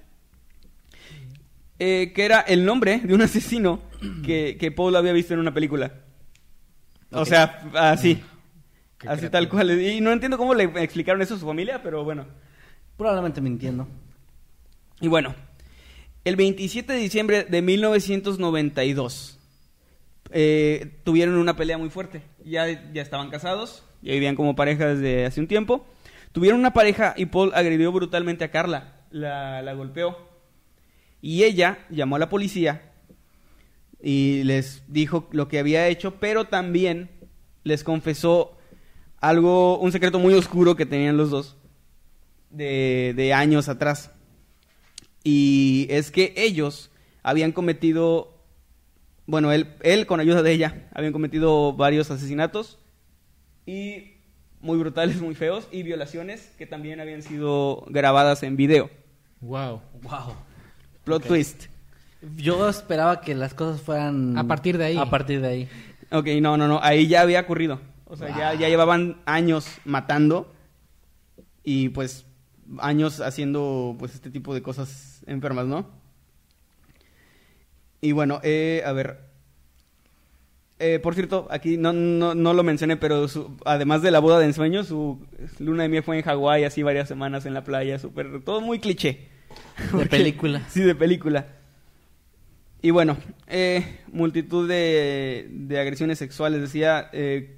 Eh, 1.82 2.12
que 2.14 2.26
era 2.26 2.42
el 2.42 2.66
nombre 2.66 3.00
de 3.00 3.14
un 3.14 3.22
asesino 3.24 3.82
que, 4.26 4.58
que 4.60 4.72
Paul 4.72 4.96
había 4.96 5.14
visto 5.14 5.34
en 5.34 5.40
una 5.40 5.54
película. 5.54 5.94
O 7.12 7.26
sea, 7.26 7.64
así. 7.76 8.16
Qué 8.98 9.08
así 9.08 9.20
creativo. 9.20 9.32
tal 9.32 9.50
cual. 9.50 9.82
Y 9.82 10.02
no 10.02 10.12
entiendo 10.12 10.38
cómo 10.38 10.54
le 10.54 10.66
explicaron 10.84 11.22
eso 11.22 11.36
a 11.36 11.40
su 11.40 11.46
familia, 11.46 11.82
pero 11.82 12.04
bueno. 12.04 12.28
Probablemente 12.98 13.40
mintiendo. 13.40 13.88
Y 15.00 15.08
bueno, 15.08 15.34
el 16.26 16.36
27 16.36 16.92
de 16.92 17.00
diciembre 17.00 17.44
de 17.46 17.62
1992 17.62 19.39
eh, 20.32 21.00
tuvieron 21.04 21.36
una 21.36 21.56
pelea 21.56 21.78
muy 21.78 21.90
fuerte. 21.90 22.22
Ya, 22.44 22.92
ya 22.92 23.02
estaban 23.02 23.30
casados, 23.30 23.84
ya 24.02 24.14
vivían 24.14 24.36
como 24.36 24.56
pareja 24.56 24.88
desde 24.88 25.26
hace 25.26 25.42
un 25.42 25.48
tiempo. 25.48 25.86
Tuvieron 26.32 26.60
una 26.60 26.74
pareja 26.74 27.14
y 27.18 27.26
Paul 27.26 27.52
agredió 27.56 27.92
brutalmente 27.92 28.44
a 28.44 28.52
Carla, 28.52 29.02
la, 29.12 29.62
la 29.62 29.74
golpeó. 29.74 30.18
Y 31.22 31.44
ella 31.44 31.80
llamó 31.90 32.16
a 32.16 32.20
la 32.20 32.30
policía 32.30 32.94
y 34.02 34.44
les 34.44 34.84
dijo 34.88 35.28
lo 35.32 35.48
que 35.48 35.60
había 35.60 35.88
hecho, 35.88 36.16
pero 36.20 36.46
también 36.46 37.10
les 37.64 37.84
confesó 37.84 38.58
algo, 39.20 39.78
un 39.80 39.92
secreto 39.92 40.20
muy 40.20 40.34
oscuro 40.34 40.76
que 40.76 40.86
tenían 40.86 41.18
los 41.18 41.30
dos 41.30 41.58
de, 42.50 43.14
de 43.16 43.34
años 43.34 43.68
atrás. 43.68 44.12
Y 45.24 45.88
es 45.90 46.12
que 46.12 46.34
ellos 46.38 46.92
habían 47.24 47.52
cometido, 47.52 48.39
bueno, 49.30 49.52
él, 49.52 49.68
él 49.82 50.08
con 50.08 50.20
ayuda 50.20 50.42
de 50.42 50.52
ella, 50.52 50.88
habían 50.92 51.14
cometido 51.14 51.74
varios 51.74 52.10
asesinatos 52.10 52.80
y 53.68 54.16
muy 54.60 54.80
brutales, 54.80 55.22
muy 55.22 55.36
feos, 55.36 55.68
y 55.72 55.84
violaciones 55.84 56.52
que 56.58 56.66
también 56.66 57.00
habían 57.00 57.22
sido 57.22 57.86
grabadas 57.90 58.42
en 58.42 58.58
video. 58.58 58.90
Wow. 59.42 59.82
Wow. 60.02 60.34
Plot 61.04 61.28
twist. 61.28 61.66
Yo 62.38 62.68
esperaba 62.68 63.22
que 63.22 63.36
las 63.36 63.54
cosas 63.54 63.82
fueran... 63.82 64.36
A 64.36 64.46
partir 64.46 64.80
de 64.80 64.86
ahí. 64.86 64.98
A 64.98 65.12
partir 65.12 65.42
de 65.42 65.48
ahí. 65.48 65.70
Ok, 66.12 66.26
no, 66.42 66.58
no, 66.58 66.68
no, 66.68 66.80
ahí 66.82 67.08
ya 67.08 67.22
había 67.22 67.42
ocurrido. 67.42 67.80
O 68.06 68.16
sea, 68.16 68.36
ya, 68.36 68.56
ya 68.56 68.68
llevaban 68.68 69.22
años 69.26 69.68
matando 69.86 70.52
y 71.64 71.90
pues 71.90 72.26
años 72.80 73.22
haciendo 73.22 73.96
pues 74.00 74.16
este 74.16 74.32
tipo 74.32 74.56
de 74.56 74.64
cosas 74.64 75.22
enfermas, 75.28 75.68
¿no? 75.68 75.99
Y 78.02 78.12
bueno, 78.14 78.40
eh, 78.44 78.82
a 78.86 78.92
ver. 78.92 79.28
Eh, 80.82 81.00
por 81.00 81.14
cierto, 81.14 81.46
aquí 81.52 81.76
no, 81.78 81.92
no, 81.92 82.36
no 82.36 82.54
lo 82.54 82.64
mencioné, 82.64 82.96
pero 82.96 83.28
su- 83.28 83.58
además 83.66 84.02
de 84.02 84.12
la 84.12 84.20
boda 84.20 84.40
de 84.40 84.46
ensueño, 84.46 84.86
su 84.86 85.26
luna 85.60 85.84
de 85.84 85.90
miel 85.90 86.04
fue 86.04 86.18
en 86.18 86.24
Hawái, 86.24 86.64
así 86.64 86.84
varias 86.84 87.10
semanas 87.10 87.46
en 87.46 87.54
la 87.54 87.66
playa, 87.66 88.00
súper, 88.00 88.42
todo 88.46 88.62
muy 88.62 88.80
cliché. 88.80 89.28
De 89.78 89.88
Porque- 89.92 90.08
película. 90.10 90.62
Sí, 90.70 90.80
de 90.82 90.96
película. 90.96 91.48
Y 92.82 92.92
bueno, 92.92 93.18
eh, 93.48 94.00
multitud 94.14 94.70
de, 94.70 95.48
de 95.52 95.80
agresiones 95.82 96.18
sexuales. 96.18 96.62
Decía, 96.62 97.10
eh, 97.12 97.58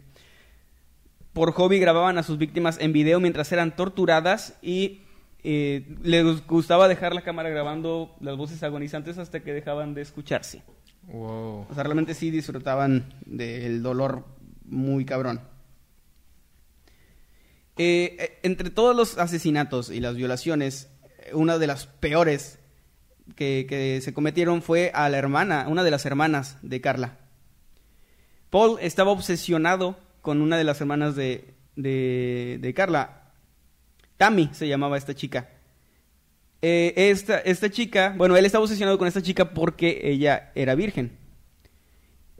por 1.32 1.52
hobby 1.52 1.78
grababan 1.78 2.18
a 2.18 2.24
sus 2.24 2.39
víctimas 2.39 2.80
en 2.80 2.92
video 2.92 3.20
mientras 3.20 3.52
eran 3.52 3.76
torturadas 3.76 4.58
y 4.64 5.02
eh, 5.44 5.96
les 6.04 6.46
gustaba 6.48 6.88
dejar 6.88 7.14
la 7.14 7.22
cámara 7.22 7.50
grabando 7.50 8.16
las 8.20 8.38
voces 8.38 8.62
agonizantes 8.64 9.18
hasta 9.18 9.42
que 9.42 9.54
dejaban 9.54 9.94
de 9.94 10.02
escucharse. 10.02 10.62
Wow. 11.08 11.68
O 11.70 11.74
sea, 11.74 11.84
realmente 11.84 12.14
sí 12.14 12.30
disfrutaban 12.30 13.14
del 13.26 13.82
dolor 13.82 14.26
muy 14.66 15.06
cabrón. 15.06 15.42
Eh, 17.78 18.18
eh, 18.20 18.39
entre 18.44 18.70
todos 18.70 18.96
los 18.96 19.18
asesinatos 19.18 19.89
y 19.89 20.00
las 20.00 20.16
violaciones, 20.16 20.89
una 21.34 21.58
de 21.58 21.68
las 21.68 21.88
peores 21.88 22.60
que, 23.36 23.66
que 23.68 24.02
se 24.02 24.14
cometieron 24.14 24.62
fue 24.62 24.92
a 24.94 25.10
la 25.10 25.18
hermana, 25.18 25.66
una 25.68 25.84
de 25.84 25.92
las 25.92 26.06
hermanas 26.06 26.58
de 26.62 26.82
Carla. 26.82 27.18
Paul 28.50 28.78
estaba 28.82 29.12
obsesionado 29.12 29.98
con 30.22 30.42
una 30.42 30.58
de 30.58 30.66
las 30.66 30.82
hermanas 30.82 31.16
de, 31.16 31.56
de, 31.76 32.60
de 32.62 32.74
Carla. 32.74 33.21
Tammy 34.22 34.52
se 34.52 34.68
llamaba 34.68 34.98
esta 35.00 35.16
chica. 35.16 35.50
Eh, 36.62 36.94
esta, 36.96 37.40
esta 37.40 37.72
chica, 37.72 38.14
bueno, 38.16 38.38
él 38.38 38.46
estaba 38.46 38.64
obsesionado 38.64 39.00
con 39.00 39.08
esta 39.08 39.24
chica 39.24 39.50
porque 39.52 40.00
ella 40.04 40.52
era 40.54 40.76
virgen. 40.76 41.18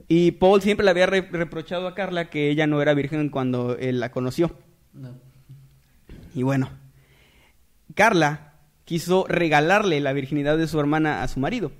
Y 0.06 0.30
Paul 0.30 0.62
siempre 0.62 0.84
le 0.84 0.92
había 0.92 1.06
re- 1.06 1.28
reprochado 1.32 1.88
a 1.88 1.96
Carla 1.96 2.30
que 2.30 2.50
ella 2.50 2.68
no 2.68 2.80
era 2.80 2.94
virgen 2.94 3.30
cuando 3.30 3.76
él 3.76 3.98
la 3.98 4.12
conoció. 4.12 4.56
No. 4.92 5.10
Y 6.36 6.44
bueno, 6.44 6.70
Carla 7.96 8.52
quiso 8.84 9.26
regalarle 9.28 9.98
la 9.98 10.12
virginidad 10.12 10.56
de 10.58 10.68
su 10.68 10.78
hermana 10.78 11.24
a 11.24 11.26
su 11.26 11.40
marido. 11.40 11.72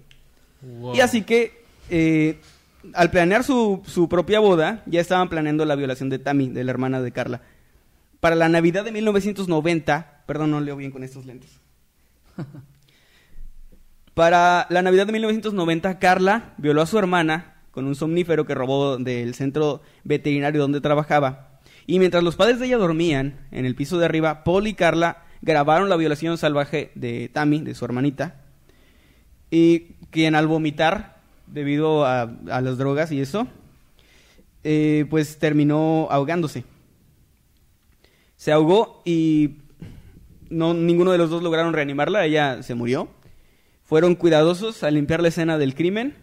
Wow. 0.63 0.97
Y 0.97 1.01
así 1.01 1.23
que, 1.23 1.63
eh, 1.91 2.41
al 2.95 3.13
planear 3.13 3.45
su, 3.45 3.85
su 3.87 4.09
propia 4.09 4.41
boda, 4.41 4.83
ya 4.87 5.01
estaban 5.01 5.29
planeando 5.29 5.65
la 5.65 5.77
violación 5.77 6.09
de 6.11 6.19
Tammy, 6.19 6.49
de 6.49 6.65
la 6.65 6.73
hermana 6.73 7.01
de 7.01 7.13
Carla. 7.13 7.43
Para 8.23 8.37
la 8.37 8.49
Navidad 8.49 8.85
de 8.85 8.93
1990, 8.93 10.23
perdón, 10.29 10.53
no 10.53 10.61
leo 10.61 10.77
bien 10.77 10.93
con 10.93 11.03
estos 11.03 11.27
lentes. 11.27 11.59
Para 14.14 14.68
la 14.70 14.81
Navidad 14.81 15.07
de 15.07 15.12
1990, 15.12 15.99
Carla 15.99 16.55
violó 16.57 16.83
a 16.83 16.87
su 16.87 17.01
hermana 17.01 17.57
con 17.73 17.85
un 17.85 17.97
somnífero 17.97 18.47
que 18.47 18.55
robó 18.55 18.97
del 18.97 19.35
centro 19.35 19.83
veterinario 20.05 20.61
donde 20.61 20.81
trabajaba. 20.81 21.59
Y 21.85 21.99
mientras 21.99 22.23
los 22.23 22.37
padres 22.37 22.61
de 22.61 22.66
ella 22.66 22.77
dormían 22.77 23.41
en 23.51 23.66
el 23.66 23.75
piso 23.75 23.99
de 23.99 24.05
arriba, 24.05 24.45
Paul 24.45 24.68
y 24.68 24.75
Carla 24.75 25.25
grabaron 25.41 25.89
la 25.89 25.97
violación 25.97 26.39
salvaje 26.39 26.93
de 26.95 27.29
Tammy, 27.29 27.62
de 27.62 27.75
su 27.75 27.85
hermanita, 27.85 28.37
y 29.51 29.97
quien 30.11 30.37
al 30.37 30.47
vomitar, 30.47 31.16
debido 31.49 32.07
a, 32.07 32.23
a 32.23 32.61
las 32.61 32.79
drogas 32.79 33.11
y 33.11 33.20
eso, 33.20 33.49
eh, 34.62 35.07
pues 35.11 35.41
terminó 35.41 36.07
ahogándose. 36.09 36.62
Se 38.43 38.51
ahogó 38.51 39.03
y 39.05 39.59
no, 40.51 40.74
ninguno 40.74 41.12
de 41.12 41.18
los 41.18 41.30
dos 41.30 41.45
lograron 41.45 41.74
reanimarla, 41.74 42.26
ella 42.26 42.61
se 42.64 42.74
murió. 42.74 43.09
Fueron 43.84 44.16
cuidadosos 44.16 44.82
al 44.82 44.95
limpiar 44.95 45.22
la 45.22 45.28
escena 45.28 45.59
del 45.59 45.76
crimen 45.76 46.16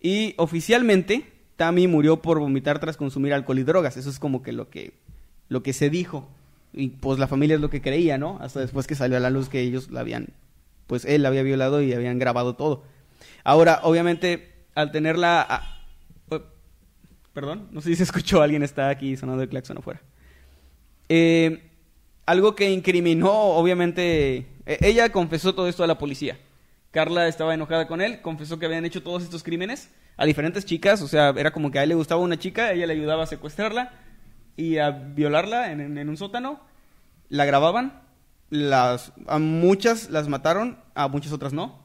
y 0.00 0.34
oficialmente 0.36 1.32
Tammy 1.56 1.88
murió 1.88 2.22
por 2.22 2.38
vomitar 2.38 2.78
tras 2.78 2.96
consumir 2.96 3.34
alcohol 3.34 3.58
y 3.58 3.64
drogas. 3.64 3.96
Eso 3.96 4.10
es 4.10 4.20
como 4.20 4.44
que 4.44 4.52
lo 4.52 4.70
que, 4.70 4.94
lo 5.48 5.64
que 5.64 5.72
se 5.72 5.90
dijo. 5.90 6.30
Y 6.72 6.90
pues 6.90 7.18
la 7.18 7.26
familia 7.26 7.56
es 7.56 7.60
lo 7.60 7.68
que 7.68 7.82
creía, 7.82 8.16
¿no? 8.16 8.38
Hasta 8.40 8.60
después 8.60 8.86
que 8.86 8.94
salió 8.94 9.16
a 9.16 9.20
la 9.20 9.30
luz 9.30 9.48
que 9.48 9.58
ellos 9.60 9.90
la 9.90 10.02
habían, 10.02 10.28
pues 10.86 11.04
él 11.04 11.22
la 11.22 11.30
había 11.30 11.42
violado 11.42 11.82
y 11.82 11.94
habían 11.94 12.20
grabado 12.20 12.54
todo. 12.54 12.84
Ahora, 13.42 13.80
obviamente, 13.82 14.52
al 14.76 14.92
tenerla... 14.92 15.80
eh, 16.30 16.40
perdón, 17.32 17.70
no 17.72 17.80
sé 17.80 17.88
si 17.88 17.96
se 17.96 18.04
escuchó, 18.04 18.40
alguien 18.40 18.62
está 18.62 18.88
aquí 18.88 19.16
sonando 19.16 19.42
el 19.42 19.48
claxon 19.48 19.78
afuera. 19.78 20.00
Eh, 21.08 21.70
algo 22.26 22.54
que 22.54 22.70
incriminó, 22.70 23.30
obviamente, 23.32 24.46
eh, 24.66 24.78
ella 24.80 25.10
confesó 25.12 25.54
todo 25.54 25.68
esto 25.68 25.84
a 25.84 25.86
la 25.86 25.98
policía. 25.98 26.38
Carla 26.90 27.26
estaba 27.28 27.54
enojada 27.54 27.86
con 27.86 28.00
él, 28.00 28.20
confesó 28.22 28.58
que 28.58 28.66
habían 28.66 28.84
hecho 28.84 29.02
todos 29.02 29.22
estos 29.22 29.42
crímenes 29.42 29.90
a 30.16 30.24
diferentes 30.26 30.64
chicas, 30.64 31.02
o 31.02 31.08
sea, 31.08 31.34
era 31.36 31.50
como 31.52 31.70
que 31.70 31.80
a 31.80 31.82
él 31.82 31.88
le 31.88 31.94
gustaba 31.96 32.20
una 32.20 32.38
chica, 32.38 32.72
ella 32.72 32.86
le 32.86 32.92
ayudaba 32.92 33.24
a 33.24 33.26
secuestrarla 33.26 33.90
y 34.56 34.78
a 34.78 34.90
violarla 34.90 35.72
en, 35.72 35.80
en- 35.80 35.98
en 35.98 36.08
un 36.08 36.16
sótano, 36.16 36.60
la 37.28 37.44
grababan, 37.44 38.00
las, 38.48 39.12
a 39.26 39.40
muchas 39.40 40.08
las 40.10 40.28
mataron, 40.28 40.78
a 40.94 41.08
muchas 41.08 41.32
otras 41.32 41.52
no, 41.52 41.80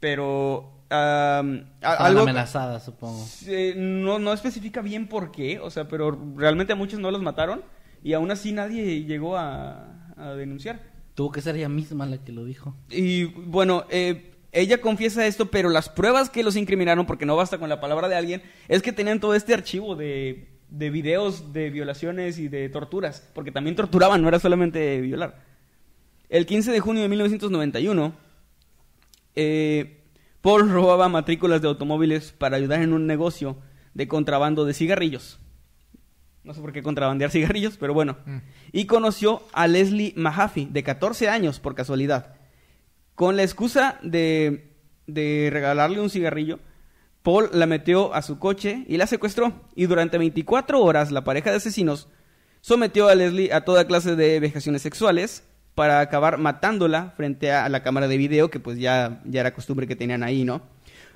pero 0.00 0.72
Estaban 0.84 1.68
algo... 1.82 2.22
amenazadas, 2.22 2.84
supongo. 2.84 3.26
Eh, 3.46 3.74
no, 3.76 4.18
no 4.18 4.32
especifica 4.32 4.80
bien 4.80 5.06
por 5.08 5.30
qué, 5.32 5.58
o 5.58 5.70
sea, 5.70 5.86
pero 5.88 6.16
realmente 6.36 6.72
a 6.72 6.76
muchos 6.76 6.98
no 7.00 7.10
los 7.10 7.20
mataron 7.20 7.62
y 8.02 8.12
aún 8.12 8.30
así 8.30 8.52
nadie 8.52 9.04
llegó 9.04 9.36
a, 9.36 10.12
a 10.16 10.34
denunciar. 10.34 10.80
Tuvo 11.14 11.32
que 11.32 11.40
ser 11.40 11.56
ella 11.56 11.68
misma 11.68 12.06
la 12.06 12.18
que 12.18 12.32
lo 12.32 12.44
dijo. 12.44 12.74
Y 12.90 13.24
bueno, 13.24 13.84
eh, 13.90 14.34
ella 14.52 14.80
confiesa 14.80 15.26
esto, 15.26 15.50
pero 15.50 15.68
las 15.68 15.88
pruebas 15.88 16.30
que 16.30 16.42
los 16.42 16.56
incriminaron, 16.56 17.06
porque 17.06 17.26
no 17.26 17.36
basta 17.36 17.58
con 17.58 17.68
la 17.68 17.80
palabra 17.80 18.08
de 18.08 18.16
alguien, 18.16 18.42
es 18.68 18.82
que 18.82 18.92
tenían 18.92 19.20
todo 19.20 19.34
este 19.34 19.54
archivo 19.54 19.96
de, 19.96 20.48
de 20.70 20.90
videos 20.90 21.52
de 21.52 21.70
violaciones 21.70 22.38
y 22.38 22.48
de 22.48 22.68
torturas, 22.68 23.28
porque 23.34 23.52
también 23.52 23.76
torturaban, 23.76 24.22
no 24.22 24.28
era 24.28 24.38
solamente 24.38 25.00
violar. 25.00 25.42
El 26.28 26.46
15 26.46 26.72
de 26.72 26.80
junio 26.80 27.02
de 27.02 27.08
1991, 27.08 28.12
eh, 29.34 30.04
Paul 30.40 30.70
robaba 30.70 31.08
matrículas 31.08 31.62
de 31.62 31.68
automóviles 31.68 32.32
para 32.32 32.56
ayudar 32.56 32.82
en 32.82 32.92
un 32.92 33.06
negocio 33.06 33.56
de 33.94 34.08
contrabando 34.08 34.64
de 34.64 34.74
cigarrillos. 34.74 35.38
No 36.48 36.54
sé 36.54 36.62
por 36.62 36.72
qué 36.72 36.82
contrabandear 36.82 37.30
cigarrillos, 37.30 37.76
pero 37.76 37.92
bueno. 37.92 38.16
Mm. 38.24 38.38
Y 38.72 38.86
conoció 38.86 39.42
a 39.52 39.66
Leslie 39.66 40.14
Mahaffey, 40.16 40.64
de 40.64 40.82
14 40.82 41.28
años, 41.28 41.60
por 41.60 41.74
casualidad. 41.74 42.36
Con 43.14 43.36
la 43.36 43.42
excusa 43.42 43.98
de, 44.02 44.72
de 45.06 45.50
regalarle 45.52 46.00
un 46.00 46.08
cigarrillo, 46.08 46.58
Paul 47.22 47.50
la 47.52 47.66
metió 47.66 48.14
a 48.14 48.22
su 48.22 48.38
coche 48.38 48.86
y 48.88 48.96
la 48.96 49.06
secuestró. 49.06 49.60
Y 49.74 49.84
durante 49.84 50.16
24 50.16 50.82
horas, 50.82 51.10
la 51.10 51.22
pareja 51.22 51.50
de 51.50 51.58
asesinos 51.58 52.08
sometió 52.62 53.08
a 53.08 53.14
Leslie 53.14 53.52
a 53.52 53.66
toda 53.66 53.86
clase 53.86 54.16
de 54.16 54.40
vejaciones 54.40 54.80
sexuales 54.80 55.44
para 55.74 56.00
acabar 56.00 56.38
matándola 56.38 57.12
frente 57.14 57.52
a 57.52 57.68
la 57.68 57.82
cámara 57.82 58.08
de 58.08 58.16
video, 58.16 58.48
que 58.48 58.58
pues 58.58 58.78
ya, 58.78 59.20
ya 59.26 59.40
era 59.40 59.52
costumbre 59.52 59.86
que 59.86 59.96
tenían 59.96 60.22
ahí, 60.22 60.44
¿no? 60.44 60.62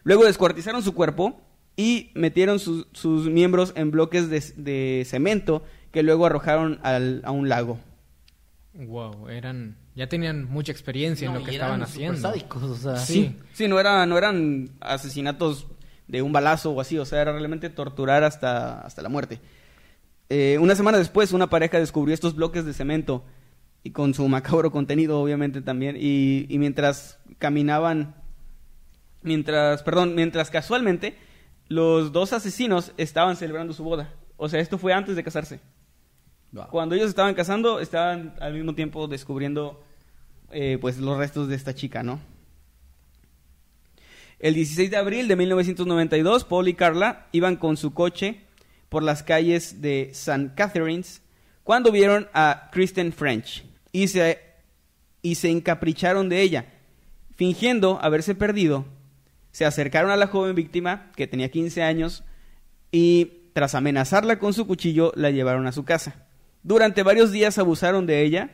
Luego 0.04 0.26
descuartizaron 0.26 0.82
su 0.82 0.92
cuerpo 0.92 1.40
y 1.76 2.10
metieron 2.14 2.58
sus- 2.58 2.86
sus 2.92 3.28
miembros 3.28 3.72
en 3.76 3.90
bloques 3.90 4.28
de, 4.28 4.40
de 4.56 5.04
cemento 5.06 5.62
que 5.90 6.02
luego 6.02 6.26
arrojaron 6.26 6.78
al- 6.82 7.22
a 7.24 7.30
un 7.30 7.48
lago. 7.48 7.78
Wow, 8.74 9.28
eran... 9.28 9.76
Ya 9.94 10.08
tenían 10.08 10.44
mucha 10.50 10.72
experiencia 10.72 11.28
en 11.28 11.34
lo 11.34 11.44
que 11.44 11.50
estaban 11.50 11.82
haciendo. 11.82 12.18
sádicos, 12.18 12.62
o 12.62 12.74
sea. 12.76 12.96
Sí. 12.96 13.36
Sí, 13.52 13.68
no, 13.68 13.78
era, 13.78 14.06
no 14.06 14.16
eran 14.16 14.70
asesinatos 14.80 15.66
de 16.08 16.22
un 16.22 16.32
balazo 16.32 16.70
o 16.72 16.80
así, 16.80 16.96
o 16.98 17.04
sea, 17.04 17.20
era 17.20 17.32
realmente 17.32 17.68
torturar 17.68 18.24
hasta, 18.24 18.80
hasta 18.80 19.02
la 19.02 19.10
muerte. 19.10 19.38
Eh, 20.30 20.56
una 20.58 20.74
semana 20.74 20.96
después, 20.96 21.32
una 21.32 21.50
pareja 21.50 21.78
descubrió 21.78 22.14
estos 22.14 22.34
bloques 22.34 22.64
de 22.64 22.72
cemento 22.72 23.22
y 23.82 23.90
con 23.90 24.14
su 24.14 24.26
macabro 24.28 24.70
contenido, 24.70 25.20
obviamente 25.20 25.60
también, 25.60 25.96
y, 25.98 26.46
y 26.48 26.58
mientras 26.58 27.18
caminaban, 27.36 28.14
mientras, 29.22 29.82
perdón, 29.82 30.14
mientras 30.14 30.50
casualmente 30.50 31.16
los 31.68 32.12
dos 32.12 32.32
asesinos 32.32 32.92
estaban 32.96 33.36
celebrando 33.36 33.72
su 33.72 33.84
boda. 33.84 34.12
O 34.36 34.48
sea, 34.48 34.60
esto 34.60 34.78
fue 34.78 34.92
antes 34.92 35.16
de 35.16 35.22
casarse. 35.22 35.60
Wow. 36.52 36.68
Cuando 36.70 36.94
ellos 36.94 37.08
estaban 37.08 37.34
casando, 37.34 37.80
estaban 37.80 38.34
al 38.40 38.52
mismo 38.52 38.74
tiempo 38.74 39.08
descubriendo 39.08 39.82
eh, 40.50 40.78
pues 40.80 40.98
los 40.98 41.16
restos 41.16 41.48
de 41.48 41.56
esta 41.56 41.74
chica, 41.74 42.02
¿no? 42.02 42.20
El 44.38 44.54
16 44.54 44.90
de 44.90 44.96
abril 44.96 45.28
de 45.28 45.36
1992, 45.36 46.44
Paul 46.44 46.68
y 46.68 46.74
Carla 46.74 47.28
iban 47.32 47.56
con 47.56 47.76
su 47.76 47.94
coche 47.94 48.40
por 48.88 49.02
las 49.02 49.22
calles 49.22 49.80
de 49.80 50.10
St. 50.10 50.50
Catharines 50.56 51.22
cuando 51.62 51.92
vieron 51.92 52.28
a 52.34 52.68
Kristen 52.72 53.12
French 53.12 53.64
y 53.92 54.08
se, 54.08 54.40
y 55.22 55.36
se 55.36 55.48
encapricharon 55.48 56.28
de 56.28 56.42
ella. 56.42 56.66
Fingiendo 57.36 57.98
haberse 58.02 58.34
perdido, 58.34 58.84
se 59.52 59.64
acercaron 59.64 60.10
a 60.10 60.16
la 60.16 60.26
joven 60.26 60.54
víctima, 60.54 61.12
que 61.14 61.26
tenía 61.26 61.50
15 61.50 61.82
años, 61.82 62.24
y 62.90 63.50
tras 63.52 63.74
amenazarla 63.74 64.38
con 64.38 64.54
su 64.54 64.66
cuchillo, 64.66 65.12
la 65.14 65.30
llevaron 65.30 65.66
a 65.66 65.72
su 65.72 65.84
casa. 65.84 66.26
Durante 66.62 67.02
varios 67.02 67.32
días 67.32 67.58
abusaron 67.58 68.06
de 68.06 68.22
ella. 68.22 68.50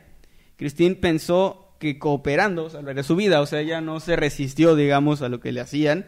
Christine 0.57 0.95
pensó 0.95 1.75
que 1.79 1.97
cooperando 1.97 2.69
salvaría 2.69 3.03
su 3.03 3.15
vida, 3.15 3.39
o 3.39 3.45
sea, 3.45 3.61
ella 3.61 3.79
no 3.79 3.99
se 4.01 4.17
resistió, 4.17 4.75
digamos, 4.75 5.21
a 5.21 5.29
lo 5.29 5.39
que 5.39 5.53
le 5.53 5.61
hacían, 5.61 6.05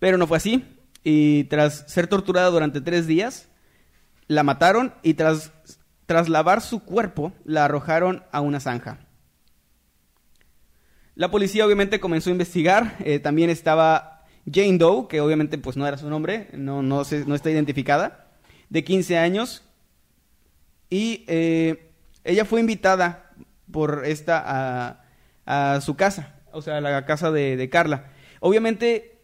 pero 0.00 0.18
no 0.18 0.26
fue 0.26 0.38
así. 0.38 0.64
Y 1.04 1.44
tras 1.44 1.84
ser 1.86 2.08
torturada 2.08 2.50
durante 2.50 2.80
tres 2.80 3.06
días, 3.06 3.48
la 4.26 4.42
mataron 4.42 4.92
y 5.02 5.14
tras, 5.14 5.52
tras 6.06 6.28
lavar 6.28 6.60
su 6.60 6.80
cuerpo, 6.80 7.32
la 7.44 7.64
arrojaron 7.64 8.24
a 8.32 8.40
una 8.40 8.58
zanja. 8.58 8.98
La 11.20 11.30
policía 11.30 11.66
obviamente 11.66 12.00
comenzó 12.00 12.30
a 12.30 12.32
investigar. 12.32 12.96
eh, 13.04 13.18
también 13.18 13.50
estaba 13.50 14.24
Jane 14.50 14.78
Doe, 14.78 15.06
que 15.06 15.20
obviamente 15.20 15.58
pues 15.58 15.76
no 15.76 15.86
era 15.86 15.98
su 15.98 16.08
nombre, 16.08 16.48
no, 16.54 16.82
no, 16.82 17.04
se- 17.04 17.26
no 17.26 17.34
está 17.34 17.50
identificada, 17.50 18.30
de 18.70 18.82
15 18.84 19.18
años. 19.18 19.62
Y 20.88 21.26
eh, 21.28 21.90
ella 22.24 22.46
fue 22.46 22.60
invitada 22.60 23.32
por 23.70 24.06
esta 24.06 24.42
a, 24.46 25.74
a 25.74 25.80
su 25.82 25.94
casa, 25.94 26.40
o 26.52 26.62
sea, 26.62 26.78
a 26.78 26.80
la 26.80 27.04
casa 27.04 27.30
de, 27.30 27.68
Carla. 27.68 28.06
Obviamente 28.40 29.18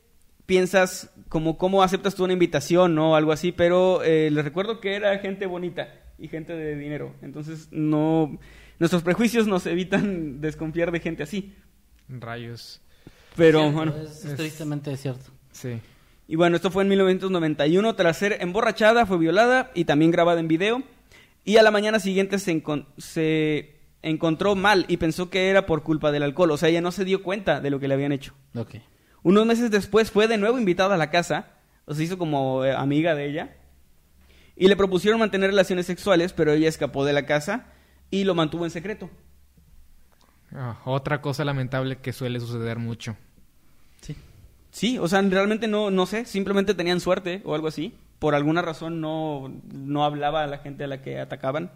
piensas 0.44 1.10
como 1.30 1.56
cómo 1.56 1.82
aceptas 1.82 2.14
tú 2.14 2.24
una 2.24 2.34
invitación, 2.34 2.94
¿no? 2.94 3.16
Algo 3.16 3.32
así, 3.32 3.52
pero 3.52 4.02
eh, 4.04 4.30
les 4.30 4.44
recuerdo 4.44 4.80
que 4.80 4.96
era 4.96 5.18
gente 5.20 5.46
bonita 5.46 5.88
y 6.18 6.28
gente 6.28 6.52
de 6.52 6.76
dinero. 6.76 7.14
Entonces, 7.22 7.68
no... 7.70 8.38
Nuestros 8.78 9.02
prejuicios 9.02 9.46
nos 9.46 9.64
evitan 9.64 10.40
desconfiar 10.42 10.92
de 10.92 11.00
gente 11.00 11.22
así. 11.22 11.54
Rayos. 12.08 12.80
Pero 13.36 13.60
Cierto, 13.60 13.76
bueno. 13.76 13.94
Es, 13.96 14.24
es 14.24 14.36
tristemente 14.36 14.96
cierto. 14.96 15.30
Sí. 15.52 15.80
Y 16.28 16.36
bueno, 16.36 16.56
esto 16.56 16.70
fue 16.70 16.82
en 16.82 16.88
1991. 16.88 17.94
Tras 17.94 18.16
ser 18.16 18.38
emborrachada, 18.40 19.06
fue 19.06 19.18
violada 19.18 19.70
y 19.74 19.84
también 19.84 20.10
grabada 20.10 20.40
en 20.40 20.48
video. 20.48 20.82
Y 21.44 21.58
a 21.58 21.62
la 21.62 21.70
mañana 21.70 22.00
siguiente 22.00 22.38
se, 22.38 22.52
encon- 22.52 22.86
se 22.98 23.76
encontró 24.02 24.54
mal 24.56 24.84
y 24.88 24.96
pensó 24.96 25.30
que 25.30 25.48
era 25.50 25.66
por 25.66 25.82
culpa 25.82 26.10
del 26.12 26.22
alcohol. 26.24 26.50
O 26.50 26.56
sea, 26.56 26.68
ella 26.68 26.80
no 26.80 26.90
se 26.92 27.04
dio 27.04 27.22
cuenta 27.22 27.60
de 27.60 27.70
lo 27.70 27.78
que 27.78 27.88
le 27.88 27.94
habían 27.94 28.12
hecho. 28.12 28.32
Ok. 28.56 28.76
Unos 29.22 29.46
meses 29.46 29.70
después 29.70 30.10
fue 30.10 30.26
de 30.28 30.38
nuevo 30.38 30.58
invitada 30.58 30.94
a 30.94 30.98
la 30.98 31.10
casa. 31.10 31.50
O 31.84 31.94
se 31.94 32.02
hizo 32.02 32.18
como 32.18 32.64
eh, 32.64 32.72
amiga 32.72 33.14
de 33.14 33.28
ella. 33.28 33.56
Y 34.56 34.66
le 34.68 34.76
propusieron 34.76 35.20
mantener 35.20 35.50
relaciones 35.50 35.86
sexuales, 35.86 36.32
pero 36.32 36.52
ella 36.52 36.68
escapó 36.68 37.04
de 37.04 37.12
la 37.12 37.26
casa 37.26 37.66
y 38.10 38.24
lo 38.24 38.34
mantuvo 38.34 38.64
en 38.64 38.70
secreto. 38.70 39.08
Ah, 40.54 40.78
otra 40.84 41.20
cosa 41.20 41.44
lamentable 41.44 41.96
que 41.98 42.12
suele 42.12 42.40
suceder 42.40 42.78
mucho. 42.78 43.16
Sí. 44.00 44.16
Sí, 44.70 44.98
o 44.98 45.08
sea, 45.08 45.22
realmente 45.22 45.68
no, 45.68 45.90
no 45.90 46.06
sé, 46.06 46.24
simplemente 46.24 46.74
tenían 46.74 47.00
suerte 47.00 47.42
o 47.44 47.54
algo 47.54 47.68
así. 47.68 47.94
Por 48.18 48.34
alguna 48.34 48.62
razón 48.62 49.00
no, 49.00 49.52
no 49.72 50.04
hablaba 50.04 50.44
a 50.44 50.46
la 50.46 50.58
gente 50.58 50.84
a 50.84 50.86
la 50.86 51.02
que 51.02 51.18
atacaban. 51.20 51.70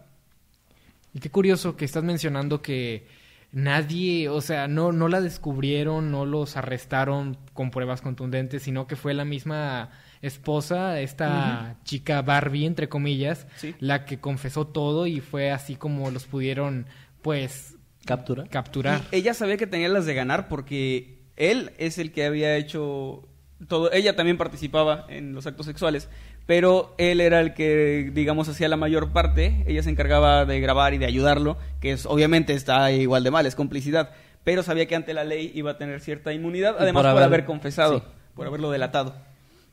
Y 1.13 1.19
qué 1.19 1.29
curioso 1.29 1.75
que 1.75 1.85
estás 1.85 2.03
mencionando 2.03 2.61
que 2.61 3.05
nadie, 3.51 4.29
o 4.29 4.39
sea, 4.41 4.67
no, 4.67 4.91
no 4.93 5.07
la 5.09 5.19
descubrieron, 5.21 6.09
no 6.09 6.25
los 6.25 6.55
arrestaron 6.55 7.37
con 7.53 7.69
pruebas 7.69 8.01
contundentes, 8.01 8.63
sino 8.63 8.87
que 8.87 8.95
fue 8.95 9.13
la 9.13 9.25
misma 9.25 9.89
esposa, 10.21 11.01
esta 11.01 11.75
chica 11.83 12.21
Barbie, 12.21 12.65
entre 12.65 12.87
comillas, 12.87 13.45
Sí. 13.57 13.75
la 13.79 14.05
que 14.05 14.19
confesó 14.19 14.67
todo 14.67 15.05
y 15.07 15.19
fue 15.19 15.51
así 15.51 15.75
como 15.75 16.11
los 16.11 16.25
pudieron, 16.25 16.85
pues, 17.21 17.75
Captura. 18.05 18.45
capturar. 18.49 19.01
Y 19.11 19.17
ella 19.17 19.33
sabía 19.33 19.57
que 19.57 19.67
tenía 19.67 19.89
las 19.89 20.05
de 20.05 20.13
ganar 20.13 20.47
porque 20.47 21.19
él 21.37 21.71
es 21.77 21.97
el 21.97 22.11
que 22.11 22.25
había 22.25 22.55
hecho 22.57 23.27
todo. 23.67 23.91
Ella 23.91 24.15
también 24.15 24.37
participaba 24.37 25.05
en 25.09 25.33
los 25.33 25.45
actos 25.47 25.65
sexuales, 25.67 26.09
pero 26.47 26.95
él 26.97 27.21
era 27.21 27.39
el 27.39 27.53
que, 27.53 28.09
digamos, 28.13 28.49
hacía 28.49 28.67
la 28.69 28.77
mayor 28.77 29.11
parte. 29.11 29.63
Ella 29.67 29.83
se 29.83 29.89
encargaba 29.91 30.45
de 30.45 30.59
grabar 30.59 30.93
y 30.93 30.97
de 30.97 31.05
ayudarlo, 31.05 31.57
que 31.79 31.91
es 31.91 32.05
obviamente 32.05 32.53
está 32.53 32.91
igual 32.91 33.23
de 33.23 33.31
mal, 33.31 33.45
es 33.45 33.55
complicidad. 33.55 34.11
Pero 34.43 34.63
sabía 34.63 34.87
que 34.87 34.95
ante 34.95 35.13
la 35.13 35.23
ley 35.23 35.51
iba 35.53 35.71
a 35.71 35.77
tener 35.77 36.01
cierta 36.01 36.33
inmunidad, 36.33 36.75
además 36.79 37.03
por 37.03 37.11
por, 37.11 37.21
haber- 37.21 37.23
haber 37.25 37.45
confesado, 37.45 37.99
sí. 37.99 38.05
por 38.35 38.47
haberlo 38.47 38.71
delatado. 38.71 39.13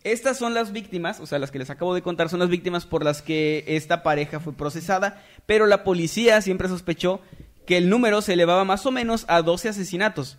Estas 0.04 0.38
son 0.38 0.54
las 0.54 0.72
víctimas, 0.72 1.18
o 1.20 1.26
sea, 1.26 1.38
las 1.38 1.50
que 1.50 1.58
les 1.58 1.70
acabo 1.70 1.94
de 1.94 2.02
contar 2.02 2.28
son 2.28 2.38
las 2.38 2.48
víctimas 2.50 2.86
por 2.86 3.02
las 3.04 3.20
que 3.22 3.64
esta 3.66 4.02
pareja 4.02 4.38
fue 4.38 4.52
procesada, 4.52 5.22
pero 5.46 5.66
la 5.66 5.82
policía 5.82 6.40
siempre 6.40 6.68
sospechó 6.68 7.20
que 7.68 7.76
el 7.76 7.90
número 7.90 8.22
se 8.22 8.32
elevaba 8.32 8.64
más 8.64 8.86
o 8.86 8.90
menos 8.90 9.26
a 9.28 9.42
12 9.42 9.68
asesinatos. 9.68 10.38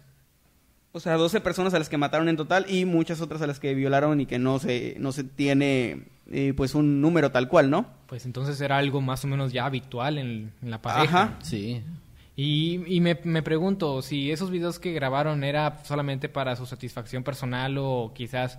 O 0.94 1.00
sea, 1.00 1.14
12 1.14 1.42
personas 1.42 1.76
a 1.76 1.78
las 1.78 1.88
que 1.88 1.96
mataron 1.96 2.28
en 2.28 2.36
total 2.38 2.66
y 2.68 2.86
muchas 2.86 3.22
otras 3.22 3.44
a 3.44 3.46
las 3.46 3.60
que 3.60 3.76
violaron 3.76 4.20
y 4.20 4.26
que 4.26 4.40
no 4.40 4.58
se, 4.58 4.96
no 4.98 5.12
se 5.12 5.24
tiene 5.24 6.08
eh, 6.32 6.56
pues 6.58 6.74
un 6.74 7.02
número 7.02 7.32
tal 7.32 7.48
cual, 7.48 7.70
¿no? 7.70 7.86
Pues 8.08 8.26
entonces 8.26 8.60
era 8.62 8.80
algo 8.80 9.00
más 9.00 9.24
o 9.26 9.28
menos 9.28 9.54
ya 9.54 9.68
habitual 9.68 10.18
en, 10.18 10.52
en 10.64 10.72
la 10.72 10.82
pareja. 10.82 11.22
Ajá. 11.22 11.38
Sí. 11.44 11.84
Y, 12.36 12.82
y 12.88 13.00
me, 13.00 13.20
me 13.24 13.44
pregunto 13.44 14.02
si 14.02 14.32
esos 14.32 14.50
videos 14.50 14.80
que 14.80 14.92
grabaron 14.92 15.44
era 15.44 15.84
solamente 15.84 16.30
para 16.30 16.56
su 16.56 16.66
satisfacción 16.66 17.24
personal 17.24 17.78
o 17.78 18.12
quizás 18.16 18.58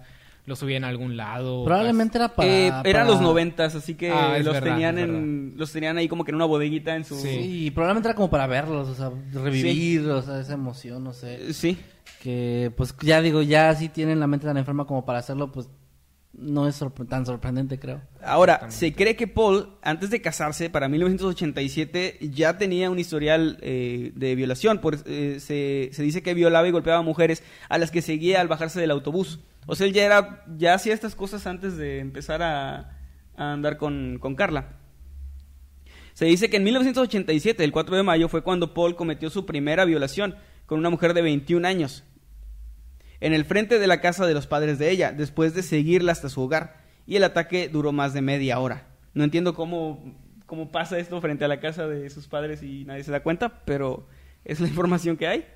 los 0.51 0.59
subían 0.59 0.85
a 0.85 0.89
algún 0.89 1.17
lado. 1.17 1.65
Probablemente 1.65 2.19
era 2.19 2.29
para... 2.35 2.49
Eh, 2.49 2.67
eran 2.67 2.83
para- 2.83 3.05
los 3.07 3.21
noventas, 3.23 3.75
así 3.75 3.95
que 3.95 4.11
Ah, 4.11 4.37
los 4.39 4.53
verdad, 4.53 4.73
tenían 4.75 4.99
en, 4.99 5.55
los 5.57 5.73
tenían 5.73 5.97
ahí 5.97 6.07
como 6.09 6.25
que 6.25 6.31
en 6.33 6.35
una 6.37 6.45
bodeguita 6.45 6.95
en 6.97 7.05
su 7.05 7.15
Sí, 7.17 7.65
y 7.67 7.71
probablemente 7.71 8.09
era 8.09 8.15
como 8.17 8.29
para 8.29 8.47
verlos, 8.47 8.89
o 8.89 8.95
sea, 8.95 9.11
revivir, 9.33 10.07
o 10.11 10.21
sea, 10.23 10.39
esa 10.41 10.53
emoción, 10.55 11.03
no 11.03 11.13
sé. 11.15 11.55
Sí. 11.55 11.79
Que, 12.23 12.71
pues, 12.77 12.95
ya 13.01 13.23
digo, 13.23 13.41
ya 13.41 13.75
si 13.75 13.89
tienen 13.89 14.21
la 14.21 14.27
mente 14.27 14.47
tan 14.47 14.57
enferma 14.59 14.87
como 14.87 15.07
para 15.07 15.21
hacerlo, 15.21 15.51
pues, 15.53 15.69
no 16.41 16.67
es 16.67 16.81
sorpre- 16.81 17.07
tan 17.07 17.27
sorprendente, 17.27 17.79
creo. 17.79 18.01
Ahora, 18.23 18.71
se 18.71 18.93
cree 18.95 19.15
que 19.15 19.27
Paul, 19.27 19.77
antes 19.83 20.11
de 20.11 20.21
casarse, 20.23 20.71
para 20.71 20.89
1987, 20.89 22.19
ya 22.33 22.57
tenía 22.59 22.91
un 22.91 22.99
historial 22.99 23.59
eh, 23.61 24.13
de 24.15 24.35
violación. 24.35 24.79
Por- 24.79 24.99
eh, 25.07 25.37
se, 25.39 25.91
se 25.93 26.03
dice 26.03 26.23
que 26.23 26.35
violaba 26.35 26.67
y 26.67 26.71
golpeaba 26.71 27.01
a 27.01 27.03
mujeres 27.03 27.43
a 27.69 27.79
las 27.79 27.91
que 27.91 28.03
seguía 28.03 28.41
al 28.41 28.49
bajarse 28.49 28.81
del 28.81 28.91
autobús. 28.91 29.41
O 29.67 29.75
sea, 29.77 29.87
él 29.87 29.93
ya, 29.93 30.05
era, 30.05 30.45
ya 30.57 30.75
hacía 30.75 30.95
estas 30.95 31.15
cosas 31.15 31.47
antes 31.47 31.77
de 31.77 31.99
empezar 32.01 32.43
a, 32.43 32.99
a 33.37 33.53
andar 33.53 33.77
con, 33.77 34.19
con 34.19 34.35
Carla. 34.35 34.77
Se 36.15 36.25
dice 36.25 36.51
que 36.51 36.57
en 36.57 36.65
1987, 36.65 37.63
el 37.65 37.73
4 37.73 37.97
de 37.97 38.03
mayo, 38.03 38.29
fue 38.29 38.43
cuando 38.43 38.75
Paul 38.75 38.97
cometió 38.97 39.31
su 39.31 39.47
primera 39.47 39.85
violación 39.85 40.35
con 40.67 40.79
una 40.79 40.91
mujer 40.91 41.15
de 41.15 41.23
21 41.23 41.67
años 41.67 42.05
en 43.21 43.33
el 43.33 43.45
frente 43.45 43.79
de 43.79 43.87
la 43.87 44.01
casa 44.01 44.27
de 44.27 44.35
los 44.35 44.47
padres 44.47 44.79
de 44.79 44.91
ella, 44.91 45.13
después 45.13 45.55
de 45.55 45.63
seguirla 45.63 46.13
hasta 46.13 46.29
su 46.29 46.41
hogar. 46.43 46.81
Y 47.07 47.17
el 47.17 47.25
ataque 47.25 47.69
duró 47.69 47.93
más 47.93 48.15
de 48.15 48.23
media 48.23 48.59
hora. 48.59 48.87
No 49.15 49.25
entiendo 49.25 49.55
cómo, 49.55 50.15
cómo 50.47 50.71
pasa 50.71 50.99
esto 50.99 51.21
frente 51.21 51.45
a 51.45 51.49
la 51.49 51.61
casa 51.61 51.87
de 51.87 52.09
sus 52.11 52.29
padres 52.29 52.63
y 52.63 52.85
nadie 52.85 53.05
se 53.05 53.13
da 53.13 53.23
cuenta, 53.23 53.65
pero 53.65 54.07
es 54.45 54.61
la 54.61 54.69
información 54.69 55.17
que 55.17 55.27
hay. 55.27 55.47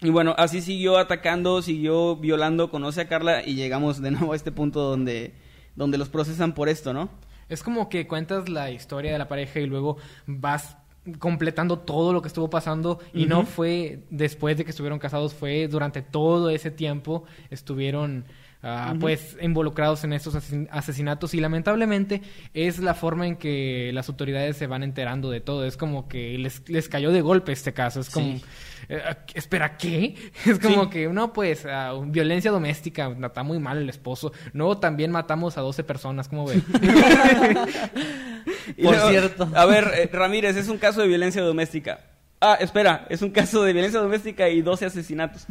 Y 0.00 0.10
bueno, 0.10 0.34
así 0.36 0.60
siguió 0.60 0.98
atacando, 0.98 1.62
siguió 1.62 2.16
violando, 2.16 2.70
conoce 2.70 3.00
a 3.00 3.08
Carla 3.08 3.42
y 3.44 3.54
llegamos 3.54 4.02
de 4.02 4.10
nuevo 4.10 4.32
a 4.32 4.36
este 4.36 4.52
punto 4.52 4.80
donde, 4.80 5.34
donde 5.74 5.96
los 5.96 6.10
procesan 6.10 6.54
por 6.54 6.68
esto, 6.68 6.92
¿no? 6.92 7.08
Es 7.48 7.62
como 7.62 7.88
que 7.88 8.06
cuentas 8.06 8.48
la 8.48 8.70
historia 8.70 9.12
de 9.12 9.18
la 9.18 9.28
pareja 9.28 9.60
y 9.60 9.66
luego 9.66 9.96
vas 10.26 10.76
completando 11.18 11.78
todo 11.78 12.12
lo 12.12 12.20
que 12.22 12.28
estuvo 12.28 12.50
pasando 12.50 12.98
y 13.14 13.26
no 13.26 13.44
fue 13.46 14.00
después 14.10 14.56
de 14.56 14.64
que 14.64 14.70
estuvieron 14.70 14.98
casados, 14.98 15.34
fue 15.34 15.68
durante 15.68 16.02
todo 16.02 16.50
ese 16.50 16.70
tiempo 16.70 17.24
estuvieron 17.50 18.24
ah, 18.62 18.88
Ujú. 18.90 19.00
pues 19.00 19.36
involucrados 19.40 20.02
en 20.04 20.12
estos 20.12 20.34
asesin- 20.34 20.68
asesinatos 20.72 21.32
y 21.34 21.40
lamentablemente 21.40 22.22
es 22.54 22.78
la 22.80 22.94
forma 22.94 23.26
en 23.26 23.36
que 23.36 23.90
las 23.94 24.08
autoridades 24.08 24.56
se 24.56 24.66
van 24.66 24.82
enterando 24.82 25.30
de 25.30 25.40
todo, 25.40 25.64
es 25.64 25.76
como 25.76 26.08
que 26.08 26.36
les, 26.38 26.68
les 26.68 26.88
cayó 26.88 27.12
de 27.12 27.20
golpe 27.20 27.52
este 27.52 27.72
caso, 27.72 28.00
es 28.00 28.10
como 28.10 28.26
Sí. 28.38 28.42
eh, 28.88 29.00
espera, 29.34 29.76
¿qué? 29.76 30.14
Es 30.46 30.58
como 30.58 30.84
Sí. 30.84 30.90
que, 30.90 31.08
no, 31.08 31.32
pues, 31.32 31.66
ah, 31.66 31.92
violencia 32.06 32.50
doméstica, 32.50 33.14
está 33.22 33.42
muy 33.44 33.58
mal 33.58 33.78
el 33.78 33.88
esposo. 33.88 34.32
No, 34.52 34.78
también 34.78 35.10
matamos 35.12 35.56
a 35.58 35.60
12 35.60 35.84
personas, 35.84 36.28
¿cómo 36.28 36.46
ves? 36.46 36.62
Y 38.76 38.82
Por 38.82 38.94
luego, 38.94 39.10
cierto. 39.10 39.48
A 39.54 39.64
ver, 39.66 39.90
eh, 39.94 40.10
Ramírez, 40.12 40.56
es 40.56 40.68
un 40.68 40.78
caso 40.78 41.00
de 41.00 41.08
violencia 41.08 41.42
doméstica. 41.42 42.00
Ah, 42.40 42.56
espera, 42.60 43.06
es 43.08 43.22
un 43.22 43.30
caso 43.30 43.62
de 43.62 43.72
violencia 43.72 44.00
doméstica 44.00 44.48
y 44.48 44.62
12 44.62 44.86
asesinatos. 44.86 45.46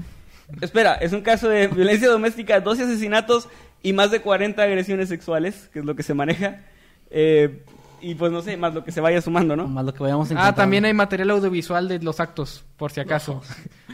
Espera, 0.61 0.95
es 0.95 1.13
un 1.13 1.21
caso 1.21 1.49
de 1.49 1.67
violencia 1.67 2.07
doméstica, 2.07 2.59
12 2.59 2.83
asesinatos 2.83 3.47
y 3.81 3.93
más 3.93 4.11
de 4.11 4.21
40 4.21 4.61
agresiones 4.61 5.09
sexuales, 5.09 5.69
que 5.73 5.79
es 5.79 5.85
lo 5.85 5.95
que 5.95 6.03
se 6.03 6.13
maneja. 6.13 6.61
Eh, 7.09 7.63
y 8.01 8.13
pues 8.15 8.31
no 8.31 8.41
sé, 8.41 8.55
más 8.57 8.73
lo 8.73 8.83
que 8.83 8.91
se 8.91 9.01
vaya 9.01 9.21
sumando, 9.21 9.55
¿no? 9.55 9.67
Más 9.67 9.85
lo 9.85 9.93
que 9.93 10.03
vayamos 10.03 10.29
ah, 10.29 10.33
encontrando. 10.33 10.57
también 10.57 10.85
hay 10.85 10.93
material 10.93 11.31
audiovisual 11.31 11.87
de 11.87 11.99
los 11.99 12.19
actos, 12.19 12.63
por 12.77 12.91
si 12.91 12.99
acaso. 12.99 13.41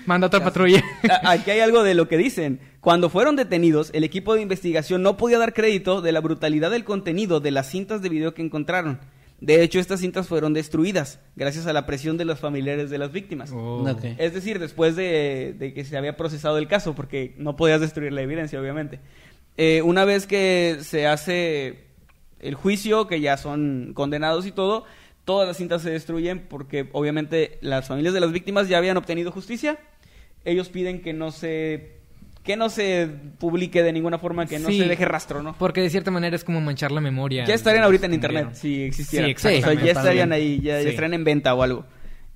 Manda 0.06 0.28
otra 0.28 0.44
patrulla. 0.44 0.84
Aquí 1.24 1.52
hay 1.52 1.60
algo 1.60 1.84
de 1.84 1.94
lo 1.94 2.08
que 2.08 2.18
dicen. 2.18 2.60
Cuando 2.80 3.10
fueron 3.10 3.36
detenidos, 3.36 3.92
el 3.94 4.04
equipo 4.04 4.34
de 4.34 4.42
investigación 4.42 5.04
no 5.04 5.18
podía 5.18 5.38
dar 5.38 5.54
crédito 5.54 6.02
de 6.02 6.12
la 6.12 6.20
brutalidad 6.20 6.72
del 6.72 6.84
contenido 6.84 7.40
de 7.40 7.52
las 7.52 7.70
cintas 7.70 8.02
de 8.02 8.10
video 8.10 8.34
que 8.34 8.42
encontraron. 8.42 9.00
De 9.40 9.64
hecho, 9.64 9.80
estas 9.80 10.00
cintas 10.00 10.28
fueron 10.28 10.54
destruidas 10.54 11.20
gracias 11.36 11.66
a 11.66 11.74
la 11.74 11.88
presión 11.88 12.16
de 12.18 12.26
los 12.26 12.40
familiares 12.40 12.92
de 12.92 13.00
las 13.00 13.12
víctimas. 13.12 13.52
Oh. 13.52 13.84
Es 14.20 14.34
decir, 14.34 14.60
después 14.60 14.96
de, 14.96 15.56
de 15.58 15.74
que 15.74 15.84
se 15.84 15.98
había 15.98 16.16
procesado 16.16 16.60
el 16.60 16.68
caso, 16.68 16.94
porque 16.94 17.34
no 17.38 17.56
podías 17.56 17.82
destruir 17.82 18.14
la 18.14 18.22
evidencia, 18.22 18.62
obviamente. 18.62 19.00
Eh, 19.58 19.82
una 19.84 20.06
vez 20.06 20.28
que 20.28 20.78
se 20.82 21.08
hace 21.08 21.86
el 22.40 22.56
juicio, 22.56 23.08
que 23.08 23.20
ya 23.20 23.36
son 23.38 23.94
condenados 23.96 24.46
y 24.46 24.52
todo, 24.52 24.86
todas 25.26 25.48
las 25.48 25.58
cintas 25.58 25.82
se 25.82 25.90
destruyen 25.90 26.48
porque 26.48 26.90
obviamente 26.94 27.58
las 27.62 27.88
familias 27.88 28.14
de 28.14 28.20
las 28.20 28.32
víctimas 28.32 28.68
ya 28.68 28.78
habían 28.78 28.98
obtenido 28.98 29.32
justicia. 29.32 29.80
Ellos 30.46 30.70
piden 30.70 31.02
que 31.02 31.14
no 31.14 31.32
se 31.32 32.00
que 32.44 32.56
no 32.58 32.70
se 32.70 33.08
publique 33.38 33.84
de 33.84 33.94
ninguna 33.94 34.18
forma, 34.18 34.48
que 34.48 34.58
no 34.58 34.70
Sí. 34.70 34.80
se 34.80 34.86
deje 34.88 35.06
rastro, 35.06 35.44
¿no? 35.44 35.56
Porque 35.60 35.80
de 35.82 35.92
cierta 35.92 36.10
manera 36.10 36.36
es 36.36 36.44
como 36.44 36.60
manchar 36.60 36.92
la 36.92 37.00
memoria. 37.00 37.46
Ya 37.46 37.54
estarían 37.54 37.84
ahorita 37.84 38.08
en 38.08 38.16
internet 38.16 38.50
si 38.54 38.82
existieran. 38.82 39.30
Sí, 39.38 39.48
o 39.48 39.62
sea, 39.62 39.74
ya 39.76 39.92
estarían 39.92 40.32
ahí, 40.32 40.60
ya, 40.60 40.78
ya 40.78 40.84
Sí. 40.84 40.90
estarían 40.90 41.14
en 41.14 41.24
venta 41.24 41.54
o 41.54 41.62
algo. 41.62 41.86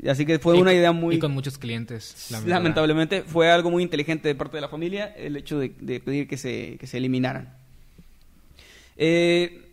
Así 0.08 0.26
que 0.28 0.38
fue 0.38 0.58
Y 0.58 0.62
una 0.62 0.74
idea 0.74 0.92
muy 0.92 1.16
Y 1.16 1.20
con 1.20 1.32
muchos 1.32 1.58
clientes. 1.58 2.28
Lamentablemente 2.46 3.24
fue 3.24 3.50
algo 3.50 3.72
muy 3.72 3.82
inteligente 3.82 4.28
de 4.28 4.36
parte 4.36 4.58
de 4.58 4.62
la 4.62 4.70
familia 4.70 5.06
el 5.18 5.38
hecho 5.38 5.58
de, 5.58 5.70
de 5.80 6.00
pedir 6.00 6.28
que 6.28 6.38
se, 6.38 6.78
que 6.80 6.86
se 6.86 6.98
eliminaran. 6.98 7.56
Eh, 8.98 9.72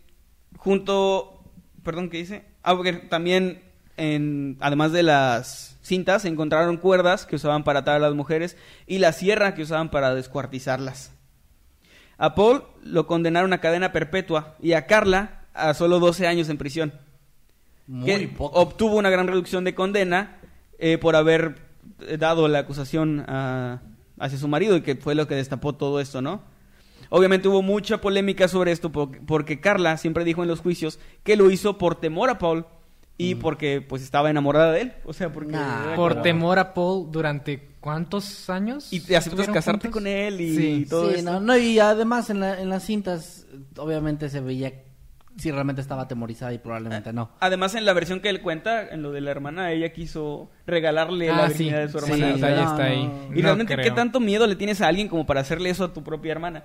junto, 0.57 1.43
perdón, 1.85 2.09
¿qué 2.09 2.19
dice? 2.19 2.43
Ah, 2.63 2.75
porque 2.77 2.93
también, 2.95 3.61
en, 3.97 4.57
además 4.61 4.93
de 4.93 5.03
las 5.03 5.72
cintas, 5.93 6.23
se 6.23 6.29
encontraron 6.29 6.79
cuerdas 6.79 7.27
que 7.27 7.37
usaban 7.37 7.65
para 7.65 7.81
atar 7.81 7.97
a 7.97 7.99
las 7.99 8.15
mujeres 8.15 8.57
y 8.87 8.99
la 8.99 9.13
sierra 9.13 9.55
que 9.55 9.61
usaban 9.63 9.91
para 9.91 10.15
descuartizarlas. 10.15 11.13
A 12.17 12.35
Paul 12.35 12.63
lo 12.83 13.07
condenaron 13.07 13.53
a 13.53 13.61
cadena 13.61 13.93
perpetua 13.93 14.55
y 14.63 14.73
a 14.73 14.87
Carla 14.87 15.43
a 15.53 15.75
solo 15.75 15.99
12 16.01 16.27
años 16.27 16.49
en 16.49 16.57
prisión 16.57 16.93
Muy 17.87 18.07
que 18.07 18.29
poco. 18.29 18.59
obtuvo 18.59 18.97
una 18.97 19.11
gran 19.11 19.27
reducción 19.27 19.65
de 19.65 19.75
condena 19.75 20.39
eh, 20.79 20.97
por 20.97 21.15
haber 21.15 21.57
eh, 22.01 22.17
dado 22.17 22.49
la 22.49 22.61
acusación 22.61 23.25
a- 23.29 23.81
hacia 24.19 24.39
su 24.39 24.49
marido 24.49 24.77
y 24.77 24.81
que 24.83 24.97
fue 24.97 25.15
lo 25.15 25.27
que 25.29 25.35
destapó 25.35 25.75
todo 25.75 26.01
esto, 26.01 26.23
¿no? 26.23 26.41
Obviamente 27.11 27.49
hubo 27.49 27.61
mucha 27.61 28.01
polémica 28.01 28.49
sobre 28.49 28.73
esto 28.73 28.91
por- 28.91 29.19
porque 29.27 29.61
Carla 29.61 29.97
siempre 29.99 30.25
dijo 30.25 30.43
en 30.43 30.49
los 30.49 30.61
juicios 30.61 30.99
que 31.25 31.37
lo 31.37 31.51
hizo 31.51 31.77
por 31.77 31.97
temor 31.97 32.31
a 32.31 32.39
Paul 32.39 32.65
y 33.19 33.35
porque 33.37 33.81
pues 33.87 34.03
estaba 34.03 34.31
enamorada 34.31 34.73
de 34.73 34.81
él, 34.83 34.93
o 35.05 35.13
sea, 35.13 35.33
porque 35.33 35.53
Nah. 35.53 35.95
Por 35.95 36.13
como- 36.13 36.23
temor 36.23 36.59
a 36.59 36.75
Paul 36.75 37.11
durante 37.13 37.69
cuántos 37.81 38.49
años? 38.51 38.93
y 38.93 39.01
te 39.01 39.17
aceptas 39.17 39.47
casarte 39.49 39.89
juntos? 39.89 39.91
con 39.93 40.07
él 40.07 40.41
y, 40.41 40.57
Sí. 40.57 40.87
todo 40.89 41.11
sí, 41.11 41.19
esto. 41.19 41.31
no, 41.33 41.41
no, 41.41 41.57
y 41.57 41.79
además 41.79 42.31
en, 42.31 42.41
la- 42.41 42.61
en 42.61 42.69
las 42.69 42.85
cintas, 42.85 43.47
obviamente 43.77 44.29
se 44.29 44.41
veía 44.41 44.73
si 45.37 45.51
realmente 45.51 45.81
estaba 45.81 46.03
atemorizada 46.03 46.53
y 46.53 46.59
probablemente 46.59 47.11
no. 47.13 47.31
Además, 47.41 47.75
en 47.75 47.87
la 47.87 47.95
versión 47.95 48.21
que 48.21 48.29
él 48.29 48.43
cuenta, 48.43 48.87
en 48.91 49.01
lo 49.03 49.13
de 49.13 49.23
la 49.23 49.31
hermana, 49.31 49.73
ella 49.73 49.91
quiso 49.93 50.51
regalarle 50.67 51.31
Ah, 51.31 51.37
la 51.37 51.43
sí. 51.49 51.65
virginidad 51.65 51.81
de 51.81 51.89
su 51.89 51.99
Sí, 52.01 52.13
hermana. 52.13 52.33
o 52.33 52.37
o 52.37 52.39
sea, 52.39 52.51
no, 52.51 52.63
está 52.71 52.85
ahí. 52.85 53.05
no. 53.07 53.27
y 53.27 53.37
No 53.37 53.43
realmente, 53.43 53.77
¿qué 53.77 53.91
tanto 53.93 54.21
miedo 54.21 54.47
le 54.47 54.57
tienes 54.57 54.83
a 54.83 54.89
alguien 54.89 55.09
como 55.09 55.25
para 55.25 55.41
hacerle 55.41 55.71
eso 55.71 55.85
a 55.85 55.93
tu 55.95 56.05
propia 56.05 56.33
hermana? 56.33 56.65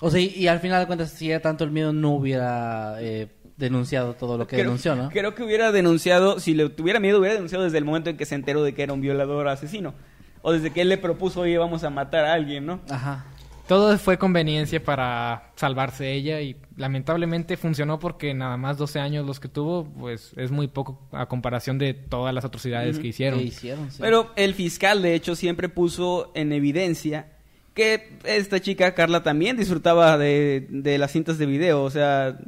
O 0.00 0.10
sea, 0.10 0.18
y, 0.20 0.28
y 0.28 0.46
al 0.48 0.60
final 0.60 0.80
de 0.80 0.86
cuentas, 0.86 1.10
si 1.10 1.30
era 1.30 1.40
tanto 1.42 1.62
el 1.64 1.70
miedo, 1.70 1.92
no 1.92 2.12
hubiera 2.12 2.96
eh, 3.00 3.28
denunciado 3.58 4.14
todo 4.14 4.38
lo 4.38 4.46
que 4.46 4.56
creo, 4.56 4.66
denunció, 4.66 4.94
¿no? 4.94 5.10
Creo 5.10 5.34
que 5.34 5.42
hubiera 5.42 5.72
denunciado, 5.72 6.40
si 6.40 6.54
le 6.54 6.68
tuviera 6.70 7.00
miedo, 7.00 7.18
hubiera 7.18 7.34
denunciado 7.34 7.64
desde 7.64 7.78
el 7.78 7.84
momento 7.84 8.08
en 8.08 8.16
que 8.16 8.24
se 8.24 8.34
enteró 8.34 8.62
de 8.62 8.72
que 8.72 8.82
era 8.82 8.92
un 8.92 9.00
violador 9.00 9.48
asesino. 9.48 9.94
O 10.42 10.52
desde 10.52 10.70
que 10.70 10.82
él 10.82 10.88
le 10.88 10.96
propuso, 10.96 11.40
oye, 11.40 11.58
vamos 11.58 11.82
a 11.84 11.90
matar 11.90 12.24
a 12.24 12.32
alguien, 12.32 12.64
¿no? 12.64 12.80
Ajá. 12.88 13.26
Todo 13.66 13.98
fue 13.98 14.16
conveniencia 14.16 14.82
para 14.82 15.50
salvarse 15.56 16.12
ella 16.14 16.40
y 16.40 16.56
lamentablemente 16.76 17.58
funcionó 17.58 17.98
porque 17.98 18.32
nada 18.32 18.56
más 18.56 18.78
12 18.78 18.98
años 18.98 19.26
los 19.26 19.40
que 19.40 19.48
tuvo, 19.48 19.84
pues 19.84 20.32
es 20.36 20.50
muy 20.50 20.68
poco 20.68 21.06
a 21.12 21.26
comparación 21.26 21.76
de 21.76 21.92
todas 21.92 22.32
las 22.32 22.46
atrocidades 22.46 22.98
que 22.98 23.08
hicieron. 23.08 23.40
¿Qué 23.40 23.46
hicieron? 23.46 23.90
Sí. 23.90 23.98
Pero 24.00 24.30
el 24.36 24.54
fiscal, 24.54 25.02
de 25.02 25.14
hecho, 25.14 25.36
siempre 25.36 25.68
puso 25.68 26.32
en 26.34 26.52
evidencia 26.52 27.32
que 27.74 28.16
esta 28.24 28.58
chica, 28.60 28.94
Carla, 28.94 29.22
también 29.22 29.58
disfrutaba 29.58 30.16
de, 30.16 30.66
de 30.70 30.96
las 30.96 31.12
cintas 31.12 31.36
de 31.36 31.44
video. 31.44 31.82
O 31.82 31.90
sea, 31.90 32.38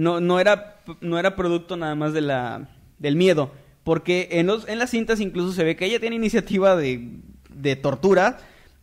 no, 0.00 0.20
no, 0.20 0.40
era, 0.40 0.80
no 1.00 1.18
era 1.18 1.36
producto 1.36 1.76
nada 1.76 1.94
más 1.94 2.12
de 2.12 2.22
la, 2.22 2.68
del 2.98 3.16
miedo. 3.16 3.52
Porque 3.84 4.28
en, 4.32 4.46
los, 4.46 4.66
en 4.66 4.78
las 4.78 4.90
cintas 4.90 5.20
incluso 5.20 5.52
se 5.52 5.62
ve 5.62 5.76
que 5.76 5.84
ella 5.84 6.00
tiene 6.00 6.16
iniciativa 6.16 6.74
de, 6.74 7.18
de 7.54 7.76
tortura 7.76 8.38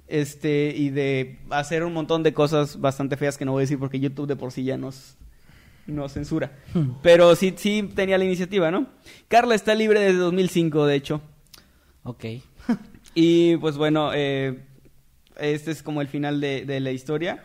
Este, 0.08 0.74
y 0.76 0.90
de 0.90 1.40
hacer 1.50 1.84
un 1.84 1.94
montón 1.94 2.24
de 2.24 2.34
cosas 2.34 2.80
bastante 2.80 3.18
feas 3.18 3.38
que 3.38 3.46
no 3.46 3.52
voy 3.52 3.62
a 3.62 3.66
decir 3.66 3.80
porque 3.80 4.00
YouTube 4.00 4.28
de 4.28 4.36
por 4.36 4.52
sí 4.52 4.64
ya 4.64 4.78
nos, 4.78 5.18
nos 5.88 6.14
censura. 6.14 6.52
Pero 7.02 7.36
sí, 7.36 7.54
sí 7.58 7.90
tenía 7.94 8.18
la 8.18 8.24
iniciativa, 8.24 8.72
¿no? 8.72 8.88
Carla 9.28 9.56
está 9.56 9.76
libre 9.76 10.00
desde 10.00 10.20
2005, 10.20 10.86
de 10.86 10.96
hecho. 10.96 11.22
Ok. 12.04 12.26
Y 13.20 13.58
pues 13.58 13.78
bueno, 13.78 14.12
eh, 14.14 14.60
este 15.40 15.72
es 15.72 15.82
como 15.82 16.02
el 16.02 16.08
final 16.08 16.40
de, 16.40 16.66
de 16.66 16.80
la 16.80 16.92
historia. 16.92 17.44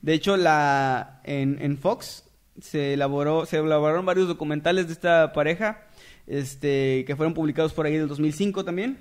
De 0.00 0.14
hecho, 0.14 0.36
la 0.36 1.20
en, 1.24 1.58
en 1.60 1.76
Fox 1.76 2.27
se 2.60 2.94
elaboró, 2.94 3.46
se 3.46 3.58
elaboraron 3.58 4.04
varios 4.06 4.28
documentales 4.28 4.86
de 4.86 4.92
esta 4.92 5.32
pareja, 5.32 5.82
este, 6.26 7.04
que 7.06 7.14
fueron 7.16 7.34
publicados 7.34 7.72
por 7.72 7.86
ahí 7.86 7.96
del 7.96 8.08
2005 8.08 8.64
también. 8.64 8.98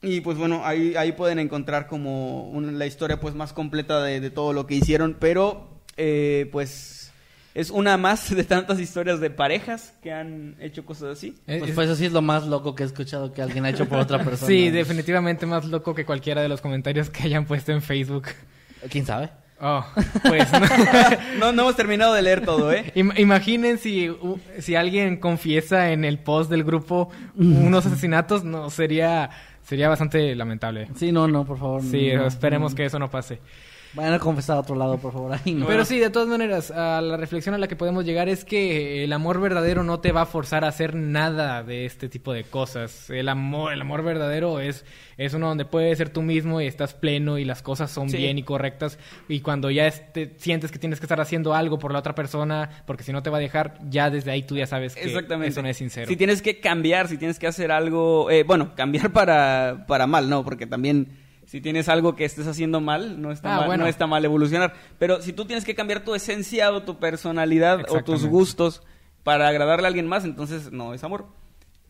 Y 0.00 0.20
pues 0.20 0.36
bueno, 0.36 0.62
ahí, 0.64 0.94
ahí 0.96 1.12
pueden 1.12 1.38
encontrar 1.38 1.86
como 1.86 2.48
una- 2.50 2.72
la 2.72 2.86
historia 2.86 3.20
pues 3.20 3.34
más 3.34 3.52
completa 3.52 4.02
de, 4.02 4.20
de 4.20 4.30
todo 4.30 4.52
lo 4.52 4.66
que 4.66 4.74
hicieron, 4.74 5.16
pero 5.18 5.68
eh, 5.96 6.48
pues 6.50 7.12
es 7.54 7.70
una 7.70 7.96
más 7.98 8.34
de 8.34 8.42
tantas 8.44 8.80
historias 8.80 9.20
de 9.20 9.30
parejas 9.30 9.92
que 10.02 10.10
han 10.10 10.56
hecho 10.58 10.84
cosas 10.84 11.16
así. 11.18 11.36
Eh, 11.46 11.58
Pues, 11.58 11.70
es- 11.70 11.74
pues 11.76 11.88
eso 11.88 11.96
sí 11.96 12.06
es 12.06 12.12
lo 12.12 12.22
más 12.22 12.46
loco 12.48 12.74
que 12.74 12.82
he 12.82 12.86
escuchado 12.86 13.32
que 13.32 13.42
alguien 13.42 13.64
ha 13.64 13.70
hecho 13.70 13.86
por 13.88 13.98
otra 13.98 14.18
persona. 14.24 14.48
sí, 14.48 14.70
definitivamente 14.70 15.46
más 15.46 15.66
loco 15.66 15.94
que 15.94 16.04
cualquiera 16.04 16.42
de 16.42 16.48
los 16.48 16.60
comentarios 16.60 17.08
que 17.10 17.22
hayan 17.22 17.44
puesto 17.44 17.70
en 17.70 17.80
Facebook. 17.82 18.24
¿Quién 18.90 19.06
sabe? 19.06 19.30
Oh, 19.64 19.84
pues 20.24 20.50
no. 20.52 20.58
No, 21.38 21.52
no 21.52 21.62
hemos 21.62 21.76
terminado 21.76 22.14
de 22.14 22.22
leer 22.22 22.44
todo, 22.44 22.72
¿eh? 22.72 22.92
Im- 22.96 23.16
Imaginen 23.18 23.78
si, 23.78 24.10
si 24.58 24.74
alguien 24.74 25.18
confiesa 25.18 25.92
en 25.92 26.04
el 26.04 26.18
post 26.18 26.50
del 26.50 26.64
grupo 26.64 27.10
unos 27.36 27.86
asesinatos, 27.86 28.42
no, 28.42 28.70
sería, 28.70 29.30
sería 29.62 29.88
bastante 29.88 30.34
lamentable. 30.34 30.88
Sí, 30.96 31.12
no, 31.12 31.28
no, 31.28 31.44
por 31.44 31.58
favor. 31.58 31.80
Sí, 31.82 32.10
no, 32.12 32.26
esperemos 32.26 32.72
no. 32.72 32.76
que 32.76 32.84
eso 32.86 32.98
no 32.98 33.08
pase. 33.10 33.38
Vayan 33.94 34.14
a 34.14 34.18
confesar 34.18 34.56
a 34.56 34.60
otro 34.60 34.74
lado, 34.74 34.96
por 34.98 35.12
favor. 35.12 35.32
Ahí 35.34 35.52
no. 35.54 35.66
Pero 35.66 35.84
sí, 35.84 35.98
de 35.98 36.08
todas 36.08 36.26
maneras, 36.28 36.70
a 36.70 37.00
la 37.02 37.16
reflexión 37.18 37.54
a 37.54 37.58
la 37.58 37.68
que 37.68 37.76
podemos 37.76 38.04
llegar 38.06 38.28
es 38.28 38.44
que 38.44 39.04
el 39.04 39.12
amor 39.12 39.38
verdadero 39.40 39.84
no 39.84 40.00
te 40.00 40.12
va 40.12 40.22
a 40.22 40.26
forzar 40.26 40.64
a 40.64 40.68
hacer 40.68 40.94
nada 40.94 41.62
de 41.62 41.84
este 41.84 42.08
tipo 42.08 42.32
de 42.32 42.44
cosas. 42.44 43.10
El 43.10 43.28
amor, 43.28 43.72
el 43.72 43.80
amor 43.82 44.02
verdadero 44.02 44.60
es, 44.60 44.86
es 45.18 45.34
uno 45.34 45.48
donde 45.48 45.66
puedes 45.66 45.98
ser 45.98 46.08
tú 46.08 46.22
mismo 46.22 46.60
y 46.62 46.66
estás 46.66 46.94
pleno 46.94 47.36
y 47.38 47.44
las 47.44 47.60
cosas 47.60 47.90
son 47.90 48.08
Sí. 48.08 48.16
bien 48.16 48.38
y 48.38 48.42
correctas. 48.44 48.98
Y 49.28 49.40
cuando 49.40 49.70
ya 49.70 49.86
este, 49.86 50.32
sientes 50.38 50.72
que 50.72 50.78
tienes 50.78 50.98
que 50.98 51.04
estar 51.04 51.20
haciendo 51.20 51.54
algo 51.54 51.78
por 51.78 51.92
la 51.92 51.98
otra 51.98 52.14
persona, 52.14 52.70
porque 52.86 53.02
si 53.04 53.12
no 53.12 53.22
te 53.22 53.28
va 53.28 53.36
a 53.36 53.40
dejar, 53.40 53.78
ya 53.90 54.08
desde 54.08 54.30
ahí 54.30 54.42
tú 54.42 54.56
ya 54.56 54.66
sabes 54.66 54.94
que 54.94 55.02
Exactamente. 55.04 55.48
eso 55.50 55.60
no 55.62 55.68
es 55.68 55.76
sincero. 55.76 56.06
Si 56.08 56.16
tienes 56.16 56.40
que 56.40 56.60
cambiar, 56.60 57.08
si 57.08 57.18
tienes 57.18 57.38
que 57.38 57.46
hacer 57.46 57.70
algo, 57.70 58.30
eh, 58.30 58.42
bueno, 58.42 58.72
cambiar 58.76 59.12
para, 59.12 59.84
para 59.86 60.06
mal, 60.06 60.30
no, 60.30 60.42
porque 60.44 60.66
también 60.66 61.08
si 61.52 61.60
tienes 61.60 61.90
algo 61.90 62.16
que 62.16 62.24
estés 62.24 62.46
haciendo 62.46 62.80
mal, 62.80 63.20
no 63.20 63.30
está, 63.30 63.54
Ah, 63.54 63.58
mal, 63.58 63.66
bueno. 63.66 63.84
no 63.84 63.90
está 63.90 64.06
mal 64.06 64.24
evolucionar. 64.24 64.72
Pero 64.98 65.20
si 65.20 65.34
tú 65.34 65.44
tienes 65.44 65.66
que 65.66 65.74
cambiar 65.74 66.02
tu 66.02 66.14
esencia 66.14 66.72
o 66.72 66.82
tu 66.82 66.98
personalidad 66.98 67.82
o 67.90 68.02
tus 68.02 68.24
gustos 68.24 68.82
para 69.22 69.48
agradarle 69.48 69.86
a 69.86 69.88
alguien 69.88 70.06
más, 70.08 70.24
entonces 70.24 70.72
no 70.72 70.94
es 70.94 71.04
amor. 71.04 71.26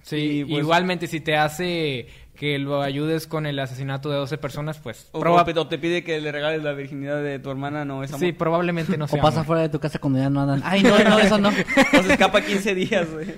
Sí, 0.02 0.44
pues, 0.48 0.58
igualmente 0.64 1.06
si 1.06 1.20
te 1.20 1.36
hace 1.36 2.08
que 2.34 2.58
lo 2.58 2.82
ayudes 2.82 3.28
con 3.28 3.46
el 3.46 3.56
asinato 3.60 4.10
de 4.10 4.16
12 4.16 4.36
personas, 4.36 4.80
pues... 4.80 5.08
O, 5.12 5.20
proba- 5.20 5.44
o 5.56 5.68
te 5.68 5.78
pide 5.78 6.02
que 6.02 6.20
le 6.20 6.32
regales 6.32 6.60
la 6.64 6.72
virginidad 6.72 7.22
de 7.22 7.38
tu 7.38 7.48
hermana, 7.48 7.84
no 7.84 8.02
es 8.02 8.10
amor. 8.10 8.18
Sí, 8.26 8.32
probablemente 8.32 8.98
no 8.98 9.04
O 9.04 9.08
sea 9.08 9.22
pasa 9.22 9.36
amor. 9.36 9.46
fuera 9.46 9.62
de 9.62 9.68
tu 9.68 9.78
casa 9.78 10.00
cuando 10.00 10.18
ya 10.18 10.28
no 10.28 10.40
andan. 10.40 10.60
Ay, 10.64 10.82
no, 10.82 10.98
no, 10.98 11.20
eso 11.20 11.38
no. 11.38 11.50
O 11.98 12.02
se 12.02 12.12
escapa 12.14 12.40
15 12.40 12.74
días, 12.74 13.06
güey. 13.12 13.36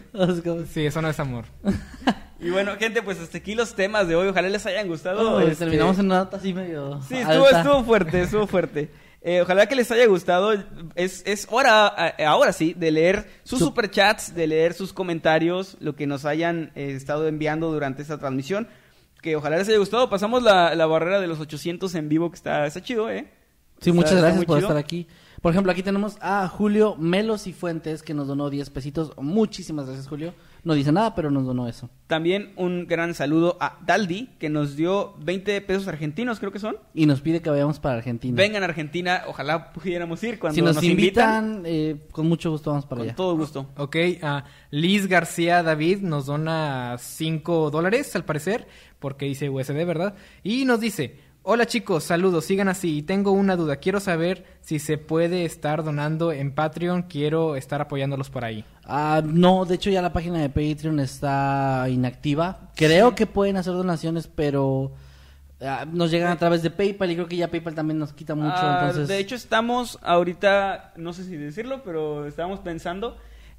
Sí, 0.73 0.87
eso 0.87 1.03
no 1.03 1.11
es 1.11 1.21
amor. 1.21 1.45
Y 2.45 2.51
bueno, 2.51 2.73
gente, 2.79 3.03
pues 3.03 3.19
hasta 3.21 3.39
aquí 3.39 3.55
los 3.55 3.75
temas 3.75 4.07
de 4.07 4.15
hoy. 4.17 4.29
Ojalá 4.29 4.49
les 4.49 4.65
hayan 4.67 4.87
gustado. 4.87 5.37
Oh, 5.37 5.41
este- 5.41 5.57
Terminamos 5.65 5.99
en 5.99 6.07
una 6.07 6.19
nota 6.19 6.37
así 6.37 6.53
medio. 6.53 7.01
Sí, 7.09 7.15
estuvo, 7.17 7.49
estuvo 7.49 7.85
fuerte, 7.85 8.21
estuvo 8.23 8.47
fuerte. 8.47 8.91
Eh, 9.23 9.41
ojalá 9.41 9.67
que 9.67 9.75
les 9.75 9.91
haya 9.91 10.07
gustado. 10.07 10.53
Es, 10.95 11.23
es 11.27 11.47
hora, 11.51 12.15
eh, 12.19 12.25
ahora 12.27 12.53
sí, 12.53 12.75
de 12.75 12.91
leer 12.91 13.27
sus 13.45 13.61
Su- 13.61 13.65
superchats, 13.67 14.35
de 14.35 14.47
leer 14.47 14.75
sus 14.75 14.93
comentarios, 14.93 15.79
lo 15.81 15.97
que 15.97 16.07
nos 16.07 16.27
hayan 16.27 16.73
eh, 16.75 16.93
estado 16.95 17.27
enviando 17.27 17.73
durante 17.73 18.03
esta 18.03 18.19
transmisión. 18.19 18.69
Que 19.23 19.37
ojalá 19.37 19.57
les 19.57 19.69
haya 19.69 19.79
gustado. 19.79 20.11
Pasamos 20.11 20.43
la, 20.43 20.75
la 20.75 20.85
barrera 20.85 21.21
de 21.21 21.27
los 21.27 21.41
800 21.41 21.95
en 21.95 22.11
vivo, 22.11 22.31
que 22.31 22.37
está, 22.37 22.67
está 22.67 22.83
chido, 22.83 23.09
¿eh? 23.11 23.31
Sí, 23.81 23.89
Está- 23.91 23.93
muchas 23.95 24.15
gracias 24.21 24.45
por 24.45 24.59
chido. 24.59 24.69
estar 24.69 24.77
aquí. 24.77 25.07
Por 25.41 25.53
ejemplo, 25.53 25.73
aquí 25.73 25.83
tenemos 25.83 26.17
a 26.21 26.47
Julio 26.49 26.95
Melos 26.99 27.47
y 27.47 27.53
Fuentes 27.55 28.03
que 28.03 28.13
nos 28.13 28.29
donó 28.29 28.51
10 28.51 28.69
pesitos. 28.71 29.13
Muchísimas 29.17 29.87
gracias, 29.87 30.07
Julio. 30.09 30.35
No 30.65 30.73
dice 30.75 30.93
nada, 30.93 31.15
pero 31.15 31.31
nos 31.31 31.45
donó 31.45 31.69
eso. 31.69 31.91
También 32.07 32.53
un 32.57 32.87
gran 32.87 33.15
saludo 33.15 33.59
a 33.61 33.79
Daldi, 33.85 34.31
que 34.39 34.49
nos 34.49 34.77
dio 34.77 35.15
20 35.21 35.61
pesos 35.61 35.87
argentinos, 35.89 36.41
creo 36.41 36.53
que 36.53 36.59
son. 36.59 36.77
Y 36.95 37.05
nos 37.05 37.21
pide 37.21 37.43
que 37.43 37.51
vayamos 37.51 37.79
para 37.81 37.99
Argentina. 37.99 38.35
Vengan 38.37 38.63
a 38.63 38.67
Argentina, 38.67 39.25
ojalá 39.27 39.73
pudiéramos 39.73 40.23
ir 40.25 40.39
cuando 40.39 40.55
si 40.55 40.63
nos, 40.63 40.77
nos, 40.77 40.85
invitan. 40.85 41.57
invitan, 41.57 41.63
eh, 41.67 41.97
con 42.13 42.27
mucho 42.29 42.51
gusto 42.51 42.71
vamos 42.71 42.87
para 42.87 43.01
Con 43.01 43.09
allá. 43.09 43.15
todo 43.17 43.37
gusto. 43.37 43.67
Ok, 43.77 43.97
a 44.23 44.45
Liz 44.71 45.07
García 45.07 45.63
David 45.63 45.99
nos 46.01 46.27
dona 46.27 46.97
5 46.99 47.71
dólares, 47.71 48.17
al 48.17 48.25
parecer, 48.25 48.67
porque 48.99 49.27
dice 49.27 49.51
USD, 49.51 49.85
¿verdad? 49.85 50.15
Y 50.43 50.65
nos 50.65 50.81
dice, 50.81 51.19
hola 51.45 51.67
chicos, 51.67 52.05
saludos, 52.05 52.47
sigan 52.47 52.69
así. 52.69 52.99
Y 52.99 53.03
tengo 53.03 53.31
una 53.31 53.55
duda, 53.55 53.77
quiero 53.77 54.01
saber 54.01 54.45
si 54.61 54.79
se 54.79 54.99
puede 54.99 55.45
estar 55.45 55.85
donando 55.85 56.33
en 56.33 56.53
Patreon, 56.53 57.03
quiero 57.03 57.55
estar 57.55 57.81
apoyándolos 57.81 58.31
por 58.31 58.45
ahí. 58.45 58.65
Ah, 58.85 59.23
no, 59.25 59.65
de 59.65 59.77
hecho 59.77 59.91
ya 59.91 60.03
la 60.03 60.13
página 60.13 60.41
de 60.41 60.49
Patreon 60.49 60.99
está 61.01 61.87
inactiva. 61.89 62.71
Creo 62.75 63.15
que 63.15 63.27
pueden 63.27 63.57
hacer 63.57 63.75
donaciones, 63.75 64.27
pero 64.27 64.93
ah, 65.61 65.85
nos 65.91 66.11
llegan 66.11 66.33
a 66.33 66.39
través 66.39 66.63
de 66.63 66.71
PayPal 66.71 67.11
y 67.11 67.15
creo 67.15 67.29
que 67.29 67.37
ya 67.37 67.51
PayPal 67.51 67.75
también 67.75 67.99
nos 67.99 68.13
quita 68.13 68.35
mucho. 68.35 68.57
Ah, 68.57 68.79
entonces, 68.81 69.09
De 69.09 69.19
hecho, 69.19 69.35
estamos 69.35 69.99
ahorita, 70.03 70.95
no 70.97 71.13
sé 71.13 71.25
si 71.25 71.37
decirlo, 71.37 71.83
pero 71.85 72.27
estamos 72.27 72.61
pensando 72.61 73.17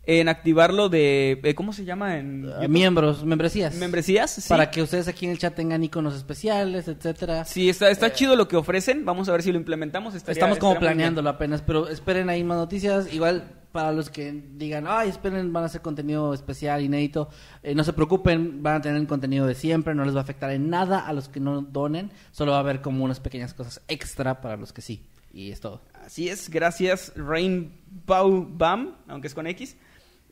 en 0.07 0.29
activarlo 0.29 0.89
de, 0.89 1.39
eh, 1.43 1.55
¿cómo 1.55 1.73
se 1.73 1.83
llama? 1.85 2.17
En 2.17 2.43
YouTube? 2.43 2.69
miembros, 2.69 3.23
membresías. 3.25 3.75
membresías. 3.75 4.31
Sí. 4.31 4.49
Para 4.49 4.69
que 4.69 4.81
ustedes 4.81 5.07
aquí 5.07 5.25
en 5.25 5.31
el 5.31 5.39
chat 5.39 5.55
tengan 5.55 5.83
iconos 5.83 6.15
especiales, 6.15 6.87
etcétera. 6.87 7.45
Sí, 7.45 7.69
está, 7.69 7.89
está 7.89 8.13
chido 8.13 8.35
lo 8.35 8.47
que 8.47 8.55
ofrecen. 8.55 9.03
Vamos 9.05 9.27
a 9.29 9.31
ver 9.31 9.41
si 9.41 9.51
lo 9.51 9.57
implementamos. 9.57 10.13
Estaría- 10.15 10.33
Estamos 10.33 10.57
como 10.59 10.77
planeándolo 10.79 11.29
apenas, 11.29 11.61
pero 11.61 11.87
esperen 11.89 12.29
ahí 12.29 12.43
más 12.43 12.57
noticias. 12.57 13.11
Igual 13.13 13.51
para 13.71 13.91
los 13.91 14.09
que 14.09 14.31
digan, 14.53 14.85
ay, 14.87 15.09
esperen, 15.09 15.51
van 15.51 15.63
a 15.63 15.65
hacer 15.65 15.81
contenido 15.81 16.33
especial, 16.33 16.81
inédito. 16.81 17.27
eh, 17.61 17.75
no 17.75 17.83
se 17.83 17.91
preocupen, 17.91 18.63
van 18.63 18.75
a 18.75 18.81
tener 18.81 18.97
el 19.01 19.07
contenido 19.07 19.45
de 19.47 19.53
siempre, 19.55 19.93
no 19.95 20.05
les 20.05 20.15
va 20.15 20.19
a 20.19 20.23
afectar 20.23 20.49
en 20.51 20.69
nada 20.69 20.99
a 20.99 21.11
los 21.11 21.27
que 21.27 21.41
no 21.41 21.61
donen. 21.61 22.09
Solo 22.31 22.51
va 22.53 22.57
a 22.57 22.61
haber 22.61 22.81
como 22.81 23.03
unas 23.03 23.19
pequeñas 23.19 23.53
cosas 23.53 23.81
extra 23.89 24.39
para 24.39 24.55
los 24.55 24.71
que 24.71 24.81
sí. 24.81 25.03
Y 25.33 25.51
es 25.51 25.59
todo. 25.59 25.81
Así 26.05 26.29
es, 26.29 26.49
gracias 26.49 27.11
Rainbow 27.17 28.47
Bam, 28.49 28.95
aunque 29.07 29.27
es 29.27 29.33
con 29.33 29.47
X, 29.47 29.75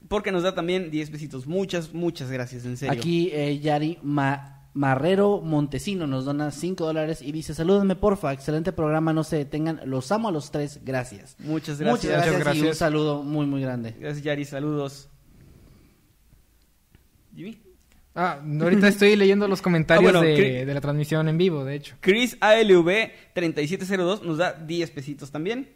porque 0.07 0.31
nos 0.31 0.43
da 0.43 0.53
también 0.55 0.91
10 0.91 1.11
besitos. 1.11 1.47
Muchas, 1.47 1.93
muchas 1.93 2.29
gracias, 2.31 2.65
en 2.65 2.77
serio. 2.77 2.93
Aquí 2.93 3.29
eh, 3.33 3.59
Yari 3.59 3.99
Ma- 4.03 4.49
Marrero 4.75 5.39
Montesino 5.41 6.07
nos 6.07 6.25
dona 6.25 6.49
5 6.51 6.83
dólares 6.85 7.21
y 7.21 7.31
dice, 7.31 7.53
salúdenme 7.53 7.95
porfa, 7.95 8.33
excelente 8.33 8.71
programa, 8.73 9.13
no 9.13 9.23
se 9.23 9.37
detengan, 9.37 9.81
los 9.85 10.11
amo 10.11 10.29
a 10.29 10.31
los 10.31 10.49
tres, 10.51 10.79
gracias. 10.83 11.35
Muchas 11.39 11.79
Muchas 11.79 12.05
gracias. 12.05 12.55
y 12.57 12.61
un 12.61 12.73
saludo 12.75 13.21
muy 13.23 13.45
muy 13.45 13.61
grande. 13.61 13.95
Gracias, 13.99 14.23
Yari, 14.23 14.45
saludos. 14.45 15.09
Jimmy. 17.35 17.59
Ah, 18.15 18.39
ahorita 18.61 18.87
estoy 18.87 19.15
leyendo 19.15 19.47
los 19.47 19.61
comentarios 19.61 20.13
Ah, 20.15 20.19
bueno, 20.19 20.35
de, 20.37 20.65
de 20.65 20.73
la 20.73 20.81
transmisión 20.81 21.27
en 21.27 21.37
vivo, 21.37 21.65
de 21.65 21.75
hecho. 21.75 21.95
Chris 21.99 22.37
ALV 22.41 23.11
3702 23.33 24.23
nos 24.23 24.37
da 24.37 24.53
10 24.53 24.91
pesitos 24.91 25.31
también. 25.31 25.69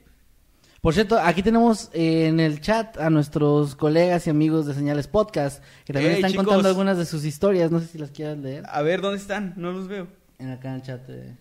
Por 0.81 0.93
cierto, 0.93 1.19
aquí 1.19 1.41
tenemos 1.43 1.89
eh, 1.93 2.27
en 2.27 2.39
el 2.39 2.61
chat 2.61 2.97
a 2.97 3.09
nuestros 3.09 3.75
colegas 3.75 4.27
y 4.27 4.29
amigos 4.29 4.65
de 4.67 4.73
Señales 4.73 5.07
Podcast, 5.07 5.63
que 5.85 5.93
también 5.93 6.13
Hey, 6.13 6.17
están 6.19 6.31
chicos. 6.31 6.45
contando 6.45 6.69
algunas 6.69 6.97
de 6.97 7.05
sus 7.05 7.25
historias, 7.25 7.71
no 7.71 7.79
sé 7.79 7.87
si 7.87 7.97
las 7.97 8.11
quieras 8.11 8.37
leer. 8.37 8.63
A 8.69 8.81
ver, 8.83 9.01
¿dónde 9.01 9.17
están? 9.17 9.53
No 9.57 9.71
los 9.71 9.87
veo. 9.87 10.07
En 10.39 10.51
acá 10.51 10.69
en 10.69 10.75
el 10.75 10.81
chat. 10.83 11.01
eh. 11.09 11.35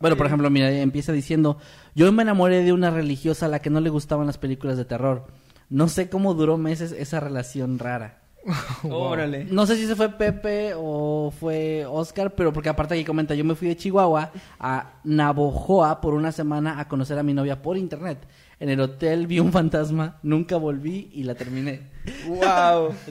Bueno, 0.00 0.16
por 0.16 0.26
ejemplo, 0.26 0.48
mira, 0.50 0.70
empieza 0.72 1.12
diciendo, 1.12 1.58
yo 1.94 2.10
me 2.12 2.22
enamoré 2.22 2.64
de 2.64 2.72
una 2.72 2.90
religiosa 2.90 3.46
a 3.46 3.48
la 3.48 3.58
que 3.60 3.70
no 3.70 3.80
le 3.80 3.90
gustaban 3.90 4.26
las 4.26 4.38
películas 4.38 4.76
de 4.76 4.84
terror. 4.86 5.26
No 5.68 5.88
sé 5.88 6.08
cómo 6.08 6.34
duró 6.34 6.56
meses 6.58 6.92
esa 6.92 7.20
relación 7.20 7.78
rara. 7.78 8.16
Wow. 8.82 8.94
Órale. 8.94 9.44
No 9.44 9.66
sé 9.66 9.76
si 9.76 9.86
se 9.86 9.94
fue 9.94 10.08
Pepe 10.08 10.72
o 10.74 11.30
fue 11.38 11.84
Oscar, 11.86 12.34
pero 12.34 12.50
porque 12.52 12.70
aparte 12.70 12.94
aquí 12.94 13.04
comenta, 13.04 13.34
yo 13.34 13.44
me 13.44 13.54
fui 13.54 13.68
de 13.68 13.76
Chihuahua 13.76 14.30
a 14.58 14.94
Navojoa 15.04 16.00
por 16.00 16.14
una 16.14 16.32
semana 16.32 16.80
a 16.80 16.88
conocer 16.88 17.18
a 17.18 17.22
mi 17.22 17.34
novia 17.34 17.60
por 17.60 17.76
internet. 17.76 18.26
En 18.60 18.68
el 18.68 18.80
hotel 18.80 19.26
vi 19.26 19.40
un 19.40 19.52
fantasma, 19.52 20.20
nunca 20.22 20.56
volví 20.56 21.10
y 21.12 21.24
la 21.24 21.34
terminé. 21.34 21.80
Wow. 22.26 22.94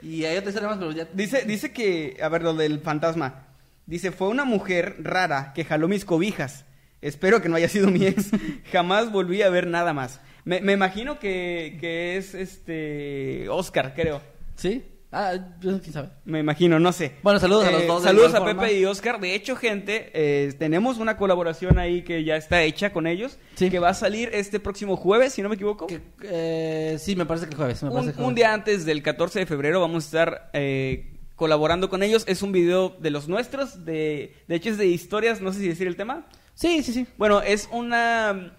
Y 0.00 0.24
hay 0.24 0.36
otra 0.36 0.50
historia 0.50 0.68
más, 0.68 0.78
pero 0.78 0.92
ya... 0.92 1.08
Dice, 1.12 1.44
dice 1.44 1.72
que, 1.72 2.18
a 2.22 2.28
ver, 2.28 2.42
lo 2.42 2.54
del 2.54 2.80
fantasma. 2.80 3.48
Dice, 3.86 4.12
fue 4.12 4.28
una 4.28 4.44
mujer 4.44 4.96
rara 5.00 5.52
que 5.54 5.64
jaló 5.64 5.88
mis 5.88 6.04
cobijas. 6.04 6.64
Espero 7.00 7.42
que 7.42 7.48
no 7.48 7.56
haya 7.56 7.68
sido 7.68 7.88
mi 7.88 8.06
ex. 8.06 8.30
Jamás 8.72 9.10
volví 9.10 9.42
a 9.42 9.50
ver 9.50 9.66
nada 9.66 9.92
más. 9.92 10.20
Me, 10.44 10.60
me 10.60 10.72
imagino 10.72 11.18
que, 11.18 11.78
que 11.80 12.16
es 12.16 12.34
este 12.34 13.48
Oscar, 13.48 13.94
creo. 13.94 14.22
¿Sí? 14.54 14.84
Ah, 15.10 15.32
quién 15.60 15.80
sabe. 15.92 16.10
Me 16.26 16.40
imagino, 16.40 16.78
no 16.78 16.92
sé. 16.92 17.14
Bueno, 17.22 17.40
saludos 17.40 17.66
a 17.66 17.70
los 17.70 17.82
Eh, 17.82 17.86
dos 17.86 18.02
Saludos 18.02 18.34
a 18.34 18.40
forma. 18.42 18.60
Pepe 18.62 18.78
y 18.78 18.84
Oscar. 18.84 19.18
De 19.20 19.34
hecho, 19.34 19.56
gente, 19.56 20.10
eh, 20.12 20.52
tenemos 20.58 20.98
una 20.98 21.16
colaboración 21.16 21.78
ahí 21.78 22.02
que 22.02 22.24
ya 22.24 22.36
está 22.36 22.62
hecha 22.62 22.92
con 22.92 23.06
ellos. 23.06 23.38
Sí. 23.54 23.70
Que 23.70 23.78
va 23.78 23.88
a 23.88 23.94
salir 23.94 24.28
este 24.34 24.60
próximo 24.60 24.96
jueves, 24.96 25.32
si 25.32 25.40
no 25.40 25.48
me 25.48 25.54
equivoco. 25.54 25.86
Que, 25.86 26.00
eh, 26.24 26.98
sí, 27.00 27.16
me 27.16 27.24
parece 27.24 27.46
que 27.48 27.56
jueves. 27.56 27.82
Me 27.82 27.90
parece 27.90 28.08
Un, 28.08 28.12
que 28.14 28.18
un 28.18 28.24
jueves. 28.26 28.36
día 28.36 28.52
antes 28.52 28.84
del 28.84 29.02
14 29.02 29.38
de 29.38 29.46
febrero 29.46 29.80
vamos 29.80 30.04
a 30.04 30.06
estar 30.06 30.50
eh, 30.52 31.14
colaborando 31.36 31.88
con 31.88 32.02
ellos. 32.02 32.24
Es 32.26 32.42
un 32.42 32.52
video 32.52 32.90
de 33.00 33.10
los 33.10 33.28
nuestros. 33.28 33.86
De, 33.86 34.34
de 34.46 34.54
hecho, 34.54 34.68
es 34.68 34.76
de 34.76 34.88
historias. 34.88 35.40
No 35.40 35.54
sé 35.54 35.60
si 35.60 35.68
decir 35.68 35.86
el 35.86 35.96
tema. 35.96 36.26
Sí, 36.52 36.82
sí, 36.82 36.92
sí. 36.92 37.06
Bueno, 37.16 37.40
es 37.40 37.66
una. 37.72 38.52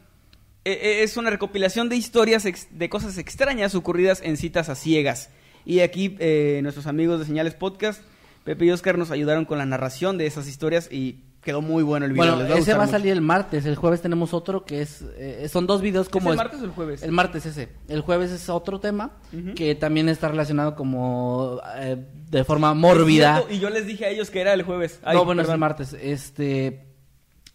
eh, 0.65 1.01
Es 1.03 1.15
una 1.15 1.29
recopilación 1.29 1.89
de 1.89 1.95
historias 1.95 2.45
ex- 2.45 2.69
de 2.71 2.89
cosas 2.89 3.19
extrañas 3.19 3.75
ocurridas 3.75 4.19
en 4.23 4.35
citas 4.35 4.67
a 4.69 4.73
ciegas. 4.73 5.29
Y 5.65 5.79
aquí 5.81 6.15
eh, 6.19 6.59
nuestros 6.63 6.87
amigos 6.87 7.19
de 7.19 7.25
Señales 7.25 7.53
Podcast, 7.53 8.01
Pepe 8.43 8.65
y 8.65 8.71
Oscar, 8.71 8.97
nos 8.97 9.11
ayudaron 9.11 9.45
con 9.45 9.57
la 9.57 9.65
narración 9.65 10.17
de 10.17 10.25
esas 10.25 10.47
historias 10.47 10.91
y 10.91 11.23
quedó 11.41 11.61
muy 11.61 11.83
bueno 11.83 12.05
el 12.05 12.13
video. 12.13 12.35
Bueno, 12.35 12.49
les 12.49 12.59
ese 12.59 12.73
va 12.73 12.83
a 12.83 12.85
mucho. 12.85 12.91
salir 12.97 13.11
el 13.13 13.21
martes. 13.21 13.65
El 13.65 13.75
jueves 13.75 14.01
tenemos 14.01 14.33
otro 14.33 14.65
que 14.65 14.81
es. 14.81 15.03
eh, 15.17 15.47
son 15.49 15.67
dos 15.67 15.81
videos 15.81 16.09
como. 16.09 16.29
¿Es 16.33 16.33
el 16.33 16.33
es- 16.33 16.37
martes 16.37 16.61
o 16.61 16.65
el 16.65 16.71
jueves? 16.71 17.03
El 17.03 17.11
martes 17.11 17.45
ese. 17.45 17.69
El 17.87 18.01
jueves 18.01 18.31
es 18.31 18.49
otro 18.49 18.79
tema 18.79 19.11
que 19.55 19.75
también 19.75 20.09
está 20.09 20.27
relacionado 20.27 20.75
como. 20.75 21.61
eh, 21.77 21.97
de 22.29 22.43
forma 22.43 22.71
Es 22.71 22.77
mórbida. 22.77 23.43
Y 23.49 23.59
yo 23.59 23.69
les 23.69 23.85
dije 23.87 24.05
a 24.05 24.09
ellos 24.09 24.29
que 24.29 24.41
era 24.41 24.53
el 24.53 24.63
jueves. 24.63 24.99
Ay, 25.03 25.15
no, 25.17 25.25
bueno, 25.25 25.41
es 25.41 25.45
perdón. 25.47 25.55
el 25.55 25.59
martes. 25.59 25.93
Este. 25.93 26.88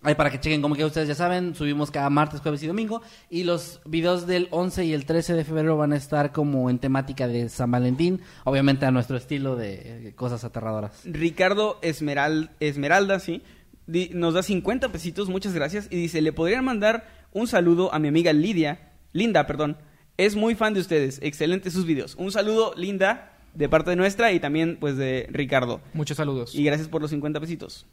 Ahí 0.05 0.15
para 0.15 0.31
que 0.31 0.39
chequen, 0.39 0.61
como 0.63 0.75
que 0.75 0.85
ustedes 0.85 1.09
ya 1.09 1.15
saben, 1.15 1.55
subimos 1.55 1.91
cada 1.91 2.11
martes, 2.11 2.41
jueves 2.41 2.63
y 2.63 2.67
domingo. 2.67 3.03
Y 3.31 3.45
los 3.45 3.81
videos 3.87 4.27
del 4.27 4.49
11 4.51 4.85
y 4.85 4.93
el 4.93 5.07
13 5.07 5.35
de 5.35 5.45
febrero 5.45 5.77
van 5.77 5.93
a 5.93 5.97
estar 5.97 6.31
como 6.33 6.69
en 6.71 6.79
temática 6.79 7.27
de 7.27 7.49
San 7.49 7.71
Valentín. 7.71 8.21
Obviamente 8.45 8.85
a 8.87 8.91
nuestro 8.91 9.17
estilo 9.17 9.57
de 9.57 10.09
eh, 10.09 10.13
cosas 10.15 10.45
aterradoras. 10.45 11.01
Ricardo 11.05 11.79
Esmeral, 11.83 12.51
Esmeralda, 12.61 13.19
sí, 13.19 13.43
di- 13.87 14.11
nos 14.15 14.35
da 14.35 14.43
50 14.43 14.91
pesitos, 14.93 15.29
muchas 15.29 15.55
gracias, 15.55 15.89
y 15.91 15.97
dice, 15.97 16.21
le 16.21 16.33
podrían 16.33 16.65
mandar 16.65 17.09
un 17.33 17.47
saludo 17.47 17.93
a 17.93 17.99
mi 17.99 18.09
amiga 18.09 18.33
Lidia, 18.33 18.93
Linda, 19.13 19.47
perdón, 19.47 19.77
es 20.17 20.37
muy 20.37 20.55
fan 20.55 20.75
de 20.75 20.81
ustedes, 20.81 21.19
excelentes 21.23 21.73
sus 21.73 21.87
videos. 21.87 22.15
Un 22.17 22.31
saludo, 22.31 22.75
Linda, 22.77 23.33
de 23.55 23.69
parte 23.69 23.91
de 23.91 23.97
nuestra 23.97 24.33
y 24.33 24.39
también, 24.41 24.77
pues, 24.79 24.97
de 24.97 25.27
Ricardo. 25.31 25.81
Muchos 25.95 26.17
saludos. 26.17 26.55
Y 26.55 26.63
gracias 26.65 26.89
por 26.89 27.01
los 27.01 27.11
50 27.11 27.41
pesitos. 27.41 27.87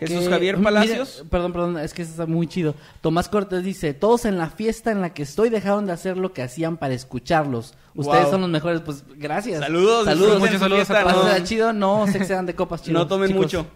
Jesús 0.00 0.28
Javier 0.28 0.56
Mira, 0.56 0.64
Palacios. 0.70 1.24
perdón, 1.30 1.52
perdón, 1.52 1.78
es 1.78 1.94
que 1.94 2.02
eso 2.02 2.10
está 2.10 2.26
muy 2.26 2.46
chido. 2.48 2.74
Tomás 3.00 3.28
Cortés 3.28 3.62
dice, 3.62 3.94
todos 3.94 4.24
en 4.24 4.36
la 4.36 4.50
fiesta 4.50 4.90
en 4.90 5.00
la 5.00 5.14
que 5.14 5.22
estoy 5.22 5.48
dejaron 5.48 5.86
de 5.86 5.92
hacer 5.92 6.16
lo 6.16 6.32
que 6.32 6.42
hacían 6.42 6.76
para 6.76 6.92
escucharlos. 6.94 7.74
Ustedes 7.94 8.22
Wow. 8.24 8.30
son 8.32 8.40
los 8.40 8.50
mejores, 8.50 8.80
pues 8.80 9.04
gracias. 9.16 9.60
Saludos, 9.60 10.04
saludos. 10.06 10.40
muchos 10.40 10.58
saludos 10.58 10.90
a 10.90 11.02
todos. 11.04 11.38
no- 11.38 11.44
chido, 11.46 11.72
no 11.72 12.06
se 12.08 12.18
excedan 12.18 12.46
de 12.46 12.54
copas 12.56 12.82
chido. 12.82 12.98
No 12.98 13.06
tomen 13.06 13.28
chicos. 13.28 13.42
mucho. 13.44 13.66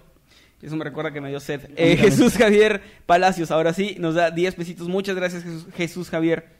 Eso 0.60 0.76
me 0.76 0.84
recuerda 0.84 1.12
que 1.12 1.20
me 1.20 1.28
dio 1.30 1.38
sed. 1.40 1.70
Eh. 1.76 1.96
Jesús 1.96 2.36
Javier 2.36 2.82
Palacios, 3.06 3.50
ahora 3.50 3.72
sí, 3.72 3.96
nos 3.98 4.14
da 4.16 4.30
10 4.30 4.56
pesitos. 4.56 4.88
Muchas 4.88 5.14
gracias, 5.16 5.42
Jesús, 5.44 5.66
Jesús 5.74 6.10
Javier. 6.10 6.58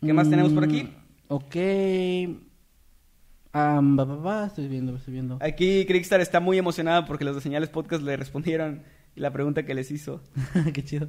¿Qué 0.00 0.12
más 0.12 0.30
tenemos 0.30 0.52
por 0.52 0.64
aquí? 0.64 0.84
Mm, 0.84 0.96
Ok. 1.28 1.56
Am, 3.52 3.96
ba, 3.96 4.04
ba, 4.04 4.16
ba, 4.16 4.46
estoy 4.46 4.66
viendo, 4.68 4.96
estoy 4.96 5.12
viendo. 5.12 5.38
Aquí 5.40 5.84
Crickstar 5.86 6.20
está 6.20 6.40
muy 6.40 6.56
emocionada 6.56 7.04
porque 7.04 7.24
los 7.24 7.34
de 7.34 7.42
Señales 7.42 7.68
Podcast 7.68 8.02
le 8.02 8.16
respondieron 8.16 8.82
la 9.14 9.30
pregunta 9.30 9.64
que 9.64 9.74
les 9.74 9.90
hizo. 9.90 10.22
Qué 10.72 10.82
chido. 10.82 11.08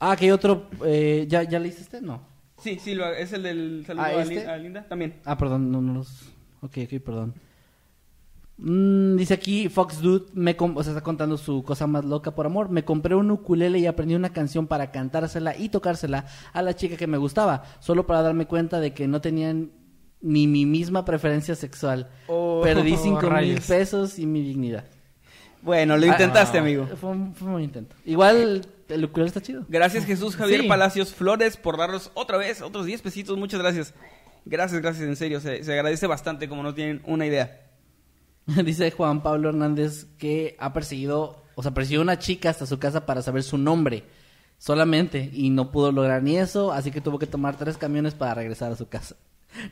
Ah, 0.00 0.16
que 0.16 0.24
hay 0.26 0.30
otro. 0.32 0.68
Eh, 0.84 1.26
¿ya, 1.28 1.44
¿Ya 1.44 1.60
leíste 1.60 1.82
este? 1.82 2.00
No. 2.00 2.22
Sí, 2.58 2.78
sí, 2.80 2.94
lo- 2.94 3.12
es 3.12 3.32
el 3.32 3.42
del 3.44 3.84
saludo 3.86 4.04
Ah, 4.04 4.08
a, 4.08 4.22
¿este? 4.22 4.46
A 4.48 4.56
Linda 4.56 4.86
también. 4.88 5.20
Ah, 5.24 5.38
perdón, 5.38 5.70
no, 5.70 5.80
no 5.80 5.94
los. 5.94 6.32
Ok, 6.60 6.78
ok, 6.84 7.00
perdón. 7.04 7.34
Mm, 8.56 9.16
dice 9.16 9.34
aquí 9.34 9.68
Fox 9.68 10.00
Dude, 10.00 10.26
me 10.32 10.56
o 10.58 10.82
sea, 10.82 10.92
está 10.92 11.02
contando 11.02 11.36
su 11.36 11.62
cosa 11.64 11.86
más 11.86 12.04
loca 12.04 12.34
por 12.34 12.46
amor. 12.46 12.68
Me 12.68 12.84
compré 12.84 13.14
un 13.14 13.30
ukulele 13.30 13.78
y 13.78 13.86
aprendí 13.86 14.14
una 14.14 14.32
canción 14.32 14.66
para 14.66 14.90
cantársela 14.90 15.56
y 15.56 15.68
tocársela 15.68 16.26
a 16.52 16.62
la 16.62 16.74
chica 16.74 16.96
que 16.96 17.06
me 17.06 17.18
gustaba, 17.18 17.62
solo 17.80 18.06
para 18.06 18.22
darme 18.22 18.46
cuenta 18.46 18.80
de 18.80 18.92
que 18.92 19.06
no 19.08 19.20
tenían 19.20 19.70
ni 20.24 20.46
mi 20.46 20.64
misma 20.66 21.04
preferencia 21.04 21.54
sexual. 21.54 22.08
Oh, 22.26 22.60
Perdí 22.62 22.96
cinco 22.96 23.30
mil 23.30 23.60
pesos 23.60 24.18
y 24.18 24.26
mi 24.26 24.40
dignidad. 24.42 24.84
Bueno, 25.62 25.96
lo 25.96 26.06
intentaste, 26.06 26.58
Ah. 26.58 26.60
amigo. 26.62 26.86
Fue 27.00 27.10
un, 27.10 27.34
fue 27.34 27.48
un 27.48 27.60
intento. 27.62 27.94
Igual 28.04 28.66
el 28.88 29.04
ukulele 29.04 29.28
está 29.28 29.40
chido. 29.42 29.64
Gracias, 29.68 30.04
Jesús 30.04 30.34
Javier 30.36 30.62
Sí. 30.62 30.68
Palacios 30.68 31.14
Flores, 31.14 31.56
por 31.56 31.76
darnos 31.78 32.10
otra 32.14 32.36
vez 32.38 32.60
otros 32.62 32.86
10 32.86 33.00
pesitos. 33.02 33.38
Muchas 33.38 33.60
gracias. 33.60 33.94
Gracias, 34.46 34.80
gracias, 34.82 35.06
en 35.08 35.16
serio. 35.16 35.40
Se, 35.40 35.62
se 35.62 35.72
agradece 35.72 36.06
bastante, 36.06 36.48
como 36.48 36.62
no 36.62 36.74
tienen 36.74 37.02
una 37.06 37.26
idea. 37.26 37.60
Dice 38.64 38.90
Juan 38.90 39.22
Pablo 39.22 39.48
Hernández 39.50 40.06
que 40.18 40.54
ha 40.58 40.72
perseguido, 40.72 41.44
o 41.54 41.62
sea, 41.62 41.72
persiguió 41.72 42.00
a 42.00 42.02
una 42.02 42.18
chica 42.18 42.50
hasta 42.50 42.66
su 42.66 42.78
casa 42.78 43.06
para 43.06 43.22
saber 43.22 43.42
su 43.42 43.56
nombre 43.56 44.04
solamente 44.58 45.30
y 45.32 45.50
no 45.50 45.70
pudo 45.72 45.92
lograr 45.92 46.22
ni 46.22 46.36
eso, 46.38 46.72
así 46.72 46.90
que 46.90 47.00
tuvo 47.00 47.18
que 47.18 47.26
tomar 47.26 47.56
tres 47.56 47.76
camiones 47.78 48.14
para 48.14 48.34
regresar 48.34 48.70
a 48.72 48.76
su 48.76 48.86
casa. 48.88 49.16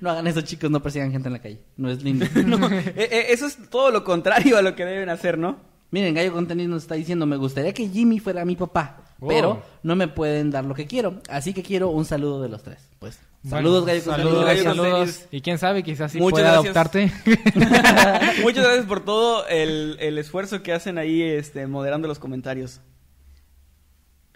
No 0.00 0.10
hagan 0.10 0.26
eso, 0.26 0.40
chicos, 0.42 0.70
no 0.70 0.82
persigan 0.82 1.10
gente 1.12 1.28
en 1.28 1.32
la 1.32 1.40
calle. 1.40 1.60
No 1.76 1.90
es 1.90 2.02
lindo. 2.02 2.26
No, 2.46 2.68
eh, 2.70 2.92
eh, 2.96 3.26
eso 3.30 3.46
es 3.46 3.58
todo 3.70 3.90
lo 3.90 4.04
contrario 4.04 4.56
a 4.58 4.62
lo 4.62 4.74
que 4.76 4.84
deben 4.84 5.08
hacer, 5.08 5.38
¿no? 5.38 5.56
Miren, 5.90 6.14
Gallo 6.14 6.32
Contenido 6.32 6.70
nos 6.70 6.82
está 6.82 6.94
diciendo, 6.94 7.26
me 7.26 7.36
gustaría 7.36 7.74
que 7.74 7.86
Jimmy 7.88 8.18
fuera 8.18 8.44
mi 8.44 8.56
papá, 8.56 8.98
Oh. 9.24 9.28
pero 9.28 9.62
no 9.84 9.94
me 9.94 10.08
pueden 10.08 10.50
dar 10.50 10.64
lo 10.64 10.74
que 10.74 10.86
quiero, 10.88 11.20
así 11.28 11.54
que 11.54 11.62
quiero 11.62 11.90
un 11.90 12.04
saludo 12.04 12.42
de 12.42 12.48
los 12.48 12.62
tres. 12.64 12.88
Pues, 12.98 13.20
Bueno, 13.42 13.56
saludos, 13.58 13.86
Gallo 13.86 14.00
Saludos, 14.00 14.34
Contenido. 14.34 14.46
Gallo 14.46 14.62
saludos. 14.82 15.26
Y 15.30 15.40
quién 15.42 15.58
sabe, 15.58 15.82
quizás 15.84 16.10
sí 16.10 16.18
Muchas 16.18 16.40
pueda 16.40 16.52
gracias. 16.52 16.76
adoptarte. 16.76 17.12
Muchas 18.42 18.64
gracias 18.64 18.86
por 18.86 19.04
todo 19.04 19.46
el, 19.46 19.96
el 20.00 20.18
esfuerzo 20.18 20.62
que 20.62 20.72
hacen 20.72 20.98
ahí 20.98 21.22
este, 21.22 21.66
moderando 21.68 22.08
los 22.08 22.18
comentarios. 22.18 22.80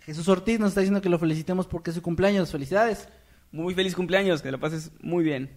Jesús 0.05 0.28
Ortiz 0.28 0.60
nos 0.60 0.68
está 0.68 0.82
diciendo 0.82 1.01
que 1.02 1.09
lo 1.09 1.18
felicitemos 1.18 1.66
porque 1.66 1.90
es 1.90 1.97
su 1.97 2.02
cumpleaños. 2.02 2.52
Felicidades. 2.52 3.09
Muy 3.52 3.74
feliz 3.74 3.94
cumpleaños, 3.94 4.43
que 4.43 4.51
lo 4.51 4.60
pases 4.60 4.93
muy 5.01 5.24
bien. 5.24 5.51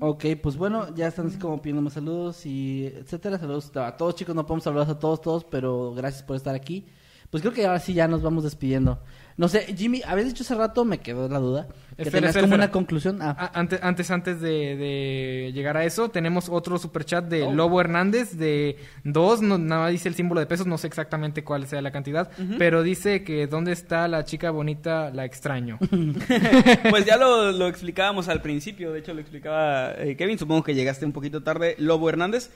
Ok, 0.00 0.24
pues 0.42 0.56
bueno, 0.56 0.94
ya 0.94 1.08
están 1.08 1.26
así 1.26 1.38
como 1.38 1.60
pidiéndome 1.60 1.90
saludos 1.90 2.46
y 2.46 2.86
etcétera. 2.86 3.38
Saludos 3.38 3.70
a 3.76 3.96
todos, 3.96 4.14
chicos. 4.14 4.34
No 4.34 4.46
podemos 4.46 4.64
saludar 4.64 4.88
a 4.88 4.98
todos, 4.98 5.20
todos, 5.20 5.44
pero 5.44 5.92
gracias 5.94 6.22
por 6.22 6.36
estar 6.36 6.54
aquí. 6.54 6.86
Pues 7.30 7.42
creo 7.42 7.52
que 7.52 7.66
ahora 7.66 7.80
sí 7.80 7.94
ya 7.94 8.06
nos 8.06 8.22
vamos 8.22 8.44
despidiendo. 8.44 9.02
No 9.36 9.48
sé, 9.48 9.74
Jimmy, 9.76 10.00
habías 10.06 10.28
dicho 10.28 10.44
hace 10.44 10.54
rato, 10.54 10.84
me 10.84 10.98
quedó 10.98 11.28
la 11.28 11.40
duda, 11.40 11.66
que 11.96 12.02
Espera, 12.04 12.28
como 12.28 12.38
espera. 12.44 12.54
una 12.54 12.70
conclusión. 12.70 13.18
Ah, 13.20 13.50
Antes, 13.52 13.80
antes, 13.82 14.10
antes 14.12 14.40
de, 14.40 14.76
de 14.76 15.50
llegar 15.52 15.76
a 15.76 15.84
eso, 15.84 16.08
tenemos 16.08 16.48
otro 16.48 16.78
superchat 16.78 17.24
de 17.24 17.42
Oh. 17.42 17.52
Lobo 17.52 17.80
Hernández 17.80 18.36
de 18.36 18.76
dos, 19.02 19.42
no, 19.42 19.58
nada 19.58 19.82
más 19.82 19.90
dice 19.92 20.08
el 20.08 20.14
símbolo 20.14 20.38
de 20.40 20.46
pesos, 20.46 20.68
no 20.68 20.78
sé 20.78 20.86
exactamente 20.86 21.42
cuál 21.42 21.66
sea 21.66 21.82
la 21.82 21.90
cantidad, 21.90 22.30
pero 22.58 22.84
dice 22.84 23.24
que 23.24 23.48
dónde 23.48 23.72
está 23.72 24.06
la 24.06 24.24
chica 24.24 24.52
bonita, 24.52 25.10
la 25.10 25.24
extraño. 25.24 25.78
Pues 26.90 27.04
ya 27.04 27.16
lo, 27.16 27.50
lo 27.50 27.66
explicábamos 27.66 28.28
al 28.28 28.40
principio, 28.40 28.92
de 28.92 29.00
hecho 29.00 29.14
lo 29.14 29.20
explicaba 29.20 29.94
eh, 29.98 30.16
Kevin, 30.16 30.38
supongo 30.38 30.62
que 30.62 30.74
llegaste 30.74 31.04
un 31.06 31.12
poquito 31.12 31.42
tarde, 31.42 31.74
Lobo 31.78 32.08
Hernández, 32.08 32.50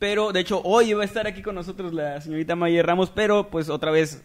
pero 0.00 0.32
de 0.32 0.40
hecho 0.40 0.60
hoy 0.64 0.90
iba 0.90 1.02
a 1.02 1.04
estar 1.04 1.26
aquí 1.28 1.42
con 1.42 1.54
nosotros 1.54 1.92
la 1.92 2.20
señorita 2.20 2.56
Maya 2.56 2.82
Ramos, 2.82 3.10
pero 3.10 3.50
pues 3.50 3.68
otra 3.68 3.90
vez 3.92 4.22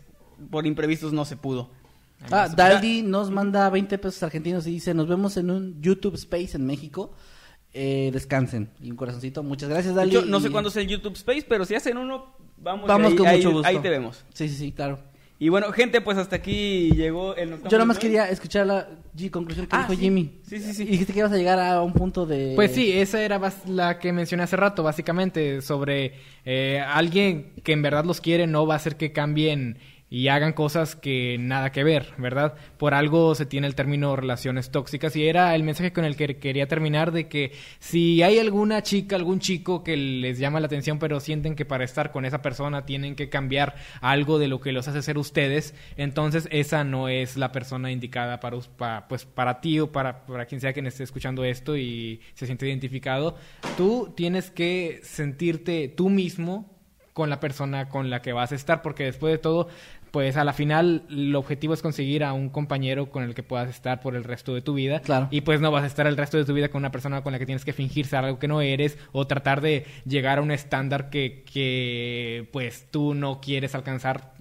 por 0.49 0.65
imprevistos 0.65 1.13
no 1.13 1.23
se 1.25 1.37
pudo. 1.37 1.69
Ah, 2.31 2.47
Daldi 2.47 3.01
nos 3.03 3.29
manda 3.31 3.69
20 3.69 3.97
pesos 3.97 4.21
argentinos 4.23 4.65
y 4.67 4.71
dice, 4.71 4.93
nos 4.93 5.07
vemos 5.07 5.37
en 5.37 5.49
un 5.51 5.81
YouTube 5.81 6.15
Space 6.15 6.55
en 6.57 6.65
México. 6.65 7.13
Eh, 7.73 8.09
descansen. 8.11 8.69
Y 8.81 8.89
un 8.89 8.97
corazoncito. 8.97 9.43
Muchas 9.43 9.69
gracias, 9.69 9.93
Daldi. 9.95 10.15
hecho, 10.17 10.25
no 10.25 10.39
sé 10.39 10.47
Y- 10.47 10.51
cuándo 10.51 10.69
es 10.69 10.75
el 10.77 10.87
YouTube 10.87 11.13
Space, 11.13 11.45
pero 11.47 11.65
si 11.65 11.75
hacen 11.75 11.97
uno, 11.97 12.35
vamos, 12.57 12.87
Vamos 12.87 13.11
ahí, 13.11 13.15
con 13.17 13.27
ahí- 13.27 13.37
mucho 13.37 13.51
gusto. 13.51 13.67
ahí 13.67 13.77
te 13.79 13.89
vemos. 13.89 14.25
Sí, 14.33 14.49
sí, 14.49 14.55
sí, 14.55 14.71
claro. 14.71 14.99
Y 15.41 15.47
bueno, 15.47 15.71
gente, 15.71 16.01
pues 16.01 16.17
hasta 16.17 16.35
aquí 16.35 16.91
llegó 16.91 17.33
el 17.35 17.51
Yo 17.63 17.69
nada 17.77 17.85
más 17.85 17.97
quería 17.97 18.27
escuchar 18.29 18.67
la 18.67 18.89
G- 19.15 19.29
conclusión 19.31 19.67
que 19.67 19.75
Ah, 19.75 19.81
dijo 19.83 19.93
sí. 19.93 19.99
Jimmy. 19.99 20.39
Sí, 20.43 20.59
sí, 20.59 20.73
sí. 20.73 20.83
Y 20.83 20.87
dijiste 20.87 21.13
que 21.13 21.19
ibas 21.19 21.31
a 21.31 21.37
llegar 21.37 21.57
a 21.59 21.81
un 21.81 21.93
punto 21.93 22.25
de... 22.25 22.53
Pues 22.55 22.71
sí, 22.73 22.91
esa 22.91 23.21
era 23.21 23.39
la 23.67 23.99
que 23.99 24.11
mencioné 24.11 24.43
hace 24.43 24.57
rato, 24.57 24.83
básicamente, 24.83 25.61
sobre 25.61 26.15
eh, 26.43 26.81
alguien 26.85 27.53
que 27.63 27.71
en 27.71 27.81
verdad 27.81 28.03
los 28.03 28.19
quiere 28.19 28.47
no 28.47 28.67
va 28.67 28.73
a 28.73 28.77
hacer 28.77 28.97
que 28.97 29.13
cambien 29.13 29.77
y 30.11 30.27
hagan 30.29 30.53
cosas 30.53 30.95
que 30.95 31.37
nada 31.39 31.71
que 31.71 31.83
ver, 31.83 32.13
¿verdad? 32.17 32.55
Por 32.77 32.93
algo 32.93 33.35
se 33.35 33.45
tiene 33.45 33.67
el 33.67 33.75
término 33.75 34.15
relaciones 34.15 34.71
tóxicas 34.71 35.15
y 35.15 35.27
era 35.27 35.53
el 35.53 35.63
mensaje 35.63 35.93
con 35.93 36.03
el 36.05 36.15
que 36.15 36.37
quería 36.37 36.67
terminar 36.67 37.11
de 37.11 37.27
que 37.27 37.51
si 37.79 38.23
hay 38.23 38.39
alguna 38.39 38.81
chica, 38.81 39.15
algún 39.15 39.39
chico 39.39 39.83
que 39.83 39.95
les 39.97 40.39
llama 40.39 40.59
la 40.59 40.65
atención 40.65 40.97
pero 40.97 41.19
sienten 41.19 41.55
que 41.55 41.65
para 41.65 41.83
estar 41.83 42.11
con 42.11 42.25
esa 42.25 42.41
persona 42.41 42.85
tienen 42.85 43.15
que 43.15 43.29
cambiar 43.29 43.75
algo 44.01 44.39
de 44.39 44.47
lo 44.47 44.59
que 44.59 44.71
los 44.71 44.87
hace 44.87 45.01
ser 45.03 45.17
ustedes, 45.19 45.75
entonces 45.95 46.47
esa 46.51 46.83
no 46.83 47.07
es 47.07 47.37
la 47.37 47.51
persona 47.51 47.91
indicada 47.91 48.39
para, 48.39 48.55
us- 48.57 48.67
pa- 48.67 49.07
pues, 49.07 49.25
para 49.25 49.61
ti 49.61 49.79
o 49.79 49.91
para, 49.91 50.25
para 50.25 50.45
quien 50.45 50.59
sea 50.59 50.73
quien 50.73 50.87
esté 50.87 51.03
escuchando 51.03 51.43
esto 51.43 51.77
y 51.77 52.21
se 52.33 52.45
siente 52.47 52.67
identificado. 52.67 53.35
Tú 53.77 54.13
tienes 54.17 54.49
que 54.49 55.01
sentirte 55.03 55.87
tú 55.87 56.09
mismo 56.09 56.75
con 57.13 57.29
la 57.29 57.39
persona 57.41 57.89
con 57.89 58.09
la 58.09 58.21
que 58.21 58.31
vas 58.31 58.53
a 58.53 58.55
estar, 58.55 58.81
porque 58.81 59.03
después 59.03 59.33
de 59.33 59.37
todo, 59.39 59.67
pues 60.11 60.37
a 60.37 60.43
la 60.43 60.53
final 60.53 61.03
el 61.09 61.35
objetivo 61.35 61.73
es 61.73 61.81
conseguir 61.81 62.23
a 62.23 62.33
un 62.33 62.49
compañero 62.49 63.11
con 63.11 63.23
el 63.23 63.35
que 63.35 63.43
puedas 63.43 63.69
estar 63.69 64.01
por 64.01 64.15
el 64.15 64.23
resto 64.23 64.53
de 64.53 64.61
tu 64.61 64.73
vida. 64.73 65.01
Claro. 65.01 65.27
Y 65.31 65.41
pues 65.41 65.61
no 65.61 65.71
vas 65.71 65.83
a 65.83 65.87
estar 65.87 66.07
el 66.07 66.17
resto 66.17 66.37
de 66.37 66.45
tu 66.45 66.53
vida 66.53 66.69
con 66.69 66.79
una 66.79 66.91
persona 66.91 67.21
con 67.21 67.31
la 67.33 67.39
que 67.39 67.45
tienes 67.45 67.65
que 67.65 67.73
fingir 67.73 68.05
ser 68.05 68.19
algo 68.25 68.39
que 68.39 68.47
no 68.47 68.61
eres 68.61 68.97
o 69.11 69.27
tratar 69.27 69.61
de 69.61 69.85
llegar 70.05 70.39
a 70.39 70.41
un 70.41 70.51
estándar 70.51 71.09
que, 71.09 71.43
que 71.51 72.47
pues 72.51 72.87
tú 72.91 73.13
no 73.13 73.39
quieres 73.41 73.75
alcanzar 73.75 74.33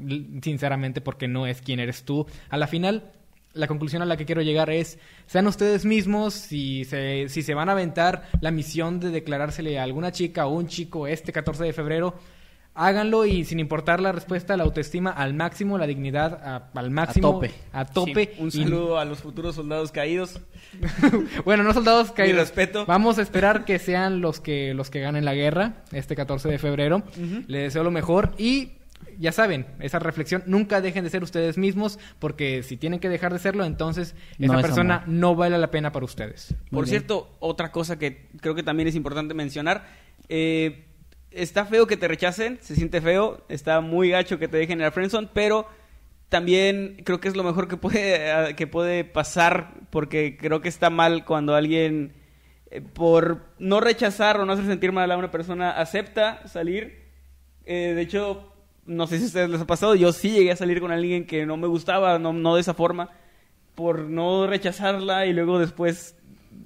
sinceramente 0.42 1.00
porque 1.00 1.28
no 1.28 1.46
es 1.46 1.60
quien 1.62 1.80
eres 1.80 2.04
tú. 2.04 2.26
A 2.50 2.56
la 2.56 2.66
final 2.66 3.12
la 3.54 3.66
conclusión 3.66 4.02
a 4.02 4.06
la 4.06 4.16
que 4.16 4.24
quiero 4.24 4.42
llegar 4.42 4.70
es, 4.70 4.98
sean 5.26 5.46
ustedes 5.46 5.84
mismos, 5.84 6.34
si 6.34 6.84
se, 6.84 7.28
si 7.28 7.42
se 7.42 7.54
van 7.54 7.68
a 7.68 7.72
aventar 7.72 8.28
la 8.40 8.50
misión 8.50 9.00
de 9.00 9.10
declarársele 9.10 9.78
a 9.78 9.82
alguna 9.82 10.12
chica 10.12 10.46
o 10.46 10.54
un 10.54 10.68
chico 10.68 11.06
este 11.06 11.32
14 11.32 11.64
de 11.64 11.72
febrero, 11.72 12.14
háganlo 12.78 13.26
y 13.26 13.44
sin 13.44 13.60
importar 13.60 14.00
la 14.00 14.12
respuesta, 14.12 14.56
la 14.56 14.64
autoestima 14.64 15.10
al 15.10 15.34
máximo, 15.34 15.76
la 15.78 15.86
dignidad 15.86 16.40
a- 16.42 16.70
al 16.78 16.90
máximo. 16.90 17.32
tope. 17.32 17.50
A 17.72 17.84
tope. 17.84 18.32
Sí, 18.34 18.40
un 18.42 18.48
Y- 18.48 18.50
saludo 18.50 18.98
a 18.98 19.04
los 19.04 19.18
futuros 19.20 19.54
soldados 19.56 19.92
caídos. 19.92 20.40
bueno, 21.44 21.62
no 21.62 21.72
soldados 21.74 22.12
caídos. 22.12 22.38
respeto. 22.38 22.86
Vamos 22.86 23.18
a 23.18 23.22
esperar 23.22 23.64
que 23.64 23.78
sean 23.78 24.20
los 24.20 24.40
que 24.40 24.74
los 24.74 24.90
que 24.90 25.00
ganen 25.00 25.24
la 25.24 25.34
guerra 25.34 25.82
este 25.92 26.14
14 26.16 26.48
de 26.48 26.58
febrero. 26.58 27.02
Les 27.46 27.64
deseo 27.64 27.82
lo 27.84 27.90
mejor 27.90 28.32
y 28.38 28.72
ya 29.18 29.32
saben, 29.32 29.66
esa 29.80 29.98
reflexión, 29.98 30.42
nunca 30.46 30.80
dejen 30.80 31.04
de 31.04 31.10
ser 31.10 31.22
ustedes 31.22 31.58
mismos 31.58 31.98
porque 32.18 32.62
si 32.62 32.76
tienen 32.76 33.00
que 33.00 33.08
dejar 33.08 33.32
de 33.32 33.38
serlo, 33.38 33.64
entonces 33.64 34.14
No 34.38 34.46
esa 34.46 34.56
es 34.60 34.66
persona 34.66 34.96
amor. 34.98 35.08
no 35.08 35.34
vale 35.36 35.58
la 35.58 35.70
pena 35.70 35.90
para 35.92 36.04
ustedes. 36.04 36.54
Muy 36.70 36.78
Por 36.78 36.84
bien. 36.84 36.90
cierto, 37.00 37.36
otra 37.40 37.70
cosa 37.72 37.98
que 37.98 38.28
creo 38.40 38.54
que 38.54 38.62
también 38.62 38.88
es 38.88 38.94
importante 38.94 39.34
mencionar. 39.34 39.86
eh, 40.28 40.84
está 41.30 41.64
feo 41.64 41.86
que 41.86 41.96
te 41.96 42.08
rechacen, 42.08 42.58
se 42.60 42.74
siente 42.74 43.00
feo, 43.00 43.44
está 43.48 43.80
muy 43.80 44.10
gacho 44.10 44.38
que 44.38 44.48
te 44.48 44.56
dejen 44.56 44.78
en 44.78 44.84
la 44.84 44.90
friendzone, 44.90 45.28
pero 45.32 45.66
también 46.28 47.00
creo 47.04 47.20
que 47.20 47.28
es 47.28 47.36
lo 47.36 47.44
mejor 47.44 47.68
que 47.68 47.76
puede, 47.76 48.54
que 48.56 48.66
puede 48.66 49.04
pasar, 49.04 49.74
porque 49.90 50.36
creo 50.36 50.60
que 50.60 50.68
está 50.68 50.90
mal 50.90 51.24
cuando 51.24 51.54
alguien, 51.54 52.14
eh, 52.70 52.80
por 52.80 53.46
no 53.58 53.80
rechazar 53.80 54.40
o 54.40 54.46
no 54.46 54.52
hacer 54.52 54.66
sentir 54.66 54.92
mal 54.92 55.10
a 55.10 55.16
una 55.16 55.30
persona, 55.30 55.70
acepta 55.70 56.46
salir. 56.46 57.08
Eh, 57.64 57.92
de 57.94 58.02
hecho, 58.02 58.52
no 58.86 59.06
sé 59.06 59.18
si 59.18 59.24
a 59.24 59.26
ustedes 59.26 59.50
les 59.50 59.60
ha 59.60 59.66
pasado, 59.66 59.94
yo 59.94 60.12
sí 60.12 60.30
llegué 60.30 60.52
a 60.52 60.56
salir 60.56 60.80
con 60.80 60.90
alguien 60.90 61.26
que 61.26 61.44
no 61.46 61.56
me 61.56 61.66
gustaba, 61.66 62.18
no, 62.18 62.32
no 62.32 62.54
de 62.54 62.62
esa 62.62 62.74
forma, 62.74 63.10
por 63.74 64.00
no 64.00 64.46
rechazarla 64.46 65.26
y 65.26 65.32
luego 65.32 65.58
después 65.58 66.17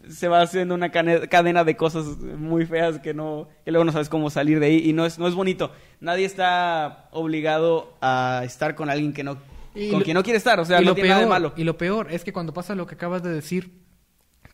se 0.08 0.28
va 0.28 0.40
haciendo 0.42 0.74
una 0.74 0.90
cadena 0.90 1.64
de 1.64 1.76
cosas 1.76 2.04
muy 2.18 2.66
feas 2.66 2.98
que 2.98 3.14
no 3.14 3.48
que 3.64 3.70
luego 3.70 3.84
no 3.84 3.92
sabes 3.92 4.08
cómo 4.08 4.30
salir 4.30 4.58
de 4.60 4.66
ahí 4.66 4.82
y 4.88 4.92
no 4.92 5.06
es 5.06 5.18
no 5.18 5.26
es 5.28 5.34
bonito 5.34 5.72
nadie 6.00 6.24
está 6.24 7.08
obligado 7.12 7.94
a 8.00 8.42
estar 8.44 8.74
con 8.74 8.90
alguien 8.90 9.12
que 9.12 9.22
no 9.24 9.38
Y 9.74 9.90
con 9.90 10.00
lo- 10.00 10.04
quien 10.04 10.14
no 10.16 10.22
quiere 10.22 10.36
estar 10.38 10.58
o 10.60 10.64
sea 10.64 10.80
y 10.80 10.84
no 10.84 10.90
lo 10.90 10.94
tiene 10.94 11.08
peor, 11.08 11.16
nada 11.20 11.24
de 11.26 11.30
malo 11.30 11.52
Y 11.56 11.64
lo 11.64 11.76
peor 11.76 12.08
es 12.10 12.24
que 12.24 12.32
cuando 12.32 12.52
pasa 12.52 12.74
lo 12.74 12.86
que 12.86 12.94
acabas 12.96 13.22
de 13.22 13.30
decir, 13.30 13.80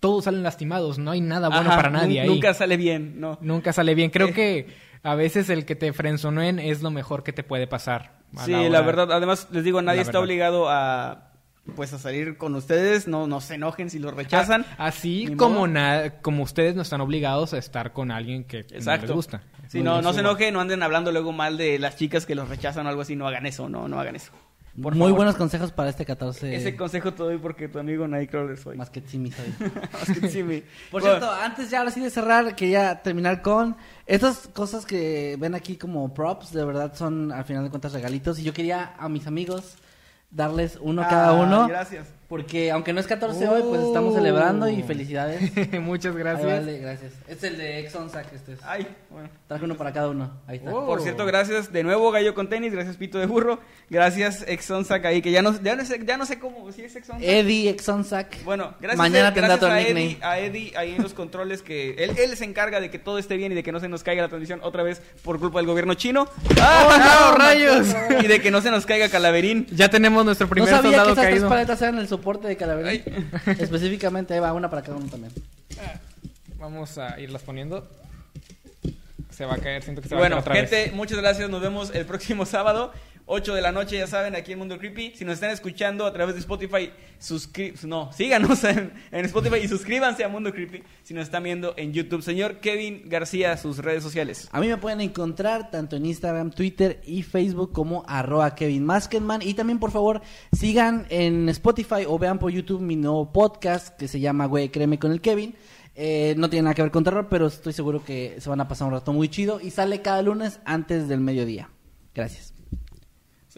todos 0.01 0.25
salen 0.25 0.43
lastimados, 0.43 0.99
no 0.99 1.11
hay 1.11 1.21
nada 1.21 1.49
bueno 1.49 1.71
Ajá, 1.71 1.77
para 1.77 1.91
nadie 1.91 2.21
ahí. 2.21 2.29
nunca 2.29 2.55
sale 2.55 2.77
bien 2.77 3.19
no 3.21 3.39
Nunca 3.41 3.73
sale 3.73 3.95
bien. 3.95 4.11
Creo 4.11 4.29
Eh. 4.29 4.33
que 4.33 4.67
a 5.03 5.15
veces 5.15 5.49
el 5.51 5.65
que 5.65 5.75
te 5.77 5.93
frenzonen 5.93 6.59
es 6.59 6.83
lo 6.83 6.91
mejor 6.91 7.23
que 7.23 7.33
te 7.33 7.43
puede 7.43 7.67
pasar. 7.67 8.19
sí 8.45 8.53
la 8.69 8.81
verdad 8.83 9.11
además 9.13 9.49
les 9.51 9.65
digo 9.65 9.81
nadie 9.83 10.03
está 10.03 10.21
obligado 10.21 10.69
a 10.69 11.28
pues 11.77 11.93
a 11.93 11.99
salir 11.99 12.37
con 12.37 12.55
ustedes 12.55 13.07
no 13.09 13.27
no 13.27 13.41
se 13.41 13.55
enojen 13.55 13.91
si 13.91 13.99
los 13.99 14.15
rechazan 14.15 14.65
A- 14.79 14.87
Así 14.87 15.27
Ni 15.27 15.37
como, 15.37 15.67
na- 15.67 16.15
como 16.23 16.43
ustedes 16.43 16.75
no 16.75 16.83
están 16.83 17.01
obligados 17.01 17.55
a 17.55 17.59
estar 17.59 17.93
con 17.93 18.11
alguien 18.11 18.45
que 18.45 18.65
no 18.85 18.97
les 18.97 19.11
gusta. 19.11 19.43
Sí, 19.69 19.83
no, 19.83 20.01
no 20.01 20.13
se 20.15 20.21
enojen, 20.21 20.55
no 20.55 20.61
anden 20.61 20.83
hablando 20.83 21.13
luego 21.13 21.33
mal 21.33 21.57
de 21.59 21.79
las 21.79 21.97
chicas 21.97 22.25
que 22.27 22.35
los 22.35 22.49
rechazan 22.49 22.87
o 22.87 22.89
algo 22.89 23.03
así, 23.03 23.17
no 23.17 23.29
hagan 23.29 23.45
eso, 23.47 23.69
no, 23.69 23.87
no 23.89 24.01
hagan 24.01 24.17
eso. 24.17 24.33
Por 24.81 24.95
Muy 24.95 25.07
favor. 25.07 25.17
buenos 25.17 25.35
consejos 25.35 25.73
para 25.73 25.91
este 25.91 26.07
14. 26.07 26.55
Ese 26.55 26.77
consejo 26.77 27.13
te 27.13 27.25
doy 27.25 27.37
porque 27.39 27.67
tu 27.69 27.81
amigo 27.81 28.07
Nightcrawler 28.07 28.57
soy. 28.57 28.77
Más 28.77 28.91
que 28.91 29.01
Timmy 29.01 29.33
soy. 29.33 29.47
Más 29.93 30.31
que 30.33 30.45
mi- 30.45 30.61
Por 30.91 31.03
Bueno, 31.03 31.17
cierto, 31.19 31.33
antes 31.35 31.69
ya 31.69 31.81
ahora 31.81 31.91
sí 31.91 32.01
de 32.01 32.11
cerrar, 32.11 32.55
quería 32.55 33.03
terminar 33.03 33.43
con 33.43 33.77
estas 34.07 34.47
cosas 34.49 34.87
que 34.87 35.37
ven 35.39 35.57
aquí 35.57 35.77
como 35.77 36.15
props, 36.15 36.53
de 36.53 36.65
verdad 36.65 36.95
son 36.95 37.33
al 37.33 37.45
final 37.45 37.65
de 37.65 37.71
cuentas 37.71 37.93
regalitos 37.93 38.39
y 38.39 38.45
yo 38.45 38.53
quería 38.55 38.95
a 38.99 39.09
mis 39.09 39.27
amigos 39.27 39.75
darles 40.31 40.79
uno 40.81 41.03
a 41.03 41.09
cada 41.09 41.29
ah, 41.29 41.33
uno 41.33 41.69
Gracias. 41.69 42.18
Porque 42.29 42.71
aunque 42.71 42.93
no 42.93 43.01
es 43.01 43.07
14 43.07 43.49
hoy, 43.49 43.63
pues 43.69 43.81
estamos 43.83 44.13
Oh. 44.13 44.17
celebrando 44.17 44.69
y 44.69 44.83
felicidades. 44.83 45.41
Muchas 45.81 46.15
Ahí 46.15 46.19
gracias. 46.21 46.47
vale, 46.47 46.79
gracias. 46.79 47.13
Este 47.27 47.47
es 47.47 47.53
el 47.53 47.59
de 47.59 47.79
Exxon 47.81 48.11
Sack, 48.11 48.33
este 48.35 48.53
es. 48.53 48.59
Ay, 48.65 48.87
bueno. 49.11 49.29
Traje 49.47 49.65
uno 49.65 49.77
para 49.77 49.93
cada 49.93 50.09
uno. 50.09 50.31
Ahí 50.47 50.59
está. 50.59 50.75
Oh. 50.75 50.87
Por 50.87 51.01
cierto, 51.01 51.25
gracias 51.27 51.73
de 51.73 51.83
nuevo 51.83 52.11
Gallo 52.11 52.35
con 52.35 52.49
tenis, 52.49 52.73
gracias 52.73 52.97
Pito 52.97 53.19
de 53.19 53.27
Burro, 53.27 53.61
gracias 53.89 54.45
Exonsac 54.47 55.05
ahí, 55.07 55.23
que 55.23 55.31
ya 55.31 55.41
no, 55.43 55.61
ya 55.63 55.75
no 55.75 55.85
sé, 55.85 56.01
ya 56.05 56.17
no 56.19 56.27
sé 56.27 56.39
cómo, 56.39 56.71
si 56.73 56.83
es 56.83 56.95
Exonsac. 56.97 57.27
Eddie 57.27 57.71
Exxon 57.71 58.05
Sack. 58.05 58.45
Bueno, 58.45 58.75
gracias, 58.81 58.99
Mañana 58.99 59.29
a, 59.29 59.35
tendrá 59.35 59.57
gracias 59.57 59.71
a. 59.71 59.81
Eddie, 59.81 60.19
a 60.21 60.39
Eddie 60.39 60.73
ahí 60.77 60.95
en 60.97 61.03
los 61.03 61.15
controles 61.15 61.63
que 61.63 61.91
él, 61.99 62.13
él 62.19 62.37
se 62.37 62.45
encarga 62.45 62.81
de 62.81 62.91
que 62.91 62.99
todo 62.99 63.19
esté 63.19 63.37
bien 63.39 63.53
y 63.53 63.55
de 63.55 63.63
que 63.63 63.73
no 63.73 63.81
se 63.81 63.89
nos 63.89 64.03
caiga 64.03 64.23
la 64.23 64.29
transmisión 64.29 64.61
otra 64.63 64.83
vez 64.83 65.01
por 65.23 65.39
culpa 65.41 65.61
del 65.61 65.67
gobierno 65.67 65.95
chino. 65.95 66.29
¡Ah, 66.61 67.31
no, 67.33 67.39
rayos! 67.39 67.87
Y 68.23 68.27
de 68.27 68.41
que 68.41 68.51
no 68.51 68.61
se 68.61 68.71
nos 68.71 68.85
caiga 68.85 69.09
Calaverín. 69.09 69.67
Ya 69.71 69.89
tenemos 69.89 70.25
nuestro 70.25 70.47
No 70.47 70.51
primer 70.51 70.69
sabía 70.69 70.83
que 70.91 70.97
soldado 70.97 71.13
esas 71.13 71.25
tres 71.25 71.35
caído. 71.35 71.49
paletas 71.49 71.83
eran 71.83 71.99
el 71.99 72.09
soporte 72.19 72.49
de 72.49 72.57
Calaverín. 72.57 73.03
Específicamente, 73.59 74.35
ahí 74.35 74.41
va 74.41 74.53
una 74.53 74.69
para 74.69 74.83
cada 74.83 74.97
uno 74.97 75.07
también. 75.09 75.33
Vamos 76.59 76.99
a 76.99 77.19
irlas 77.21 77.43
poniendo. 77.43 77.89
Se 79.31 79.45
va 79.45 79.55
a 79.55 79.59
caer, 79.59 79.83
siento 79.85 80.03
que 80.03 80.09
se 80.09 80.15
va 80.17 80.21
Bueno, 80.21 80.37
a 80.39 80.43
caer 80.43 80.51
otra 80.65 80.69
gente, 80.69 80.91
vez. 80.91 80.93
muchas 80.95 81.19
gracias. 81.19 81.49
Nos 81.49 81.61
vemos 81.61 81.95
el 81.95 82.05
próximo 82.07 82.45
sábado, 82.45 82.93
8 83.31 83.55
de 83.55 83.61
la 83.61 83.73
noche, 83.73 83.99
ya 83.99 84.07
saben, 84.07 84.35
aquí 84.35 84.53
en 84.53 84.59
Mundo 84.59 84.79
Creepy. 84.79 85.13
Si 85.15 85.25
nos 85.25 85.35
están 85.35 85.51
escuchando 85.51 86.07
a 86.07 86.13
través 86.15 86.35
de 86.35 86.41
Spotify, 86.41 86.91
suscri 87.19 87.75
no, 87.85 88.11
síganos 88.11 88.65
en, 88.65 88.91
Spotify 89.13 89.57
y 89.63 89.69
suscríbanse 89.69 90.25
a 90.25 90.29
Mundo 90.29 90.51
Creepy. 90.51 90.83
Si 91.03 91.13
nos 91.13 91.25
están 91.25 91.43
viendo 91.43 91.75
en 91.77 91.93
YouTube, 91.93 92.23
señor 92.23 92.61
Kevin 92.61 93.03
García, 93.05 93.59
sus 93.59 93.79
redes 93.79 94.03
sociales. 94.03 94.49
A 94.51 94.61
mí 94.61 94.69
me 94.69 94.79
pueden 94.79 95.03
encontrar 95.03 95.71
tanto 95.71 95.97
en 95.97 96.07
Instagram, 96.07 96.51
Twitter 96.51 97.03
y 97.05 97.23
Facebook 97.23 97.73
como 97.73 98.03
arroba 98.09 98.55
Kevin 98.55 98.87
Maskenman. 98.87 99.43
Y 99.43 99.53
también, 99.53 99.79
por 99.79 99.91
favor, 99.91 100.23
sigan 100.53 101.07
en 101.11 101.51
Spotify 101.51 102.07
o 102.07 102.19
vean 102.19 102.39
por 102.39 102.51
YouTube 102.51 102.81
mi 102.81 102.97
nuevo 102.97 103.31
podcast 103.31 103.95
que 103.99 104.09
se 104.09 104.21
llama 104.21 104.47
Güey, 104.47 104.71
créeme 104.71 104.99
con 104.99 105.13
el 105.13 105.21
Kevin. 105.21 105.55
Eh, 105.95 106.35
no 106.39 106.49
tiene 106.49 106.63
nada 106.63 106.75
que 106.75 106.83
ver 106.83 106.91
con 106.91 107.05
terror, 107.05 107.27
pero 107.29 107.49
estoy 107.49 107.75
seguro 107.75 108.03
que 108.03 108.37
se 108.41 108.49
van 108.49 108.63
a 108.63 108.69
pasar 108.69 108.89
un 108.89 108.95
rato 108.95 109.13
muy 109.13 109.29
chido. 109.29 109.61
Y 109.61 109.71
sale 109.71 110.01
cada 110.01 110.23
lunes 110.23 110.61
antes 110.65 111.09
del 111.09 111.21
mediodía. 111.21 111.69
Gracias. 112.15 112.58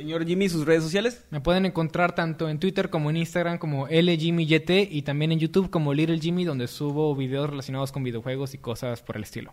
Señor 0.01 0.25
Jimmy, 0.27 0.49
sus 0.49 0.65
redes 0.65 0.83
sociales. 0.83 1.27
Me 1.29 1.43
pueden 1.43 1.67
encontrar 1.67 2.15
tanto 2.15 2.49
en 2.49 2.59
Twitter 2.59 2.89
como 2.89 3.11
en 3.11 3.19
Instagram 3.19 3.59
como 3.59 3.87
LJimmyYT 3.87 4.71
y 4.91 5.03
también 5.03 5.31
en 5.31 5.39
YouTube 5.39 5.69
como 5.69 5.93
Little 5.93 6.19
Jimmy 6.19 6.45
donde 6.47 6.69
subo 6.69 7.15
videos 7.15 7.51
relacionados 7.51 7.93
con 7.93 8.03
videojuegos 8.03 8.55
y 8.55 8.59
cosas 8.59 9.03
por 9.03 9.19
el 9.19 9.25
estilo. 9.25 9.53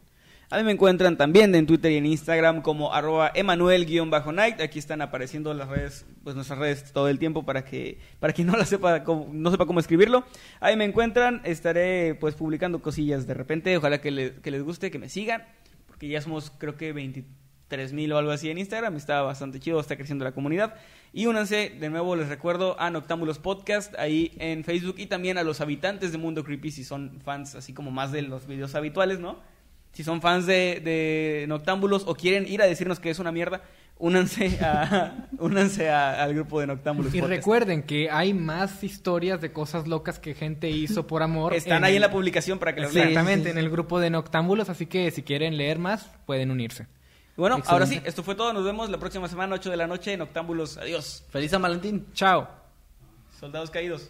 A 0.49 0.57
mí 0.57 0.63
me 0.63 0.71
encuentran 0.71 1.17
también 1.17 1.53
en 1.53 1.65
Twitter 1.65 1.91
y 1.91 1.97
en 1.97 2.05
Instagram 2.05 2.61
como 2.61 2.93
arroba 2.93 3.29
Emanuel-Night. 3.35 4.61
Aquí 4.61 4.79
están 4.79 5.01
apareciendo 5.01 5.53
las 5.53 5.67
redes, 5.67 6.05
pues 6.23 6.33
nuestras 6.37 6.57
redes 6.59 6.93
todo 6.93 7.09
el 7.09 7.19
tiempo 7.19 7.43
para 7.43 7.65
que, 7.65 7.99
para 8.21 8.31
quien 8.31 8.47
no 8.47 8.55
la 8.55 8.63
sepa, 8.63 9.03
cómo- 9.03 9.27
no 9.33 9.51
sepa 9.51 9.65
cómo 9.65 9.81
escribirlo. 9.81 10.23
Ahí 10.61 10.77
me 10.77 10.85
encuentran, 10.85 11.41
estaré 11.43 12.15
pues 12.15 12.35
publicando 12.35 12.81
cosillas 12.81 13.27
de 13.27 13.33
repente. 13.33 13.75
Ojalá 13.75 13.99
que, 13.99 14.11
le- 14.11 14.35
que 14.35 14.49
les 14.51 14.63
guste, 14.63 14.91
que 14.91 14.97
me 14.97 15.09
sigan, 15.09 15.43
porque 15.87 16.07
ya 16.07 16.21
somos 16.21 16.51
creo 16.57 16.77
que 16.77 16.93
23 16.93 17.25
mil 17.93 18.11
o 18.13 18.17
algo 18.17 18.31
así 18.31 18.49
en 18.49 18.57
Instagram. 18.57 18.95
Está 18.95 19.21
bastante 19.21 19.59
chido, 19.59 19.79
está 19.79 19.95
creciendo 19.95 20.23
la 20.25 20.31
comunidad. 20.31 20.75
Y 21.13 21.25
únanse, 21.25 21.69
de 21.79 21.89
nuevo 21.89 22.15
les 22.15 22.27
recuerdo, 22.29 22.79
a 22.79 22.89
Noctámbulos 22.91 23.39
Podcast 23.39 23.93
ahí 23.97 24.33
en 24.39 24.63
Facebook 24.63 24.95
y 24.97 25.07
también 25.07 25.37
a 25.37 25.43
los 25.43 25.61
habitantes 25.61 26.11
de 26.11 26.17
Mundo 26.17 26.43
Creepy 26.43 26.71
si 26.71 26.83
son 26.83 27.19
fans 27.23 27.55
así 27.55 27.73
como 27.73 27.91
más 27.91 28.11
de 28.11 28.21
los 28.21 28.45
videos 28.47 28.75
habituales, 28.75 29.19
¿no? 29.19 29.39
Si 29.93 30.03
son 30.03 30.21
fans 30.21 30.45
de, 30.45 30.81
de 30.83 31.45
Noctámbulos 31.47 32.03
o 32.07 32.13
quieren 32.15 32.47
ir 32.47 32.61
a 32.61 32.65
decirnos 32.65 32.99
que 32.99 33.09
es 33.09 33.17
una 33.19 33.31
mierda, 33.31 33.63
únanse, 33.97 34.59
a, 34.61 35.27
únanse 35.39 35.89
a- 35.89 36.21
al 36.23 36.35
grupo 36.35 36.59
de 36.59 36.67
Noctámbulos. 36.67 37.15
Y 37.15 37.19
Podcast. 37.19 37.35
recuerden 37.37 37.83
que 37.83 38.11
hay 38.11 38.33
más 38.33 38.83
historias 38.83 39.41
de 39.41 39.51
cosas 39.51 39.87
locas 39.87 40.19
que 40.19 40.35
gente 40.35 40.69
hizo 40.69 41.07
por 41.07 41.23
amor. 41.23 41.53
Están 41.55 41.83
ahí 41.83 41.95
en 41.95 42.01
la 42.01 42.11
publicación 42.11 42.59
para 42.59 42.75
que 42.75 42.81
lo 42.81 42.89
Sí, 42.89 42.95
lean. 42.95 43.07
Exactamente, 43.09 43.49
sí, 43.49 43.53
sí. 43.53 43.57
en 43.57 43.63
el 43.63 43.71
grupo 43.71 43.99
de 43.99 44.09
Noctámbulos, 44.11 44.69
así 44.69 44.85
que 44.85 45.09
si 45.09 45.23
quieren 45.23 45.57
leer 45.57 45.79
más, 45.79 46.11
pueden 46.27 46.51
unirse. 46.51 46.85
Bueno, 47.37 47.61
ahora 47.67 47.85
sí, 47.85 48.01
esto 48.03 48.23
fue 48.23 48.33
todo. 48.33 48.51
Nos 48.51 48.65
vemos 48.65 48.89
la 48.89 48.97
próxima 48.97 49.27
semana, 49.27 49.55
8 49.55 49.69
de 49.69 49.77
la 49.77 49.87
noche, 49.87 50.13
en 50.13 50.19
Noctámbulos. 50.19 50.77
Adiós. 50.77 51.23
Feliz 51.29 51.51
San 51.51 51.61
Valentín. 51.61 52.07
Chao. 52.13 52.49
Soldados 53.39 53.69
caídos. 53.69 54.09